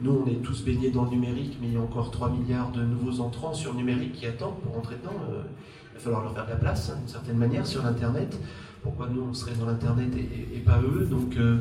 nous, 0.02 0.24
on 0.26 0.28
est 0.28 0.42
tous 0.42 0.64
baignés 0.64 0.90
dans 0.90 1.04
le 1.04 1.12
numérique, 1.12 1.58
mais 1.62 1.68
il 1.68 1.74
y 1.74 1.78
a 1.78 1.82
encore 1.82 2.10
3 2.10 2.32
milliards 2.32 2.72
de 2.72 2.84
nouveaux 2.84 3.20
entrants 3.20 3.54
sur 3.54 3.74
le 3.74 3.78
numérique 3.78 4.14
qui 4.14 4.26
attendent 4.26 4.60
pour 4.64 4.74
rentrer 4.74 4.96
dedans. 4.96 5.14
Euh, 5.30 5.44
il 5.92 5.96
va 5.96 6.00
falloir 6.00 6.24
leur 6.24 6.34
faire 6.34 6.46
de 6.46 6.52
la 6.52 6.56
place, 6.56 6.90
hein, 6.90 6.98
d'une 6.98 7.08
certaine 7.08 7.38
manière, 7.38 7.68
sur 7.68 7.84
l'Internet. 7.84 8.40
Pourquoi 8.82 9.10
nous, 9.14 9.22
on 9.30 9.34
serait 9.34 9.54
dans 9.60 9.68
l'Internet 9.68 10.10
et, 10.16 10.58
pas 10.60 10.80
eux? 10.82 11.08
Euh, 11.38 11.58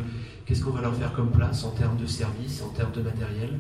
qu'est-ce 0.51 0.65
qu'on 0.65 0.73
va 0.73 0.81
leur 0.81 0.97
faire 0.97 1.13
comme 1.13 1.31
place 1.31 1.63
en 1.63 1.71
termes 1.71 1.97
de 1.97 2.07
services, 2.07 2.61
en 2.61 2.71
termes 2.71 2.91
de 2.91 3.03
matériel. 3.03 3.51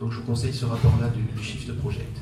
Donc 0.00 0.10
je 0.10 0.18
vous 0.18 0.24
conseille 0.24 0.52
ce 0.52 0.64
rapport-là 0.64 1.08
du, 1.10 1.40
Shift 1.40 1.72
Project. 1.76 2.18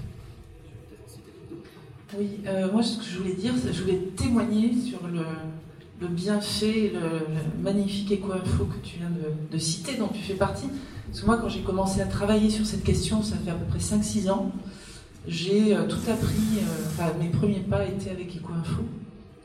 Oui, 2.19 2.41
euh, 2.47 2.71
moi 2.71 2.83
ce 2.83 2.99
que 2.99 3.05
je 3.05 3.17
voulais 3.17 3.33
dire, 3.33 3.55
je 3.73 3.83
voulais 3.83 4.01
témoigner 4.17 4.75
sur 4.79 4.99
le, 5.07 6.09
bienfait, 6.09 6.93
le, 6.93 7.63
magnifique 7.63 8.13
éco-info 8.13 8.65
que 8.67 8.87
tu 8.87 8.99
viens 8.99 9.11
de, 9.51 9.59
citer, 9.59 9.97
dont 9.97 10.09
tu 10.09 10.21
fais 10.21 10.35
partie. 10.35 10.69
Parce 11.07 11.23
que 11.23 11.27
moi 11.27 11.39
quand 11.39 11.49
j'ai 11.49 11.63
commencé 11.63 12.03
à 12.03 12.07
travailler 12.07 12.51
sur 12.51 12.67
cette 12.67 12.85
question, 12.85 13.23
ça 13.23 13.37
fait 13.37 13.51
à 13.51 13.55
peu 13.55 13.65
près 13.65 13.79
5-6 13.79 14.29
ans, 14.29 14.53
j'ai 15.27 15.75
euh, 15.75 15.87
tout 15.87 16.11
appris, 16.11 16.59
euh, 16.59 16.89
enfin 16.89 17.13
mes 17.19 17.31
premiers 17.31 17.61
pas 17.61 17.87
étaient 17.87 18.11
avec 18.11 18.37
éco-info, 18.37 18.83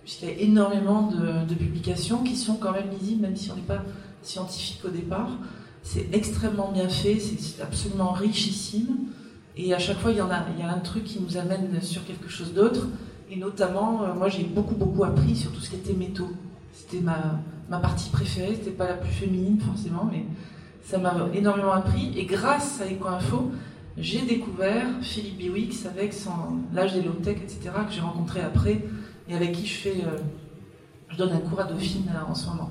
puisqu'il 0.03 0.27
y 0.27 0.31
a 0.31 0.37
énormément 0.39 1.07
de, 1.07 1.47
de 1.47 1.55
publications 1.55 2.23
qui 2.23 2.35
sont 2.35 2.55
quand 2.55 2.73
même 2.73 2.89
lisibles, 2.99 3.21
même 3.21 3.37
si 3.37 3.49
on 3.51 3.55
n'est 3.55 3.61
pas 3.61 3.81
scientifique 4.25 4.83
au 4.85 4.89
départ. 4.89 5.29
C'est 5.83 6.07
extrêmement 6.13 6.71
bien 6.71 6.89
fait, 6.89 7.19
c'est 7.19 7.61
absolument 7.61 8.11
richissime. 8.11 8.97
Et 9.57 9.73
à 9.73 9.79
chaque 9.79 9.99
fois, 9.99 10.11
il 10.11 10.17
y, 10.17 10.21
en 10.21 10.29
a, 10.29 10.43
il 10.57 10.63
y 10.63 10.67
a 10.67 10.71
un 10.71 10.79
truc 10.79 11.03
qui 11.03 11.19
nous 11.21 11.37
amène 11.37 11.81
sur 11.81 12.05
quelque 12.05 12.27
chose 12.27 12.53
d'autre. 12.53 12.87
Et 13.29 13.37
notamment, 13.37 14.03
euh, 14.03 14.13
moi, 14.13 14.27
j'ai 14.29 14.43
beaucoup, 14.43 14.75
beaucoup 14.75 15.03
appris 15.03 15.35
sur 15.35 15.51
tout 15.51 15.61
ce 15.61 15.69
qui 15.69 15.75
était 15.77 15.93
métaux. 15.93 16.29
C'était 16.73 17.01
ma, 17.01 17.39
ma 17.69 17.77
partie 17.77 18.09
préférée. 18.09 18.55
C'était 18.55 18.71
pas 18.71 18.87
la 18.87 18.95
plus 18.95 19.11
féminine, 19.11 19.59
forcément, 19.59 20.09
mais 20.11 20.25
ça 20.83 20.97
m'a 20.97 21.15
énormément 21.33 21.71
appris. 21.71 22.11
Et 22.17 22.25
grâce 22.25 22.81
à 22.81 22.85
EcoInfo, 22.85 23.51
j'ai 23.97 24.21
découvert 24.23 24.87
Philippe 25.01 25.37
Biwix 25.37 25.85
avec 25.85 26.13
son 26.13 26.31
l'âge 26.73 26.93
des 26.93 27.01
low-tech, 27.01 27.37
etc., 27.37 27.71
que 27.87 27.93
j'ai 27.93 28.01
rencontré 28.01 28.41
après 28.41 28.83
et 29.29 29.35
avec 29.35 29.53
qui 29.53 29.65
je 29.65 29.73
fais, 29.73 30.03
euh, 30.03 30.17
je 31.09 31.17
donne 31.17 31.31
un 31.31 31.39
cours 31.39 31.61
à 31.61 31.63
Dauphine 31.63 32.11
en 32.27 32.35
ce 32.35 32.47
moment. 32.49 32.69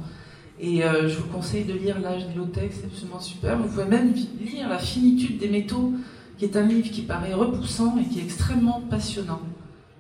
Et 0.67 0.83
euh, 0.83 1.11
je 1.11 1.19
vous 1.19 1.29
conseille 1.29 1.65
de 1.65 1.75
lire 1.75 2.01
L'âge 2.01 2.27
des 2.27 2.35
low-tech, 2.35 2.71
c'est 2.73 2.87
absolument 2.87 3.21
super. 3.21 3.59
Vous 3.59 3.69
pouvez 3.69 3.85
même 3.85 4.15
lire 4.15 4.71
La 4.71 4.79
finitude 4.79 5.37
des 5.37 5.49
métaux, 5.49 5.93
qui 6.39 6.47
est 6.47 6.57
un 6.57 6.63
livre 6.67 6.91
qui 6.91 7.03
paraît 7.03 7.35
repoussant 7.35 7.99
et 7.99 8.09
qui 8.09 8.21
est 8.21 8.23
extrêmement 8.23 8.81
passionnant. 8.89 9.41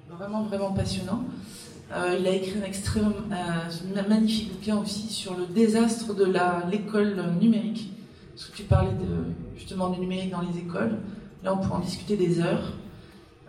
Vraiment, 0.08 0.42
vraiment 0.44 0.72
passionnant. 0.72 1.22
Euh, 1.92 2.16
il 2.18 2.26
a 2.26 2.30
écrit 2.30 2.58
un 2.62 2.64
extrême, 2.64 3.12
magnifique 4.08 4.54
bouquin 4.54 4.78
aussi 4.78 5.08
sur 5.12 5.36
le 5.36 5.44
désastre 5.44 6.14
de 6.14 6.32
l'école 6.70 7.22
numérique. 7.38 7.90
Parce 8.34 8.48
que 8.48 8.56
tu 8.56 8.62
parlais 8.62 8.90
justement 9.58 9.90
du 9.90 10.00
numérique 10.00 10.30
dans 10.30 10.40
les 10.40 10.58
écoles. 10.58 10.96
Là, 11.42 11.52
on 11.52 11.58
pourrait 11.58 11.76
en 11.76 11.80
discuter 11.80 12.16
des 12.16 12.40
heures, 12.40 12.72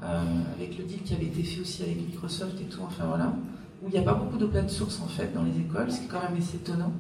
euh, 0.03 0.22
avec 0.53 0.78
le 0.78 0.84
deal 0.84 1.01
qui 1.01 1.13
avait 1.13 1.28
été 1.28 1.43
fait 1.43 1.61
aussi 1.61 1.82
avec 1.84 1.95
Microsoft 1.95 2.59
et 2.59 2.66
tout, 2.66 2.82
enfin 2.86 3.05
voilà. 3.05 3.34
Où 3.82 3.88
il 3.88 3.91
n'y 3.91 3.99
a 3.99 4.01
pas 4.01 4.13
beaucoup 4.13 4.38
d'open 4.38 4.69
source 4.69 4.99
en 5.03 5.07
fait 5.07 5.34
dans 5.34 5.43
les 5.43 5.59
écoles, 5.59 5.91
ce 5.91 5.99
qui 5.99 6.05
est 6.05 6.07
quand 6.07 6.21
même 6.21 6.41
assez 6.41 6.55
étonnant. 6.55 6.93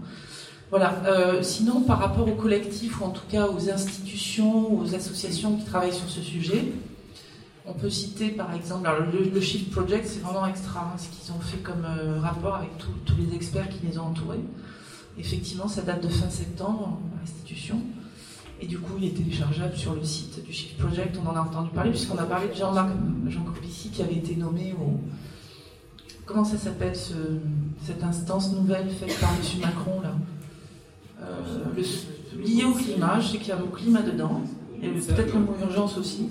Voilà. 0.69 1.01
Euh, 1.05 1.43
sinon, 1.43 1.81
par 1.81 1.99
rapport 1.99 2.27
aux 2.27 2.35
collectifs, 2.35 2.99
ou 2.99 3.05
en 3.05 3.09
tout 3.09 3.25
cas 3.29 3.47
aux 3.47 3.69
institutions, 3.69 4.79
aux 4.79 4.95
associations 4.95 5.57
qui 5.57 5.65
travaillent 5.65 5.93
sur 5.93 6.09
ce 6.09 6.21
sujet, 6.21 6.73
on 7.67 7.73
peut 7.73 7.89
citer 7.89 8.29
par 8.29 8.53
exemple 8.53 8.87
alors, 8.87 9.07
le, 9.11 9.41
Shift 9.41 9.71
Project, 9.71 10.05
c'est 10.07 10.19
vraiment 10.19 10.45
extra 10.45 10.81
hein, 10.81 10.97
ce 10.97 11.07
qu'ils 11.07 11.33
ont 11.33 11.39
fait 11.39 11.57
comme 11.57 11.85
euh, 11.85 12.19
rapport 12.19 12.55
avec 12.55 12.77
tous 12.77 12.91
tous 13.05 13.15
les 13.17 13.35
experts 13.35 13.69
qui 13.69 13.85
les 13.87 13.97
ont 13.97 14.07
entourés. 14.07 14.41
Effectivement, 15.17 15.67
ça 15.67 15.81
date 15.81 16.03
de 16.03 16.09
fin 16.09 16.29
septembre, 16.29 16.99
l'institution. 17.19 17.81
Et 18.61 18.67
du 18.67 18.79
coup, 18.79 18.93
il 18.97 19.05
est 19.05 19.17
téléchargeable 19.17 19.75
sur 19.75 19.93
le 19.93 20.03
site 20.03 20.43
du 20.43 20.51
Shift 20.51 20.77
Project. 20.77 21.17
On 21.23 21.29
en 21.29 21.35
a 21.35 21.41
entendu 21.41 21.69
parler, 21.69 21.91
puisqu'on 21.91 22.17
a 22.17 22.23
parlé 22.23 22.47
de 22.47 22.53
Jean-Marc 22.53 22.89
Jean 23.27 23.43
Covici 23.43 23.89
qui 23.89 24.01
avait 24.01 24.15
été 24.15 24.35
nommé 24.35 24.73
au. 24.73 24.99
Comment 26.25 26.43
ça 26.43 26.57
s'appelle 26.57 26.95
ce- 26.95 27.13
cette 27.85 28.03
instance 28.03 28.51
nouvelle 28.53 28.89
faite 28.89 29.19
par 29.19 29.31
M. 29.31 29.59
Macron 29.61 30.01
là 30.01 30.13
Euh, 31.21 31.25
le- 31.75 32.65
au 32.65 32.73
climat, 32.73 33.19
je 33.19 33.27
sais 33.31 33.37
qu'il 33.37 33.47
y 33.47 33.51
a 33.51 33.55
mot 33.57 33.67
climat 33.67 34.01
dedans. 34.01 34.41
Et 34.83 34.89
peut-être 34.89 35.33
le 35.33 35.39
mot 35.39 35.55
urgence 35.61 35.97
aussi. 35.97 36.27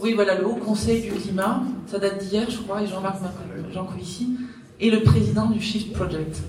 Oui, 0.00 0.14
voilà, 0.14 0.38
le 0.38 0.46
Haut 0.46 0.54
Conseil 0.56 1.02
du 1.02 1.10
climat, 1.10 1.62
ça 1.88 1.98
date 1.98 2.18
d'hier, 2.24 2.48
je 2.48 2.58
crois, 2.58 2.82
et 2.82 2.86
Jean-Marc 2.86 3.18
Jean 3.74 3.84
Covici, 3.84 4.36
et 4.80 4.90
le 4.90 5.02
président 5.02 5.46
du 5.50 5.60
Shift 5.60 5.92
Project. 5.92 6.40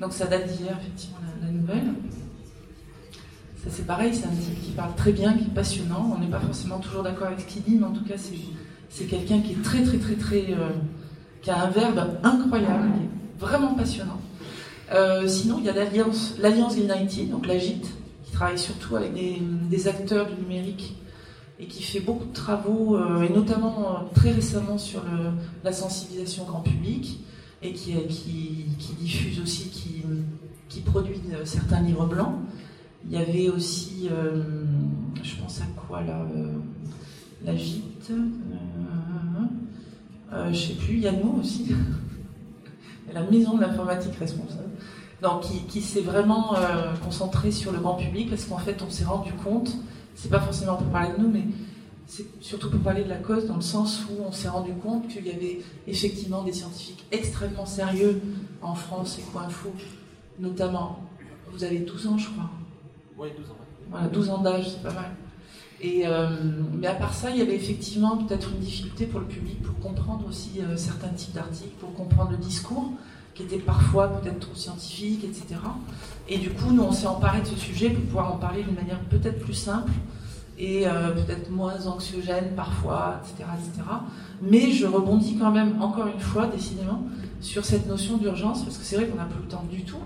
Donc 0.00 0.12
ça 0.12 0.26
date 0.26 0.46
d'hier, 0.46 0.76
effectivement, 0.80 1.18
la, 1.42 1.50
nouvelle. 1.50 1.92
Ça 3.62 3.68
c'est 3.70 3.86
pareil, 3.86 4.14
c'est 4.14 4.26
un 4.26 4.30
type 4.30 4.62
qui 4.64 4.70
parle 4.70 4.94
très 4.94 5.12
bien, 5.12 5.34
qui 5.34 5.44
est 5.44 5.54
passionnant. 5.54 6.14
On 6.16 6.18
n'est 6.20 6.30
pas 6.30 6.40
forcément 6.40 6.78
toujours 6.78 7.02
d'accord 7.02 7.26
avec 7.26 7.40
ce 7.40 7.46
qu'il 7.46 7.62
dit, 7.62 7.76
mais 7.76 7.86
en 7.86 7.92
tout 7.92 8.04
cas, 8.04 8.16
c'est, 8.16 8.38
c'est 8.88 9.04
quelqu'un 9.04 9.40
qui 9.40 9.52
est 9.52 9.62
très, 9.62 9.82
très, 9.82 9.98
très, 9.98 10.14
très. 10.14 10.46
euh, 10.54 10.70
qui 11.42 11.50
a 11.50 11.62
un 11.62 11.70
verbe 11.70 12.18
incroyable, 12.22 12.88
qui 12.96 13.04
est 13.04 13.40
vraiment 13.40 13.74
passionnant. 13.74 14.20
Euh, 14.92 15.26
sinon, 15.28 15.56
il 15.58 15.66
y 15.66 15.68
a 15.68 15.72
l'Alliance, 15.72 16.76
United, 16.76 17.30
donc 17.30 17.46
l'AGIT, 17.46 17.82
qui 18.24 18.32
travaille 18.32 18.58
surtout 18.58 18.96
avec 18.96 19.12
des, 19.14 19.88
acteurs 19.88 20.26
du 20.26 20.34
numérique 20.42 20.96
et 21.60 21.66
qui 21.66 21.82
fait 21.82 22.00
beaucoup 22.00 22.24
de 22.24 22.32
travaux, 22.32 22.96
euh, 22.96 23.22
et 23.22 23.30
notamment 23.30 23.80
euh, 23.80 24.14
très 24.14 24.30
récemment 24.30 24.78
sur 24.78 25.02
la 25.64 25.72
sensibilisation 25.72 26.44
grand 26.44 26.60
public, 26.60 27.20
et 27.62 27.72
qui, 27.72 27.94
diffuse 29.00 29.40
aussi, 29.40 29.68
qui, 29.70 30.04
qui 30.68 30.80
produit 30.80 31.20
certains 31.44 31.80
livres 31.80 32.06
blancs. 32.06 32.36
Il 33.04 33.12
y 33.12 33.16
avait 33.16 33.48
aussi, 33.48 34.08
je 35.22 35.42
pense 35.42 35.60
à 35.60 35.64
quoi 35.86 36.02
là 36.02 36.24
euh, 38.10 38.22
je 40.32 40.58
sais 40.58 40.74
plus, 40.74 40.94
il 40.94 41.00
y 41.00 41.08
a 41.08 41.12
nous 41.12 41.40
aussi, 41.40 41.74
la 43.12 43.22
maison 43.22 43.56
de 43.56 43.62
l'informatique 43.62 44.14
responsable. 44.16 44.70
Donc, 45.22 45.42
qui, 45.42 45.62
qui 45.64 45.80
s'est 45.80 46.00
vraiment 46.00 46.56
euh, 46.56 46.94
concentré 47.02 47.50
sur 47.50 47.72
le 47.72 47.78
grand 47.78 47.94
public 47.94 48.30
parce 48.30 48.44
qu'en 48.44 48.58
fait, 48.58 48.82
on 48.86 48.90
s'est 48.90 49.04
rendu 49.04 49.32
compte, 49.32 49.76
c'est 50.14 50.30
pas 50.30 50.40
forcément 50.40 50.76
pour 50.76 50.86
parler 50.88 51.10
de 51.16 51.22
nous, 51.22 51.28
mais 51.28 51.44
c'est 52.06 52.26
surtout 52.40 52.70
pour 52.70 52.80
parler 52.80 53.02
de 53.02 53.08
la 53.08 53.16
cause 53.16 53.46
dans 53.46 53.56
le 53.56 53.62
sens 53.62 54.04
où 54.10 54.22
on 54.22 54.32
s'est 54.32 54.48
rendu 54.48 54.72
compte 54.74 55.08
qu'il 55.08 55.26
y 55.26 55.30
avait 55.30 55.60
effectivement 55.86 56.42
des 56.42 56.52
scientifiques 56.52 57.04
extrêmement 57.10 57.66
sérieux 57.66 58.20
en 58.62 58.74
France 58.74 59.18
et 59.18 59.22
Coinfo, 59.32 59.70
notamment. 60.38 61.00
Vous 61.50 61.64
avez 61.64 61.80
12 61.80 62.06
ans, 62.06 62.18
je 62.18 62.30
crois. 62.30 62.50
Oui, 63.18 63.28
12 63.36 63.50
ans. 63.50 63.56
Voilà, 63.90 64.06
12 64.08 64.30
ans 64.30 64.38
d'âge, 64.38 64.70
c'est 64.70 64.82
pas 64.82 64.92
mal. 64.92 65.10
Euh, 65.84 66.28
mais 66.72 66.88
à 66.88 66.94
part 66.94 67.14
ça, 67.14 67.30
il 67.30 67.36
y 67.36 67.42
avait 67.42 67.54
effectivement 67.54 68.16
peut-être 68.16 68.50
une 68.50 68.58
difficulté 68.58 69.06
pour 69.06 69.20
le 69.20 69.26
public 69.26 69.62
pour 69.62 69.78
comprendre 69.78 70.26
aussi 70.28 70.60
euh, 70.60 70.76
certains 70.76 71.08
types 71.08 71.34
d'articles, 71.34 71.76
pour 71.78 71.94
comprendre 71.94 72.32
le 72.32 72.36
discours, 72.36 72.92
qui 73.34 73.44
était 73.44 73.58
parfois 73.58 74.08
peut-être 74.08 74.40
trop 74.40 74.54
scientifique, 74.56 75.22
etc. 75.22 75.60
Et 76.28 76.38
du 76.38 76.50
coup, 76.50 76.72
nous, 76.72 76.82
on 76.82 76.92
s'est 76.92 77.06
emparé 77.06 77.42
de 77.42 77.46
ce 77.46 77.56
sujet 77.56 77.90
pour 77.90 78.04
pouvoir 78.04 78.34
en 78.34 78.38
parler 78.38 78.64
d'une 78.64 78.74
manière 78.74 78.98
peut-être 79.04 79.38
plus 79.38 79.54
simple 79.54 79.92
et 80.58 80.88
euh, 80.88 81.12
peut-être 81.12 81.48
moins 81.50 81.86
anxiogène 81.86 82.54
parfois, 82.56 83.20
etc., 83.22 83.48
etc. 83.56 83.88
Mais 84.42 84.72
je 84.72 84.86
rebondis 84.86 85.36
quand 85.36 85.52
même, 85.52 85.80
encore 85.80 86.08
une 86.08 86.18
fois, 86.18 86.46
décidément, 86.48 87.04
sur 87.40 87.64
cette 87.64 87.86
notion 87.86 88.16
d'urgence, 88.16 88.64
parce 88.64 88.76
que 88.76 88.84
c'est 88.84 88.96
vrai 88.96 89.06
qu'on 89.06 89.18
n'a 89.18 89.26
plus 89.26 89.42
le 89.42 89.48
temps 89.48 89.64
du 89.70 89.84
tout. 89.84 90.02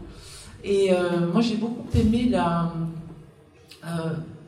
Et 0.63 0.91
moi, 1.33 1.41
j'ai 1.41 1.57
beaucoup 1.57 1.89
aimé 1.95 2.29
la, 2.29 2.71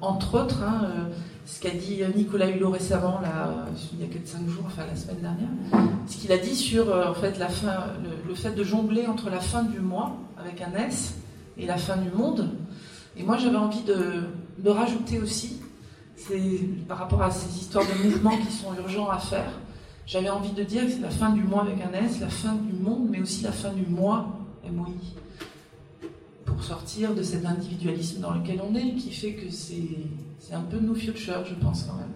entre 0.07 0.42
autres, 0.42 0.62
hein, 0.62 0.82
euh, 0.84 1.14
ce 1.46 1.61
qu'a 1.61 1.70
dit 1.70 2.02
Nicolas 2.14 2.48
Hulot 2.48 2.70
récemment, 2.70 3.20
là, 3.20 3.66
il 3.92 4.00
y 4.00 4.05
a 4.05 4.07
4-5 4.07 4.48
jours, 4.48 4.64
enfin 4.66 4.82
la 4.86 4.96
semaine 4.96 5.20
dernière, 5.20 5.48
ce 6.07 6.16
qu'il 6.16 6.32
a 6.32 6.38
dit 6.38 6.55
sur 6.55 6.88
euh, 6.88 7.11
en 7.11 7.14
fait, 7.14 7.38
la 7.38 7.48
fin, 7.48 7.86
le, 8.26 8.34
fait 8.34 8.52
de 8.52 8.64
jongler 8.64 9.07
entre 9.07 9.30
la 9.30 9.40
fin 9.40 9.62
du 9.62 9.80
mois, 9.80 10.16
avec 10.38 10.62
un 10.62 10.72
S, 10.74 11.14
et 11.57 11.66
la 11.66 11.76
fin 11.76 11.96
du 11.96 12.11
monde. 12.11 12.50
Et 13.16 13.22
moi, 13.22 13.36
j'avais 13.36 13.57
envie 13.57 13.82
de, 13.82 14.24
de 14.59 14.70
rajouter 14.70 15.20
aussi, 15.20 15.61
par 16.88 16.98
rapport 16.98 17.22
à 17.22 17.30
ces 17.30 17.59
histoires 17.59 17.84
de 17.84 18.05
mouvements 18.05 18.36
qui 18.38 18.52
sont 18.52 18.74
urgents 18.74 19.11
à 19.11 19.18
faire, 19.18 19.52
j'avais 20.07 20.30
envie 20.30 20.52
de 20.52 20.62
dire 20.62 20.84
que 20.84 20.90
c'est 20.90 21.00
la 21.00 21.11
fin 21.11 21.30
du 21.30 21.42
mois 21.42 21.62
avec 21.62 21.76
un 21.80 21.92
S, 21.92 22.20
la 22.20 22.28
fin 22.28 22.55
du 22.55 22.72
monde, 22.72 23.09
mais 23.11 23.20
aussi 23.20 23.42
la 23.42 23.52
fin 23.52 23.70
du 23.70 23.86
mois, 23.86 24.38
MOI 24.70 24.88
pour 26.55 26.64
sortir 26.64 27.14
de 27.14 27.22
cet 27.22 27.44
individualisme 27.44 28.20
dans 28.20 28.32
lequel 28.32 28.61
on 28.62 28.74
est, 28.76 28.94
qui 28.94 29.11
fait 29.11 29.32
que 29.32 29.50
c'est 29.50 30.55
un 30.55 30.61
peu 30.61 30.78
no 30.78 30.94
future, 30.94 31.44
je 31.44 31.55
pense 31.55 31.82
quand 31.84 31.96
même. 31.96 32.12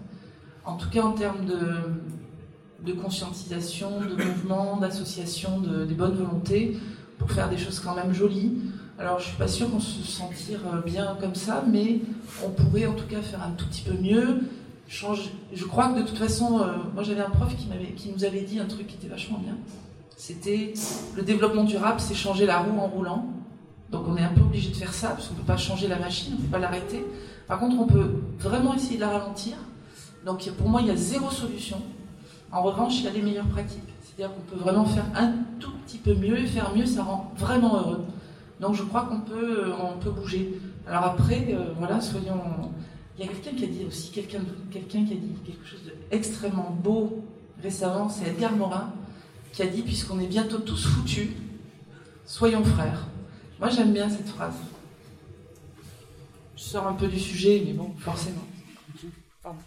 En 0.65 0.77
tout 0.77 0.89
cas 0.89 1.03
en 1.03 1.11
termes 1.11 1.45
de, 1.45 2.85
de 2.85 2.93
conscientisation, 2.93 3.99
de 3.99 4.23
mouvement, 4.23 4.77
d'association, 4.77 5.59
de, 5.59 5.85
des 5.85 5.93
bonnes 5.93 6.15
volontés, 6.15 6.77
pour 7.17 7.29
faire 7.31 7.49
des 7.49 7.57
choses 7.57 7.79
quand 7.79 7.95
même 7.95 8.13
jolies. 8.13 8.53
Alors 8.97 9.19
je 9.19 9.25
suis 9.25 9.37
pas 9.37 9.47
sûre 9.47 9.69
qu'on 9.69 9.81
se 9.81 10.03
sentir 10.03 10.59
bien 10.85 11.17
comme 11.19 11.35
ça, 11.35 11.63
mais 11.67 11.99
on 12.45 12.49
pourrait 12.49 12.85
en 12.85 12.93
tout 12.93 13.07
cas 13.07 13.21
faire 13.21 13.43
un 13.43 13.51
tout 13.51 13.65
petit 13.67 13.81
peu 13.81 13.93
mieux. 13.93 14.41
Changer. 14.87 15.29
Je 15.53 15.65
crois 15.65 15.89
que 15.89 15.99
de 15.99 16.03
toute 16.03 16.17
façon, 16.17 16.61
euh, 16.61 16.77
moi 16.95 17.03
j'avais 17.03 17.21
un 17.21 17.29
prof 17.29 17.55
qui, 17.55 17.67
qui 17.95 18.11
nous 18.11 18.23
avait 18.23 18.41
dit 18.41 18.59
un 18.59 18.65
truc 18.65 18.87
qui 18.87 18.95
était 18.95 19.07
vachement 19.07 19.37
bien. 19.37 19.55
C'était 20.17 20.73
le 21.15 21.23
développement 21.23 21.63
durable, 21.63 21.99
c'est 21.99 22.15
changer 22.15 22.45
la 22.45 22.59
roue 22.59 22.77
en 22.79 22.87
roulant. 22.87 23.25
Donc 23.91 24.07
on 24.07 24.15
est 24.17 24.23
un 24.23 24.33
peu 24.33 24.41
obligé 24.41 24.69
de 24.69 24.75
faire 24.75 24.93
ça, 24.93 25.09
parce 25.09 25.27
qu'on 25.27 25.33
ne 25.33 25.39
peut 25.39 25.45
pas 25.45 25.57
changer 25.57 25.87
la 25.87 25.99
machine, 25.99 26.33
on 26.35 26.39
ne 26.39 26.45
peut 26.45 26.51
pas 26.51 26.59
l'arrêter. 26.59 27.05
Par 27.47 27.59
contre, 27.59 27.79
on 27.79 27.87
peut 27.87 28.21
vraiment 28.39 28.73
essayer 28.75 28.95
de 28.95 29.01
la 29.01 29.09
ralentir. 29.09 29.55
Donc 30.25 30.47
pour 30.57 30.69
moi, 30.69 30.81
il 30.81 30.87
y 30.87 30.91
a 30.91 30.95
zéro 30.95 31.29
solution. 31.31 31.81
En 32.51 32.61
revanche, 32.61 32.99
il 32.99 33.05
y 33.05 33.07
a 33.07 33.11
des 33.11 33.21
meilleures 33.21 33.47
pratiques. 33.47 33.81
C'est-à-dire 34.03 34.35
qu'on 34.35 34.41
peut 34.41 34.61
vraiment 34.61 34.85
faire 34.85 35.05
un 35.15 35.33
tout 35.59 35.71
petit 35.85 35.97
peu 35.97 36.13
mieux, 36.13 36.37
et 36.37 36.45
faire 36.45 36.75
mieux, 36.75 36.85
ça 36.85 37.03
rend 37.03 37.31
vraiment 37.37 37.77
heureux. 37.77 38.05
Donc 38.59 38.75
je 38.75 38.83
crois 38.83 39.03
qu'on 39.03 39.21
peut, 39.21 39.71
on 39.81 39.97
peut 39.97 40.11
bouger. 40.11 40.59
Alors 40.87 41.05
après, 41.05 41.47
euh, 41.51 41.73
voilà, 41.77 42.01
soyons... 42.01 42.41
Il 43.17 43.25
y 43.25 43.27
a 43.27 43.31
quelqu'un 43.33 43.57
qui 43.57 43.63
a 43.65 43.67
dit 43.67 43.85
aussi, 43.85 44.11
quelqu'un 44.11 44.39
qui 44.71 44.97
a 44.97 45.17
dit 45.17 45.33
quelque 45.45 45.67
chose 45.67 45.81
d'extrêmement 46.09 46.73
beau 46.81 47.21
récemment, 47.61 48.07
c'est 48.07 48.29
Edgar 48.29 48.55
Morin, 48.55 48.93
qui 49.51 49.61
a 49.61 49.67
dit, 49.67 49.81
puisqu'on 49.81 50.21
est 50.21 50.27
bientôt 50.27 50.59
tous 50.59 50.85
foutus, 50.85 51.27
soyons 52.25 52.63
frères. 52.63 53.07
Moi, 53.59 53.69
j'aime 53.69 53.93
bien 53.93 54.09
cette 54.09 54.27
phrase. 54.29 54.55
Je 56.55 56.61
sors 56.63 56.87
un 56.87 56.93
peu 56.93 57.07
du 57.07 57.19
sujet, 57.19 57.61
mais 57.65 57.73
bon, 57.73 57.93
forcément. 57.97 58.45
Pardon. 59.41 59.59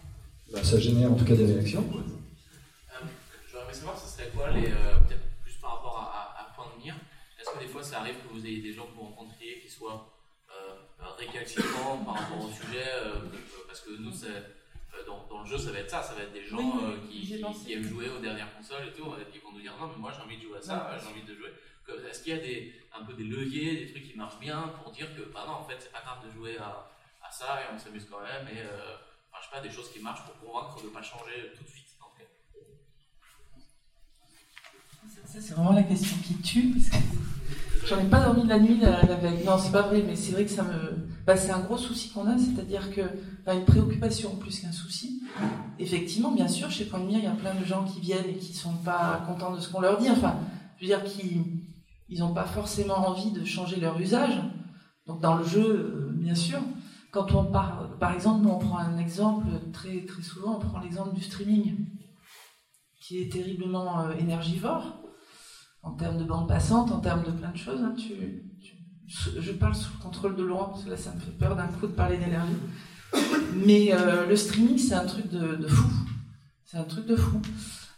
Bah, 0.51 0.63
ça 0.63 0.79
génère 0.79 1.11
en 1.11 1.15
tout 1.15 1.25
cas 1.25 1.35
des 1.35 1.45
réactions. 1.45 1.83
Euh, 1.93 3.05
J'aurais 3.51 3.63
aimé 3.65 3.73
savoir, 3.73 3.97
ce 3.99 4.07
serait 4.15 4.29
quoi, 4.35 4.51
les, 4.51 4.67
euh, 4.67 4.97
peut-être 5.07 5.23
plus 5.43 5.53
par 5.55 5.75
rapport 5.75 5.97
à, 5.97 6.39
à, 6.39 6.41
à 6.41 6.53
point 6.55 6.65
de 6.77 6.83
mire. 6.83 6.95
Est-ce 7.39 7.49
que 7.51 7.59
des 7.59 7.67
fois 7.69 7.83
ça 7.83 7.99
arrive 7.99 8.15
que 8.15 8.33
vous 8.33 8.45
ayez 8.45 8.61
des 8.61 8.73
gens 8.73 8.85
que 8.85 8.95
vous 8.95 9.01
rencontriez 9.03 9.59
qui 9.59 9.69
soient 9.69 10.13
euh, 10.51 10.75
récalcitrants 11.17 11.97
par 12.05 12.13
rapport 12.15 12.45
au 12.45 12.49
sujet 12.49 12.85
euh, 13.03 13.13
que- 13.31 13.67
Parce 13.67 13.81
que 13.81 13.91
nous, 13.99 14.11
c'est, 14.13 14.27
euh, 14.27 15.05
dans, 15.07 15.25
dans 15.29 15.41
le 15.41 15.47
jeu, 15.49 15.57
ça 15.57 15.71
va 15.71 15.79
être 15.79 15.89
ça, 15.89 16.03
ça 16.03 16.13
va 16.13 16.21
être 16.23 16.33
des 16.33 16.45
gens 16.45 16.57
Oui, 16.57 16.83
euh, 16.83 16.97
qui, 17.09 17.21
qui- 17.21 17.65
qui 17.65 17.73
aiment 17.73 17.83
jouer 17.89 18.09
aux 18.09 18.19
dernières 18.21 18.55
consoles 18.55 18.87
et 18.89 18.91
tout, 18.93 19.09
et 19.19 19.31
qui 19.31 19.39
vont 19.39 19.51
nous 19.53 19.61
dire 19.61 19.73
non, 19.79 19.87
mais 19.87 19.97
moi 19.99 20.11
j'ai 20.15 20.21
envie 20.23 20.37
de 20.37 20.43
jouer 20.43 20.57
à 20.57 20.61
ça, 20.61 20.97
j'ai 21.01 21.07
envie 21.09 21.23
de 21.27 21.35
jouer. 21.35 21.49
Est-ce 22.09 22.23
qu'il 22.23 22.35
y 22.35 22.39
a 22.39 22.41
des, 22.41 22.73
un 22.97 23.03
peu 23.03 23.13
des 23.13 23.23
leviers, 23.23 23.85
des 23.85 23.91
trucs 23.91 24.09
qui 24.09 24.17
marchent 24.17 24.39
bien 24.39 24.71
pour 24.81 24.91
dire 24.91 25.07
que, 25.15 25.21
bah 25.33 25.45
en 25.47 25.63
fait, 25.65 25.75
c'est 25.79 25.91
pas 25.91 26.01
grave 26.01 26.25
de 26.25 26.31
jouer 26.31 26.57
à, 26.57 26.89
ça 27.31 27.59
et 27.61 27.73
on 27.73 27.79
s'amuse 27.79 28.05
quand 28.11 28.19
même, 28.19 28.47
et 28.47 28.59
euh, 28.59 28.95
enfin, 29.31 29.41
je 29.41 29.45
sais 29.45 29.55
pas, 29.55 29.67
des 29.67 29.73
choses 29.73 29.91
qui 29.91 29.99
marchent 29.99 30.23
pour 30.23 30.37
convaincre 30.37 30.79
de 30.79 30.87
ne 30.87 30.93
pas 30.93 31.01
changer 31.01 31.51
tout 31.57 31.63
de 31.63 31.69
suite. 31.69 31.87
en 31.99 32.15
cas. 32.15 32.29
Ça, 35.25 35.41
c'est 35.41 35.53
vraiment 35.55 35.71
la 35.73 35.81
question 35.81 36.15
qui 36.23 36.39
tue, 36.43 36.75
j'en 37.87 37.99
ai 37.99 38.07
pas 38.07 38.23
dormi 38.23 38.43
de 38.43 38.49
la 38.49 38.59
nuit 38.59 38.77
la, 38.77 39.01
la 39.01 39.15
veille. 39.15 39.43
Non, 39.43 39.57
c'est 39.57 39.71
pas 39.71 39.81
vrai, 39.81 40.03
mais 40.05 40.15
c'est 40.15 40.33
vrai 40.33 40.45
que 40.45 40.51
ça 40.51 40.61
me. 40.61 41.07
Bah, 41.25 41.35
c'est 41.35 41.49
un 41.49 41.61
gros 41.61 41.77
souci 41.77 42.11
qu'on 42.11 42.27
a, 42.27 42.37
c'est-à-dire 42.37 42.93
que. 42.93 43.01
Enfin, 43.45 43.57
une 43.57 43.65
préoccupation 43.65 44.35
plus 44.35 44.59
qu'un 44.59 44.71
souci. 44.71 45.23
effectivement, 45.79 46.31
bien 46.31 46.47
sûr, 46.47 46.69
chez 46.69 46.85
Point 46.85 46.99
de 46.99 47.05
Mire, 47.05 47.17
il 47.19 47.25
y 47.25 47.27
a 47.27 47.31
plein 47.31 47.55
de 47.55 47.65
gens 47.65 47.83
qui 47.83 47.99
viennent 47.99 48.29
et 48.29 48.37
qui 48.37 48.53
sont 48.53 48.75
pas 48.75 49.23
contents 49.25 49.55
de 49.55 49.59
ce 49.59 49.69
qu'on 49.69 49.81
leur 49.81 49.97
dit. 49.97 50.09
Enfin, 50.09 50.35
je 50.77 50.83
veux 50.83 50.87
dire 50.87 51.03
qu'ils 51.03 51.62
ils 52.09 52.19
n'ont 52.19 52.33
pas 52.33 52.45
forcément 52.45 53.07
envie 53.07 53.31
de 53.31 53.43
changer 53.45 53.77
leur 53.79 53.99
usage. 53.99 54.35
Donc 55.07 55.21
dans 55.21 55.35
le 55.35 55.45
jeu, 55.45 55.65
euh, 55.65 56.11
bien 56.13 56.35
sûr. 56.35 56.59
Quand 57.11 57.31
on 57.33 57.45
part, 57.45 57.97
par 57.99 58.13
exemple, 58.13 58.47
on 58.47 58.57
prend 58.57 58.77
un 58.79 58.97
exemple 58.97 59.45
très 59.71 60.01
très 60.05 60.21
souvent, 60.23 60.57
on 60.57 60.59
prend 60.59 60.79
l'exemple 60.79 61.13
du 61.13 61.21
streaming, 61.21 61.85
qui 63.01 63.21
est 63.21 63.31
terriblement 63.31 64.01
euh, 64.01 64.13
énergivore 64.17 64.99
en 65.83 65.91
termes 65.93 66.17
de 66.17 66.23
bande 66.23 66.47
passante, 66.47 66.91
en 66.91 66.99
termes 66.99 67.23
de 67.23 67.31
plein 67.31 67.51
de 67.51 67.57
choses. 67.57 67.81
hein. 67.83 67.93
Tu- 67.97 68.41
je 69.39 69.51
parle 69.51 69.75
sous 69.75 69.91
le 69.97 70.01
contrôle 70.01 70.35
de 70.35 70.43
Laurent 70.43 70.69
parce 70.69 70.85
que 70.85 70.89
là 70.89 70.97
ça 70.97 71.13
me 71.13 71.19
fait 71.19 71.37
peur 71.37 71.55
d'un 71.55 71.67
coup 71.67 71.85
de 71.85 71.91
parler 71.91 72.17
d'énergie. 72.17 72.55
Mais 73.65 73.93
euh, 73.93 74.25
le 74.25 74.35
streaming 74.35 74.77
c'est 74.79 74.95
un 74.95 75.05
truc 75.05 75.29
de, 75.29 75.55
de 75.55 75.67
fou. 75.67 75.89
C'est 76.65 76.77
un 76.77 76.83
truc 76.85 77.05
de 77.05 77.15
fou. 77.15 77.39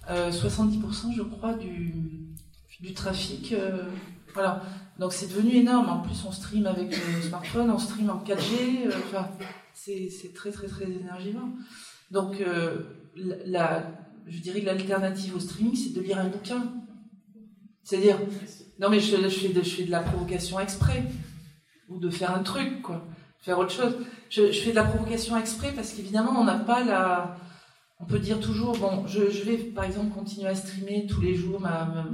Euh, 0.09 0.29
70% 0.31 1.13
je 1.15 1.21
crois 1.21 1.53
du, 1.53 1.93
du 2.81 2.93
trafic. 2.93 3.53
euh, 3.53 3.89
voilà. 4.33 4.61
Donc 4.99 5.13
c'est 5.13 5.27
devenu 5.27 5.55
énorme. 5.55 5.89
En 5.89 5.99
plus 5.99 6.23
on 6.25 6.31
stream 6.31 6.65
avec 6.67 6.95
le 6.95 7.21
smartphone, 7.21 7.69
on 7.71 7.77
stream 7.79 8.09
en 8.09 8.23
4G. 8.23 8.87
euh, 8.87 8.91
Enfin, 9.07 9.29
c'est 9.73 10.33
très 10.33 10.51
très 10.51 10.67
très 10.67 10.85
énergivore. 10.85 11.47
Donc 12.11 12.39
euh, 12.41 12.77
la, 13.15 13.91
je 14.27 14.39
dirais 14.39 14.61
que 14.61 14.65
l'alternative 14.65 15.35
au 15.35 15.39
streaming 15.39 15.75
c'est 15.75 15.93
de 15.93 16.01
lire 16.01 16.19
un 16.19 16.27
bouquin. 16.27 16.63
C'est-à-dire, 17.83 18.17
non 18.79 18.89
mais 18.89 18.99
je, 18.99 19.15
fais 19.29 19.49
de, 19.85 19.91
la 19.91 19.99
provocation 19.99 20.59
exprès, 20.59 21.03
ou 21.87 21.99
de 21.99 22.09
faire 22.09 22.33
un 22.35 22.41
truc, 22.41 22.81
quoi, 22.81 23.05
faire 23.39 23.59
autre 23.59 23.71
chose. 23.71 23.95
Je, 24.29 24.51
fais 24.51 24.71
de 24.71 24.75
la 24.75 24.83
provocation 24.85 25.37
exprès 25.37 25.71
parce 25.71 25.91
qu'évidemment 25.93 26.39
on 26.39 26.45
n'a 26.45 26.57
pas 26.57 26.83
la... 26.83 27.37
On 27.99 28.05
peut 28.05 28.19
dire 28.19 28.39
toujours, 28.39 28.75
bon, 28.77 29.05
je, 29.07 29.21
vais 29.21 29.57
par 29.57 29.85
exemple 29.85 30.13
continuer 30.13 30.47
à 30.49 30.55
streamer 30.55 31.05
tous 31.07 31.21
les 31.21 31.35
jours 31.35 31.61
ma- 31.61 32.05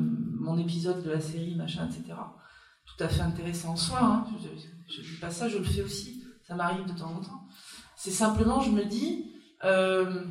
mon 0.41 0.57
épisode 0.57 1.03
de 1.03 1.11
la 1.11 1.21
série, 1.21 1.55
machin, 1.55 1.87
etc. 1.87 2.17
Tout 2.85 3.03
à 3.03 3.07
fait 3.07 3.21
intéressant 3.21 3.69
en 3.69 3.75
soi, 3.75 3.99
hein. 4.01 4.25
je 4.89 5.01
ne 5.01 5.05
dis 5.05 5.17
pas 5.21 5.29
ça, 5.29 5.47
je 5.47 5.57
le 5.57 5.63
fais 5.63 5.81
aussi, 5.81 6.23
ça 6.45 6.55
m'arrive 6.55 6.85
de 6.85 6.97
temps 6.97 7.11
en 7.11 7.21
temps. 7.21 7.47
C'est 7.95 8.11
simplement, 8.11 8.59
je 8.61 8.71
me 8.71 8.83
dis, 8.83 9.31
euh, 9.63 10.25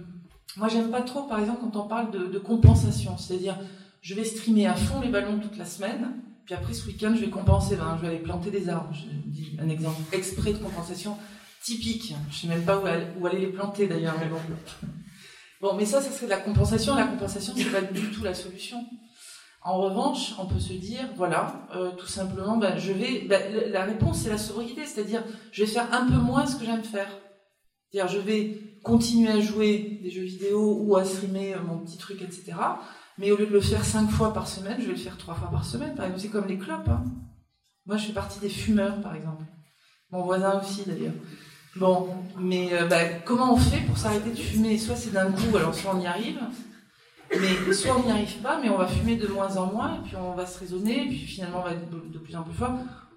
moi 0.57 0.69
j'aime 0.69 0.91
pas 0.91 1.03
trop 1.03 1.23
par 1.23 1.39
exemple 1.39 1.61
quand 1.63 1.85
on 1.85 1.89
parle 1.89 2.11
de, 2.11 2.39
compensation, 2.39 3.17
c'est-à-dire 3.17 3.57
je 4.03 4.15
vais 4.15 4.25
streamer 4.25 4.67
à 4.67 4.75
fond 4.75 5.01
les 5.01 5.09
ballons 5.09 5.39
toute 5.39 5.57
la 5.57 5.65
semaine, 5.65 6.21
puis 6.45 6.55
après 6.55 6.75
ce 6.75 6.87
week-end 6.87 7.13
je 7.15 7.21
vais 7.21 7.31
compenser, 7.31 7.77
ben, 7.77 7.97
je 7.97 8.03
vais 8.03 8.09
aller 8.09 8.19
planter 8.19 8.51
des 8.51 8.69
arbres. 8.69 8.93
Je 8.93 9.05
dis 9.31 9.57
un 9.61 9.69
exemple 9.69 10.01
exprès 10.13 10.53
de 10.53 10.59
compensation 10.59 11.17
typique. 11.63 12.15
Je 12.31 12.37
sais 12.37 12.49
même 12.49 12.65
pas 12.65 12.79
où 12.79 12.87
aller, 12.87 13.07
où 13.19 13.27
aller 13.27 13.41
les 13.41 13.53
planter 13.53 13.87
d'ailleurs, 13.87 14.17
mais 14.19 14.29
bon. 14.29 14.41
Bon, 15.61 15.75
mais 15.77 15.85
ça, 15.85 16.01
ça 16.01 16.11
serait 16.11 16.25
de 16.25 16.31
la 16.31 16.39
compensation. 16.39 16.95
La 16.95 17.07
compensation, 17.07 17.53
c'est 17.55 17.71
pas 17.71 17.83
du 17.83 18.11
tout 18.11 18.25
la 18.25 18.35
solution. 18.35 18.83
En 19.63 19.77
revanche, 19.79 20.35
on 20.39 20.47
peut 20.47 20.59
se 20.59 20.73
dire, 20.73 21.07
voilà, 21.17 21.67
euh, 21.77 21.91
tout 21.93 22.07
simplement, 22.07 22.57
ben, 22.57 22.79
je 22.79 22.93
vais. 22.93 23.27
ben, 23.29 23.43
la- 23.71 23.85
réponse, 23.85 24.21
c'est 24.23 24.31
la 24.31 24.39
sobriété, 24.39 24.87
c'est-à-dire, 24.87 25.23
je 25.53 25.65
vais 25.65 25.71
faire 25.71 25.93
un 25.93 26.07
peu 26.07 26.17
moins 26.17 26.47
ce 26.47 26.57
que 26.57 26.65
j'aime 26.65 26.83
faire. 26.83 27.09
C'est-à-dire, 27.93 28.11
je 28.13 28.19
vais 28.21 28.59
continuer 28.83 29.31
à 29.31 29.41
jouer 29.41 30.01
des 30.03 30.11
jeux 30.11 30.23
vidéo 30.23 30.79
ou 30.81 30.97
à 30.97 31.05
streamer 31.05 31.55
euh, 31.55 31.63
mon 31.63 31.79
petit 31.79 31.99
truc, 31.99 32.23
etc. 32.23 32.53
Mais 33.19 33.31
au 33.33 33.37
lieu 33.37 33.47
de 33.47 33.53
le 33.53 33.61
faire 33.61 33.85
cinq 33.85 34.09
fois 34.11 34.33
par 34.33 34.49
semaine, 34.49 34.77
je 34.81 34.87
vais 34.87 34.93
le 34.93 34.97
faire 34.99 35.19
trois 35.19 35.35
fois 35.35 35.51
par 35.51 35.65
semaine. 35.67 35.95
C'est 36.17 36.29
comme 36.29 36.47
les 36.47 36.57
clopes. 36.57 36.89
hein. 36.89 37.05
Moi, 37.85 37.99
je 37.99 38.07
fais 38.07 38.13
partie 38.15 38.41
des 38.41 38.49
fumeurs, 38.49 38.99
par 39.03 39.15
exemple. 39.15 39.45
Mon 40.11 40.23
voisin 40.23 40.59
aussi, 40.59 40.85
d'ailleurs. 40.87 41.13
Bon, 41.77 42.09
mais 42.39 42.73
euh, 42.73 42.87
bah, 42.87 43.05
comment 43.27 43.53
on 43.53 43.57
fait 43.59 43.81
pour 43.87 43.99
s'arrêter 43.99 44.31
de 44.31 44.39
fumer? 44.39 44.79
Soit 44.79 44.97
c'est 44.97 45.11
d'un 45.13 45.31
coup, 45.31 45.55
alors 45.57 45.75
soit 45.75 45.95
on 45.95 46.01
y 46.01 46.07
arrive, 46.07 46.41
mais 47.39 47.73
soit 47.73 47.97
on 47.97 48.05
n'y 48.05 48.11
arrive 48.11 48.39
pas, 48.39 48.61
mais 48.61 48.69
on 48.71 48.79
va 48.79 48.87
fumer 48.87 49.17
de 49.17 49.29
moins 49.29 49.57
en 49.57 49.73
moins, 49.73 49.97
et 49.97 50.09
puis 50.09 50.17
on 50.17 50.35
va 50.35 50.47
se 50.47 50.59
raisonner, 50.59 51.05
et 51.05 51.09
puis 51.09 51.19
finalement 51.19 51.61
on 51.61 51.65
va 51.65 51.73
être 51.73 51.91
de, 51.91 52.19
plus 52.19 52.35
en 52.37 52.43
plus 52.43 52.55
fort. 52.55 52.73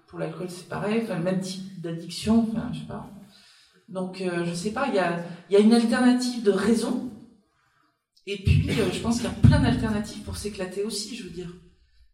Pour 0.06 0.18
l'alcool, 0.18 0.48
c'est 0.48 0.68
pareil, 0.68 1.04
même 1.22 1.40
type 1.40 1.80
d'addiction, 1.80 2.46
enfin, 2.48 2.68
je 2.72 2.80
sais 2.80 2.86
pas. 2.86 3.10
Donc, 3.88 4.20
euh, 4.20 4.44
je 4.44 4.54
sais 4.54 4.70
pas, 4.70 4.86
il 4.88 4.94
y 4.94 4.98
a, 4.98 5.24
il 5.50 5.54
y 5.54 5.56
a 5.56 5.60
une 5.60 5.74
alternative 5.74 6.42
de 6.42 6.52
raison, 6.52 7.10
et 8.26 8.38
puis 8.38 8.70
euh, 8.70 8.90
je 8.92 9.00
pense 9.00 9.16
qu'il 9.16 9.24
y 9.24 9.28
a 9.28 9.48
plein 9.48 9.60
d'alternatives 9.60 10.22
pour 10.22 10.36
s'éclater 10.36 10.82
aussi, 10.84 11.16
je 11.16 11.24
veux 11.24 11.30
dire. 11.30 11.50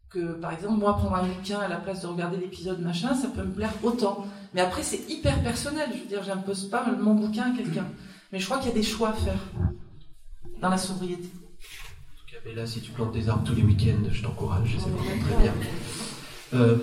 Que 0.09 0.33
par 0.33 0.51
exemple, 0.51 0.79
moi, 0.79 0.97
prendre 0.97 1.15
un 1.15 1.25
bouquin 1.25 1.59
à 1.59 1.69
la 1.69 1.77
place 1.77 2.01
de 2.01 2.07
regarder 2.07 2.35
l'épisode 2.35 2.81
machin, 2.81 3.15
ça 3.15 3.29
peut 3.29 3.43
me 3.43 3.53
plaire 3.53 3.73
autant. 3.81 4.25
Mais 4.53 4.59
après, 4.59 4.83
c'est 4.83 5.09
hyper 5.09 5.41
personnel, 5.41 5.89
je 5.93 5.99
veux 5.99 6.07
dire, 6.07 6.23
j'impose 6.23 6.69
pas 6.69 6.85
mon 6.99 7.15
bouquin 7.15 7.53
à 7.53 7.55
quelqu'un. 7.55 7.87
Mais 8.31 8.39
je 8.39 8.45
crois 8.45 8.57
qu'il 8.57 8.67
y 8.67 8.71
a 8.71 8.75
des 8.75 8.83
choix 8.83 9.09
à 9.09 9.13
faire 9.13 9.39
dans 10.59 10.69
la 10.69 10.77
sobriété. 10.77 11.29
Cas, 12.43 12.49
Bella, 12.49 12.65
si 12.65 12.81
tu 12.81 12.91
plantes 12.91 13.13
des 13.13 13.29
arbres 13.29 13.43
tous 13.43 13.55
les 13.55 13.63
week-ends, 13.63 14.09
je 14.11 14.21
t'encourage, 14.21 14.77
c'est 14.79 14.89
vraiment 14.89 15.23
très 15.25 15.41
bien. 15.41 15.53
Euh, 16.53 16.77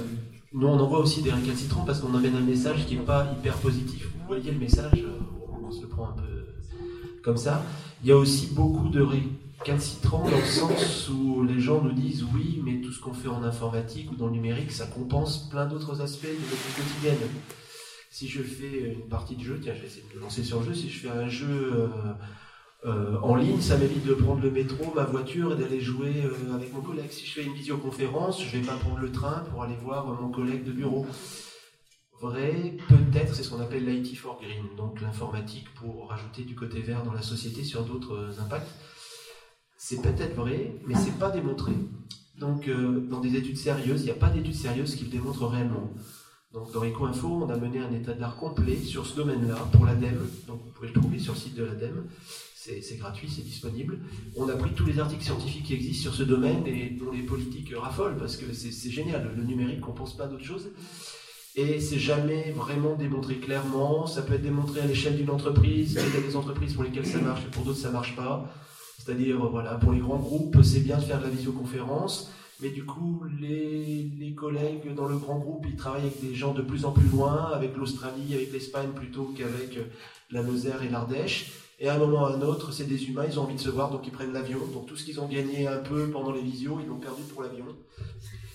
nous, 0.53 0.67
on 0.67 0.79
envoie 0.79 1.01
aussi 1.01 1.23
des 1.23 1.31
récalcitrants 1.31 1.85
parce 1.85 2.01
qu'on 2.01 2.15
amène 2.15 2.37
un 2.37 2.41
message 2.41 2.87
qui 2.87 2.97
n'est 2.97 3.05
pas 3.05 3.33
hyper 3.39 3.55
positif. 3.59 4.09
Vous 4.21 4.27
voyez 4.27 4.51
le 4.51 4.59
message, 4.59 5.05
euh, 5.05 5.19
on 5.63 5.71
se 5.71 5.83
le 5.83 5.89
prend 5.89 6.09
un 6.09 6.13
peu 6.13 7.23
comme 7.23 7.37
ça. 7.37 7.63
Il 8.03 8.09
y 8.09 8.13
a 8.13 8.17
aussi 8.17 8.49
beaucoup 8.55 8.89
de 8.89 9.03
récalcitrants 9.03 10.29
dans 10.29 10.37
le 10.37 10.45
sens 10.45 11.09
où 11.11 11.45
les 11.45 11.61
gens 11.61 11.83
nous 11.83 11.93
disent 11.93 12.25
oui, 12.35 12.61
mais 12.65 12.81
tout 12.81 12.93
ce 12.93 13.01
qu'on 13.01 13.13
fait 13.13 13.29
en 13.29 13.43
informatique 13.43 14.11
ou 14.13 14.17
dans 14.17 14.27
le 14.27 14.33
numérique, 14.33 14.73
ça 14.73 14.87
compense 14.87 15.49
plein 15.49 15.67
d'autres 15.67 16.01
aspects 16.01 16.27
de 16.27 16.33
notre 16.33 16.57
vie 16.57 16.75
quotidienne. 16.77 17.29
Si 18.11 18.29
je 18.29 18.43
fais 18.43 18.95
une 18.95 19.09
partie 19.09 19.37
de 19.37 19.43
jeu, 19.43 19.61
tiens, 19.63 19.75
je 19.75 19.81
vais 19.81 19.87
essayer 19.87 20.05
de 20.11 20.17
me 20.17 20.23
lancer 20.23 20.43
sur 20.43 20.61
le 20.61 20.67
jeu, 20.67 20.75
si 20.75 20.89
je 20.89 21.01
fais 21.01 21.11
un 21.11 21.29
jeu 21.29 21.73
euh, 21.75 21.89
euh, 22.87 23.19
en 23.23 23.35
ligne, 23.35 23.61
ça 23.61 23.77
m'évite 23.77 24.07
de 24.07 24.15
prendre 24.15 24.41
le 24.41 24.53
métro, 24.53 24.93
ma 24.95 25.03
voiture 25.03 25.53
et 25.53 25.57
d'aller 25.57 25.81
jouer 25.81 26.23
euh, 26.25 26.55
avec 26.55 26.73
mon 26.73 26.81
collègue. 26.81 27.11
Si 27.11 27.27
je 27.27 27.33
fais 27.33 27.45
une 27.45 27.55
visioconférence, 27.55 28.43
je 28.43 28.57
vais 28.57 28.65
pas 28.65 28.77
prendre 28.77 28.99
le 28.99 29.11
train 29.11 29.41
pour 29.51 29.65
aller 29.65 29.75
voir 29.83 30.09
euh, 30.09 30.15
mon 30.21 30.31
collègue 30.31 30.65
de 30.65 30.71
bureau. 30.71 31.05
Vrai, 32.21 32.77
peut-être, 32.89 33.35
c'est 33.35 33.43
ce 33.43 33.51
qu'on 33.51 33.61
appelle 33.61 33.85
l'IT 33.85 34.17
for 34.17 34.41
Green, 34.41 34.77
donc 34.77 35.01
l'informatique 35.01 35.73
pour 35.75 36.09
rajouter 36.09 36.43
du 36.43 36.55
côté 36.55 36.81
vert 36.81 37.03
dans 37.05 37.13
la 37.13 37.23
société 37.23 37.65
sur 37.65 37.85
d'autres 37.85 38.41
impacts. 38.41 38.71
C'est 39.77 40.03
peut-être 40.03 40.35
vrai, 40.35 40.75
mais 40.87 40.95
c'est 40.97 41.17
pas 41.19 41.31
démontré. 41.31 41.73
Donc, 42.37 42.69
dans 43.09 43.21
des 43.21 43.37
études 43.37 43.57
sérieuses, 43.57 44.03
il 44.03 44.07
n'y 44.07 44.11
a 44.11 44.15
pas 44.15 44.31
d'études 44.31 44.57
sérieuses 44.57 44.97
qui 44.97 45.05
le 45.05 45.11
démontrent 45.11 45.47
réellement. 45.47 45.93
Donc, 46.53 46.73
dans 46.73 46.85
EcoInfo, 46.85 47.29
on 47.29 47.51
a 47.51 47.57
mené 47.57 47.79
un 47.79 47.93
état 47.93 48.15
de 48.15 48.21
l'art 48.21 48.37
complet 48.37 48.77
sur 48.77 49.07
ce 49.07 49.15
domaine-là 49.15 49.57
pour 49.71 49.85
l'ADEME. 49.85 50.29
Donc, 50.49 50.61
vous 50.65 50.73
pouvez 50.73 50.89
le 50.89 50.95
trouver 50.95 51.19
sur 51.21 51.35
le 51.35 51.39
site 51.39 51.55
de 51.55 51.65
l'ADEME. 51.65 52.09
C'est 52.61 52.99
gratuit, 52.99 53.29
c'est 53.31 53.45
disponible. 53.45 54.01
On 54.35 54.49
a 54.49 54.57
pris 54.57 54.73
tous 54.73 54.85
les 54.85 54.99
articles 54.99 55.23
scientifiques 55.23 55.63
qui 55.63 55.75
existent 55.75 56.11
sur 56.11 56.15
ce 56.15 56.25
domaine 56.25 56.67
et 56.67 56.91
dont 56.91 57.13
les 57.13 57.23
politiques 57.23 57.73
raffolent 57.73 58.19
parce 58.19 58.37
que 58.37 58.53
c'est 58.53 58.91
génial. 58.91 59.33
Le 59.37 59.45
numérique 59.45 59.81
compense 59.81 60.17
pas 60.17 60.27
d'autres 60.27 60.45
choses. 60.45 60.71
Et 61.55 61.79
c'est 61.79 62.01
jamais 62.01 62.51
vraiment 62.51 62.97
démontré 62.97 63.37
clairement. 63.37 64.09
Ça 64.09 64.23
peut 64.23 64.35
être 64.35 64.43
démontré 64.43 64.81
à 64.81 64.87
l'échelle 64.87 65.17
d'une 65.17 65.31
entreprise. 65.31 65.93
Il 65.93 66.15
y 66.15 66.25
a 66.25 66.27
des 66.27 66.35
entreprises 66.35 66.75
pour 66.75 66.83
lesquelles 66.83 67.07
ça 67.07 67.21
marche 67.21 67.43
et 67.45 67.51
pour 67.51 67.63
d'autres 67.63 67.79
ça 67.79 67.91
marche 67.91 68.17
pas. 68.17 68.53
C'est-à-dire, 68.99 69.39
voilà, 69.49 69.77
pour 69.77 69.93
les 69.93 70.01
grands 70.01 70.19
groupes, 70.19 70.61
c'est 70.65 70.81
bien 70.81 70.99
de 70.99 71.03
faire 71.03 71.21
de 71.21 71.25
la 71.25 71.31
visioconférence. 71.31 72.33
Mais 72.61 72.71
du 72.71 72.85
coup, 72.85 73.23
les, 73.41 74.11
les 74.19 74.35
collègues 74.35 74.93
dans 74.97 75.07
le 75.07 75.17
grand 75.17 75.39
groupe, 75.39 75.65
ils 75.69 75.77
travaillent 75.77 76.07
avec 76.07 76.21
des 76.21 76.35
gens 76.35 76.55
de 76.55 76.63
plus 76.63 76.85
en 76.85 76.91
plus 76.91 77.09
loin, 77.09 77.53
avec 77.55 77.77
l'Australie, 77.77 78.35
avec 78.35 78.53
l'Espagne 78.53 78.91
plutôt 78.97 79.33
qu'avec 79.37 79.77
euh, 79.77 79.85
la 80.33 80.43
Lozère 80.43 80.83
et 80.83 80.89
l'Ardèche. 80.89 81.53
Et 81.81 81.89
à 81.89 81.95
un 81.95 81.99
moment 81.99 82.23
ou 82.23 82.27
à 82.27 82.35
un 82.35 82.43
autre, 82.43 82.73
c'est 82.73 82.85
des 82.85 83.05
humains, 83.09 83.25
ils 83.29 83.39
ont 83.39 83.45
envie 83.45 83.55
de 83.55 83.61
se 83.61 83.69
voir, 83.69 83.91
donc 83.91 84.07
ils 84.07 84.13
prennent 84.13 84.33
l'avion. 84.33 84.59
Donc 84.73 84.87
tout 84.87 84.97
ce 84.97 85.05
qu'ils 85.05 85.21
ont 85.21 85.29
gagné 85.29 85.67
un 85.69 85.79
peu 85.79 86.11
pendant 86.11 86.33
les 86.33 86.43
visios, 86.43 86.79
ils 86.81 86.89
l'ont 86.89 86.99
perdu 86.99 87.23
pour 87.23 87.43
l'avion. 87.43 87.67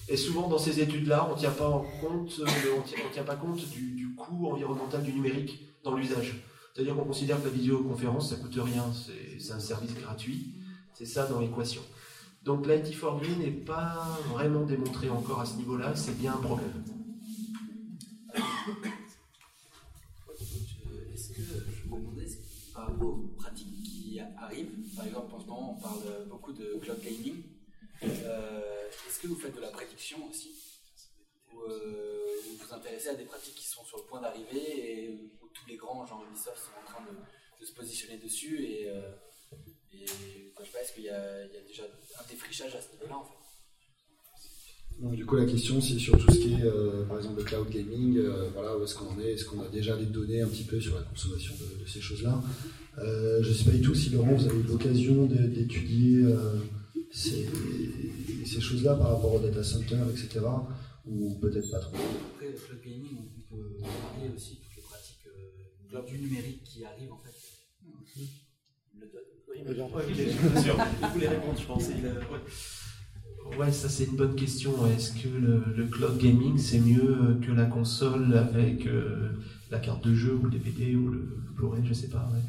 Et 0.10 0.18
souvent 0.18 0.50
dans 0.50 0.58
ces 0.58 0.82
études-là, 0.82 1.28
on 1.30 1.36
ne 1.36 1.40
tient 1.40 1.52
pas 1.52 1.70
compte, 2.02 2.40
euh, 2.40 2.78
on 2.78 2.82
tient, 2.82 2.98
tient 3.14 3.24
pas 3.24 3.38
compte 3.38 3.66
du, 3.70 4.14
coût 4.18 4.48
environnemental 4.48 5.04
du 5.04 5.14
numérique 5.14 5.66
dans 5.84 5.96
l'usage. 5.96 6.36
C'est-à-dire 6.74 6.96
qu'on 6.96 7.06
considère 7.06 7.40
que 7.40 7.46
la 7.46 7.54
visioconférence, 7.54 8.30
ça 8.30 8.36
coûte 8.36 8.58
rien, 8.58 8.84
c'est 9.40 9.54
un 9.54 9.60
service 9.60 9.96
gratuit. 9.96 10.54
C'est 10.94 11.06
ça 11.06 11.26
dans 11.26 11.40
l'équation. 11.40 11.82
Donc 12.44 12.68
l'IT 12.68 12.94
for 12.94 13.20
Green 13.20 13.40
n'est 13.40 13.52
pas 13.52 14.20
vraiment 14.32 14.64
démontré 14.64 15.10
encore 15.10 15.40
à 15.40 15.46
ce 15.46 15.56
niveau-là, 15.56 15.96
c'est 15.96 16.18
bien 16.18 16.34
un 16.34 16.38
problème. 16.38 16.84
Aux 23.02 23.34
pratiques 23.38 23.84
qui 23.84 24.20
arrivent, 24.38 24.96
par 24.96 25.06
exemple 25.06 25.36
en 25.36 25.40
ce 25.40 25.46
moment 25.48 25.78
on 25.78 25.82
parle 25.82 26.28
beaucoup 26.28 26.54
de 26.54 26.78
cloud 26.82 27.00
gaming, 27.02 27.44
euh, 28.04 28.90
est-ce 29.08 29.20
que 29.20 29.28
vous 29.28 29.36
faites 29.36 29.56
de 29.56 29.62
la 29.62 29.70
prédiction 29.70 30.18
aussi? 30.30 30.52
Ou 31.52 31.62
euh, 31.62 32.42
vous 32.46 32.56
vous 32.58 32.74
intéressez 32.74 33.10
à 33.10 33.16
des 33.16 33.26
pratiques 33.26 33.56
qui 33.56 33.68
sont 33.68 33.84
sur 33.86 33.98
le 33.98 34.04
point 34.04 34.22
d'arriver 34.22 35.04
et 35.06 35.10
où 35.42 35.48
tous 35.54 35.68
les 35.68 35.76
grands, 35.76 36.06
genre 36.06 36.24
Ubisoft, 36.30 36.58
sont 36.58 36.72
en 36.82 36.92
train 36.92 37.06
de, 37.06 37.66
se 37.66 37.72
positionner 37.72 38.18
dessus 38.18 38.62
et, 38.62 38.90
euh, 38.90 39.14
sais 39.94 40.72
pas, 40.74 40.82
est-ce 40.82 40.94
qu'il 40.94 41.04
y, 41.04 41.08
y 41.08 41.10
a 41.10 41.62
déjà 41.66 41.84
un 42.20 42.28
défrichage 42.28 42.76
à 42.76 42.82
ce 42.82 42.92
niveau-là 42.92 43.20
en 43.20 43.24
fait? 43.24 43.43
Donc 45.02 45.16
du 45.16 45.26
coup 45.26 45.36
la 45.36 45.46
question 45.46 45.82
c'est 45.82 46.00
sur 46.00 46.18
tout 46.18 46.32
ce 46.32 46.40
qui 46.40 46.54
est 46.54 46.64
euh, 46.64 47.04
par 47.06 47.18
exemple 47.18 47.40
le 47.40 47.44
cloud 47.44 47.70
gaming, 47.70 48.18
euh, 48.18 48.50
voilà 48.54 48.78
où 48.78 48.84
est-ce 48.84 48.96
qu'on 48.96 49.08
en 49.14 49.20
est, 49.20 49.34
est-ce 49.34 49.46
qu'on 49.46 49.62
a 49.62 49.68
déjà 49.68 49.98
des 49.98 50.06
données 50.06 50.42
un 50.42 50.48
petit 50.48 50.64
peu 50.64 50.80
sur 50.80 50.96
la 50.96 51.02
consommation 51.02 51.54
de, 51.60 51.84
de 51.84 51.90
ces 51.90 52.00
choses-là? 52.00 52.42
Euh, 53.00 53.42
je 53.42 53.50
ne 53.50 53.54
sais 53.54 53.66
pas 53.66 53.72
du 53.72 53.82
tout 53.82 53.96
si 53.96 54.12
Laurent 54.12 54.34
vous 54.34 54.46
avez 54.46 54.60
eu 54.60 54.64
l'occasion 54.64 55.26
d'étudier 55.26 56.24
euh, 56.26 56.58
ces, 57.12 57.50
ces 58.46 58.62
choses-là 58.62 58.96
par 58.96 59.16
rapport 59.16 59.34
au 59.34 59.40
data 59.40 59.64
center, 59.64 59.98
etc. 60.12 60.46
Ou 61.06 61.36
peut-être 61.42 61.70
pas 61.70 61.80
trop? 61.80 61.98
Après, 62.36 62.48
le 62.48 62.54
cloud 62.54 62.80
gaming, 62.84 63.18
on 63.52 63.56
peut 63.56 63.78
parler 63.82 64.32
aussi 64.34 64.56
de 64.56 64.60
toutes 64.62 64.76
les 64.78 64.84
pratiques 64.84 65.28
euh, 65.28 66.02
du 66.08 66.20
numérique 66.20 66.64
qui 66.64 66.86
arrivent 66.86 67.12
en 67.12 67.18
fait. 67.18 67.34
Oui, 69.50 69.62
bien 69.66 70.62
sûr. 70.62 70.78
Il 71.02 71.08
voulait 71.14 71.28
répondre, 71.28 71.60
je 71.60 71.66
pense. 71.66 71.90
Il 73.52 73.58
ouais. 73.58 73.72
Ça 73.72 73.90
c'est 73.90 74.06
une 74.06 74.16
bonne 74.16 74.36
question. 74.36 74.74
Est-ce 74.88 75.12
que 75.14 75.28
le, 75.28 75.86
cloud 75.86 76.18
gaming 76.18 76.58
c'est 76.58 76.80
mieux 76.80 77.40
que 77.46 77.52
la 77.52 77.66
console 77.66 78.36
avec 78.36 78.88
euh, 78.88 79.30
la 79.72 79.80
carte 79.80 80.06
de 80.06 80.14
jeu 80.14 80.36
ou 80.36 80.46
le 80.46 80.52
DVD 80.52 80.96
ou 80.96 81.10
le, 81.10 81.38
Blu-ray, 81.56 81.82
je 81.86 81.94
sais 81.94 82.10
pas. 82.10 82.30
ouais. 82.34 82.42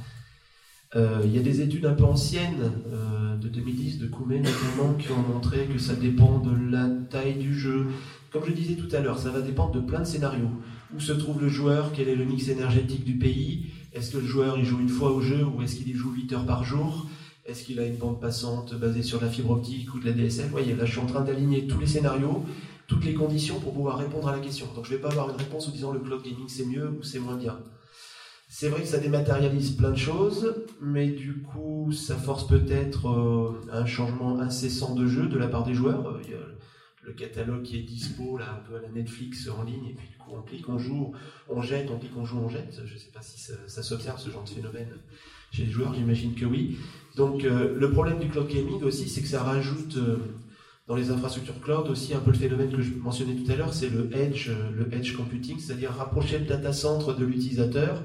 Euh, 0.97 1.23
Il 1.25 1.35
y 1.35 1.39
a 1.39 1.43
des 1.43 1.61
études 1.61 1.87
un 1.87 1.95
peu 1.95 2.05
anciennes 2.05 2.73
euh, 2.93 3.37
de 3.37 3.49
2010 3.49 3.99
de 3.99 4.07
Koumé 4.07 4.39
notamment 4.41 4.95
qui 4.95 5.11
ont 5.11 5.23
montré 5.23 5.67
que 5.67 5.79
ça 5.79 5.95
dépend 5.95 6.39
de 6.39 6.71
la 6.71 6.89
taille 7.11 7.35
du 7.35 7.59
jeu. 7.59 7.87
Comme 8.31 8.45
je 8.47 8.53
disais 8.53 8.75
tout 8.75 8.95
à 8.95 9.01
l'heure, 9.01 9.19
ça 9.19 9.31
va 9.31 9.41
dépendre 9.41 9.73
de 9.73 9.81
plein 9.81 10.01
de 10.01 10.05
scénarios. 10.05 10.51
Où 10.95 11.01
se 11.01 11.13
trouve 11.13 11.41
le 11.41 11.49
joueur 11.49 11.93
Quel 11.95 12.09
est 12.09 12.15
le 12.15 12.25
mix 12.25 12.49
énergétique 12.49 13.05
du 13.05 13.15
pays 13.19 13.67
Est-ce 13.93 14.13
que 14.13 14.19
le 14.19 14.27
joueur 14.27 14.57
il 14.59 14.65
joue 14.65 14.81
une 14.81 14.89
fois 14.89 15.13
au 15.13 15.21
jeu 15.21 15.45
ou 15.45 15.63
est-ce 15.63 15.77
qu'il 15.77 15.89
y 15.89 15.93
joue 15.93 16.13
8 16.13 16.33
heures 16.33 16.47
par 16.47 16.65
jour? 16.65 17.09
Est-ce 17.47 17.65
qu'il 17.65 17.79
a 17.79 17.87
une 17.87 17.97
bande 17.97 18.21
passante 18.21 18.75
basée 18.75 19.03
sur 19.03 19.21
la 19.21 19.29
fibre 19.29 19.51
optique 19.51 19.93
ou 19.95 20.01
de 20.01 20.07
la 20.07 20.13
DSL 20.13 20.47
Vous 20.47 20.53
voyez, 20.53 20.75
là 20.75 20.87
je 20.87 20.93
suis 20.93 21.01
en 21.01 21.07
train 21.07 21.21
d'aligner 21.21 21.67
tous 21.67 21.79
les 21.79 21.87
scénarios, 21.87 22.43
toutes 22.87 23.05
les 23.05 23.13
conditions 23.13 23.61
pour 23.61 23.75
pouvoir 23.75 23.99
répondre 23.99 24.29
à 24.29 24.33
la 24.33 24.39
question. 24.39 24.67
Donc 24.75 24.87
je 24.87 24.93
ne 24.93 24.97
vais 24.97 25.03
pas 25.03 25.11
avoir 25.11 25.29
une 25.29 25.37
réponse 25.37 25.69
en 25.69 25.71
disant 25.71 25.93
le 25.93 26.01
cloud 26.01 26.23
gaming 26.23 26.49
c'est 26.49 26.65
mieux 26.65 26.89
ou 26.89 27.03
c'est 27.03 27.19
moins 27.19 27.37
bien. 27.37 27.59
C'est 28.49 28.69
vrai 28.69 28.81
que 28.81 28.87
ça 28.87 28.99
dématérialise 28.99 29.73
plein 29.73 29.91
de 29.91 29.97
choses, 29.97 30.55
mais 30.81 31.09
du 31.09 31.43
coup, 31.43 31.91
ça 31.93 32.15
force 32.15 32.47
peut-être 32.47 33.09
euh, 33.09 33.61
un 33.73 33.85
changement 33.85 34.39
incessant 34.39 34.95
de 34.95 35.07
jeu 35.07 35.27
de 35.27 35.37
la 35.37 35.49
part 35.49 35.65
des 35.65 35.75
joueurs. 35.75 36.21
Il 36.25 36.31
y 36.31 36.35
a 36.35 36.47
le 37.03 37.13
catalogue 37.13 37.63
qui 37.63 37.79
est 37.79 37.83
dispo, 37.83 38.39
là, 38.39 38.47
un 38.55 38.69
peu 38.69 38.77
à 38.77 38.81
la 38.81 38.89
Netflix 38.91 39.49
en 39.49 39.65
ligne, 39.65 39.89
et 39.91 39.95
puis 39.95 40.09
du 40.09 40.17
coup, 40.17 40.31
on 40.35 40.43
clique, 40.43 40.69
on 40.69 40.79
joue, 40.79 41.13
on 41.49 41.63
jette, 41.63 41.91
on 41.91 41.99
clique, 41.99 42.17
on 42.17 42.25
joue, 42.25 42.39
on 42.39 42.49
jette. 42.49 42.81
Je 42.87 42.95
ne 42.95 42.99
sais 42.99 43.11
pas 43.13 43.23
si 43.23 43.39
ça 43.39 43.83
s'observe, 43.83 44.21
ce 44.21 44.31
genre 44.31 44.45
de 44.45 44.49
phénomène 44.49 44.89
chez 45.55 45.67
les 45.67 45.71
joueurs, 45.71 45.95
j'imagine 45.95 46.35
que 46.35 46.45
oui. 46.45 46.77
Donc, 47.17 47.45
euh, 47.45 47.75
le 47.79 47.91
problème 47.91 48.19
du 48.19 48.29
cloud 48.29 48.49
gaming 48.49 48.83
aussi, 48.83 49.09
c'est 49.09 49.23
que 49.23 49.29
ça 49.29 49.43
rajoute 49.43 49.97
euh, 49.97 50.17
dans 50.89 50.97
les 50.97 51.11
infrastructures 51.11 51.61
cloud 51.61 51.89
aussi 51.89 52.13
un 52.13 52.19
peu 52.19 52.33
le 52.33 52.37
phénomène 52.37 52.71
que 52.71 52.83
je 52.83 52.93
mentionnais 52.95 53.35
tout 53.37 53.51
à 53.53 53.55
l'heure, 53.55 53.73
c'est 53.73 53.89
le 53.89 54.11
edge, 54.17 54.49
euh, 54.51 54.71
le 54.75 54.93
edge 54.93 55.17
computing, 55.17 55.59
c'est-à-dire 55.59 55.93
rapprocher 55.93 56.41
le 56.41 56.45
data 56.45 56.73
center 56.73 57.13
de 57.19 57.25
l'utilisateur 57.25 58.03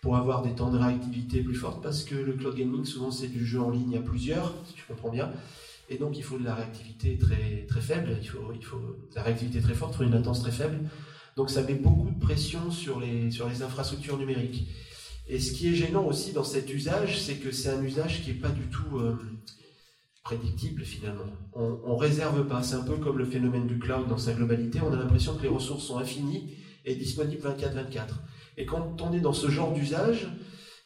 pour 0.00 0.16
avoir 0.16 0.40
des 0.40 0.54
temps 0.54 0.70
de 0.70 0.78
réactivité 0.78 1.42
plus 1.42 1.54
forts, 1.54 1.82
parce 1.82 2.04
que 2.04 2.14
le 2.14 2.32
cloud 2.32 2.56
gaming, 2.56 2.86
souvent, 2.86 3.10
c'est 3.10 3.28
du 3.28 3.44
jeu 3.44 3.60
en 3.60 3.68
ligne 3.68 3.98
à 3.98 4.00
plusieurs, 4.00 4.54
si 4.64 4.72
tu 4.72 4.84
comprends 4.88 5.10
bien. 5.10 5.30
Et 5.90 5.98
donc, 5.98 6.16
il 6.16 6.22
faut 6.22 6.38
de 6.38 6.44
la 6.44 6.54
réactivité 6.54 7.18
très, 7.18 7.66
très 7.68 7.80
faible, 7.82 8.16
il 8.22 8.28
faut, 8.28 8.52
il 8.54 8.64
faut 8.64 8.78
de 8.78 9.14
la 9.16 9.22
réactivité 9.22 9.60
très 9.60 9.74
forte, 9.74 9.92
il 9.94 9.96
faut 9.98 10.04
une 10.04 10.12
latence 10.12 10.40
très 10.40 10.52
faible. 10.52 10.78
Donc, 11.36 11.50
ça 11.50 11.62
met 11.62 11.74
beaucoup 11.74 12.10
de 12.10 12.18
pression 12.18 12.70
sur 12.70 13.00
les, 13.00 13.30
sur 13.30 13.48
les 13.48 13.62
infrastructures 13.62 14.16
numériques. 14.16 14.68
Et 15.30 15.38
ce 15.38 15.52
qui 15.52 15.68
est 15.68 15.74
gênant 15.74 16.04
aussi 16.06 16.32
dans 16.32 16.42
cet 16.42 16.72
usage, 16.74 17.20
c'est 17.20 17.36
que 17.36 17.52
c'est 17.52 17.68
un 17.68 17.82
usage 17.84 18.22
qui 18.22 18.30
n'est 18.30 18.40
pas 18.40 18.48
du 18.48 18.66
tout 18.66 18.98
euh, 18.98 19.16
prédictible 20.24 20.82
finalement. 20.82 21.24
On, 21.52 21.78
on 21.84 21.96
réserve 21.96 22.48
pas, 22.48 22.64
c'est 22.64 22.74
un 22.74 22.82
peu 22.82 22.96
comme 22.96 23.16
le 23.16 23.24
phénomène 23.24 23.68
du 23.68 23.78
cloud 23.78 24.08
dans 24.08 24.18
sa 24.18 24.32
globalité, 24.32 24.80
on 24.82 24.92
a 24.92 24.96
l'impression 24.96 25.36
que 25.36 25.42
les 25.42 25.48
ressources 25.48 25.84
sont 25.84 25.98
infinies 25.98 26.56
et 26.84 26.96
disponibles 26.96 27.46
24-24. 27.48 28.08
Et 28.56 28.66
quand 28.66 29.00
on 29.02 29.12
est 29.12 29.20
dans 29.20 29.32
ce 29.32 29.48
genre 29.48 29.72
d'usage, 29.72 30.26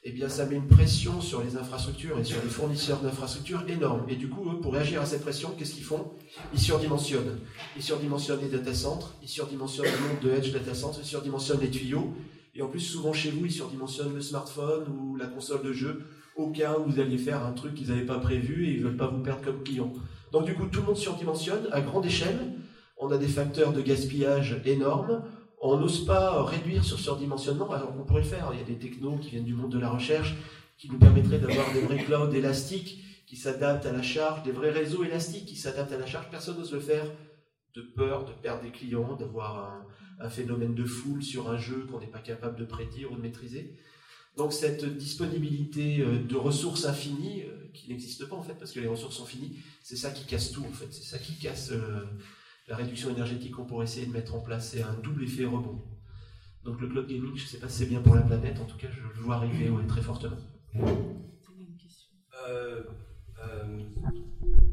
eh 0.02 0.12
bien, 0.12 0.28
ça 0.28 0.44
met 0.44 0.56
une 0.56 0.68
pression 0.68 1.22
sur 1.22 1.42
les 1.42 1.56
infrastructures 1.56 2.18
et 2.18 2.24
sur 2.24 2.36
les 2.44 2.50
fournisseurs 2.50 3.00
d'infrastructures 3.00 3.64
énorme. 3.66 4.04
Et 4.10 4.16
du 4.16 4.28
coup, 4.28 4.50
eux, 4.50 4.60
pour 4.60 4.74
réagir 4.74 5.00
à 5.00 5.06
cette 5.06 5.22
pression, 5.22 5.54
qu'est-ce 5.58 5.74
qu'ils 5.74 5.84
font? 5.84 6.12
Ils 6.52 6.60
surdimensionnent. 6.60 7.38
Ils 7.74 7.82
surdimensionnent 7.82 8.42
les 8.42 8.50
data 8.50 8.74
centers, 8.74 9.14
ils 9.22 9.28
surdimensionnent 9.28 9.86
le 9.86 10.08
nombre 10.08 10.20
de 10.20 10.30
edge 10.32 10.52
data 10.52 10.74
centers, 10.74 11.00
ils 11.02 11.08
surdimensionnent 11.08 11.62
les 11.62 11.70
tuyaux. 11.70 12.12
Et 12.54 12.62
en 12.62 12.68
plus, 12.68 12.80
souvent 12.80 13.12
chez 13.12 13.30
vous, 13.30 13.46
ils 13.46 13.52
surdimensionnent 13.52 14.14
le 14.14 14.20
smartphone 14.20 14.84
ou 14.88 15.16
la 15.16 15.26
console 15.26 15.62
de 15.62 15.72
jeu 15.72 16.04
au 16.36 16.50
cas 16.50 16.78
où 16.78 16.90
vous 16.90 17.00
alliez 17.00 17.18
faire 17.18 17.44
un 17.44 17.52
truc 17.52 17.74
qu'ils 17.74 17.88
n'avaient 17.88 18.06
pas 18.06 18.18
prévu 18.18 18.66
et 18.66 18.72
ils 18.72 18.82
ne 18.82 18.88
veulent 18.88 18.96
pas 18.96 19.06
vous 19.06 19.22
perdre 19.22 19.42
comme 19.42 19.62
client. 19.62 19.92
Donc 20.32 20.46
du 20.46 20.54
coup, 20.54 20.66
tout 20.66 20.80
le 20.80 20.86
monde 20.86 20.96
surdimensionne 20.96 21.68
à 21.72 21.80
grande 21.80 22.06
échelle. 22.06 22.54
On 22.98 23.10
a 23.10 23.18
des 23.18 23.28
facteurs 23.28 23.72
de 23.72 23.80
gaspillage 23.80 24.60
énormes. 24.64 25.22
On 25.60 25.78
n'ose 25.78 26.04
pas 26.04 26.42
réduire 26.42 26.84
sur 26.84 26.98
surdimensionnement, 26.98 27.70
alors 27.70 27.94
qu'on 27.94 28.04
pourrait 28.04 28.22
le 28.22 28.28
faire. 28.28 28.50
Il 28.52 28.58
y 28.58 28.62
a 28.62 28.66
des 28.66 28.78
technos 28.78 29.16
qui 29.18 29.30
viennent 29.30 29.44
du 29.44 29.54
monde 29.54 29.72
de 29.72 29.78
la 29.78 29.90
recherche 29.90 30.34
qui 30.76 30.90
nous 30.90 30.98
permettraient 30.98 31.38
d'avoir 31.38 31.72
des 31.72 31.80
vrais 31.80 31.98
clouds 31.98 32.32
élastiques 32.32 33.24
qui 33.26 33.36
s'adaptent 33.36 33.86
à 33.86 33.92
la 33.92 34.02
charge, 34.02 34.42
des 34.42 34.52
vrais 34.52 34.70
réseaux 34.70 35.04
élastiques 35.04 35.46
qui 35.46 35.56
s'adaptent 35.56 35.92
à 35.92 35.98
la 35.98 36.06
charge. 36.06 36.28
Personne 36.30 36.58
n'ose 36.58 36.72
le 36.72 36.80
faire 36.80 37.06
de 37.74 37.82
peur 37.82 38.24
de 38.24 38.32
perdre 38.32 38.62
des 38.62 38.70
clients, 38.70 39.16
d'avoir 39.16 39.58
un, 39.58 39.86
un 40.20 40.30
phénomène 40.30 40.74
de 40.74 40.84
foule 40.84 41.22
sur 41.22 41.50
un 41.50 41.56
jeu 41.58 41.86
qu'on 41.90 42.00
n'est 42.00 42.06
pas 42.06 42.20
capable 42.20 42.56
de 42.58 42.64
prédire 42.64 43.12
ou 43.12 43.16
de 43.16 43.20
maîtriser. 43.20 43.76
Donc 44.36 44.52
cette 44.52 44.84
disponibilité 44.96 46.00
euh, 46.00 46.18
de 46.18 46.36
ressources 46.36 46.84
infinies, 46.86 47.42
euh, 47.42 47.68
qui 47.72 47.88
n'existe 47.88 48.26
pas 48.28 48.36
en 48.36 48.42
fait, 48.42 48.54
parce 48.54 48.72
que 48.72 48.80
les 48.80 48.86
ressources 48.88 49.16
sont 49.16 49.26
finies, 49.26 49.58
c'est 49.82 49.96
ça 49.96 50.10
qui 50.10 50.24
casse 50.26 50.50
tout 50.52 50.64
en 50.64 50.72
fait, 50.72 50.92
c'est 50.92 51.04
ça 51.04 51.18
qui 51.18 51.38
casse 51.38 51.70
euh, 51.72 52.04
la 52.68 52.76
réduction 52.76 53.10
énergétique 53.10 53.52
qu'on 53.52 53.64
pourrait 53.64 53.84
essayer 53.84 54.06
de 54.06 54.12
mettre 54.12 54.34
en 54.34 54.40
place, 54.40 54.70
c'est 54.70 54.82
un 54.82 54.94
double 54.94 55.24
effet 55.24 55.44
rebond. 55.44 55.82
Donc 56.64 56.80
le 56.80 56.88
cloud 56.88 57.06
gaming, 57.06 57.36
je 57.36 57.42
ne 57.44 57.48
sais 57.48 57.58
pas 57.58 57.68
si 57.68 57.78
c'est 57.80 57.86
bien 57.86 58.00
pour 58.00 58.14
la 58.14 58.22
planète, 58.22 58.58
en 58.58 58.64
tout 58.64 58.76
cas 58.78 58.88
je 58.90 59.00
le 59.00 59.08
vois 59.22 59.36
arriver 59.36 59.68
ouais, 59.68 59.86
très 59.86 60.02
fortement. 60.02 60.36
Euh, 62.48 62.82
euh, 63.42 63.78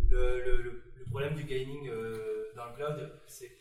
le, 0.10 0.44
le- 0.46 0.62
le- 0.64 0.84
le 0.98 1.06
problème 1.06 1.36
du 1.36 1.44
gaming 1.44 1.88
euh, 1.90 2.18
dans 2.56 2.66
le 2.68 2.76
cloud, 2.76 3.12
c'est 3.28 3.52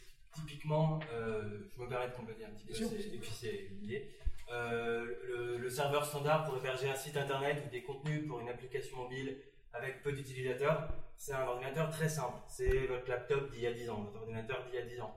typiquement, 0.60 1.00
euh, 1.14 1.42
je 1.74 1.82
me 1.82 1.88
permets 1.88 2.08
de 2.08 2.14
compléter 2.14 2.44
un 2.44 2.50
petit 2.50 2.66
peu, 2.66 2.96
et 2.96 3.18
puis 3.18 3.30
c'est 3.32 3.68
l'idée. 3.80 4.10
Euh, 4.52 5.06
le, 5.26 5.56
le 5.58 5.70
serveur 5.70 6.04
standard 6.04 6.44
pour 6.44 6.56
héberger 6.58 6.90
un 6.90 6.94
site 6.96 7.16
internet 7.16 7.62
ou 7.66 7.70
des 7.70 7.82
contenus 7.82 8.26
pour 8.28 8.40
une 8.40 8.48
application 8.48 8.98
mobile 8.98 9.38
avec 9.72 10.02
peu 10.02 10.12
d'utilisateurs, 10.12 10.88
c'est 11.16 11.32
un 11.32 11.46
ordinateur 11.46 11.88
très 11.90 12.08
simple. 12.08 12.36
C'est 12.48 12.86
votre 12.88 13.08
laptop 13.08 13.50
d'il 13.52 13.62
y 13.62 13.66
a 13.68 13.72
10 13.72 13.90
ans, 13.90 14.02
votre 14.02 14.20
ordinateur 14.20 14.64
d'il 14.66 14.74
y 14.74 14.78
a 14.78 14.84
10 14.84 15.00
ans. 15.00 15.16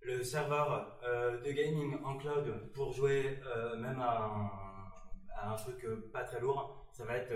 Le 0.00 0.22
serveur 0.24 0.98
euh, 1.04 1.40
de 1.40 1.52
gaming 1.52 1.96
en 2.02 2.16
cloud 2.16 2.72
pour 2.72 2.92
jouer 2.92 3.38
euh, 3.46 3.76
même 3.76 4.00
à 4.00 4.24
un, 4.24 4.50
à 5.36 5.52
un 5.52 5.56
truc 5.56 5.86
pas 6.12 6.24
très 6.24 6.40
lourd, 6.40 6.86
ça 6.90 7.04
va 7.04 7.16
être 7.16 7.32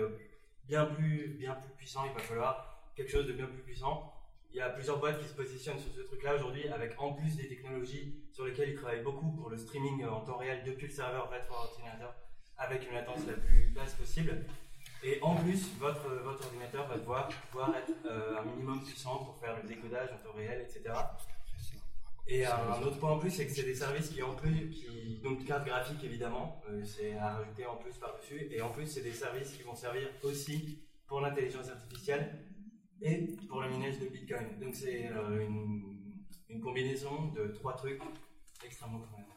bien 0.65 0.85
plus, 0.85 1.29
bien 1.29 1.53
plus 1.53 1.71
puissant. 1.77 2.03
Il 2.05 2.13
va 2.13 2.19
falloir 2.19 2.81
quelque 2.95 3.11
chose 3.11 3.27
de 3.27 3.33
bien 3.33 3.45
plus 3.45 3.61
puissant. 3.61 4.13
Il 4.51 4.57
y 4.57 4.61
a 4.61 4.69
plusieurs 4.69 4.97
boîtes 4.97 5.19
qui 5.21 5.27
se 5.27 5.33
positionnent 5.33 5.77
sur 5.77 5.91
ce 5.93 6.01
truc-là 6.01 6.35
aujourd'hui, 6.35 6.67
avec 6.69 6.99
en 6.99 7.13
plus 7.13 7.35
des 7.35 7.47
technologies 7.47 8.15
sur 8.31 8.45
lesquelles 8.45 8.69
ils 8.69 8.75
travaillent 8.75 9.03
beaucoup 9.03 9.31
pour 9.33 9.49
le 9.49 9.57
streaming 9.57 10.03
en 10.05 10.21
temps 10.21 10.37
réel 10.37 10.63
depuis 10.65 10.87
le 10.87 10.93
serveur 10.93 11.29
vers 11.29 11.45
votre 11.47 11.71
ordinateur, 11.71 12.15
avec 12.57 12.87
une 12.87 12.95
latence 12.95 13.27
la 13.27 13.33
plus 13.33 13.67
basse 13.75 13.93
possible. 13.93 14.45
Et 15.03 15.19
en 15.21 15.35
plus, 15.35 15.69
votre, 15.77 16.09
votre 16.23 16.45
ordinateur 16.47 16.87
va 16.87 16.97
devoir 16.97 17.29
pouvoir 17.51 17.75
être 17.75 17.93
euh, 18.05 18.39
un 18.39 18.43
minimum 18.43 18.83
puissant 18.83 19.23
pour 19.23 19.37
faire 19.39 19.55
le 19.55 19.67
décodage 19.67 20.09
en 20.11 20.17
temps 20.17 20.35
réel, 20.35 20.61
etc. 20.61 20.95
Et 22.27 22.45
un 22.45 22.81
autre 22.81 22.97
point 22.97 23.11
en 23.11 23.19
plus, 23.19 23.31
c'est 23.31 23.45
que 23.45 23.51
c'est 23.51 23.63
des 23.63 23.75
services 23.75 24.09
qui 24.09 24.21
en 24.23 24.33
plus, 24.33 24.69
qui, 24.69 25.19
donc 25.23 25.45
carte 25.45 25.65
graphique 25.65 26.03
évidemment, 26.03 26.61
euh, 26.69 26.83
c'est 26.83 27.15
à 27.17 27.35
rajouter 27.35 27.65
en 27.65 27.75
plus 27.77 27.93
par-dessus, 27.97 28.47
et 28.51 28.61
en 28.61 28.69
plus 28.69 28.87
c'est 28.87 29.01
des 29.01 29.13
services 29.13 29.51
qui 29.51 29.63
vont 29.63 29.75
servir 29.75 30.09
aussi 30.23 30.79
pour 31.07 31.21
l'intelligence 31.21 31.69
artificielle 31.69 32.48
et 33.01 33.35
pour 33.47 33.61
le 33.61 33.69
minage 33.69 33.99
de 33.99 34.07
Bitcoin. 34.07 34.59
Donc 34.61 34.75
c'est 34.75 35.07
euh, 35.07 35.45
une, 36.49 36.61
combinaison 36.61 37.31
de 37.35 37.53
trois 37.53 37.73
trucs 37.75 38.01
extrêmement 38.65 38.99
convaincants. 38.99 39.29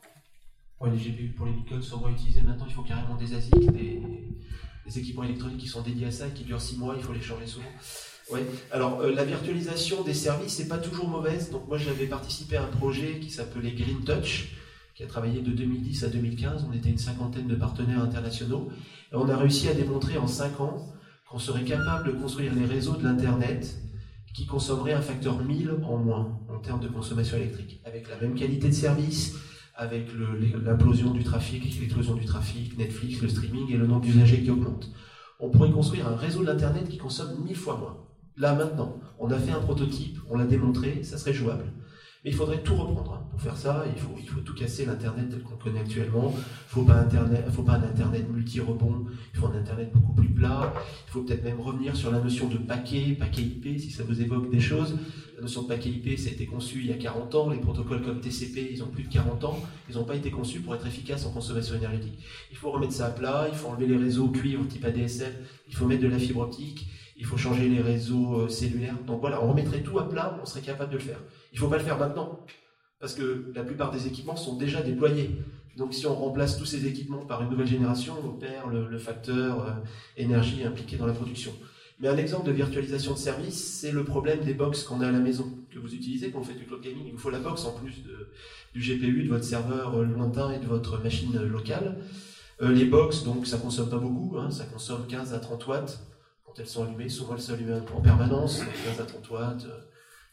Ouais, 0.81 0.91
les 0.91 0.99
GPU 0.99 1.29
pour 1.37 1.47
les 1.47 1.53
bitcoins 1.53 1.83
sont 1.83 2.01
moins 2.01 2.11
utilisés 2.11 2.43
maintenant, 2.43 2.67
il 2.67 2.75
faut 2.75 2.83
carrément 2.83 3.15
des 3.17 3.35
ASIC, 3.35 3.71
des, 3.71 4.99
équipements 4.99 5.23
électroniques 5.23 5.59
qui 5.59 5.69
sont 5.69 5.83
dédiés 5.83 6.07
à 6.07 6.11
ça 6.11 6.29
qui 6.31 6.43
durent 6.43 6.61
6 6.61 6.79
mois, 6.79 6.95
il 6.97 7.03
faut 7.03 7.13
les 7.13 7.21
changer 7.21 7.47
souvent. 7.47 7.71
Ouais. 8.31 8.45
Alors 8.73 9.01
euh, 9.01 9.13
la 9.13 9.25
virtualisation 9.25 10.03
des 10.03 10.15
services 10.15 10.59
n'est 10.59 10.67
pas 10.67 10.79
toujours 10.79 11.09
mauvaise. 11.09 11.51
Donc 11.51 11.69
moi 11.69 11.79
j'avais 11.79 12.07
participé 12.07 12.57
à 12.57 12.65
un 12.65 12.69
projet 12.69 13.21
qui 13.21 13.31
s'appelait 13.31 13.73
Green 13.73 14.05
Touch, 14.05 14.49
qui 14.95 15.05
a 15.05 15.07
travaillé 15.07 15.41
de 15.41 15.53
2010 15.53 16.05
à 16.05 16.09
2015. 16.09 16.67
On 16.69 16.73
était 16.73 16.91
une 16.91 16.99
cinquantaine 16.99 17.47
de 17.47 17.55
partenaires 17.55 18.01
internationaux 18.01 18.71
et 19.13 19.17
on 19.17 19.29
a 19.29 19.37
réussi 19.37 19.69
à 19.69 19.75
démontrer 19.75 20.19
en 20.19 20.27
5 20.27 20.61
ans 20.61 20.92
qu'on 21.33 21.39
serait 21.39 21.65
capable 21.65 22.09
de 22.09 22.13
construire 22.13 22.55
les 22.55 22.67
réseaux 22.67 22.95
de 22.95 23.05
l'internet 23.05 23.79
qui 24.35 24.45
consommeraient 24.45 24.93
un 24.93 25.01
facteur 25.01 25.43
1000 25.43 25.77
en 25.83 25.97
moins 25.97 26.39
en 26.51 26.59
termes 26.59 26.81
de 26.81 26.89
consommation 26.89 27.39
électrique, 27.39 27.81
avec 27.87 28.07
la 28.11 28.21
même 28.21 28.35
qualité 28.35 28.69
de 28.69 28.75
service, 28.75 29.35
avec 29.75 30.11
l'implosion 30.63 31.11
du 31.11 31.25
trafic, 31.25 31.65
l'explosion 31.65 32.17
du 32.17 32.27
trafic, 32.27 32.77
Netflix, 32.77 33.23
le 33.23 33.31
streaming 33.31 33.73
et 33.73 33.79
le 33.79 33.87
nombre 33.87 34.03
d'usagers 34.03 34.43
qui 34.43 34.51
augmente. 34.51 34.91
On 35.41 35.49
pourrait 35.49 35.71
construire 35.71 36.07
un 36.07 36.17
réseau 36.17 36.43
de 36.43 36.49
l'Internet 36.49 36.87
qui 36.87 36.99
consomme 36.99 37.43
1000 37.43 37.57
fois 37.57 37.79
moins. 37.79 37.97
Là, 38.37 38.55
maintenant, 38.55 38.99
on 39.19 39.31
a 39.31 39.39
fait 39.39 39.53
un 39.53 39.61
prototype, 39.61 40.19
on 40.29 40.37
l'a 40.37 40.45
démontré, 40.45 41.03
ça 41.03 41.17
serait 41.17 41.33
jouable. 41.33 41.65
Mais 42.25 42.31
il 42.31 42.37
faudrait 42.37 42.63
tout 42.63 42.77
reprendre. 42.77 43.15
hein. 43.15 43.27
Pour 43.33 43.41
faire 43.41 43.57
ça, 43.57 43.85
il 43.93 44.01
faut, 44.01 44.15
il 44.21 44.29
faut 44.29 44.41
tout 44.41 44.55
casser 44.55 44.85
l'Internet 44.87 45.29
tel 45.31 45.43
qu'on 45.43 45.53
le 45.55 45.57
connaît 45.57 45.81
actuellement. 45.81 46.33
Il 46.37 46.41
faut 46.69 46.83
pas 46.85 46.95
Internet, 46.95 47.45
faut 47.51 47.63
pas 47.65 47.73
un 47.73 47.83
Internet 47.83 48.29
multi-rebond. 48.31 49.07
Il 49.35 49.41
faut 49.41 49.47
un 49.49 49.57
Internet 49.57 49.91
beaucoup 49.93 50.13
plus 50.13 50.29
plat. 50.29 50.73
Il 51.09 51.11
faut 51.11 51.23
peut-être 51.23 51.43
même 51.43 51.61
revenir 51.61 51.97
sur 51.97 52.13
la 52.13 52.21
notion 52.21 52.49
de 52.49 52.59
paquet, 52.59 53.17
paquet 53.19 53.43
IP, 53.43 53.81
si 53.81 53.91
ça 53.91 54.05
vous 54.05 54.21
évoque 54.21 54.51
des 54.51 54.61
choses. 54.61 54.97
La 55.37 55.43
notion 55.43 55.63
de 55.63 55.67
paquet 55.69 55.89
IP, 55.89 56.17
ça 56.17 56.29
a 56.29 56.33
été 56.33 56.47
conçu 56.47 56.79
il 56.81 56.87
y 56.87 56.93
a 56.93 56.97
40 56.97 57.35
ans. 57.35 57.51
Les 57.51 57.59
protocoles 57.59 58.03
comme 58.03 58.21
TCP, 58.21 58.69
ils 58.71 58.85
ont 58.85 58.89
plus 58.89 59.03
de 59.03 59.09
40 59.13 59.43
ans. 59.43 59.59
Ils 59.89 59.97
n'ont 59.97 60.05
pas 60.05 60.15
été 60.15 60.31
conçus 60.31 60.61
pour 60.61 60.77
être 60.77 60.87
efficaces 60.87 61.27
en 61.27 61.33
consommation 61.33 61.75
énergétique. 61.75 62.21
Il 62.53 62.57
faut 62.57 62.71
remettre 62.71 62.93
ça 62.93 63.07
à 63.07 63.11
plat. 63.11 63.47
Il 63.51 63.57
faut 63.57 63.67
enlever 63.69 63.87
les 63.89 63.97
réseaux 63.97 64.29
cuivre 64.29 64.65
type 64.69 64.85
ADSL. 64.85 65.33
Il 65.69 65.75
faut 65.75 65.87
mettre 65.87 66.03
de 66.03 66.09
la 66.09 66.19
fibre 66.21 66.41
optique. 66.43 66.87
Il 67.17 67.25
faut 67.27 67.37
changer 67.37 67.69
les 67.69 67.81
réseaux 67.81 68.43
euh, 68.43 68.49
cellulaires. 68.49 68.97
Donc 69.07 69.21
voilà, 69.21 69.43
on 69.45 69.49
remettrait 69.51 69.83
tout 69.83 69.99
à 69.99 70.09
plat, 70.09 70.39
on 70.43 70.47
serait 70.47 70.61
capable 70.61 70.91
de 70.93 70.97
le 70.99 71.03
faire. 71.03 71.19
Il 71.53 71.57
ne 71.57 71.61
faut 71.61 71.69
pas 71.69 71.79
le 71.79 71.85
faire 71.85 71.99
maintenant, 71.99 72.41
parce 72.99 73.15
que 73.15 73.53
la 73.55 73.63
plupart 73.63 73.91
des 73.91 74.07
équipements 74.07 74.37
sont 74.37 74.57
déjà 74.57 74.81
déployés. 74.81 75.31
Donc 75.77 75.95
si 75.95 76.07
on 76.07 76.15
remplace 76.15 76.59
tous 76.59 76.67
ces 76.67 76.87
équipements 76.87 77.25
par 77.25 77.43
une 77.43 77.51
nouvelle 77.51 77.67
génération, 77.67 78.15
on 78.25 78.31
perd 78.31 78.73
le, 78.73 78.99
facteur 78.99 79.67
euh, 79.67 79.71
énergie 80.17 80.65
impliqué 80.65 80.97
dans 80.97 81.07
la 81.07 81.13
production. 81.13 81.53
Mais 82.01 82.09
un 82.09 82.17
exemple 82.17 82.47
de 82.47 82.53
virtualisation 82.53 83.13
de 83.13 83.19
service, 83.19 83.81
c'est 83.81 83.93
le 83.93 84.05
problème 84.05 84.41
des 84.41 84.55
box 84.55 84.83
qu'on 84.83 85.01
a 85.01 85.09
à 85.09 85.13
la 85.13 85.21
maison, 85.21 85.51
que 85.71 85.79
vous 85.79 85.95
utilisez 85.95 86.31
quand 86.31 86.41
vous 86.41 86.45
faites 86.45 86.59
du 86.59 86.65
cloud 86.65 86.83
gaming. 86.83 87.05
Il 87.07 87.13
vous 87.13 87.19
faut 87.19 87.31
la 87.31 87.39
box 87.39 87.65
en 87.65 87.73
plus 87.73 88.03
du 88.75 88.81
GPU, 88.81 89.25
de 89.25 89.29
votre 89.29 89.45
serveur 89.45 89.97
euh, 89.99 90.05
lointain 90.05 90.53
et 90.53 90.59
de 90.59 90.67
votre 90.67 90.99
machine 91.03 91.37
euh, 91.37 91.47
locale. 91.49 91.99
Les 92.61 92.85
box, 92.85 93.25
donc 93.25 93.45
ça 93.45 93.59
consomme 93.59 93.91
pas 93.91 93.99
beaucoup, 93.99 94.39
hein, 94.39 94.49
ça 94.53 94.65
consomme 94.65 95.05
15 95.09 95.35
à 95.35 95.41
30 95.41 95.67
watts 95.67 96.01
quand 96.45 96.53
elles 96.61 96.69
sont 96.69 96.85
allumées. 96.85 97.09
Souvent 97.09 97.35
elles 97.35 97.41
sont 97.41 97.55
allumées 97.55 97.81
en 97.93 98.01
permanence, 98.01 98.63
15 98.85 99.01
à 99.01 99.05
30 99.05 99.31
watts, 99.31 99.67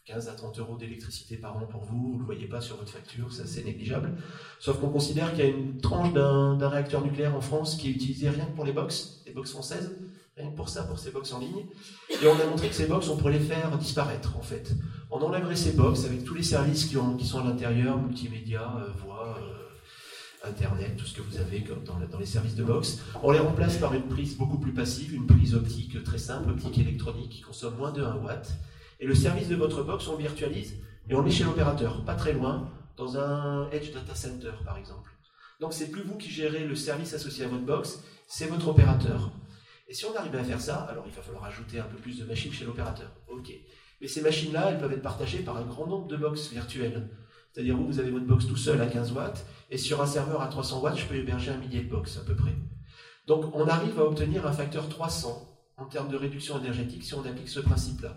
15 0.06 0.28
à 0.28 0.32
30 0.32 0.58
euros 0.58 0.76
d'électricité 0.76 1.36
par 1.36 1.56
an 1.56 1.66
pour 1.66 1.82
vous. 1.84 2.08
Vous 2.08 2.14
ne 2.14 2.18
le 2.20 2.24
voyez 2.24 2.46
pas 2.48 2.60
sur 2.60 2.76
votre 2.76 2.90
facture, 2.90 3.32
c'est 3.32 3.42
assez 3.42 3.62
négligeable. 3.62 4.12
Sauf 4.58 4.80
qu'on 4.80 4.88
considère 4.88 5.30
qu'il 5.32 5.40
y 5.44 5.46
a 5.46 5.50
une 5.50 5.78
tranche 5.80 6.12
d'un 6.12 6.68
réacteur 6.68 7.02
nucléaire 7.04 7.36
en 7.36 7.40
France 7.40 7.76
qui 7.76 7.88
est 7.88 7.92
utilisé 7.92 8.28
rien 8.30 8.46
que 8.46 8.54
pour 8.56 8.64
les 8.64 8.72
box, 8.72 9.22
les 9.26 9.32
box 9.32 9.50
françaises, 9.52 9.96
rien 10.36 10.50
que 10.50 10.56
pour 10.56 10.68
ça, 10.68 10.82
pour 10.84 10.98
ces 10.98 11.10
box 11.10 11.32
en 11.32 11.38
ligne. 11.38 11.66
Et 12.10 12.26
on 12.26 12.40
a 12.40 12.46
montré 12.46 12.68
que 12.68 12.74
ces 12.74 12.86
box, 12.86 13.08
on 13.08 13.16
pourrait 13.16 13.34
les 13.34 13.40
faire 13.40 13.76
disparaître 13.78 14.36
en 14.36 14.42
fait. 14.42 14.72
On 15.10 15.18
enlèverait 15.20 15.54
ces 15.56 15.72
box 15.72 16.04
avec 16.04 16.24
tous 16.24 16.34
les 16.34 16.42
services 16.42 16.86
qui, 16.86 16.96
ont- 16.96 17.16
qui 17.16 17.26
sont 17.26 17.40
à 17.40 17.44
l'intérieur, 17.44 17.98
multimédia, 18.00 18.62
euh, 18.78 18.88
voix, 19.04 19.38
euh, 19.40 20.48
Internet, 20.48 20.96
tout 20.96 21.04
ce 21.04 21.14
que 21.14 21.20
vous 21.20 21.36
avez 21.36 21.62
comme 21.62 21.84
dans 21.84 21.98
les 22.18 22.24
services 22.26 22.54
de 22.54 22.64
box. 22.64 23.00
On 23.22 23.30
les 23.30 23.38
remplace 23.38 23.76
par 23.76 23.92
une 23.92 24.04
prise 24.08 24.38
beaucoup 24.38 24.58
plus 24.58 24.72
passive, 24.72 25.12
une 25.14 25.26
prise 25.26 25.54
optique 25.54 26.02
très 26.02 26.16
simple, 26.16 26.48
optique 26.50 26.78
électronique, 26.78 27.28
qui 27.28 27.42
consomme 27.42 27.76
moins 27.76 27.92
de 27.92 28.02
1 28.02 28.16
watt. 28.24 28.50
Et 29.00 29.06
le 29.06 29.14
service 29.14 29.48
de 29.48 29.56
votre 29.56 29.82
box, 29.82 30.06
on 30.08 30.16
virtualise 30.16 30.76
et 31.08 31.14
on 31.14 31.18
le 31.18 31.24
met 31.24 31.30
chez 31.30 31.44
l'opérateur, 31.44 32.04
pas 32.04 32.14
très 32.14 32.34
loin, 32.34 32.70
dans 32.98 33.16
un 33.16 33.70
Edge 33.70 33.92
Data 33.92 34.14
Center 34.14 34.52
par 34.64 34.76
exemple. 34.76 35.10
Donc 35.58 35.72
c'est 35.72 35.90
plus 35.90 36.02
vous 36.02 36.16
qui 36.16 36.30
gérez 36.30 36.64
le 36.64 36.74
service 36.74 37.14
associé 37.14 37.46
à 37.46 37.48
votre 37.48 37.64
box, 37.64 38.02
c'est 38.28 38.46
votre 38.46 38.68
opérateur. 38.68 39.32
Et 39.88 39.94
si 39.94 40.04
on 40.04 40.14
arrive 40.14 40.36
à 40.36 40.44
faire 40.44 40.60
ça, 40.60 40.82
alors 40.82 41.04
il 41.06 41.12
va 41.12 41.22
falloir 41.22 41.44
ajouter 41.44 41.80
un 41.80 41.84
peu 41.84 41.96
plus 41.96 42.18
de 42.18 42.24
machines 42.24 42.52
chez 42.52 42.64
l'opérateur. 42.64 43.10
Ok. 43.28 43.50
Mais 44.00 44.06
ces 44.06 44.20
machines-là, 44.20 44.70
elles 44.70 44.78
peuvent 44.78 44.92
être 44.92 45.02
partagées 45.02 45.40
par 45.40 45.56
un 45.56 45.64
grand 45.64 45.86
nombre 45.86 46.06
de 46.06 46.16
box 46.16 46.50
virtuelles. 46.52 47.08
C'est-à-dire 47.52 47.76
vous, 47.76 47.86
vous 47.86 47.98
avez 47.98 48.10
votre 48.10 48.26
box 48.26 48.46
tout 48.46 48.56
seul 48.56 48.80
à 48.80 48.86
15 48.86 49.12
watts, 49.12 49.46
et 49.70 49.78
sur 49.78 50.00
un 50.00 50.06
serveur 50.06 50.42
à 50.42 50.48
300 50.48 50.80
watts, 50.82 50.98
je 50.98 51.06
peux 51.06 51.16
héberger 51.16 51.50
un 51.50 51.56
millier 51.56 51.80
de 51.80 51.90
box 51.90 52.18
à 52.18 52.24
peu 52.24 52.36
près. 52.36 52.54
Donc 53.26 53.54
on 53.56 53.66
arrive 53.66 53.98
à 53.98 54.04
obtenir 54.04 54.46
un 54.46 54.52
facteur 54.52 54.88
300 54.88 55.48
en 55.78 55.86
termes 55.86 56.08
de 56.08 56.16
réduction 56.16 56.58
énergétique 56.60 57.02
si 57.02 57.14
on 57.14 57.24
applique 57.24 57.48
ce 57.48 57.60
principe-là. 57.60 58.14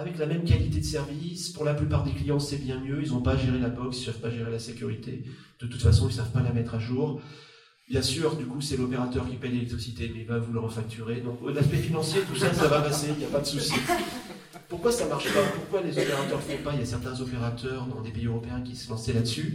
Avec 0.00 0.16
la 0.16 0.26
même 0.26 0.44
qualité 0.44 0.78
de 0.78 0.84
service, 0.84 1.48
pour 1.48 1.64
la 1.64 1.74
plupart 1.74 2.04
des 2.04 2.12
clients 2.12 2.38
c'est 2.38 2.58
bien 2.58 2.80
mieux, 2.80 3.02
ils 3.02 3.10
n'ont 3.10 3.20
pas 3.20 3.32
à 3.32 3.36
gérer 3.36 3.58
la 3.58 3.68
box, 3.68 3.96
ils 3.96 4.00
ne 4.02 4.06
savent 4.06 4.20
pas 4.20 4.30
gérer 4.30 4.52
la 4.52 4.60
sécurité, 4.60 5.24
de 5.60 5.66
toute 5.66 5.82
façon 5.82 6.04
ils 6.04 6.12
ne 6.12 6.16
savent 6.18 6.30
pas 6.30 6.40
la 6.40 6.52
mettre 6.52 6.76
à 6.76 6.78
jour. 6.78 7.20
Bien 7.90 8.02
sûr, 8.02 8.36
du 8.36 8.44
coup, 8.44 8.60
c'est 8.60 8.76
l'opérateur 8.76 9.28
qui 9.28 9.36
paye 9.36 9.50
l'électricité, 9.50 10.12
mais 10.14 10.20
il 10.20 10.26
va 10.26 10.38
vous 10.38 10.52
le 10.52 10.60
refacturer. 10.60 11.22
Donc, 11.22 11.38
l'aspect 11.52 11.78
financier, 11.78 12.20
tout 12.30 12.38
ça, 12.38 12.52
ça 12.52 12.68
va 12.68 12.82
passer, 12.82 13.08
il 13.12 13.18
n'y 13.18 13.24
a 13.24 13.28
pas 13.28 13.40
de 13.40 13.46
souci. 13.46 13.72
Pourquoi 14.68 14.92
ça 14.92 15.06
marche 15.06 15.32
pas? 15.32 15.42
Pourquoi 15.54 15.80
les 15.80 15.92
opérateurs 15.92 16.36
ne 16.36 16.42
font 16.42 16.62
pas? 16.62 16.74
Il 16.74 16.80
y 16.80 16.82
a 16.82 16.86
certains 16.86 17.18
opérateurs 17.18 17.86
dans 17.86 18.02
des 18.02 18.10
pays 18.10 18.26
européens 18.26 18.60
qui 18.60 18.76
se 18.76 18.90
lançaient 18.90 19.14
là-dessus. 19.14 19.54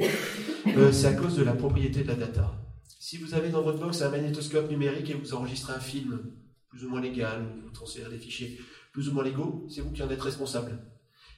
Euh, 0.65 0.91
c'est 0.91 1.05
à 1.05 1.13
cause 1.13 1.35
de 1.35 1.43
la 1.43 1.53
propriété 1.53 2.01
de 2.01 2.07
la 2.07 2.15
data. 2.15 2.51
Si 2.99 3.17
vous 3.17 3.35
avez 3.35 3.49
dans 3.49 3.61
votre 3.61 3.79
box 3.79 4.01
un 4.01 4.09
magnétoscope 4.09 4.67
numérique 4.67 5.11
et 5.11 5.13
vous 5.13 5.35
enregistrez 5.35 5.73
un 5.73 5.79
film, 5.79 6.19
plus 6.69 6.83
ou 6.83 6.89
moins 6.89 7.01
légal, 7.01 7.43
ou 7.43 7.65
vous 7.65 7.69
transférez 7.69 8.09
des 8.09 8.17
fichiers 8.17 8.59
plus 8.93 9.09
ou 9.09 9.13
moins 9.13 9.23
légaux, 9.23 9.65
c'est 9.69 9.81
vous 9.81 9.91
qui 9.91 10.03
en 10.03 10.09
êtes 10.09 10.21
responsable. 10.21 10.79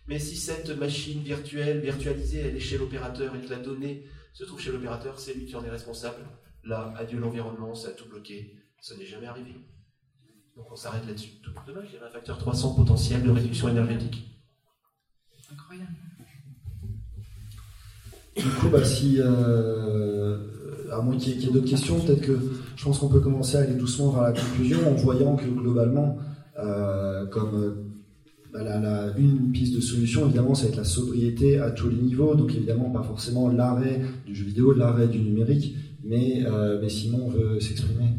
Mais 0.07 0.19
si 0.19 0.35
cette 0.35 0.77
machine 0.77 1.21
virtuelle, 1.23 1.79
virtualisée, 1.79 2.39
elle 2.39 2.55
est 2.55 2.59
chez 2.59 2.77
l'opérateur 2.77 3.35
et 3.35 3.39
que 3.39 3.49
la 3.49 3.57
donnée 3.57 4.05
se 4.33 4.43
trouve 4.43 4.59
chez 4.59 4.71
l'opérateur, 4.71 5.19
c'est 5.19 5.33
lui 5.33 5.45
qui 5.45 5.55
en 5.55 5.63
est 5.63 5.69
responsable. 5.69 6.27
Là, 6.63 6.93
adieu 6.97 7.17
l'environnement, 7.17 7.73
ça 7.73 7.87
a 7.87 7.91
tout 7.91 8.07
bloqué. 8.07 8.55
Ça 8.81 8.95
n'est 8.97 9.05
jamais 9.05 9.25
arrivé. 9.25 9.55
Donc 10.55 10.71
on 10.71 10.75
s'arrête 10.75 11.07
là-dessus. 11.07 11.31
Dommage, 11.65 11.87
il 11.89 11.93
y 11.95 11.97
avait 11.97 12.05
un 12.05 12.11
facteur 12.11 12.37
300 12.37 12.75
potentiel 12.75 13.23
de 13.23 13.31
réduction 13.31 13.69
énergétique. 13.69 14.25
Incroyable. 15.51 15.95
Du 18.35 18.49
coup, 18.49 18.69
bah, 18.69 18.83
si, 18.83 19.17
euh, 19.19 20.91
à 20.91 21.01
moins 21.01 21.17
qu'il 21.17 21.39
y 21.39 21.45
ait, 21.45 21.47
ait 21.47 21.51
d'autres 21.51 21.69
questions, 21.69 21.99
peut-être 22.01 22.21
que 22.21 22.37
je 22.75 22.83
pense 22.83 22.99
qu'on 22.99 23.07
peut 23.07 23.21
commencer 23.21 23.55
à 23.55 23.61
aller 23.61 23.75
doucement 23.75 24.11
vers 24.11 24.23
la 24.23 24.33
conclusion 24.33 24.87
en 24.89 24.95
voyant 24.95 25.35
que 25.35 25.45
globalement, 25.45 26.17
euh, 26.19 26.34
comme 26.55 27.85
euh, 28.55 28.63
bah, 28.63 29.13
une 29.17 29.51
piste 29.51 29.75
de 29.75 29.81
solution, 29.81 30.25
évidemment, 30.25 30.55
ça 30.55 30.63
va 30.63 30.69
être 30.69 30.77
la 30.77 30.83
sobriété 30.83 31.59
à 31.59 31.71
tous 31.71 31.89
les 31.89 31.97
niveaux. 31.97 32.35
Donc 32.35 32.53
évidemment, 32.53 32.89
pas 32.89 33.03
forcément 33.03 33.49
l'arrêt 33.49 34.01
du 34.25 34.35
jeu 34.35 34.45
vidéo, 34.45 34.73
l'arrêt 34.73 35.07
du 35.07 35.19
numérique, 35.19 35.75
mais, 36.03 36.45
euh, 36.45 36.79
mais 36.81 36.89
Simon 36.89 37.29
veut 37.29 37.59
s'exprimer. 37.59 38.09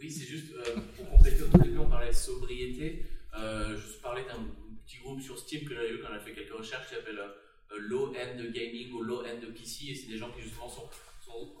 Oui, 0.00 0.10
c'est 0.10 0.26
juste 0.26 0.52
euh, 0.54 0.80
pour 0.96 1.10
compléter. 1.10 1.42
Au 1.42 1.58
début, 1.58 1.78
on 1.78 1.88
parlait 1.88 2.10
de 2.10 2.14
sobriété. 2.14 3.04
Euh, 3.38 3.76
je 3.76 4.02
parlais 4.02 4.22
d'un 4.22 4.42
petit 4.84 4.98
groupe 5.02 5.20
sur 5.20 5.38
Steam 5.38 5.64
que 5.64 5.74
j'avais 5.74 5.92
vu 5.92 6.00
quand 6.00 6.08
on 6.12 6.16
a 6.16 6.20
fait 6.20 6.32
quelques 6.32 6.52
recherches 6.52 6.88
qui 6.88 6.94
s'appelle 6.96 7.18
euh, 7.18 7.78
Low 7.88 8.08
End 8.08 8.36
Gaming 8.52 8.92
ou 8.92 9.02
Low 9.02 9.20
End 9.20 9.40
PC. 9.54 9.90
Et 9.90 9.94
c'est 9.94 10.08
des 10.08 10.18
gens 10.18 10.30
qui 10.36 10.42
justement 10.42 10.68
sont, 10.68 10.88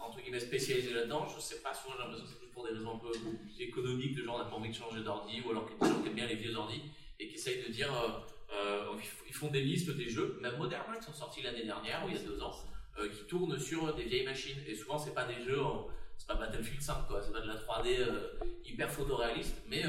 entre 0.00 0.20
guillemets 0.20 0.40
spécialisés 0.40 0.94
là-dedans. 0.94 1.26
Je 1.34 1.40
sais 1.40 1.60
pas, 1.60 1.74
souvent 1.74 1.94
j'ai 1.96 2.02
l'impression 2.02 2.24
que 2.24 2.30
c'est 2.30 2.50
pour 2.52 2.66
des 2.66 2.72
raisons 2.72 2.94
un 2.94 2.98
peu 2.98 3.12
économiques, 3.60 4.14
de 4.16 4.22
genre 4.22 4.36
on 4.36 4.38
n'a 4.38 4.44
pas 4.44 4.56
envie 4.56 4.70
de 4.70 4.74
changer 4.74 5.02
d'ordi 5.02 5.40
ou 5.44 5.50
alors 5.50 5.66
que 5.66 5.72
des 5.72 5.90
gens 5.90 6.00
qui 6.00 6.08
aiment 6.08 6.14
bien 6.14 6.26
les 6.26 6.36
vieux 6.36 6.54
ordi 6.54 6.80
et 7.18 7.28
qui 7.28 7.34
essayent 7.34 7.62
de 7.62 7.72
dire. 7.72 7.92
euh, 7.92 8.08
euh, 8.52 8.84
ils 9.26 9.34
font 9.34 9.48
des 9.48 9.60
listes 9.60 9.90
des 9.90 10.08
jeux, 10.08 10.38
même 10.40 10.56
modernes, 10.56 10.96
qui 10.98 11.04
sont 11.04 11.12
sortis 11.12 11.42
l'année 11.42 11.64
dernière 11.64 12.04
ou 12.04 12.08
il 12.08 12.14
y 12.14 12.18
a 12.18 12.22
deux 12.22 12.40
ans, 12.42 12.54
euh, 12.98 13.08
qui 13.08 13.24
tournent 13.24 13.58
sur 13.58 13.92
des 13.94 14.04
vieilles 14.04 14.24
machines. 14.24 14.58
Et 14.66 14.74
souvent, 14.74 14.98
c'est 14.98 15.14
pas 15.14 15.24
des 15.24 15.42
jeux 15.42 15.58
c'est 16.16 16.28
pas 16.28 16.36
Battlefield 16.36 16.80
5 16.80 17.08
quoi, 17.08 17.20
c'est 17.20 17.32
pas 17.32 17.40
de 17.40 17.48
la 17.48 17.56
3D 17.56 17.98
euh, 17.98 18.38
hyper 18.64 18.88
photoréaliste, 18.88 19.56
mais 19.68 19.82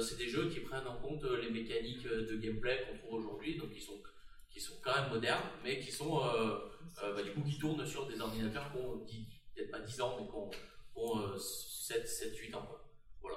c'est 0.00 0.16
des 0.16 0.28
jeux 0.28 0.48
qui 0.48 0.60
prennent 0.60 0.86
en 0.86 0.96
compte 0.96 1.24
les 1.24 1.50
mécaniques 1.50 2.06
de 2.06 2.36
gameplay 2.36 2.86
qu'on 2.86 2.98
trouve 2.98 3.24
aujourd'hui, 3.24 3.56
donc 3.56 3.70
qui 3.70 3.80
sont, 3.80 3.98
qui 4.56 4.62
sont 4.64 4.74
quand 4.82 4.94
même 5.02 5.10
modernes, 5.12 5.44
mais 5.62 5.78
qui 5.80 5.92
sont 5.92 6.18
euh, 6.18 6.56
euh, 7.04 7.14
bah, 7.14 7.22
du 7.22 7.30
coup 7.32 7.42
qui 7.42 7.58
tournent 7.58 7.84
sur 7.86 8.06
des 8.06 8.18
ordinateurs 8.20 8.72
qui 8.72 8.78
ont 8.78 8.98
peut-être 9.54 9.70
pas 9.70 9.80
10 9.80 10.00
ans, 10.00 10.16
mais 10.18 10.26
qui 10.26 10.32
ont, 10.34 10.48
qui 10.48 10.56
ont, 10.96 11.18
euh, 11.20 11.36
7, 11.38 12.08
7, 12.08 12.34
8 12.36 12.54
ans 12.54 12.62
quoi. 12.66 12.88
Voilà, 13.20 13.36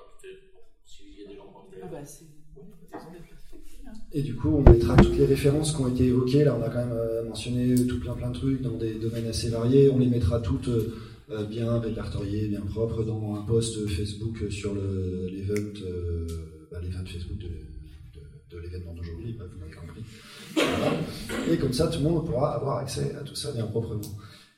s'il 0.86 1.20
y 1.20 1.26
a 1.26 1.28
des 1.28 1.36
gens 1.36 1.44
qui 1.48 1.56
ont 1.56 1.80
Ah 1.84 1.88
bah. 1.91 2.00
Et 4.12 4.22
du 4.22 4.36
coup, 4.36 4.50
on 4.50 4.62
mettra 4.62 4.96
toutes 4.98 5.18
les 5.18 5.26
références 5.26 5.76
qui 5.76 5.82
ont 5.82 5.88
été 5.88 6.06
évoquées. 6.06 6.44
Là, 6.44 6.56
on 6.56 6.62
a 6.64 6.70
quand 6.70 6.86
même 6.86 6.91
euh, 6.98 7.24
mentionné 7.24 7.76
tout 7.88 8.00
plein 8.00 8.14
plein 8.14 8.30
de 8.32 8.38
trucs 8.38 8.62
dans 8.62 8.78
des 8.78 8.96
domaines 8.96 9.28
assez 9.28 9.50
variés. 9.50 9.90
On 9.90 10.00
les 10.00 10.08
mettra 10.08 10.40
toutes 10.40 10.70
bien 11.50 11.80
répertoriées, 11.80 12.48
bien 12.48 12.62
propres 12.62 13.04
dans 13.04 13.36
un 13.36 13.44
post 13.44 13.88
Facebook 13.88 14.52
sur 14.52 14.74
le- 14.74 15.28
l'event, 15.28 15.80
euh, 15.86 16.28
bah, 16.72 16.80
l'event 16.82 17.06
Facebook 17.06 17.38
de, 17.38 17.48
de- 17.50 18.56
de 18.56 18.58
l'événement 18.58 18.94
d'aujourd'hui. 18.96 19.34
Bah, 19.34 19.46
vous 19.52 19.60
m'avez 19.60 19.72
compris. 19.76 20.02
Et 21.52 21.58
comme 21.58 21.74
ça, 21.74 21.88
tout 21.88 22.00
le 22.00 22.10
monde 22.10 22.26
pourra 22.26 22.56
avoir 22.56 22.78
accès 22.78 23.16
à 23.20 23.24
tout 23.24 23.36
ça 23.36 23.52
bien 23.52 23.66
proprement. 23.66 24.02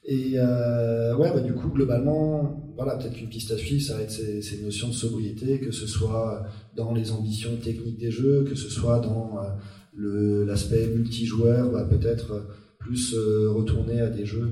Et 0.04 0.34
euh, 0.36 1.16
ouais, 1.16 1.32
bah, 1.32 1.42
du 1.42 1.54
coup, 1.54 1.70
globalement, 1.70 2.74
voilà, 2.76 2.96
peut-être 2.96 3.14
qu'une 3.14 3.30
piste 3.30 3.52
à 3.52 3.58
suivre, 3.58 3.84
ça 3.84 3.96
va 3.96 4.02
être 4.02 4.12
ces, 4.12 4.62
notions 4.64 4.88
de 4.88 4.94
sobriété, 4.94 5.60
que 5.60 5.72
ce 5.72 5.86
soit 5.86 6.44
dans 6.76 6.94
les 6.94 7.12
ambitions 7.12 7.56
techniques 7.58 8.00
des 8.00 8.10
jeux, 8.10 8.44
que 8.44 8.56
ce 8.56 8.70
soit 8.70 9.00
dans 9.00 9.38
euh, 10.00 10.46
l'aspect 10.46 10.88
multijoueur, 10.88 11.72
bah, 11.72 11.86
peut-être 11.86 12.32
euh, 12.32 12.42
plus 12.80 13.16
retourner 13.16 14.02
à 14.02 14.10
des 14.10 14.26
jeux 14.26 14.52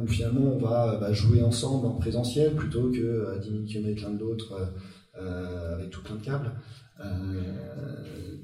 où 0.00 0.06
finalement 0.06 0.52
on 0.54 0.58
va 0.58 0.96
bah, 1.00 1.12
jouer 1.12 1.42
ensemble 1.42 1.86
en 1.86 1.94
présentiel 1.94 2.54
plutôt 2.54 2.88
que 2.92 3.26
à 3.34 3.38
10 3.38 3.50
000 3.50 3.62
km 3.64 4.02
l'un 4.02 4.14
de 4.14 4.20
l'autre 4.20 4.70
avec 5.14 5.90
tout 5.90 6.02
plein 6.02 6.14
de 6.14 6.24
câbles. 6.24 6.52
Euh, 7.00 7.42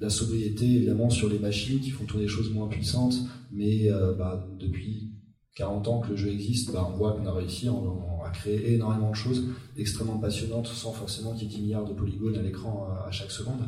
la 0.00 0.10
sobriété 0.10 0.66
évidemment 0.66 1.10
sur 1.10 1.28
les 1.28 1.38
machines 1.38 1.80
qui 1.80 1.90
font 1.90 2.04
tourner 2.04 2.24
des 2.24 2.30
choses 2.30 2.52
moins 2.52 2.68
puissantes, 2.68 3.16
mais 3.52 3.90
euh, 3.90 4.12
bah, 4.14 4.46
depuis 4.58 5.12
40 5.56 5.88
ans 5.88 6.00
que 6.00 6.10
le 6.10 6.16
jeu 6.16 6.28
existe, 6.30 6.72
bah, 6.72 6.88
on 6.92 6.96
voit 6.96 7.12
qu'on 7.12 7.26
a 7.26 7.32
réussi 7.32 7.68
en- 7.68 7.76
en- 7.76 8.22
à 8.24 8.30
créer 8.30 8.74
énormément 8.74 9.10
de 9.10 9.16
choses 9.16 9.44
extrêmement 9.76 10.18
passionnantes 10.18 10.66
sans 10.66 10.92
forcément 10.92 11.32
qu'il 11.34 11.44
y 11.44 11.46
ait 11.52 11.56
10 11.56 11.62
milliards 11.62 11.84
de 11.88 11.94
polygones 11.94 12.36
à 12.36 12.42
l'écran 12.42 12.88
euh, 12.90 13.08
à 13.08 13.10
chaque 13.10 13.30
seconde. 13.30 13.60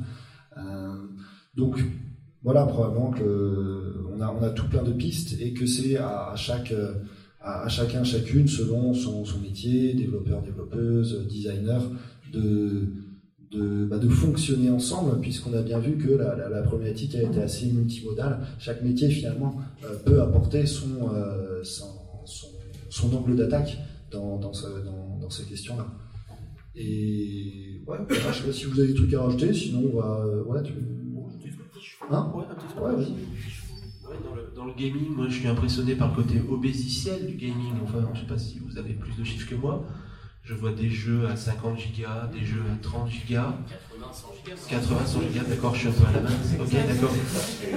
Donc 1.57 1.79
voilà, 2.43 2.65
probablement 2.67 3.11
que 3.11 3.95
on 4.15 4.21
a, 4.21 4.31
on 4.31 4.43
a 4.43 4.51
tout 4.51 4.69
plein 4.69 4.83
de 4.83 4.93
pistes 4.93 5.37
et 5.41 5.53
que 5.53 5.67
c'est 5.67 5.97
à, 5.97 6.33
chacun, 6.37 8.05
chacune, 8.05 8.49
selon 8.49 8.95
son 8.95 9.41
métier, 9.41 9.95
développeur, 9.95 10.43
développeuse, 10.43 11.27
designer, 11.29 11.83
de, 12.33 12.89
de, 13.57 13.87
bah, 13.87 13.99
de 13.99 14.09
fonctionner 14.09 14.71
ensemble, 14.71 15.21
puisqu'on 15.21 15.53
a 15.55 15.63
bien 15.63 15.79
vu 15.79 15.97
que 15.97 16.11
la, 16.11 16.37
la, 16.37 16.49
la, 16.49 16.63
problématique 16.63 17.15
a 17.15 17.23
été 17.23 17.41
assez 17.41 17.67
multimodale. 17.67 18.41
Chaque 18.59 18.83
métier, 18.83 19.09
finalement, 19.09 19.57
euh, 19.85 19.97
peut 20.05 20.21
apporter 20.21 20.67
son, 20.67 21.11
euh, 21.13 21.63
son, 21.63 21.87
son, 22.25 22.49
son, 22.91 23.17
angle 23.17 23.37
d'attaque 23.37 23.79
dans, 24.11 24.39
dans, 24.39 24.53
ce, 24.53 24.67
dans, 24.85 25.19
dans, 25.21 25.31
ces 25.31 25.45
questions-là. 25.45 25.87
Et 26.75 27.83
ouais, 27.87 27.99
je 28.09 28.15
sais 28.15 28.43
pas 28.45 28.53
si 28.53 28.65
vous 28.67 28.79
avez 28.79 28.89
des 28.89 28.95
trucs 28.95 29.15
à 29.15 29.23
rajouter, 29.23 29.53
sinon 29.55 29.91
on 29.93 29.99
va. 29.99 30.27
Ouais, 30.47 30.63
tu... 30.63 30.75
Hein 32.11 32.33
ouais, 32.35 32.45
un 32.51 32.55
petit 32.55 32.79
ouais, 32.79 32.95
vas-y. 32.95 33.13
Ouais, 34.07 34.19
dans, 34.23 34.35
le, 34.35 34.53
dans 34.55 34.65
le 34.67 34.75
gaming, 34.75 35.15
moi 35.17 35.27
je 35.29 35.39
suis 35.39 35.49
impressionné 35.49 35.95
par 35.95 36.11
le 36.11 36.23
côté 36.23 36.41
obésiciel 36.49 37.27
du 37.27 37.35
gaming. 37.37 37.73
Enfin, 37.83 38.09
je 38.15 38.21
sais 38.21 38.27
pas 38.27 38.39
si 38.39 38.59
vous 38.59 38.79
avez 38.79 38.93
plus 38.93 39.17
de 39.17 39.25
chiffres 39.25 39.49
que 39.49 39.55
moi. 39.57 39.85
Je 40.47 40.55
vois 40.55 40.71
des 40.71 40.89
jeux 40.89 41.27
à 41.27 41.35
50 41.35 41.77
gigas, 41.77 42.31
des 42.33 42.47
jeux 42.47 42.63
à 42.73 42.81
30 42.81 43.11
gigas. 43.11 43.53
80, 43.69 44.13
100 44.13 44.27
gigas. 44.45 44.57
80, 44.71 45.07
100 45.07 45.21
gigas, 45.23 45.45
d'accord, 45.49 45.75
je 45.75 45.81
suis 45.81 45.89
un 45.89 45.91
peu 45.91 46.07
à 46.07 46.13
la 46.13 46.21
main. 46.21 46.31
Ok, 46.61 46.71
d'accord. 46.71 47.15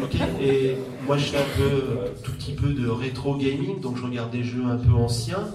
Ok, 0.04 0.16
et 0.40 0.76
moi 1.08 1.18
je 1.18 1.26
fais 1.26 1.38
un 1.38 1.58
peu, 1.58 1.82
tout 2.24 2.32
petit 2.34 2.54
peu 2.54 2.72
de 2.74 2.88
rétro 2.88 3.36
gaming, 3.38 3.82
donc 3.82 3.98
je 3.98 4.04
regarde 4.04 4.30
des 4.30 4.44
jeux 4.44 4.66
un 4.66 4.78
peu 4.78 4.92
anciens. 4.92 5.48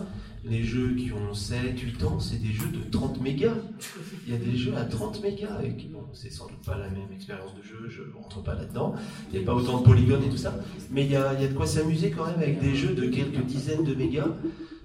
Les 0.45 0.65
jeux 0.65 0.93
qui 0.95 1.13
ont 1.13 1.33
7, 1.33 1.79
8 1.79 2.03
ans, 2.03 2.19
c'est 2.19 2.43
des 2.43 2.53
jeux 2.53 2.69
de 2.69 2.91
30 2.91 3.21
mégas. 3.23 3.55
Il 4.27 4.33
y 4.33 4.37
a 4.37 4.39
des 4.39 4.57
jeux 4.57 4.77
à 4.77 4.85
30 4.85 5.23
mégas, 5.23 5.61
et 5.63 5.77
qui, 5.77 5.87
bon, 5.87 6.03
c'est 6.13 6.33
sans 6.33 6.47
doute 6.49 6.63
pas 6.67 6.77
la 6.77 6.91
même 6.91 7.13
expérience 7.15 7.55
de 7.55 7.63
jeu, 7.63 7.89
je 7.89 8.03
ne 8.03 8.13
rentre 8.13 8.43
pas 8.43 8.55
là-dedans. 8.55 8.95
Il 9.33 9.39
n'y 9.39 9.45
a 9.45 9.47
pas 9.47 9.55
autant 9.55 9.79
de 9.79 9.85
polygones 9.85 10.25
et 10.25 10.29
tout 10.29 10.37
ça. 10.37 10.57
Mais 10.91 11.05
il 11.05 11.13
y 11.13 11.17
a, 11.17 11.33
il 11.35 11.43
y 11.43 11.45
a 11.45 11.49
de 11.49 11.55
quoi 11.55 11.67
s'amuser 11.67 12.11
quand 12.11 12.27
même 12.27 12.39
avec 12.39 12.61
des 12.61 12.75
jeux 12.75 12.93
de 12.93 13.07
quelques 13.07 13.45
dizaines 13.45 13.85
de 13.85 13.95
mégas. 13.95 14.27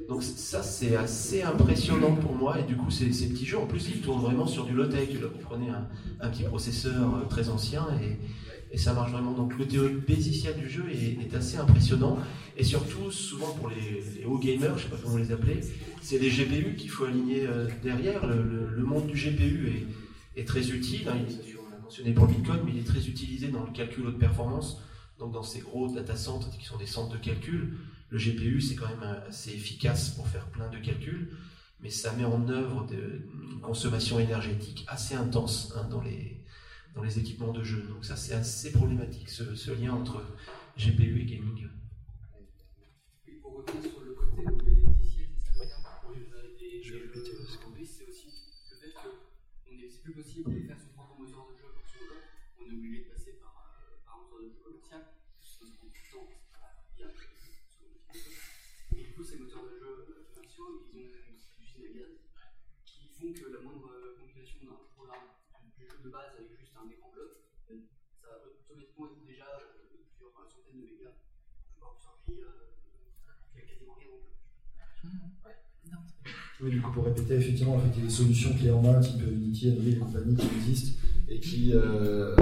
Donc 0.10 0.24
ça, 0.24 0.64
c'est 0.64 0.96
assez 0.96 1.44
impressionnant 1.44 2.16
pour 2.16 2.34
moi. 2.34 2.60
Et 2.60 2.64
du 2.64 2.76
coup, 2.76 2.90
ces, 2.90 3.06
petits 3.06 3.46
jeux, 3.46 3.60
en 3.60 3.68
plus, 3.68 3.90
ils 3.90 4.02
tournent 4.02 4.24
vraiment 4.24 4.48
sur 4.48 4.66
du 4.66 4.74
low-tech. 4.74 5.10
Vous 5.22 5.40
prenez 5.44 5.68
un, 5.70 6.30
petit 6.30 6.44
processeur 6.44 7.28
très 7.30 7.48
ancien 7.50 7.86
et, 8.02 8.18
ça 8.78 8.94
marche 8.94 9.12
vraiment. 9.12 9.34
Donc 9.34 9.52
le 9.54 9.66
côté 9.66 9.78
bésiciel 10.08 10.56
du 10.58 10.68
jeu 10.68 10.86
est, 10.92 11.34
assez 11.36 11.58
impressionnant. 11.58 12.18
Et 12.58 12.64
surtout, 12.64 13.12
souvent 13.12 13.52
pour 13.54 13.70
les, 13.70 14.04
les 14.20 14.26
hauts 14.26 14.40
gamers, 14.40 14.78
je 14.78 14.86
ne 14.86 14.90
sais 14.90 14.96
pas 14.96 15.02
comment 15.04 15.18
les 15.18 15.32
appeler, 15.32 15.62
c'est 16.02 16.18
des 16.18 16.30
GPU 16.30 16.76
qu'il 16.76 16.90
faut 16.90 17.06
aligner 17.06 17.46
euh, 17.46 17.68
derrière. 17.84 18.26
Le, 18.26 18.84
monde 18.84 19.06
du 19.06 19.14
GPU 19.14 19.88
est, 20.36 20.46
très 20.46 20.72
utile. 20.72 21.08
Hein. 21.08 21.18
On 21.20 21.72
l'a 21.72 21.82
mentionné 21.84 22.14
pour 22.14 22.26
Bitcoin, 22.26 22.62
mais 22.66 22.72
il 22.74 22.80
est 22.80 22.88
très 22.88 23.08
utilisé 23.08 23.50
dans 23.50 23.64
le 23.64 23.72
calcul 23.72 24.08
haute 24.08 24.18
performance. 24.18 24.82
Donc 25.20 25.34
dans 25.34 25.44
ces 25.44 25.60
gros 25.60 25.88
data 25.88 26.16
centers 26.16 26.50
qui 26.58 26.66
sont 26.66 26.78
des 26.78 26.88
centres 26.88 27.12
de 27.12 27.18
calcul 27.18 27.78
le 28.10 28.18
GPU, 28.18 28.62
c'est 28.62 28.76
quand 28.76 28.88
même 28.88 29.04
assez 29.28 29.52
efficace 29.52 30.10
pour 30.10 30.28
faire 30.28 30.48
plein 30.48 30.70
de 30.70 30.78
calculs, 30.78 31.38
mais 31.80 31.90
ça 31.90 32.14
met 32.14 32.26
en 32.26 32.48
œuvre 32.50 32.88
une 32.92 33.62
consommation 33.62 34.20
énergétique 34.20 34.86
assez 34.88 35.16
intense 35.16 35.74
hein, 35.78 35.88
dans, 35.90 36.02
les, 36.02 36.44
dans 36.96 37.04
les 37.04 37.20
équipements 37.20 37.54
de 37.54 37.64
jeu. 37.64 37.84
Donc 37.88 38.04
ça, 38.04 38.16
c'est 38.16 38.34
assez 38.34 38.72
problématique, 38.72 39.30
ce, 39.30 39.56
ce, 39.56 39.72
lien 39.72 39.94
entre 39.94 40.24
GPU 40.78 41.22
et 41.22 41.26
gaming. 41.26 41.68
Et 43.28 43.34
pour 43.34 43.58
revenir 43.58 43.92
sur 43.92 44.02
le 44.02 44.14
côté 44.14 44.69
ils 60.94 61.76
ont 61.78 61.94
gaz 61.94 62.16
qui 62.86 63.08
font 63.14 63.32
que 63.34 63.52
la 63.52 63.60
moindre 63.62 63.90
compilation 64.20 64.60
d'un 64.64 64.82
programme 64.96 65.30
du 65.78 65.86
jeu 65.86 65.98
de 66.04 66.10
base 66.10 66.36
avec 66.38 66.52
juste 66.54 66.76
un 66.78 66.90
écran 66.90 67.10
bloc, 67.14 67.42
ça 68.22 68.28
va 68.28 68.48
automatiquement 68.48 69.08
être 69.10 69.24
déjà 69.26 69.50
plusieurs 70.14 70.36
centaines 70.36 70.70
de 70.74 70.86
mégas. 70.86 71.16
Plus. 72.26 72.40
Oui, 76.62 76.72
du 76.72 76.82
coup, 76.82 76.92
pour 76.92 77.06
répéter, 77.06 77.36
effectivement, 77.36 77.76
en 77.76 77.80
fait, 77.80 77.88
il 77.96 78.00
y 78.00 78.02
a 78.04 78.06
des 78.10 78.14
solutions 78.14 78.54
clés 78.54 78.70
en 78.70 78.82
main, 78.82 79.00
type 79.00 79.22
Unity, 79.22 79.70
Unreal 79.70 79.94
et 79.94 79.96
compagnie, 79.96 80.36
qui 80.36 80.48
existent 80.58 81.00
et 81.30 81.40
qui, 81.40 81.72
euh, 81.74 82.36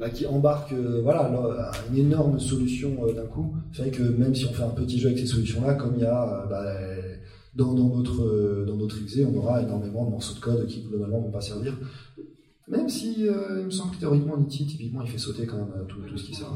bah, 0.00 0.08
qui 0.08 0.24
embarquent 0.26 0.72
euh, 0.72 1.00
voilà, 1.02 1.70
une 1.90 1.98
énorme 1.98 2.40
solution 2.40 2.96
euh, 3.04 3.12
d'un 3.12 3.26
coup. 3.26 3.54
C'est 3.72 3.82
vrai 3.82 3.90
que 3.90 4.02
même 4.02 4.34
si 4.34 4.46
on 4.46 4.54
fait 4.54 4.62
un 4.62 4.70
petit 4.70 4.98
jeu 4.98 5.08
avec 5.08 5.18
ces 5.18 5.26
solutions-là, 5.26 5.74
comme 5.74 5.96
il 5.96 6.02
y 6.02 6.06
a 6.06 6.46
bah, 6.48 6.64
dans, 7.54 7.74
dans, 7.74 7.96
notre, 7.96 8.64
dans 8.66 8.76
notre 8.76 8.96
on 9.26 9.36
aura 9.36 9.62
énormément 9.62 10.04
de 10.04 10.10
morceaux 10.10 10.34
de 10.34 10.40
code 10.40 10.66
qui 10.66 10.82
globalement 10.82 11.20
vont 11.20 11.30
pas 11.30 11.40
servir. 11.40 11.76
Même 12.68 12.88
si 12.88 13.22
il 13.22 13.64
me 13.64 13.70
semble 13.70 13.94
que 13.94 14.00
théoriquement, 14.00 14.36
Unity, 14.36 14.66
typiquement, 14.66 15.02
il 15.02 15.10
fait 15.10 15.18
sauter 15.18 15.46
quand 15.46 15.56
même 15.56 15.86
tout, 15.88 16.00
tout 16.02 16.18
ce 16.18 16.24
qui 16.24 16.34
sert. 16.34 16.52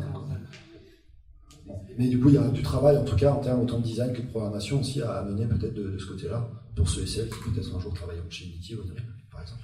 Bon. 1.66 1.81
Mais 1.97 2.09
du 2.09 2.19
coup, 2.19 2.28
il 2.28 2.35
y 2.35 2.39
a 2.39 2.48
du 2.48 2.62
travail, 2.62 2.97
en 2.97 3.05
tout 3.05 3.16
cas, 3.16 3.32
en 3.32 3.40
termes 3.40 3.60
autant 3.60 3.78
de 3.78 3.85
design 3.85 4.12
que 4.12 4.20
de 4.20 4.27
programmation 4.27 4.81
aussi 4.81 5.01
à 5.01 5.23
mener 5.23 5.47
peut-être 5.47 5.74
de, 5.74 5.90
de, 5.90 5.98
ce 5.98 6.06
côté-là, 6.06 6.48
pour 6.74 6.89
ceux 6.89 7.02
et 7.02 7.06
celles 7.06 7.28
qui 7.28 7.51
peut-être 7.51 7.74
un 7.74 7.81
jour 7.81 7.94
travailleront 7.94 8.28
chez 8.31 8.47
Unity 8.47 8.74
ou 8.74 8.82
Unreal, 8.82 9.05
par 9.31 9.43
exemple. 9.43 9.62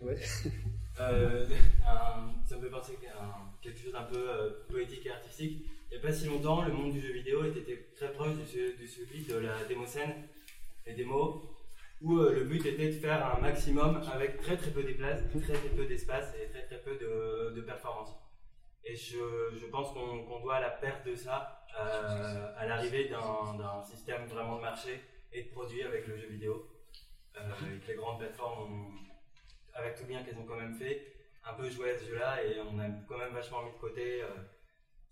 Ouais. 0.00 0.18
Euh, 1.00 1.44
un, 1.88 2.30
ça 2.46 2.56
me 2.56 2.62
fait 2.62 2.70
penser 2.70 2.92
à 3.18 3.52
quelque 3.60 3.80
chose 3.80 3.92
d'un 3.92 4.04
peu 4.04 4.30
euh, 4.30 4.50
poétique 4.68 5.04
et 5.06 5.10
artistique. 5.10 5.66
Il 5.90 5.98
n'y 5.98 6.04
a 6.04 6.06
pas 6.06 6.12
si 6.12 6.26
longtemps, 6.26 6.64
le 6.64 6.72
monde 6.72 6.92
du 6.92 7.00
jeu 7.00 7.12
vidéo 7.12 7.44
était 7.44 7.88
très 7.96 8.12
proche 8.12 8.34
du, 8.36 8.76
du 8.78 8.86
celui 8.86 9.24
de 9.24 9.34
la 9.34 9.64
démo-scène, 9.68 10.12
les 10.86 10.94
démos, 10.94 11.42
où 12.00 12.18
euh, 12.18 12.32
le 12.32 12.44
but 12.44 12.64
était 12.66 12.88
de 12.88 12.92
faire 12.92 13.34
un 13.34 13.40
maximum 13.40 14.00
avec 14.12 14.38
très 14.38 14.56
très 14.56 14.70
peu 14.70 14.82
d'espace, 14.82 15.22
très 15.30 15.54
très 15.54 15.68
peu 15.68 15.86
d'espace 15.86 16.34
et 16.40 16.48
très 16.48 16.66
très 16.66 16.80
peu 16.82 16.96
de, 16.96 17.54
de 17.56 17.60
performance. 17.62 18.14
Et 18.84 18.94
je, 18.94 19.18
je 19.54 19.66
pense 19.66 19.92
qu'on 19.94 20.24
qu 20.24 20.42
doit 20.42 20.60
la 20.60 20.70
perte 20.70 21.06
de 21.06 21.14
ça 21.14 21.64
euh, 21.80 22.52
à 22.56 22.66
l'arrivée 22.66 23.08
d'un 23.08 23.82
système 23.82 24.26
vraiment 24.26 24.56
de 24.56 24.62
marché 24.62 25.00
et 25.32 25.44
de 25.44 25.48
produits 25.48 25.82
avec 25.82 26.06
le 26.06 26.16
jeu 26.16 26.28
vidéo. 26.28 26.68
Euh, 27.36 27.40
que 27.80 27.88
les 27.88 27.96
grandes 27.96 28.18
plateformes 28.20 28.96
avec 29.72 29.96
tout 29.96 30.04
bien 30.04 30.22
qu'elles 30.22 30.38
ont 30.38 30.44
quand 30.44 30.56
même 30.56 30.74
fait, 30.74 31.14
un 31.44 31.54
peu 31.54 31.68
joué 31.68 31.90
à 31.90 31.98
ce 31.98 32.04
jeu-là 32.04 32.44
et 32.44 32.60
on 32.60 32.78
a 32.78 32.88
quand 33.08 33.18
même 33.18 33.32
vachement 33.32 33.64
mis 33.64 33.72
de 33.72 33.78
côté 33.78 34.22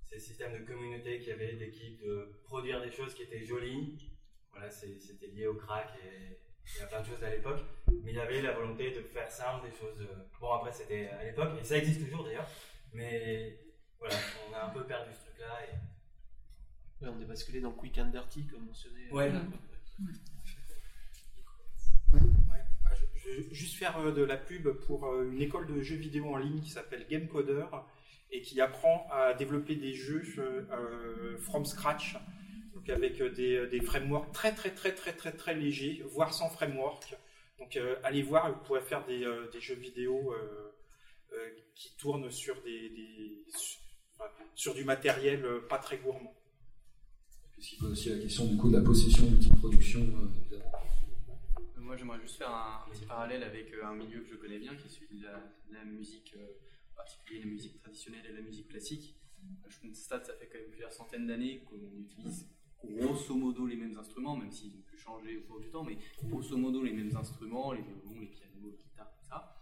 ces 0.07 0.21
systèmes 0.21 0.53
de 0.53 0.65
communauté 0.65 1.19
qui 1.19 1.33
avaient 1.33 1.55
d'équipes 1.55 2.01
de 2.01 2.31
produire 2.45 2.81
des 2.81 2.93
choses 2.93 3.13
qui 3.15 3.23
étaient 3.23 3.45
jolies. 3.45 4.12
Voilà, 4.53 4.71
c'était 4.71 5.27
lié 5.29 5.47
au 5.47 5.55
crack 5.55 5.89
et 6.05 6.39
il 6.77 6.81
y 6.81 6.83
a 6.83 6.87
plein 6.87 7.01
de 7.01 7.07
choses 7.07 7.23
à 7.25 7.31
l'époque, 7.31 7.61
mais 8.05 8.13
il 8.13 8.17
y 8.17 8.21
avait 8.21 8.43
la 8.43 8.53
volonté 8.53 8.91
de 8.91 9.03
faire 9.03 9.31
simple, 9.31 9.69
des 9.69 9.77
choses. 9.77 10.01
Euh, 10.01 10.29
bon, 10.41 10.53
après, 10.53 10.73
c'était 10.73 11.09
à 11.09 11.25
l'époque, 11.25 11.59
et 11.61 11.65
ça 11.65 11.79
existe 11.79 12.05
toujours 12.05 12.25
d'ailleurs, 12.25 12.49
mais 12.93 13.59
voilà, 13.99 14.15
on 14.49 14.55
a 14.55 14.65
un 14.65 14.71
peu 14.71 14.85
perdu 14.85 15.13
ce 15.13 15.21
truc-là. 15.27 15.59
Et... 15.67 17.05
Ouais, 17.05 17.11
on 17.11 17.21
est 17.21 17.27
basculé 17.27 17.61
dans 17.61 17.73
Quick 17.73 17.99
and 17.99 18.09
Dirty, 18.09 18.47
comme 18.47 18.67
mentionné. 18.67 19.11
Ouais. 19.11 19.31
ouais. 22.13 22.21
Je 23.25 23.31
vais 23.31 23.55
juste 23.55 23.77
faire 23.77 24.13
de 24.13 24.23
la 24.23 24.37
pub 24.37 24.69
pour 24.87 25.21
une 25.23 25.41
école 25.41 25.67
de 25.67 25.81
jeux 25.81 25.97
vidéo 25.97 26.35
en 26.35 26.37
ligne 26.37 26.61
qui 26.61 26.71
s'appelle 26.71 27.07
Game 27.09 27.29
Coder 27.29 27.67
et 28.31 28.43
qui 28.43 28.61
apprend 28.61 29.09
à 29.11 29.35
développer 29.35 29.77
des 29.77 29.95
jeux 29.95 30.23
euh, 30.39 31.39
from 31.39 31.65
scratch, 31.65 32.17
donc 32.75 32.89
avec 32.89 33.23
des, 33.23 33.67
des, 33.67 33.81
frameworks 33.81 34.33
très 34.33 34.53
très 34.55 34.71
très 34.71 34.93
très 34.95 35.13
très 35.13 35.33
très 35.33 35.55
légers, 35.55 36.03
voire 36.07 36.33
sans 36.33 36.49
framework. 36.49 37.15
Donc 37.59 37.77
euh, 37.77 37.97
allez 38.03 38.23
voir, 38.23 38.51
vous 38.53 38.65
pourrez 38.65 38.81
faire 38.81 39.05
des, 39.07 39.25
euh, 39.25 39.51
des 39.51 39.61
jeux 39.61 39.75
vidéo 39.75 40.35
qui 41.75 41.97
tournent 41.97 42.31
sur 42.31 42.61
des, 42.63 42.91
des 42.91 43.45
sur, 43.49 43.81
sur, 44.55 44.75
du 44.75 44.85
matériel 44.85 45.47
pas 45.69 45.79
très 45.79 45.97
gourmand. 45.97 46.35
Puisqu'il 47.53 47.79
pose 47.79 47.93
aussi 47.93 48.11
la 48.11 48.19
question 48.19 48.45
du 48.47 48.57
coup 48.57 48.71
de 48.71 48.77
la 48.77 48.83
possession 48.83 49.25
d'outils 49.27 49.51
de 49.51 49.57
production. 49.57 50.07
Moi, 51.93 51.99
j'aimerais 51.99 52.21
juste 52.21 52.39
faire 52.39 52.49
un 52.51 52.91
petit 52.91 53.05
parallèle 53.05 53.43
avec 53.43 53.71
un 53.85 53.95
milieu 53.95 54.21
que 54.21 54.31
je 54.31 54.37
connais 54.37 54.59
bien, 54.59 54.75
qui 54.77 54.87
est 54.87 54.91
celui 54.91 55.19
de 55.19 55.25
la, 55.25 55.35
de 55.69 55.75
la 55.75 55.85
musique, 55.85 56.33
euh, 56.39 56.47
en 56.93 56.97
particulier 56.97 57.41
la 57.41 57.51
musique 57.51 57.83
traditionnelle 57.83 58.25
et 58.31 58.33
la 58.33 58.41
musique 58.41 58.69
classique. 58.69 59.15
Je 59.69 59.89
constate, 59.89 60.25
ça 60.25 60.33
fait 60.33 60.47
quand 60.47 60.59
même 60.59 60.71
plusieurs 60.71 60.93
centaines 60.93 61.27
d'années 61.27 61.63
qu'on 61.69 61.77
utilise 62.01 62.47
grosso 62.85 63.35
modo 63.35 63.67
les 63.67 63.77
mêmes 63.77 63.97
instruments, 63.99 64.37
même 64.37 64.51
s'ils 64.51 64.75
ont 64.75 64.83
pu 64.87 64.97
changer 64.97 65.39
au 65.39 65.41
cours 65.43 65.61
du 65.61 65.69
temps, 65.69 65.85
mais 65.85 65.99
grosso 66.25 66.57
modo 66.57 66.83
les 66.83 66.93
mêmes 66.93 67.15
instruments, 67.17 67.73
les 67.73 67.83
violons, 67.83 68.21
les 68.21 68.27
pianos, 68.27 68.71
les 68.71 68.77
guitares, 68.77 69.11
tout 69.11 69.29
ça. 69.29 69.57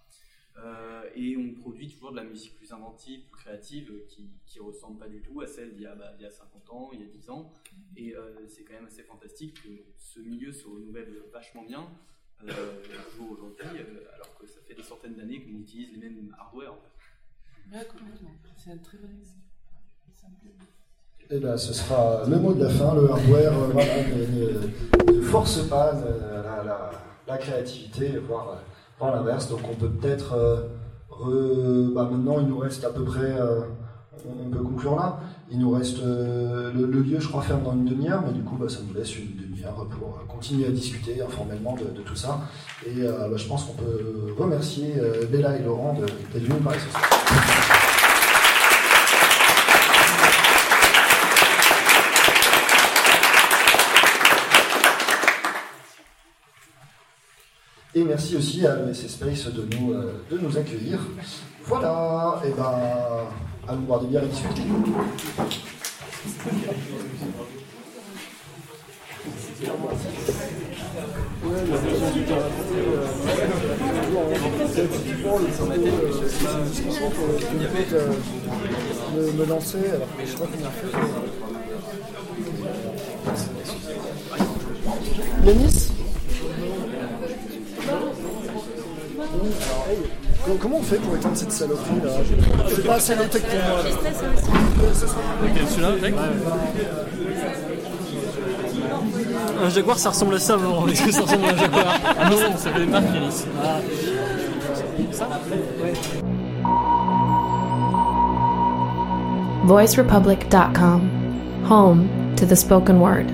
Euh, 0.59 1.09
et 1.15 1.37
on 1.37 1.55
produit 1.55 1.89
toujours 1.89 2.11
de 2.11 2.17
la 2.17 2.25
musique 2.25 2.57
plus 2.57 2.73
inventive, 2.73 3.23
plus 3.31 3.41
créative, 3.41 3.93
qui, 4.09 4.31
qui 4.47 4.61
ressemble 4.61 4.99
pas 4.99 5.09
du 5.09 5.23
tout 5.23 5.41
à 5.41 5.47
celle 5.47 5.75
d'il 5.75 5.83
y, 5.83 5.85
bah, 5.85 6.15
y, 6.19 6.25
a 6.25 6.31
50 6.31 6.71
ans, 6.71 6.91
il 6.93 7.01
y 7.01 7.05
a 7.05 7.07
10 7.07 7.31
ans. 7.31 7.53
Et 7.97 8.15
euh, 8.15 8.47
c'est 8.49 8.65
quand 8.65 8.75
même 8.75 8.87
assez 8.87 9.03
fantastique 9.03 9.63
que 9.63 9.69
ce 9.97 10.21
milieu 10.21 10.53
se 10.53 10.67
renouvelle 10.67 11.23
vachement 11.33 11.65
bien 11.65 11.89
euh, 12.49 12.83
toujours 13.11 13.33
aujourd'hui, 13.33 13.81
euh, 13.81 14.15
alors 14.15 14.35
que 14.39 14.47
ça 14.47 14.61
fait 14.63 14.75
des 14.75 14.83
centaines 14.83 15.15
d'années 15.15 15.43
qu'on 15.43 15.61
utilise 15.61 15.93
les 15.93 15.99
mêmes 15.99 16.35
hardware. 16.39 16.73
En 16.73 17.85
complètement. 17.85 18.35
C'est 18.57 18.71
un 18.71 18.79
très 18.79 18.99
bon 18.99 19.11
exemple. 19.11 19.51
Eh 21.29 21.39
ben, 21.39 21.57
ce 21.57 21.73
sera 21.73 22.23
le 22.29 22.37
mot 22.39 22.53
de 22.53 22.65
la 22.65 22.71
fin, 22.71 22.95
le 22.95 23.11
hardware 23.11 23.53
euh, 23.53 23.69
voilà, 23.73 23.89
ne, 25.15 25.21
force 25.23 25.59
pas 25.69 25.93
euh, 25.95 26.43
la, 26.65 26.65
la- 27.29 27.39
créativité, 27.39 28.19
voire, 28.27 28.49
euh, 28.51 28.57
voire 28.99 29.15
l'inverse. 29.15 29.49
Donc 29.49 29.61
on 29.71 29.75
peut 29.75 29.89
peut-être... 29.91 30.33
euh, 30.35 30.57
re- 31.11 31.93
bah, 31.95 32.09
maintenant, 32.11 32.41
il 32.41 32.47
nous 32.49 32.59
reste 32.59 32.85
à 32.85 32.91
peu 32.91 33.05
près... 33.05 33.33
euh, 33.39 33.61
on 34.27 34.51
peut 34.51 34.59
conclure 34.59 34.97
là. 34.97 35.21
Il 35.53 35.61
nous 35.61 35.71
reste... 35.71 36.01
euh, 36.03 36.73
le, 36.75 36.85
lieu, 36.87 37.21
je 37.21 37.29
crois, 37.29 37.43
ferme 37.43 37.63
dans 37.63 37.73
une 37.75 37.85
demi-heure, 37.85 38.23
mais 38.27 38.33
du 38.33 38.43
coup, 38.43 38.57
bah, 38.57 38.69
ça 38.69 38.79
nous 38.87 38.93
laisse 38.99 39.17
une 39.17 39.37
demi-heure 39.37 39.87
pour 39.99 40.09
euh, 40.09 40.27
continuer 40.27 40.67
à 40.67 40.71
discuter 40.71 41.23
informellement 41.23 41.77
de, 41.77 42.01
tout 42.03 42.17
ça. 42.17 42.41
Et 42.85 43.03
euh, 43.03 43.29
bah, 43.29 43.37
je 43.37 43.47
pense 43.47 43.65
qu'on 43.67 43.75
peut 43.75 44.35
remercier 44.37 44.95
euh, 44.99 45.25
Bella 45.31 45.57
et 45.57 45.63
Laurent 45.63 45.95
d'être 45.95 46.43
venus 46.43 46.61
nous 46.61 47.40
Et 57.93 58.05
merci 58.05 58.37
aussi 58.37 58.65
à 58.67 58.77
l'ESC 58.77 59.09
Space 59.09 59.47
de 59.47 59.67
nous, 59.77 59.93
euh, 59.93 60.23
de 60.31 60.39
nous 60.39 60.57
accueillir. 60.57 61.01
Voilà, 61.65 62.41
et 62.47 62.51
ben, 62.51 62.73
allons 63.67 63.81
boire 63.81 64.01
des 64.01 64.07
bières 64.07 64.23
et 64.23 64.29
discuter. 64.29 64.63
me, 79.37 79.45
lancer 79.47 79.79
Alors, 89.41 89.87
hey, 89.91 89.99
co- 90.45 90.57
Comment 90.61 90.77
on 90.79 90.83
fait 90.83 90.97
pour 90.97 91.17
éteindre 91.17 91.37
cette 91.37 91.53
saloperie 91.53 92.01
là? 92.05 92.11
C'est 92.69 92.85
pas 92.87 92.95
assez 92.95 93.15
low-tech 93.15 93.43
pour 93.43 93.59
moi. 93.59 93.81
Ok, 95.45 95.69
celui-là, 95.71 95.91
mec 96.03 96.15
Un 99.65 99.69
jaguar, 99.71 99.99
ça 99.99 100.11
ressemble 100.11 100.35
à 100.35 100.39
ça, 100.39 100.57
non? 100.57 100.87
Est-ce 100.89 101.03
que 101.03 101.13
ça 101.13 101.23
ressemble 101.23 101.47
à 101.47 101.53
un 101.53 101.57
jaguar? 101.57 101.85
Ah 102.19 102.29
non, 102.31 102.37
non, 102.37 102.57
ça 102.57 102.71
fait 102.71 102.81
des 102.81 102.87
marques, 102.87 103.05
Yanis. 103.15 103.45
Ça 105.13 105.27
Ouais. 105.83 105.93
VoiceRepublic.com, 109.67 111.65
home 111.69 112.09
to 112.37 112.47
the 112.47 112.57
spoken 112.57 113.01
word. 113.01 113.27